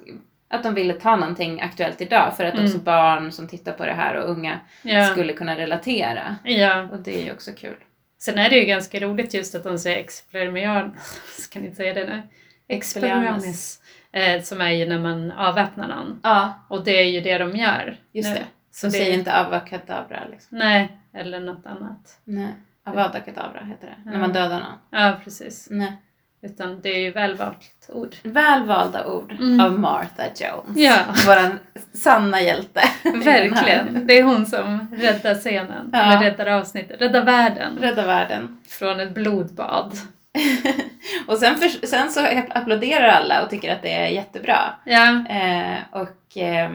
att 0.47 0.63
de 0.63 0.73
ville 0.73 0.93
ta 0.93 1.15
någonting 1.15 1.61
aktuellt 1.61 2.01
idag 2.01 2.37
för 2.37 2.43
att 2.45 2.53
Mm. 2.53 2.65
också 2.65 2.77
barn 2.77 3.31
som 3.31 3.47
tittar 3.47 3.71
på 3.71 3.85
det 3.85 3.93
här 3.93 4.15
och 4.15 4.29
unga 4.29 4.59
Ja. 4.81 5.05
skulle 5.05 5.33
kunna 5.33 5.57
relatera. 5.57 6.35
ja. 6.43 6.81
Och 6.91 6.99
det 6.99 7.21
är 7.21 7.25
ju 7.25 7.31
också 7.31 7.51
kul. 7.51 7.75
Sen 8.19 8.37
är 8.37 8.49
det 8.49 8.55
ju 8.55 8.65
ganska 8.65 8.99
roligt 8.99 9.33
just 9.33 9.55
att 9.55 9.63
de 9.63 9.77
säger 9.79 9.97
explorian... 9.97 10.95
Ska 11.39 11.59
ni 11.59 11.65
inte 11.65 11.77
säga 11.77 11.93
det 11.93 12.05
nu? 12.05 12.21
Expelliarmus. 12.67 13.79
Eh, 14.11 14.41
som 14.41 14.61
är 14.61 14.69
ju 14.71 14.85
när 14.85 14.99
man 14.99 15.31
avväpnar 15.31 15.87
någon. 15.87 16.19
Ja, 16.23 16.53
Och 16.69 16.83
det 16.83 16.91
är 17.01 17.05
ju 17.05 17.21
det 17.21 17.37
de 17.37 17.55
gör. 17.55 17.97
just 18.11 18.29
nu. 18.29 18.35
det. 18.35 18.43
Så 18.71 18.87
De 18.87 18.91
det 18.91 18.97
säger 18.97 19.13
inte 19.13 19.39
avakadabra 19.45 20.19
liksom. 20.31 20.57
Nej, 20.57 20.97
eller 21.13 21.39
något 21.39 21.65
annat. 21.65 22.19
Nej. 22.23 22.53
Avada 22.85 23.19
kedavra 23.25 23.59
heter 23.65 23.87
det. 23.87 23.95
När 24.05 24.13
Ja. 24.13 24.19
man 24.19 24.33
dödar 24.33 24.59
någon. 24.59 25.01
Ja, 25.01 25.13
precis. 25.23 25.67
Nej. 25.71 26.01
Utan 26.41 26.81
det 26.81 26.89
är 26.89 26.99
ju 26.99 27.11
välvalt 27.11 27.89
ord. 27.89 28.15
Välvalda 28.23 29.05
ord 29.07 29.31
Mm. 29.31 29.59
av 29.59 29.79
Martha 29.79 30.23
Jones. 30.35 30.77
Ja. 30.77 30.97
Våran 31.27 31.59
sanna 31.93 32.41
hjälte. 32.41 32.81
Verkligen. 33.03 34.07
Det 34.07 34.19
är 34.19 34.23
hon 34.23 34.45
som 34.45 34.87
räddar 34.97 35.35
scenen. 35.35 35.89
Ja. 35.93 35.99
Eller 35.99 36.31
räddar 36.31 36.45
avsnittet. 36.45 37.01
Räddar 37.01 37.25
världen. 37.25 37.77
Rädda 37.81 38.05
världen. 38.07 38.57
Från 38.67 38.99
ett 38.99 39.13
blodbad. 39.13 39.91
och 41.27 41.37
sen, 41.37 41.57
för, 41.57 41.87
sen 41.87 42.11
så 42.11 42.27
applåderar 42.49 43.07
alla 43.07 43.43
och 43.43 43.49
tycker 43.49 43.73
att 43.73 43.81
det 43.81 43.93
är 43.93 44.07
jättebra. 44.07 44.75
Ja. 44.83 45.25
Eh, 45.29 45.77
och, 45.91 46.37
eh, 46.37 46.71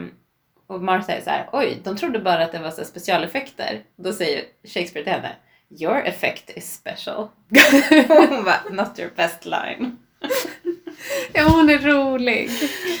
och 0.67 0.81
Martha 0.81 1.13
är 1.13 1.21
så 1.21 1.29
här, 1.29 1.49
oj, 1.51 1.81
de 1.83 1.97
trodde 1.97 2.19
bara 2.19 2.43
att 2.43 2.51
det 2.51 2.59
var 2.59 2.71
så 2.71 2.85
specialeffekter. 2.85 3.81
Då 3.95 4.13
säger 4.13 4.43
Shakespeare 4.63 5.03
till 5.03 5.13
henne, 5.13 5.31
your 5.79 5.97
effect 6.05 6.57
is 6.57 6.73
special. 6.73 7.27
Hon 8.07 8.43
bara, 8.43 8.61
not 8.71 8.99
your 8.99 9.11
best 9.15 9.45
line. 9.45 9.97
ja, 11.33 11.43
hon 11.49 11.69
är 11.69 11.79
rolig. 11.79 12.49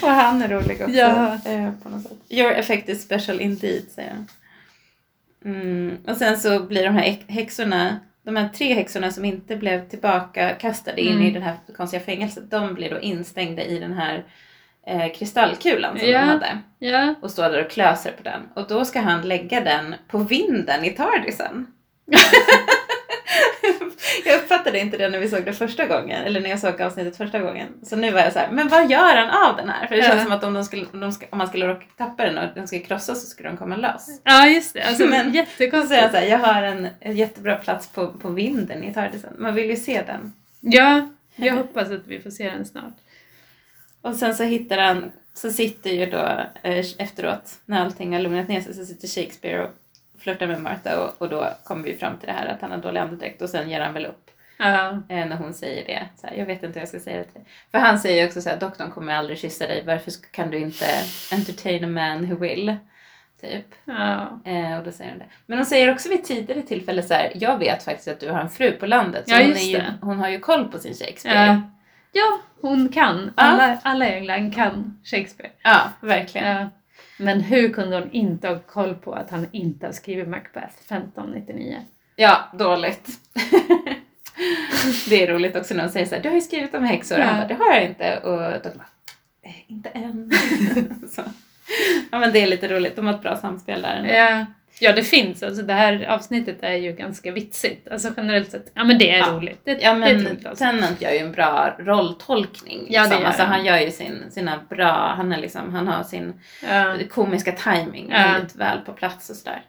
Och 0.01 0.09
han 0.09 0.41
är 0.41 0.47
rolig 0.47 0.81
också. 0.81 0.95
Ja. 0.95 1.39
Eh, 1.45 1.71
på 1.83 1.89
något 1.89 2.03
sätt. 2.03 2.17
Your 2.29 2.51
effect 2.51 2.89
is 2.89 3.03
special 3.03 3.41
indeed, 3.41 3.83
säger 3.95 4.09
han. 4.09 4.27
Mm. 5.45 5.97
Och 6.07 6.17
sen 6.17 6.39
så 6.39 6.59
blir 6.59 6.83
de 6.83 6.95
här 6.95 7.17
häxorna, 7.27 7.99
de 8.23 8.35
här 8.35 8.49
tre 8.49 8.73
häxorna 8.73 9.11
som 9.11 9.25
inte 9.25 9.55
blev 9.55 9.89
tillbaka 9.89 10.49
kastade 10.49 11.01
in 11.01 11.13
Mm. 11.13 11.27
i 11.27 11.31
det 11.31 11.39
här 11.39 11.55
konstiga 11.77 12.03
fängelset, 12.03 12.51
de 12.51 12.73
blir 12.73 12.89
då 12.89 12.99
instängda 12.99 13.63
i 13.63 13.79
den 13.79 13.93
här 13.93 14.23
eh, 14.87 15.13
kristallkulan 15.13 15.99
som 15.99 16.07
Ja. 16.07 16.19
de 16.19 16.25
hade 16.27 16.57
Ja. 16.79 17.15
och 17.21 17.31
står 17.31 17.43
där 17.43 17.65
och 17.65 17.71
klöser 17.71 18.11
på 18.11 18.23
den. 18.23 18.41
Och 18.55 18.67
då 18.67 18.85
ska 18.85 18.99
han 18.99 19.21
lägga 19.27 19.61
den 19.61 19.95
på 20.07 20.17
vinden 20.17 20.85
i 20.85 20.89
Tardisen. 20.89 21.67
jag 24.25 24.37
uppfattade 24.37 24.79
inte 24.79 24.97
det 24.97 25.09
när 25.09 25.19
vi 25.19 25.29
såg 25.29 25.45
det 25.45 25.53
första 25.53 25.85
gången, 25.87 26.23
eller 26.23 26.41
när 26.41 26.49
jag 26.49 26.59
såg 26.59 26.81
avsnittet 26.81 27.17
första 27.17 27.39
gången. 27.39 27.67
Så 27.83 27.95
nu 27.95 28.11
var 28.11 28.19
jag 28.19 28.33
så 28.33 28.39
här, 28.39 28.51
men 28.51 28.67
vad 28.67 28.91
gör 28.91 29.15
han 29.15 29.49
av 29.49 29.57
den 29.57 29.69
här? 29.69 29.87
För 29.87 29.95
det 29.95 30.01
Ja. 30.01 30.07
känns 30.07 30.23
som 30.23 30.31
att 30.31 30.43
om, 30.43 30.53
de 30.53 30.63
skulle, 30.65 30.85
om, 30.93 30.99
de 30.99 31.11
ska, 31.11 31.25
om 31.29 31.37
man 31.37 31.47
skulle 31.47 31.67
råka 31.67 31.85
tappa 31.97 32.25
den 32.25 32.37
och 32.37 32.45
den 32.55 32.67
skulle 32.67 32.81
krossas 32.81 33.21
så 33.21 33.27
skulle 33.27 33.49
den 33.49 33.57
komma 33.57 33.75
loss. 33.75 34.07
ja, 34.23 34.47
just 34.47 34.73
det. 34.73 34.81
Alltså, 34.83 35.05
Men- 35.07 35.31
Så 35.31 35.35
jättekonstigt. 35.37 35.87
säger 35.89 36.01
jag 36.01 36.11
så 36.11 36.17
här, 36.17 36.25
jag 36.27 36.37
har 36.39 36.63
en, 36.63 36.87
en 36.99 37.15
jättebra 37.15 37.55
plats 37.55 37.87
på, 37.87 38.07
på 38.07 38.29
vinden 38.29 38.83
i 38.83 38.93
Tardisen. 38.93 39.33
Man 39.37 39.55
vill 39.55 39.69
ju 39.69 39.75
se 39.75 40.01
den. 40.07 40.33
Ja, 40.59 41.09
jag 41.35 41.53
hoppas 41.53 41.91
att 41.91 42.07
vi 42.07 42.19
får 42.19 42.29
se 42.29 42.49
den 42.49 42.65
snart. 42.65 42.93
Och 44.01 44.15
sen 44.15 44.35
så 44.35 44.43
hittar 44.43 44.77
han, 44.77 45.11
så 45.33 45.51
sitter 45.51 45.89
ju 45.89 46.05
då 46.05 46.17
eh, 46.63 46.85
efteråt, 46.97 47.51
när 47.65 47.81
allting 47.85 48.13
har 48.13 48.19
lugnat 48.19 48.47
ner 48.47 48.61
sig, 48.61 48.73
så 48.73 48.85
sitter 48.85 49.07
Shakespeare 49.07 49.63
och 49.63 49.71
flörtar 50.21 50.47
med 50.47 50.61
Martha 50.61 50.99
och, 51.03 51.21
och 51.21 51.29
då 51.29 51.47
kommer 51.63 51.83
vi 51.83 51.97
fram 51.97 52.17
till 52.17 52.27
det 52.27 52.33
här 52.33 52.45
att 52.45 52.61
han 52.61 52.71
har 52.71 52.77
dålig 52.77 52.99
andedräkt 52.99 53.41
och 53.41 53.49
sen 53.49 53.69
ger 53.69 53.81
han 53.81 53.93
väl 53.93 54.05
upp 54.05 54.27
Ja. 54.57 54.89
eh, 54.89 55.25
när 55.25 55.35
hon 55.35 55.53
säger 55.53 55.85
det. 55.85 56.07
Så 56.21 56.27
här, 56.27 56.35
jag 56.35 56.45
vet 56.45 56.63
inte 56.63 56.79
hur 56.79 56.81
jag 56.81 56.89
ska 56.89 56.99
säga 56.99 57.17
det 57.17 57.23
till 57.23 57.33
dig. 57.33 57.45
För 57.71 57.77
han 57.79 57.99
säger 57.99 58.21
ju 58.21 58.27
också 58.27 58.41
så 58.41 58.49
här, 58.49 58.57
doktorn 58.59 58.91
kommer 58.91 59.13
aldrig 59.15 59.37
kyssa 59.39 59.67
dig, 59.67 59.83
varför 59.85 60.11
kan 60.31 60.49
du 60.51 60.57
inte 60.59 60.85
entertain 61.31 61.83
a 61.83 61.87
man 61.87 62.25
who 62.25 62.35
will? 62.35 62.75
Typ. 63.41 63.65
Ja. 63.85 64.39
Eh, 64.45 64.77
och 64.77 64.83
då 64.83 64.91
säger 64.91 65.09
hon 65.11 65.19
det. 65.19 65.25
Men 65.45 65.57
hon 65.57 65.65
säger 65.65 65.91
också 65.91 66.09
vid 66.09 66.23
tidigare 66.23 66.61
tillfälle 66.61 67.03
så 67.03 67.13
här, 67.13 67.31
jag 67.35 67.57
vet 67.57 67.83
faktiskt 67.83 68.07
att 68.07 68.19
du 68.19 68.29
har 68.31 68.39
en 68.39 68.49
fru 68.49 68.71
på 68.71 68.85
landet. 68.85 69.29
Så 69.29 69.35
Ja, 69.35 69.41
hon, 69.43 69.55
ju, 69.55 69.81
hon 70.01 70.19
har 70.19 70.29
ju 70.29 70.39
koll 70.39 70.71
på 70.71 70.79
sin 70.79 70.93
Shakespeare. 70.93 71.45
Ja. 71.45 71.61
ja, 72.11 72.39
hon 72.61 72.89
kan. 72.89 73.33
Alla, 73.35 73.77
alla 73.83 74.07
England 74.07 74.55
kan 74.55 74.99
Shakespeare. 75.03 75.51
ja 75.63 75.81
verkligen. 76.01 76.67
Men 77.21 77.41
hur 77.41 77.73
kunde 77.73 77.99
hon 77.99 78.11
inte 78.11 78.47
ha 78.47 78.59
koll 78.59 78.95
på 78.95 79.13
att 79.13 79.29
han 79.31 79.47
inte 79.51 79.85
har 79.85 79.93
skrivit 79.93 80.27
Macbeth 80.27 80.75
1599? 80.85 81.77
Ja, 82.15 82.49
dåligt. 82.53 83.07
det 85.09 85.23
är 85.23 85.27
roligt 85.27 85.55
också 85.55 85.73
när 85.73 85.81
hon 85.83 85.91
säger 85.91 86.05
så 86.05 86.15
här, 86.15 86.21
du 86.21 86.29
har 86.29 86.35
ju 86.35 86.41
skrivit 86.41 86.75
om 86.75 86.83
häxor. 86.83 87.19
Ja. 87.19 87.25
Han 87.25 87.37
bara, 87.39 87.47
det 87.47 87.53
har 87.53 87.73
jag 87.73 87.85
inte. 87.85 88.17
Och 88.17 88.61
då 88.63 88.69
bara, 88.77 88.87
"Eh, 89.43 89.71
inte 89.71 89.89
än. 89.89 90.31
så. 91.11 91.21
Ja 92.11 92.19
men 92.19 92.31
det 92.33 92.39
är 92.39 92.47
lite 92.47 92.67
roligt, 92.67 92.95
de 92.95 93.05
har 93.07 93.13
ett 93.13 93.21
bra 93.21 93.37
samspel 93.37 93.81
där. 93.81 93.95
ändå. 93.95 94.13
Ja. 94.13 94.45
Ja, 94.81 94.93
det 94.93 95.03
finns. 95.03 95.43
Alltså, 95.43 95.61
det 95.63 95.73
här 95.73 96.05
avsnittet 96.09 96.57
är 96.61 96.73
ju 96.73 96.91
ganska 96.91 97.31
vitsigt. 97.31 97.87
Alltså 97.91 98.09
generellt 98.17 98.51
sett. 98.51 98.71
Ja, 98.73 98.83
men 98.83 98.97
det 98.97 99.11
är 99.11 99.17
Ja. 99.17 99.25
roligt. 99.31 99.61
Det, 99.63 99.71
Ja 99.71 99.77
det 99.77 99.83
är 99.85 99.95
men 99.95 100.15
roligt 100.15 100.45
avsnitt. 100.45 100.57
Tennant 100.59 101.01
gör 101.01 101.11
ju 101.11 101.17
en 101.17 101.31
bra 101.31 101.75
rolltolkning. 101.79 102.85
Ja, 102.89 103.01
det 103.01 103.05
liksom. 103.07 103.21
gör 103.21 103.27
alltså, 103.27 103.43
han. 103.43 103.51
han 103.51 103.65
gör 103.65 103.77
ju 103.79 103.91
sin, 103.91 104.31
sina 104.31 104.59
bra, 104.69 105.13
han, 105.17 105.31
är 105.31 105.37
liksom, 105.37 105.73
han 105.73 105.87
har 105.87 106.03
sin 106.03 106.33
Ja. 106.69 106.95
komiska 107.11 107.51
timing 107.51 108.09
Ja. 108.11 108.17
väldigt 108.33 108.55
väl 108.55 108.77
på 108.79 108.93
plats 108.93 109.29
och 109.29 109.35
sådär. 109.35 109.61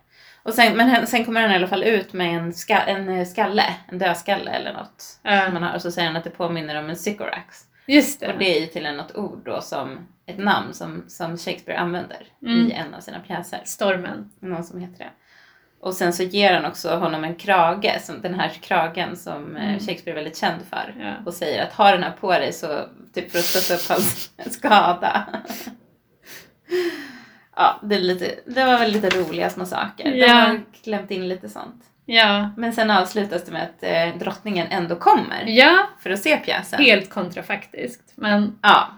Och 0.44 0.55
sen, 0.55 0.76
men 0.76 1.06
sen 1.06 1.24
kommer 1.24 1.40
han 1.43 1.51
i 1.52 1.55
alla 1.55 1.68
fall 1.68 1.82
ut 1.84 2.12
med 2.12 2.36
en, 2.36 2.52
ska, 2.52 2.74
en 2.78 3.09
eh, 3.09 3.26
skalle, 3.26 3.64
en 3.89 3.98
dödskalle 3.98 4.51
eller 4.51 4.72
något. 4.72 5.05
Ja. 5.22 5.44
Som 5.44 5.55
man 5.55 5.62
har, 5.62 5.74
och 5.74 5.82
så 5.82 5.90
säger 5.93 6.09
han 6.09 6.16
att 6.16 6.24
det 6.24 6.30
påminner 6.30 6.78
om 6.78 6.90
en 6.90 6.97
sycorax. 6.97 7.56
Just 7.86 8.20
det. 8.20 8.32
Och 8.32 8.38
det 8.38 8.56
är 8.56 8.60
ju 8.60 8.66
till 8.66 8.92
något 8.96 9.16
ord 9.16 9.40
då 9.44 9.60
som 9.60 9.98
ett 10.26 10.38
namn 10.38 10.74
som, 10.74 11.04
som 11.09 11.38
Shakespeare 11.38 11.78
använder 11.78 12.26
Mm. 12.42 12.66
i 12.66 12.72
en 12.72 12.94
av 12.94 13.00
sina 13.00 13.20
pjäser. 13.20 13.60
Stormen. 13.64 14.30
Någon 14.40 14.64
som 14.64 14.80
heter 14.80 14.98
det. 14.98 15.10
Och 15.80 15.94
sen 15.94 16.12
så 16.12 16.22
ger 16.22 16.54
han 16.54 16.64
också 16.64 16.96
honom 16.96 17.24
en 17.24 17.34
krage, 17.34 17.98
som, 18.02 18.20
den 18.22 18.34
här 18.34 18.48
kragen 18.48 19.16
som 19.16 19.56
eh, 19.56 19.62
Mm. 19.68 19.80
Shakespeare 19.80 20.10
är 20.10 20.14
väldigt 20.24 20.36
känd 20.38 20.62
för. 20.70 20.94
Ja. 21.00 21.14
Och 21.26 21.34
säger 21.34 21.62
att 21.62 21.72
ha 21.72 21.90
den 21.90 22.02
här 22.02 22.10
på 22.20 22.32
dig 22.32 22.52
så, 22.52 22.80
typ 23.14 23.30
för 23.30 23.38
att 23.38 23.44
stötta 23.44 23.74
upp 23.82 23.88
hans 23.88 24.30
skada. 24.54 25.26
ja, 27.56 27.80
det, 27.82 27.94
är 27.94 28.00
lite, 28.00 28.34
det 28.46 28.64
var 28.64 28.78
väl 28.78 28.90
lite 28.92 29.09
roliga 29.10 29.50
små 29.50 29.64
saker. 29.66 30.04
De 30.10 30.18
Ja. 30.18 30.34
har 30.34 30.60
klämt 30.82 31.10
in 31.10 31.28
lite 31.28 31.48
sånt. 31.48 31.84
Ja. 32.06 32.50
Men 32.56 32.72
sen 32.72 32.90
avslutas 32.90 33.44
det 33.44 33.52
med 33.52 33.62
att 33.62 33.82
eh, 33.82 34.18
drottningen 34.20 34.66
ändå 34.70 34.96
kommer 34.96 35.44
Ja, 35.46 35.86
för 36.02 36.10
att 36.10 36.22
se 36.22 36.36
pjäsen. 36.36 36.80
helt 36.80 37.10
kontrafaktiskt. 37.10 38.12
Men 38.14 38.58
Ja, 38.62 38.88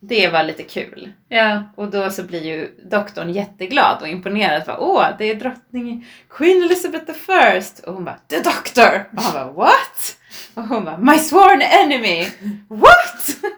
det 0.00 0.28
var 0.28 0.42
lite 0.42 0.62
kul. 0.62 1.12
ja, 1.28 1.62
Och 1.76 1.90
då 1.90 2.10
så 2.10 2.22
blir 2.22 2.44
ju 2.44 2.68
doktorn 2.90 3.30
jätteglad 3.30 3.98
och 4.02 4.08
imponerad. 4.08 4.62
Bara, 4.66 4.78
Åh, 4.78 5.06
det 5.18 5.24
är 5.30 5.34
drottning 5.34 6.06
Queen 6.30 6.62
Elizabeth 6.62 7.04
the 7.04 7.14
First. 7.14 7.78
Och 7.78 7.94
hon 7.94 8.04
bara, 8.04 8.18
the 8.28 8.40
doctor! 8.40 9.08
Och 9.16 9.22
han 9.22 9.32
bara, 9.32 9.52
what? 9.52 10.16
Och 10.54 10.62
hon 10.62 10.84
bara, 10.84 10.98
my 10.98 11.18
sworn 11.18 11.62
enemy! 11.62 12.24
What? 12.68 13.28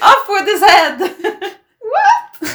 Up 0.00 0.28
with 0.28 0.52
his 0.52 0.62
head! 0.62 0.98
what? 1.92 2.50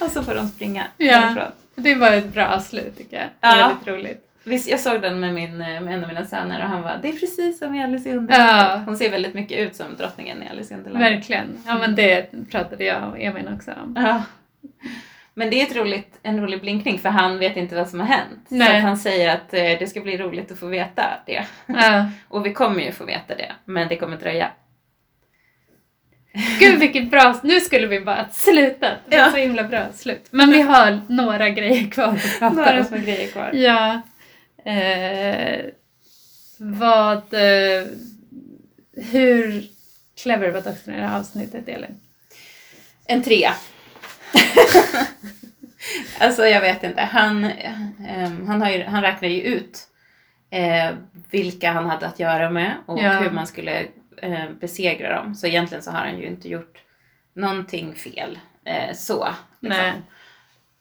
och 0.00 0.10
så 0.10 0.22
får 0.22 0.34
de 0.34 0.48
springa 0.48 0.84
Ja. 0.96 1.20
därifrån. 1.20 1.52
Det 1.74 1.94
var 1.94 2.12
ett 2.12 2.32
bra 2.32 2.60
slut 2.60 2.98
tycker 2.98 3.16
jag. 3.16 3.28
Ja. 3.40 3.68
Väldigt 3.68 3.88
roligt. 3.88 4.28
Visst, 4.44 4.68
jag 4.68 4.80
såg 4.80 5.02
den 5.02 5.20
med, 5.20 5.34
min, 5.34 5.56
med 5.58 5.86
en 5.86 6.02
av 6.02 6.08
mina 6.08 6.24
söner 6.24 6.62
och 6.62 6.68
han 6.68 6.82
var 6.82 6.98
det 7.02 7.08
är 7.08 7.12
precis 7.12 7.58
som 7.58 7.74
i 7.74 7.82
Alice 7.82 8.08
i 8.08 8.12
Underlandet. 8.12 8.70
Ja. 8.70 8.82
Hon 8.86 8.96
ser 8.96 9.10
väldigt 9.10 9.34
mycket 9.34 9.58
ut 9.58 9.76
som 9.76 9.86
drottningen 9.98 10.42
i 10.42 10.48
Alice 10.48 10.74
i 10.74 10.76
Underlandet. 10.76 11.12
Verkligen. 11.12 11.58
Ja 11.66 11.78
men 11.78 11.94
det 11.94 12.30
pratade 12.50 12.84
jag 12.84 13.08
och 13.08 13.20
Emil 13.20 13.50
också 13.54 13.70
om. 13.82 13.96
Ja. 13.96 14.22
Men 15.34 15.50
det 15.50 15.60
är 15.60 15.66
ett 15.66 15.76
roligt, 15.76 16.18
en 16.22 16.40
rolig 16.40 16.60
blinkning 16.60 16.98
för 16.98 17.08
han 17.08 17.38
vet 17.38 17.56
inte 17.56 17.74
vad 17.74 17.88
som 17.88 18.00
har 18.00 18.06
hänt. 18.06 18.48
Så 18.48 18.54
Nej. 18.54 18.76
att 18.76 18.82
han 18.82 18.96
säger 18.96 19.34
att 19.34 19.54
eh, 19.54 19.60
det 19.62 19.90
ska 19.90 20.00
bli 20.00 20.16
roligt 20.16 20.52
att 20.52 20.58
få 20.58 20.66
veta 20.66 21.04
det. 21.26 21.46
Ja. 21.66 22.06
Och 22.28 22.46
vi 22.46 22.52
kommer 22.52 22.80
ju 22.80 22.92
få 22.92 23.04
veta 23.04 23.34
det, 23.34 23.52
men 23.64 23.88
det 23.88 23.96
kommer 23.96 24.16
dröja. 24.16 24.50
Gud 26.58 26.78
vilket 26.80 27.10
bra, 27.10 27.40
nu 27.42 27.60
skulle 27.60 27.86
vi 27.86 28.00
bara 28.00 28.28
sluta. 28.28 28.88
Det 29.08 29.16
var 29.16 29.24
Ja. 29.24 29.30
så 29.30 29.36
himla 29.36 29.64
bra 29.64 29.86
slut. 29.94 30.26
Men 30.30 30.50
vi 30.52 30.60
har 30.62 31.00
några 31.08 31.50
grejer 31.50 31.90
kvar 31.90 32.04
att 32.04 32.38
prata 32.38 32.54
Några 32.54 32.78
om. 32.78 32.84
små 32.84 32.96
grejer 32.96 33.28
kvar. 33.28 33.50
Ja. 33.54 34.02
Eh, 34.72 35.60
vad... 36.58 37.34
Eh, 37.34 37.86
hur 39.12 39.64
clever 40.22 40.50
var 40.50 40.60
doktorn 40.60 40.94
i 40.94 40.98
det 41.00 41.06
här 41.06 41.18
avsnittet, 41.18 41.68
Elin? 41.68 42.00
En 43.06 43.22
trea. 43.22 43.54
alltså 46.18 46.46
jag 46.46 46.60
vet 46.60 46.84
inte. 46.84 47.00
Han, 47.02 47.44
ehm, 47.44 48.46
han, 48.46 48.62
har 48.62 48.70
ju, 48.70 48.84
han 48.84 49.02
räknar 49.02 49.28
ju 49.28 49.40
ut 49.42 49.78
eh, 50.50 50.90
vilka 51.30 51.70
han 51.72 51.86
hade 51.86 52.06
att 52.06 52.20
göra 52.20 52.50
med 52.50 52.72
och 52.86 52.98
Ja. 52.98 53.10
hur 53.12 53.30
man 53.30 53.46
skulle 53.46 53.84
eh, 54.22 54.50
besegra 54.60 55.16
dem. 55.16 55.34
Så 55.34 55.46
egentligen 55.46 55.82
så 55.82 55.90
har 55.90 55.98
han 55.98 56.18
ju 56.18 56.26
inte 56.26 56.48
gjort 56.48 56.78
någonting 57.34 57.94
fel. 57.94 58.38
Eh, 58.64 58.94
så. 58.94 59.28
liksom. 59.60 59.82
Nej. 59.84 60.02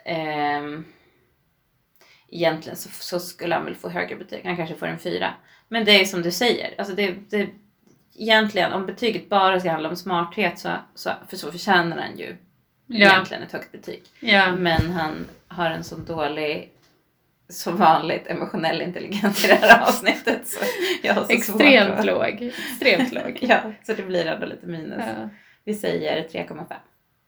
Ehm, 0.05 0.85
egentligen 2.30 2.76
så, 2.77 2.89
så 2.89 3.19
skulle 3.19 3.55
han 3.55 3.65
väl 3.65 3.76
få 3.76 3.89
högre 3.89 4.15
betyg. 4.15 4.41
Han 4.45 4.57
kanske 4.57 4.76
får 4.76 4.88
en 4.88 4.99
fyra. 4.99 5.34
Men 5.68 5.85
det 5.85 5.91
är 6.01 6.05
som 6.05 6.22
du 6.22 6.31
säger. 6.31 6.76
Alltså 6.77 6.95
det, 6.95 7.15
det, 7.30 7.49
egentligen 8.15 8.73
om 8.73 8.85
betyget 8.85 9.30
bara 9.30 9.59
ska 9.59 9.72
handla 9.72 9.89
om 9.89 9.95
smarthet 9.95 10.59
så, 10.59 10.69
så, 10.95 11.09
för 11.30 11.38
så 11.38 11.51
förtjänar 11.51 11.97
han 11.97 12.18
ju 12.18 12.38
Ja. 12.88 13.09
egentligen 13.11 13.43
ett 13.43 13.51
högt 13.51 13.72
betyg. 13.72 14.03
Ja. 14.19 14.55
Men 14.55 14.91
han 14.91 15.27
har 15.47 15.69
en 15.69 15.84
så 15.84 15.95
dålig, 15.95 16.70
som 17.52 17.78
vanligt, 17.78 18.28
emotionell 18.28 18.82
intelligens 18.82 19.45
i 19.45 19.48
det 19.48 19.53
här 19.56 19.82
avsnittet. 19.88 20.48
Så 20.48 20.60
jag 21.03 21.14
har 21.14 21.23
så 21.26 21.32
Extremt 21.34 21.95
svårt 21.95 22.06
låg. 22.06 22.52
Extremt 22.72 23.11
låg. 23.14 23.38
Ja, 23.41 23.60
så 23.84 23.94
det 23.94 24.03
blir 24.03 24.26
ändå 24.26 24.45
lite 24.45 24.68
minus. 24.68 24.98
Ja. 24.99 25.30
Vi 25.65 25.73
säger 25.73 26.23
3,5. 26.28 26.73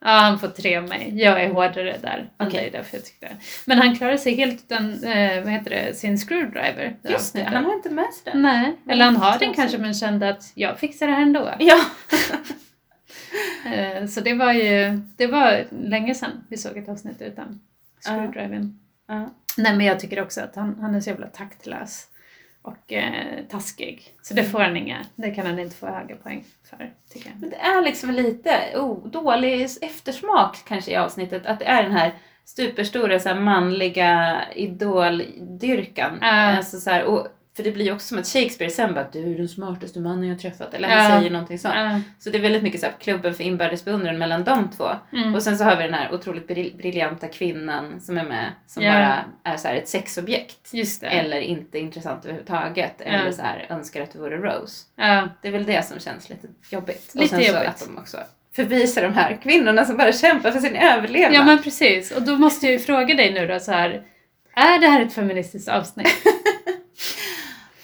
Ja, 0.05 0.09
han 0.11 0.39
får 0.39 0.47
tre 0.47 0.77
av 0.77 0.83
mig. 0.87 1.11
Jag 1.13 1.43
är 1.43 1.49
hårdare 1.49 1.97
där. 2.01 2.29
Okej. 2.37 2.51
dig, 2.61 2.69
därför 2.71 2.97
jag 2.97 3.05
tyckte. 3.05 3.29
Men 3.65 3.77
han 3.77 3.95
klarar 3.95 4.17
sig 4.17 4.35
helt 4.35 4.63
utan, 4.63 5.03
eh, 5.03 5.43
vad 5.43 5.51
heter 5.53 5.69
det, 5.69 5.93
sin 5.97 6.17
screwdriver. 6.17 6.95
det 7.01 7.09
Just 7.11 7.33
det, 7.35 7.43
han 7.43 7.65
har 7.65 7.73
inte 7.73 7.89
med 7.89 8.13
sig 8.13 8.31
den. 8.33 8.41
Nej, 8.41 8.75
eller 8.89 9.05
han 9.05 9.15
har 9.15 9.39
den 9.39 9.53
kanske 9.53 9.77
men 9.77 9.93
kände 9.93 10.29
att 10.29 10.51
jag 10.55 10.79
fixar 10.79 11.07
det 11.07 11.13
här 11.13 11.21
ändå. 11.21 11.49
Ja. 11.59 11.79
Eh, 13.65 14.05
Så 14.05 14.19
det 14.21 14.33
var 14.33 14.53
ju, 14.53 14.99
det 15.17 15.27
var 15.27 15.63
länge 15.69 16.15
sedan 16.15 16.43
vi 16.49 16.57
såg 16.57 16.77
ett 16.77 16.89
avsnitt 16.89 17.21
utan 17.21 17.59
screwdrivern. 18.01 18.79
Ja. 19.07 19.29
Nej 19.57 19.77
men 19.77 19.85
jag 19.85 19.99
tycker 19.99 20.21
också 20.21 20.41
att 20.41 20.55
han, 20.55 20.77
han 20.81 20.95
är 20.95 21.01
så 21.01 21.09
jävla 21.09 21.27
taktlös 21.27 22.07
och 22.61 22.93
eh, 22.93 23.45
taskig. 23.49 24.13
Så 24.21 24.33
det 24.33 24.43
får 24.43 24.59
han 24.59 24.77
inga, 24.77 25.05
det 25.15 25.31
kan 25.31 25.45
han 25.45 25.59
inte 25.59 25.75
få 25.75 25.87
höga 25.87 26.15
poäng 26.15 26.45
för, 26.69 26.93
tycker 27.09 27.29
jag. 27.29 27.39
Men 27.39 27.49
det 27.49 27.55
är 27.55 27.81
liksom 27.81 28.09
lite 28.09 28.71
oh, 28.75 29.07
dålig 29.07 29.67
eftersmak 29.81 30.57
kanske 30.67 30.91
i 30.91 30.95
avsnittet. 30.95 31.45
Att 31.45 31.59
det 31.59 31.65
är 31.65 31.83
den 31.83 31.91
här 31.91 32.11
superstora 32.45 33.19
så 33.19 33.29
här, 33.29 33.39
manliga 33.39 34.41
idoldyrkan. 34.55 36.17
Ja. 36.21 36.27
Alltså, 36.27 36.79
så 36.79 36.89
här, 36.89 37.03
och, 37.03 37.27
för 37.55 37.63
det 37.63 37.71
blir 37.71 37.93
också 37.93 38.07
som 38.07 38.17
att 38.17 38.27
Shakespeare 38.27 38.71
sen 38.71 38.93
bara 38.93 39.07
du 39.11 39.33
är 39.33 39.37
den 39.37 39.47
smartaste 39.49 39.99
mannen 39.99 40.29
jag 40.29 40.39
träffat. 40.39 40.73
Eller 40.73 40.87
han 40.87 41.11
Ja. 41.11 41.17
säger 41.19 41.31
någonting 41.31 41.59
sånt. 41.59 41.75
Ja. 41.77 41.99
Så 42.19 42.29
det 42.29 42.37
är 42.37 42.41
väldigt 42.41 42.63
mycket 42.63 42.79
så 42.79 42.85
här, 42.85 42.93
klubben 42.99 43.33
för 43.33 43.43
inbördes 43.43 43.85
beundran 43.85 44.17
mellan 44.17 44.43
de 44.43 44.69
två. 44.77 44.89
Mm. 45.13 45.35
Och 45.35 45.43
sen 45.43 45.57
så 45.57 45.63
har 45.63 45.75
vi 45.75 45.83
den 45.83 45.93
här 45.93 46.13
otroligt 46.13 46.47
briljanta 46.77 47.27
kvinnan 47.27 48.01
som 48.01 48.17
är 48.17 48.23
med. 48.23 48.45
Som 48.67 48.83
Ja. 48.83 48.93
bara 48.93 49.25
är 49.53 49.57
så 49.57 49.67
här, 49.67 49.75
ett 49.75 49.87
sexobjekt. 49.87 50.71
Eller 51.01 51.39
inte 51.41 51.79
intressant 51.79 52.25
överhuvudtaget. 52.25 53.01
Eller 53.01 53.31
så 53.31 53.41
här, 53.41 53.65
önskar 53.69 54.01
att 54.03 54.11
det 54.13 54.19
vore 54.19 54.37
Rose. 54.37 54.83
Det 55.41 55.47
är 55.47 55.51
väl 55.51 55.65
det 55.65 55.85
som 55.85 55.99
känns 55.99 56.29
lite 56.29 56.47
jobbigt. 56.69 57.11
Lite 57.15 57.23
och 57.23 57.29
sen 57.29 57.39
så 57.43 57.53
jobbigt. 57.53 57.69
att 57.69 57.85
de 57.87 57.97
också 57.97 58.17
förvisa 58.55 59.01
de 59.01 59.13
här 59.13 59.39
kvinnorna 59.43 59.85
som 59.85 59.97
bara 59.97 60.11
kämpar 60.11 60.51
för 60.51 60.59
sin 60.59 60.75
överlevnad. 60.75 61.33
Ja 61.33 61.45
men 61.45 61.63
precis, 61.63 62.11
och 62.11 62.21
då 62.21 62.37
måste 62.37 62.65
jag 62.65 62.73
ju 62.73 62.79
fråga 62.79 63.15
dig 63.15 63.33
nu 63.33 63.47
då 63.47 63.59
så 63.59 63.71
här. 63.71 64.03
Är 64.55 64.79
det 64.79 64.87
här 64.87 65.01
ett 65.01 65.13
feministiskt 65.13 65.69
avsnitt? 65.69 66.07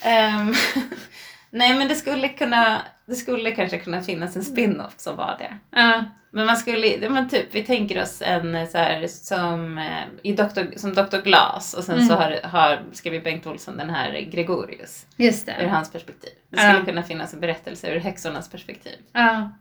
Ehm, 0.03 0.53
nej 1.51 1.77
men 1.77 1.87
det 1.87 1.95
skulle 1.95 2.29
kunna, 2.29 2.81
det 3.05 3.15
skulle 3.15 3.51
kanske 3.51 3.77
kunna 3.79 4.01
finnas 4.01 4.35
en 4.35 4.43
spin-off 4.43 4.93
som 4.97 5.15
var 5.15 5.35
det. 5.39 5.57
Ja, 5.79 6.05
Men 6.31 6.45
man 6.45 6.57
skulle, 6.57 7.09
men 7.09 7.29
typ, 7.29 7.47
vi 7.55 7.63
tänker 7.63 8.01
oss 8.01 8.21
en 8.25 8.67
så 8.67 8.77
här, 8.77 9.07
som, 9.07 9.77
eh, 9.77 10.03
i 10.23 10.33
Dr. 10.33 10.77
som 10.77 10.93
Dr. 10.93 11.17
Glas 11.21 11.73
och 11.73 11.83
sen 11.83 11.95
Mm. 11.95 12.07
så 12.07 12.13
har, 12.15 12.39
har, 12.43 12.79
skriver 12.91 13.19
Bengt 13.21 13.47
Olsson 13.47 13.77
den 13.77 13.89
här 13.89 14.19
Gregorius 14.31 15.05
just 15.17 15.47
ur 15.49 15.53
det. 15.63 15.67
hans 15.69 15.91
perspektiv. 15.91 16.29
Det 16.51 16.57
skulle 16.57 16.79
Ja. 16.79 16.85
kunna 16.85 17.03
finnas 17.03 17.33
en 17.33 17.39
berättelse 17.39 17.87
ur 17.91 17.99
häxornas 17.99 18.49
perspektiv. 18.49 18.95
Ja. 19.13 19.51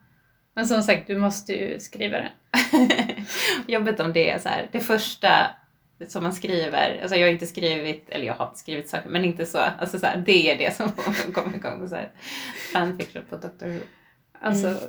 Men 0.54 0.66
som 0.66 0.82
sagt, 0.82 1.06
du 1.06 1.18
måste 1.18 1.52
ju 1.52 1.80
skriva 1.80 2.16
det. 2.18 2.30
Jobbigt 3.66 4.00
om 4.00 4.12
det 4.12 4.30
är 4.30 4.38
så 4.38 4.48
här, 4.48 4.68
det 4.72 4.80
första 4.80 5.46
som 6.08 6.22
man 6.22 6.32
skriver, 6.32 6.98
alltså 7.02 7.16
jag 7.16 7.26
har 7.26 7.32
inte 7.32 7.46
skrivit, 7.46 8.08
eller 8.10 8.26
jag 8.26 8.34
har 8.34 8.52
skrivit 8.54 8.88
saker, 8.88 9.08
men 9.08 9.24
inte 9.24 9.46
så, 9.46 9.58
alltså 9.78 9.98
så 9.98 10.06
här, 10.06 10.22
det 10.26 10.50
är 10.52 10.58
det 10.58 10.76
som 10.76 10.92
kommer 11.32 11.54
igång. 11.56 11.88
Så 11.88 11.94
här, 11.94 12.10
fanfiction 12.72 13.22
på 13.30 13.36
Dr. 13.36 13.66
Who. 13.66 13.78
Alltså, 14.40 14.66
Mm. 14.68 14.80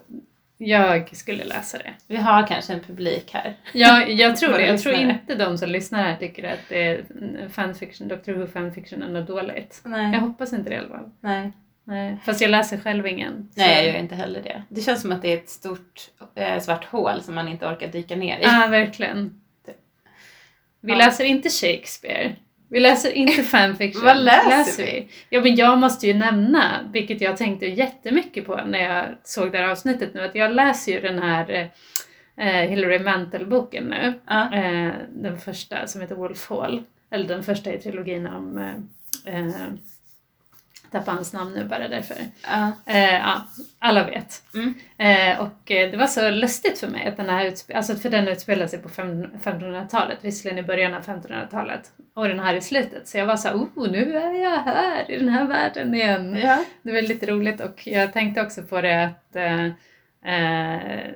jag 0.57 1.15
skulle 1.15 1.43
läsa 1.43 1.77
det. 1.77 1.93
Vi 2.07 2.15
har 2.15 2.47
kanske 2.47 2.73
en 2.73 2.79
publik 2.79 3.29
här. 3.33 3.55
Ja, 3.73 4.03
jag 4.07 4.37
tror 4.37 4.53
det. 4.53 4.65
Jag 4.65 4.79
tror 4.81 4.95
inte 4.95 5.35
de 5.35 5.57
som 5.57 5.69
lyssnar 5.69 6.03
här 6.03 6.15
tycker 6.15 6.51
att 6.53 6.59
det 6.69 6.83
är 6.87 7.03
fanfiction, 7.49 8.07
Dr 8.07 8.31
Who 8.31 8.47
fanfiction 8.47 9.03
är 9.03 9.09
något 9.09 9.27
dåligt. 9.27 9.81
Nej. 9.85 10.13
Jag 10.13 10.19
hoppas 10.19 10.53
inte 10.53 10.69
det 10.69 10.75
i 10.75 10.79
alla 10.79 10.89
fall. 10.89 11.09
Nej. 11.19 11.51
Nej. 11.83 12.17
Fast 12.25 12.41
jag 12.41 12.51
läser 12.51 12.77
själv 12.77 13.07
ingen. 13.07 13.49
så- 13.55 13.59
Nej, 13.61 13.85
jag 13.85 13.93
gör 13.93 13.99
inte 14.01 14.15
heller 14.15 14.41
det. 14.41 14.63
Det 14.69 14.81
känns 14.81 15.01
som 15.01 15.11
att 15.11 15.21
det 15.21 15.33
är 15.33 15.37
ett 15.37 15.49
stort 15.49 16.09
eh, 16.35 16.59
svart 16.59 16.85
hål 16.85 17.21
som 17.21 17.35
man 17.35 17.47
inte 17.47 17.65
orkar 17.67 17.87
dyka 17.87 18.15
ner 18.15 18.39
i. 18.39 18.43
Ja, 18.43 18.67
verkligen. 18.71 19.41
Vi 20.81 20.91
Ja. 20.91 20.97
läser 20.97 21.23
inte 21.25 21.49
Shakespeare. 21.49 22.35
Vi 22.69 22.79
läser 22.79 23.11
inte 23.11 23.43
fanfiction. 23.43 24.05
Vad 24.05 24.17
läser 24.23 24.83
vi? 24.85 25.07
Ja, 25.29 25.41
men 25.41 25.55
jag 25.55 25.77
måste 25.77 26.07
ju 26.07 26.13
nämna, 26.13 26.89
vilket 26.93 27.21
jag 27.21 27.37
tänkte 27.37 27.65
jättemycket 27.65 28.45
på 28.45 28.55
när 28.65 28.79
jag 28.79 29.05
såg 29.23 29.51
det 29.51 29.57
här 29.57 29.69
avsnittet 29.69 30.13
nu, 30.13 30.21
att 30.21 30.35
jag 30.35 30.51
läser 30.51 30.91
ju 30.91 30.99
den 31.01 31.19
här 31.19 31.69
eh, 32.37 32.45
Hilary 32.69 32.99
Mantel-boken 32.99 33.83
nu. 33.83 34.13
Ja. 34.27 34.55
Eh, 34.55 34.91
den 35.09 35.37
första 35.39 35.87
som 35.87 36.01
heter 36.01 36.15
Wolf 36.15 36.49
Hall. 36.49 36.83
Eller 37.11 37.27
den 37.27 37.43
första 37.43 37.73
i 37.73 37.77
trilogin 37.77 38.27
om... 38.27 38.57
Eh, 39.25 39.45
tappar 40.91 41.11
hans 41.13 41.33
namn 41.33 41.53
nu 41.53 41.63
bara 41.65 41.87
därför. 41.87 42.17
Ja. 42.47 42.71
Eh, 42.93 43.37
alla 43.79 44.03
vet. 44.05 44.43
Mm. 44.53 44.73
Eh, 44.97 45.41
och 45.41 45.71
eh, 45.71 45.91
det 45.91 45.97
var 45.97 46.07
så 46.07 46.29
lustigt 46.29 46.79
för 46.79 46.87
mig 46.87 47.07
att 47.07 47.17
den 47.17 47.29
här 47.29 47.53
alltså 47.75 47.95
för 47.95 48.09
den 48.09 48.27
utspelar 48.27 48.67
sig 48.67 48.79
på 48.79 48.89
fem- 48.89 49.27
1500-talet, 49.43 50.17
visserligen 50.21 50.57
i 50.59 50.63
början 50.67 50.93
av 50.93 51.01
1500-talet. 51.01 51.91
Och 52.13 52.27
den 52.27 52.39
här 52.39 52.53
i 52.53 52.61
slutet. 52.61 53.07
Så 53.07 53.17
jag 53.17 53.25
var 53.25 53.37
så 53.37 53.47
här, 53.47 53.55
oh 53.55 53.91
nu 53.91 54.17
är 54.17 54.33
jag 54.43 54.57
här 54.63 55.11
i 55.11 55.19
den 55.19 55.29
här 55.29 55.45
världen 55.47 55.93
igen. 55.93 56.37
Ja. 56.43 56.63
Det 56.81 56.91
var 56.91 57.01
lite 57.01 57.25
roligt 57.25 57.61
och 57.61 57.87
jag 57.87 58.13
tänkte 58.13 58.41
också 58.41 58.63
på 58.63 58.81
det 58.81 59.03
att 59.05 59.35
eh, 59.35 59.65
eh, 60.33 61.11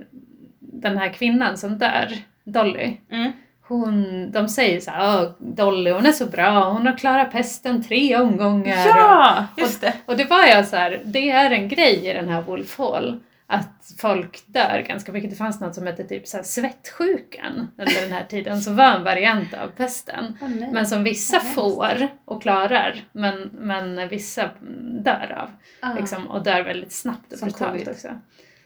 den 0.59 0.97
här 0.97 1.13
kvinnan 1.13 1.57
som 1.57 1.77
dör, 1.77 2.07
Dolly, 2.43 2.97
Mm. 3.11 3.31
Hon, 3.67 4.31
de 4.31 4.49
säger 4.49 4.79
så 4.79 4.91
här, 4.91 5.23
"Åh, 5.23 5.29
Dolly 5.39 5.91
hon 5.91 6.05
är 6.05 6.11
så 6.11 6.25
bra, 6.25 6.69
hon 6.71 6.87
har 6.87 6.97
klarat 6.97 7.31
pesten 7.31 7.83
tre 7.83 8.17
omgångar. 8.17 8.87
ja, 8.87 9.47
just 9.57 9.81
det. 9.81 9.93
Och 10.05 10.17
det 10.17 10.25
var 10.25 10.45
jag 10.47 10.67
så 10.67 10.75
här, 10.75 11.01
det 11.05 11.29
är 11.31 11.51
en 11.51 11.67
grej 11.67 12.07
i 12.09 12.13
den 12.13 12.29
här 12.29 12.41
Wolf 12.41 12.77
Hall. 12.77 13.19
Att 13.47 13.93
folk 13.97 14.43
dör 14.45 14.85
ganska 14.87 15.11
mycket. 15.11 15.29
Det 15.29 15.35
fanns 15.35 15.59
något 15.61 15.75
som 15.75 15.87
hette 15.87 16.03
typ 16.03 16.27
så 16.27 16.37
här 16.37 16.43
svettsjukan 16.43 17.67
under 17.77 18.01
den 18.01 18.11
här 18.11 18.23
tiden 18.29 18.61
som 18.61 18.75
var 18.75 18.85
en 18.95 19.03
variant 19.03 19.53
av 19.53 19.67
pesten. 19.67 20.37
Nej. 20.41 20.69
Men 20.71 20.87
som 20.87 21.03
vissa 21.03 21.37
hemskt. 21.37 21.55
får 21.55 22.07
och 22.25 22.41
klarar, 22.41 22.95
men, 23.11 23.49
men 23.53 24.07
vissa 24.07 24.49
dör 25.03 25.37
av. 25.41 25.49
Ah. 25.89 25.93
Liksom, 25.99 26.27
och 26.27 26.43
dör 26.43 26.61
väldigt 26.63 26.91
snabbt 26.93 27.33
och 27.33 27.39
Som 27.39 27.47
brutalt 27.47 27.87
också. 27.87 28.07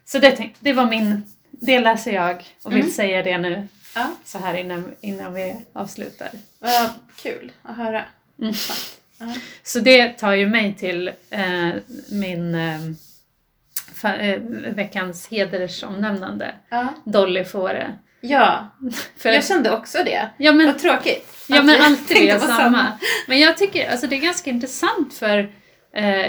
Så 0.05 0.19
det, 0.19 0.49
det 0.59 0.73
var 0.73 0.85
min, 0.85 1.23
det 1.51 1.79
läser 1.79 2.11
jag 2.13 2.43
och 2.63 2.71
vill 2.71 2.79
Mm. 2.79 2.91
säga 2.91 3.23
det 3.23 3.37
nu. 3.37 3.67
Ja. 3.97 4.15
Så 4.23 4.37
här 4.37 4.53
innan, 4.53 4.95
innan 5.01 5.33
vi 5.33 5.55
avslutar. 5.73 6.29
Vad 6.59 6.89
kul 7.15 7.51
att 7.63 7.77
höra. 7.77 8.05
Mm. 8.41 8.53
Ja. 9.19 9.33
Så 9.63 9.79
det 9.79 10.09
tar 10.09 10.33
ju 10.33 10.47
mig 10.47 10.73
till 10.73 11.07
eh, 11.29 11.69
min 12.11 12.55
eh, 12.55 12.85
eh, 14.03 14.39
veckans 14.75 15.27
hedersomnämnande. 15.27 16.55
Ja. 16.69 16.87
Dolly 17.05 17.43
Fåre. 17.43 17.93
ja, 18.21 18.67
För, 19.17 19.29
jag 19.29 19.45
kände 19.45 19.71
också 19.71 19.97
det. 20.03 20.29
ja, 20.37 20.51
men, 20.51 20.65
Vad 20.65 20.79
tråkigt. 20.79 21.27
ja 21.47 21.63
men 21.63 21.81
alltid 21.81 22.17
är 22.17 22.39
på 22.39 22.47
samma. 22.47 22.99
Men 23.27 23.39
jag 23.39 23.57
tycker 23.57 23.91
alltså 23.91 24.07
det 24.07 24.15
är 24.15 24.21
ganska 24.21 24.49
intressant 24.49 25.13
för 25.13 25.37
eh, 25.39 25.45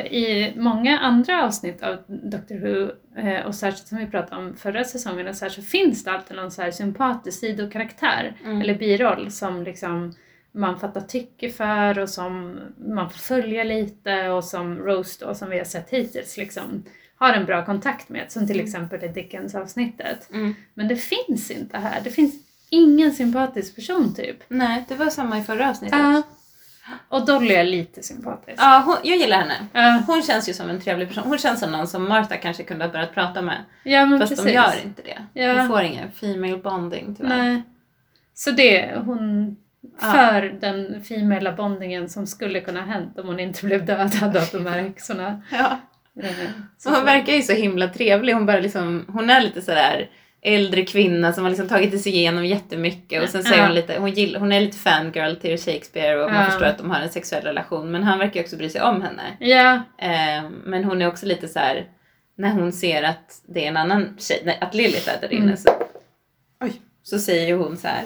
i 0.07 0.53
många 0.57 0.99
andra 0.99 1.45
avsnitt 1.45 1.83
av 1.83 1.97
Doctor 2.07 2.55
Who 2.55 2.91
eh, 3.21 3.47
och 3.47 3.55
särskilt 3.55 3.89
som 3.89 3.99
vi 3.99 4.07
pratade 4.07 4.43
om 4.43 4.57
förra 4.57 4.85
säsongen 4.85 5.29
och 5.29 5.35
så, 5.37 5.45
här, 5.45 5.51
så 5.51 5.63
finns 5.63 6.05
det 6.05 6.11
alltid 6.13 6.37
någon 6.37 6.51
så 6.51 6.63
här 6.63 6.71
sympatisk 6.71 7.41
sidokaraktär 7.41 8.37
Mm. 8.45 8.61
eller 8.61 8.75
biroll 8.75 9.31
som 9.31 9.63
liksom 9.63 10.15
man 10.53 10.81
fattar 10.81 11.01
tycke 11.01 11.51
för 11.51 11.99
och 11.99 12.09
som 12.09 12.59
man 12.79 13.11
får 13.11 13.19
följa 13.19 13.65
lite 13.65 14.29
och 14.29 14.45
som 14.45 14.79
Rose 14.79 15.25
då, 15.27 15.35
som 15.35 15.51
vi 15.51 15.59
har 15.59 15.65
sett 15.65 15.91
hittills, 15.91 16.37
liksom 16.37 16.85
har 17.17 17.33
en 17.33 17.45
bra 17.47 17.65
kontakt 17.65 18.09
med. 18.09 18.25
Som 18.33 18.47
till 18.47 18.57
Mm. 18.57 18.67
exempel 18.67 19.01
det 19.01 19.09
Dickens-avsnittet. 19.09 20.29
Mm. 20.33 20.55
Men 20.75 20.89
det 20.89 20.97
finns 20.97 21.51
inte 21.51 21.79
här. 21.79 22.01
Det 22.05 22.11
finns 22.11 22.35
ingen 22.71 23.13
sympatisk 23.13 23.77
person 23.77 24.15
typ. 24.15 24.37
Nej, 24.49 24.85
det 24.89 24.95
var 24.95 25.07
samma 25.11 25.39
i 25.39 25.43
förra 25.43 25.71
avsnittet. 25.71 25.99
Ja. 25.99 26.23
Och 27.09 27.27
Dolly 27.27 27.55
är 27.55 27.65
lite 27.65 28.03
sympatisk. 28.03 28.63
Ja, 28.63 28.83
hon, 28.87 28.97
jag 29.03 29.17
gillar 29.19 29.39
henne. 29.39 29.55
Ja, 29.73 30.03
Hon 30.07 30.23
känns 30.23 30.49
ju 30.49 30.53
som 30.55 30.71
en 30.71 30.81
trevlig 30.81 31.09
person. 31.09 31.25
Hon 31.27 31.39
känns 31.39 31.61
som 31.61 31.73
någon 31.73 31.87
som 31.87 32.09
Martha 32.09 32.37
kanske 32.37 32.63
kunde 32.63 32.85
ha 32.85 32.93
börjat 32.93 33.15
prata 33.15 33.43
med. 33.43 33.65
ja 33.83 34.07
men 34.07 34.19
Fast 34.21 34.31
precis. 34.33 34.45
de 34.45 34.53
gör 34.53 34.73
inte 34.85 35.03
det. 35.03 35.43
Ja. 35.43 35.59
Hon 35.59 35.69
får 35.69 35.83
ingen 35.83 36.11
female 36.13 36.57
bonding 36.57 37.15
tyvärr. 37.15 37.37
Nej. 37.43 37.63
Så 38.35 38.51
det, 38.51 38.95
hon 39.05 39.57
Ja. 40.01 40.13
för 40.13 40.43
den 40.61 41.03
femala 41.03 41.53
bondingen 41.53 42.09
som 42.09 42.27
skulle 42.27 42.61
kunna 42.61 42.81
ha 42.81 42.87
hänt 42.87 43.19
om 43.19 43.27
hon 43.27 43.41
inte 43.41 43.67
blev 43.67 43.85
dödad 43.87 44.37
av 44.37 44.49
de 44.53 44.67
här 44.67 44.83
häxorna. 44.83 45.43
Ja. 45.53 45.79
Eh, 46.23 46.31
Så 46.79 46.91
hon 46.91 47.05
verkar 47.05 47.33
ju 47.33 47.43
så 47.43 47.53
himla 47.53 47.89
trevlig. 47.89 48.33
Hon, 48.33 48.47
bara 48.47 48.61
liksom, 48.61 49.05
hon 49.09 49.31
är 49.31 49.41
lite 49.41 49.63
sådär 49.63 50.09
äldre 50.43 50.85
kvinna 50.85 51.33
som 51.33 51.45
har 51.45 51.51
liksom 51.51 51.69
tagit 51.69 52.03
sig 52.03 52.17
igenom 52.17 52.45
jättemycket 52.47 53.23
och 53.23 53.29
sen 53.29 53.43
så 53.45 53.55
Ja. 53.55 53.63
hon 53.67 53.75
lite, 53.75 53.99
hon, 53.99 54.11
gill, 54.11 54.37
hon 54.37 54.53
är 54.53 54.61
lite 54.61 54.79
fangirl 54.79 55.37
till 55.37 55.59
Shakespeare 55.59 56.17
och 56.25 56.31
man 56.33 56.41
Ja. 56.45 56.51
förstår 56.51 56.67
att 56.67 56.79
de 56.79 56.91
har 56.91 57.01
en 57.01 57.09
sexuell 57.09 57.43
relation 57.45 57.91
men 57.91 58.03
han 58.03 58.19
verkar 58.19 58.41
också 58.41 58.57
bry 58.57 58.69
sig 58.69 58.83
om 58.83 59.03
henne. 59.03 59.23
Ja, 59.39 59.83
Eh, 59.99 60.51
men 60.65 60.85
hon 60.85 61.03
är 61.03 61.07
också 61.09 61.27
lite 61.27 61.49
så 61.49 61.59
här 61.59 61.87
när 62.37 62.51
hon 62.51 62.73
ser 62.73 63.03
att 63.03 63.43
det 63.49 63.65
är 63.65 63.69
en 63.69 63.77
annan 63.77 64.17
tjej, 64.19 64.43
nej, 64.45 64.59
att 64.61 64.75
Lilith 64.75 65.09
är 65.17 65.21
där 65.21 65.33
inne 65.33 65.43
Mm. 65.45 65.57
så, 65.57 65.71
oj, 66.61 66.73
så 67.03 67.19
säger 67.19 67.55
hon 67.57 67.77
så 67.77 67.89
här, 67.89 68.05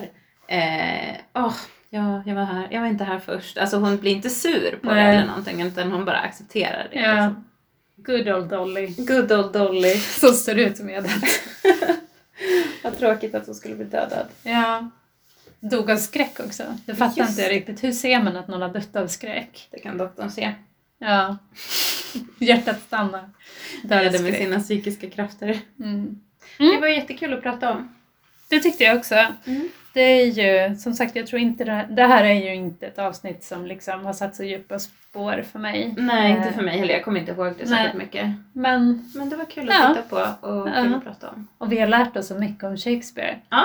eh, 0.48 1.16
åh, 1.34 1.54
ja, 1.90 2.22
jag 2.26 2.34
var 2.34 2.44
här, 2.44 2.68
jag 2.70 2.80
var 2.80 2.88
inte 2.88 3.04
här 3.04 3.18
först. 3.18 3.58
Alltså 3.58 3.76
hon 3.76 3.96
blir 3.98 4.12
inte 4.12 4.30
sur 4.30 4.78
på 4.82 4.88
det 4.88 4.94
Nej. 4.94 5.16
eller 5.16 5.26
någonting 5.26 5.62
utan 5.62 5.92
hon 5.92 6.04
bara 6.04 6.16
accepterar 6.18 6.88
det. 6.92 6.98
Ja. 7.00 7.14
Liksom. 7.14 7.44
good 7.96 8.28
old 8.34 8.48
Dolly. 8.50 8.86
Good 8.86 9.32
old 9.32 9.52
Dolly. 9.52 9.94
Som 9.94 10.32
står 10.32 10.58
ut 10.58 10.80
med 10.80 11.02
det. 11.04 11.10
Vad 12.82 12.98
tråkigt 12.98 13.34
att 13.34 13.46
hon 13.46 13.54
skulle 13.54 13.74
bli 13.74 13.84
dödad. 13.84 14.26
Ja. 14.42 14.90
Dog 15.60 15.90
av 15.90 15.96
skräck 15.96 16.40
också. 16.40 16.62
Det 16.86 16.94
fattar 16.94 17.22
Just 17.22 17.30
inte 17.30 17.42
jag 17.42 17.50
riktigt. 17.50 17.84
Hur 17.84 17.92
ser 17.92 18.22
man 18.22 18.36
att 18.36 18.48
någon 18.48 18.62
har 18.62 18.68
dött 18.68 18.96
av 18.96 19.06
skräck? 19.06 19.68
Det 19.70 19.78
kan 19.78 19.98
doktorn 19.98 20.30
se. 20.30 20.54
Ja. 20.98 21.36
Hjärtat 22.38 22.82
stannar. 22.82 23.30
Dödade 23.82 24.18
med 24.18 24.34
sina 24.34 24.60
psykiska 24.60 25.10
krafter. 25.10 25.60
Mm. 25.80 26.20
Det 26.58 26.80
var 26.80 26.88
jättekul 26.88 27.34
att 27.34 27.42
prata 27.42 27.72
om. 27.72 27.94
Det 28.56 28.60
tyckte 28.60 28.84
jag 28.84 28.96
också. 28.96 29.14
Mm. 29.46 29.68
Det 29.94 30.00
är 30.00 30.26
ju, 30.26 30.76
som 30.76 30.94
sagt, 30.94 31.16
jag 31.16 31.26
tror 31.26 31.40
inte 31.40 31.64
det 31.64 31.72
här, 31.72 31.86
det 31.90 32.02
här 32.04 32.24
är 32.24 32.34
ju 32.34 32.54
inte 32.54 32.86
ett 32.86 32.98
avsnitt 32.98 33.44
som 33.44 33.66
liksom 33.66 34.04
har 34.04 34.12
satt 34.12 34.36
så 34.36 34.44
djupa 34.44 34.78
spår 34.78 35.44
för 35.52 35.58
mig. 35.58 35.94
Nej, 35.98 36.30
inte 36.32 36.48
Eh, 36.48 36.54
för 36.54 36.62
mig 36.62 36.78
heller. 36.78 36.94
Jag 36.94 37.04
kommer 37.04 37.20
inte 37.20 37.32
ihåg 37.32 37.54
det 37.58 37.66
särskilt 37.66 37.94
mycket. 37.94 38.26
Men, 38.52 39.10
Men 39.14 39.28
det 39.30 39.36
var 39.36 39.44
kul 39.44 39.68
att 39.68 39.74
Ja. 39.80 39.88
titta 39.94 40.02
på 40.08 40.46
och 40.46 40.68
Ja. 40.68 40.96
att 40.96 41.04
prata 41.04 41.30
om. 41.30 41.48
och 41.58 41.72
vi 41.72 41.80
har 41.80 41.86
lärt 41.88 42.16
oss 42.16 42.26
så 42.26 42.34
mycket 42.34 42.64
om 42.64 42.76
Shakespeare. 42.76 43.36
Ja. 43.48 43.64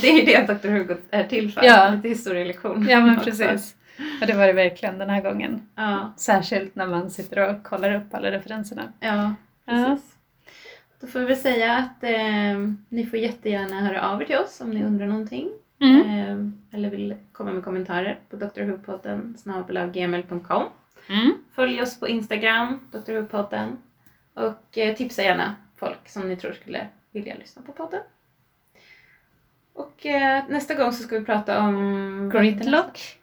Det 0.00 0.08
är 0.08 0.12
ju 0.18 0.24
det 0.24 0.54
Dr. 0.62 0.68
Hugo 0.68 0.96
är 1.10 1.24
till 1.24 1.52
för. 1.52 1.64
Ja. 1.64 1.88
Lite 1.90 2.08
historielektion. 2.08 2.86
Ja 2.90 3.00
men 3.00 3.16
också. 3.18 3.24
precis. 3.30 3.74
Och 4.20 4.26
det 4.26 4.32
var 4.32 4.46
det 4.46 4.52
verkligen 4.52 4.98
den 4.98 5.10
här 5.10 5.20
gången. 5.20 5.68
Ja, 5.76 6.12
Särskilt 6.16 6.74
när 6.74 6.86
man 6.86 7.10
sitter 7.10 7.48
och 7.50 7.62
kollar 7.62 7.94
upp 7.94 8.14
alla 8.14 8.30
referenserna. 8.30 8.82
ja 9.00 9.34
Ja. 9.64 9.98
Då 11.02 11.08
får 11.08 11.20
vi 11.20 11.36
säga 11.36 11.72
att 11.76 12.04
eh, 12.04 12.72
ni 12.88 13.06
får 13.06 13.18
jättegärna 13.18 13.80
höra 13.80 14.08
av 14.08 14.22
er 14.22 14.26
till 14.26 14.36
oss 14.36 14.60
om 14.60 14.70
ni 14.70 14.84
undrar 14.84 15.06
någonting. 15.06 15.48
Mm. 15.80 16.00
Eh, 16.00 16.76
eller 16.76 16.90
vill 16.90 17.16
komma 17.32 17.52
med 17.52 17.64
kommentarer 17.64 18.18
på 18.30 18.36
drwhopodden. 18.36 19.36
Mm. 21.08 21.32
Följ 21.52 21.82
oss 21.82 22.00
på 22.00 22.08
Instagram, 22.08 22.80
drwhopodden. 23.06 23.78
Och 24.34 24.78
eh, 24.78 24.96
tipsa 24.96 25.22
gärna 25.22 25.56
folk 25.76 26.08
som 26.08 26.28
ni 26.28 26.36
tror 26.36 26.52
skulle 26.52 26.86
vilja 27.10 27.34
lyssna 27.34 27.62
på 27.62 27.72
podden. 27.72 28.00
Och 29.72 30.06
eh, 30.06 30.44
nästa 30.48 30.74
gång 30.74 30.92
så 30.92 31.02
ska 31.02 31.18
vi 31.18 31.24
prata 31.24 31.60
om... 31.60 32.30
Gridlock. 32.34 33.18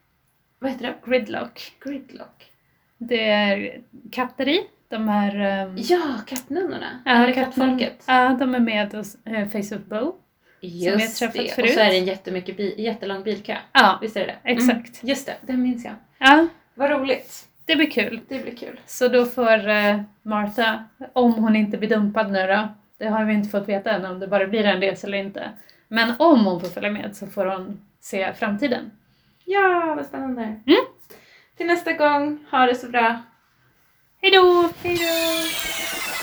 Vad 0.59 0.71
heter 0.71 0.85
det? 0.85 1.11
Gridlock. 1.11 1.73
Gridlock. 1.79 2.51
Det 2.97 3.29
är 3.29 3.81
katter 4.11 4.47
i. 4.47 4.67
De 4.89 5.09
är... 5.09 5.63
Um, 5.65 5.75
Ja, 5.77 6.01
kattnunnorna. 6.27 6.99
ja, 7.05 7.11
Eller 7.11 7.33
kattfolket. 7.33 8.03
Ja, 8.07 8.29
de 8.39 8.55
är 8.55 8.59
med 8.59 8.93
hos 8.93 9.15
eh, 9.25 9.47
Face 9.47 9.75
of 9.75 9.81
Bow. 9.85 10.15
Just 10.61 11.19
träffat 11.19 11.33
det. 11.35 11.43
Och 11.43 11.49
förut. 11.49 11.73
så 11.73 11.79
är 11.79 11.85
det 11.89 11.97
en 11.97 12.05
jättemycket 12.05 12.57
bi- 12.57 12.75
jättelång 12.81 13.23
bilkö. 13.23 13.55
Ja, 13.73 13.99
Visst 14.01 14.15
är 14.15 14.19
det 14.19 14.25
det? 14.43 14.49
exakt. 14.51 15.03
Mm, 15.03 15.09
just 15.09 15.25
det, 15.25 15.35
det 15.41 15.53
minns 15.53 15.85
jag. 15.85 15.93
Ja, 16.17 16.47
Vad 16.75 16.91
roligt. 16.91 17.47
det 17.65 17.75
blir 17.75 17.89
kul. 17.91 18.21
Det 18.27 18.39
blir 18.43 18.55
kul. 18.55 18.79
Så 18.85 19.07
då 19.07 19.25
får 19.25 19.67
eh, 19.69 20.01
Martha, 20.23 20.83
om 21.13 21.33
hon 21.33 21.55
inte 21.55 21.77
blir 21.77 21.89
dumpad 21.89 22.31
nu 22.31 22.47
då, 22.47 22.67
det 22.97 23.07
har 23.07 23.25
vi 23.25 23.33
inte 23.33 23.49
fått 23.49 23.69
veta 23.69 23.91
än 23.91 24.05
om 24.05 24.19
det 24.19 24.27
bara 24.27 24.47
blir 24.47 24.65
en 24.65 24.81
resa 24.81 25.07
eller 25.07 25.17
inte. 25.17 25.49
Men 25.87 26.13
om 26.19 26.45
hon 26.45 26.61
får 26.61 26.67
följa 26.67 26.91
med 26.91 27.15
så 27.15 27.27
får 27.27 27.45
hon 27.45 27.81
se 28.01 28.33
framtiden. 28.33 28.91
Ja, 29.45 29.93
vad 29.97 30.05
spännande. 30.05 30.41
Mm. 30.43 30.79
Till 31.57 31.67
nästa 31.67 31.93
gång, 31.93 32.39
ha 32.51 32.65
det 32.65 32.75
så 32.75 32.87
bra. 32.89 33.21
Hej 34.21 34.31
då! 34.31 34.69
Hej 34.83 34.95
då! 34.95 36.18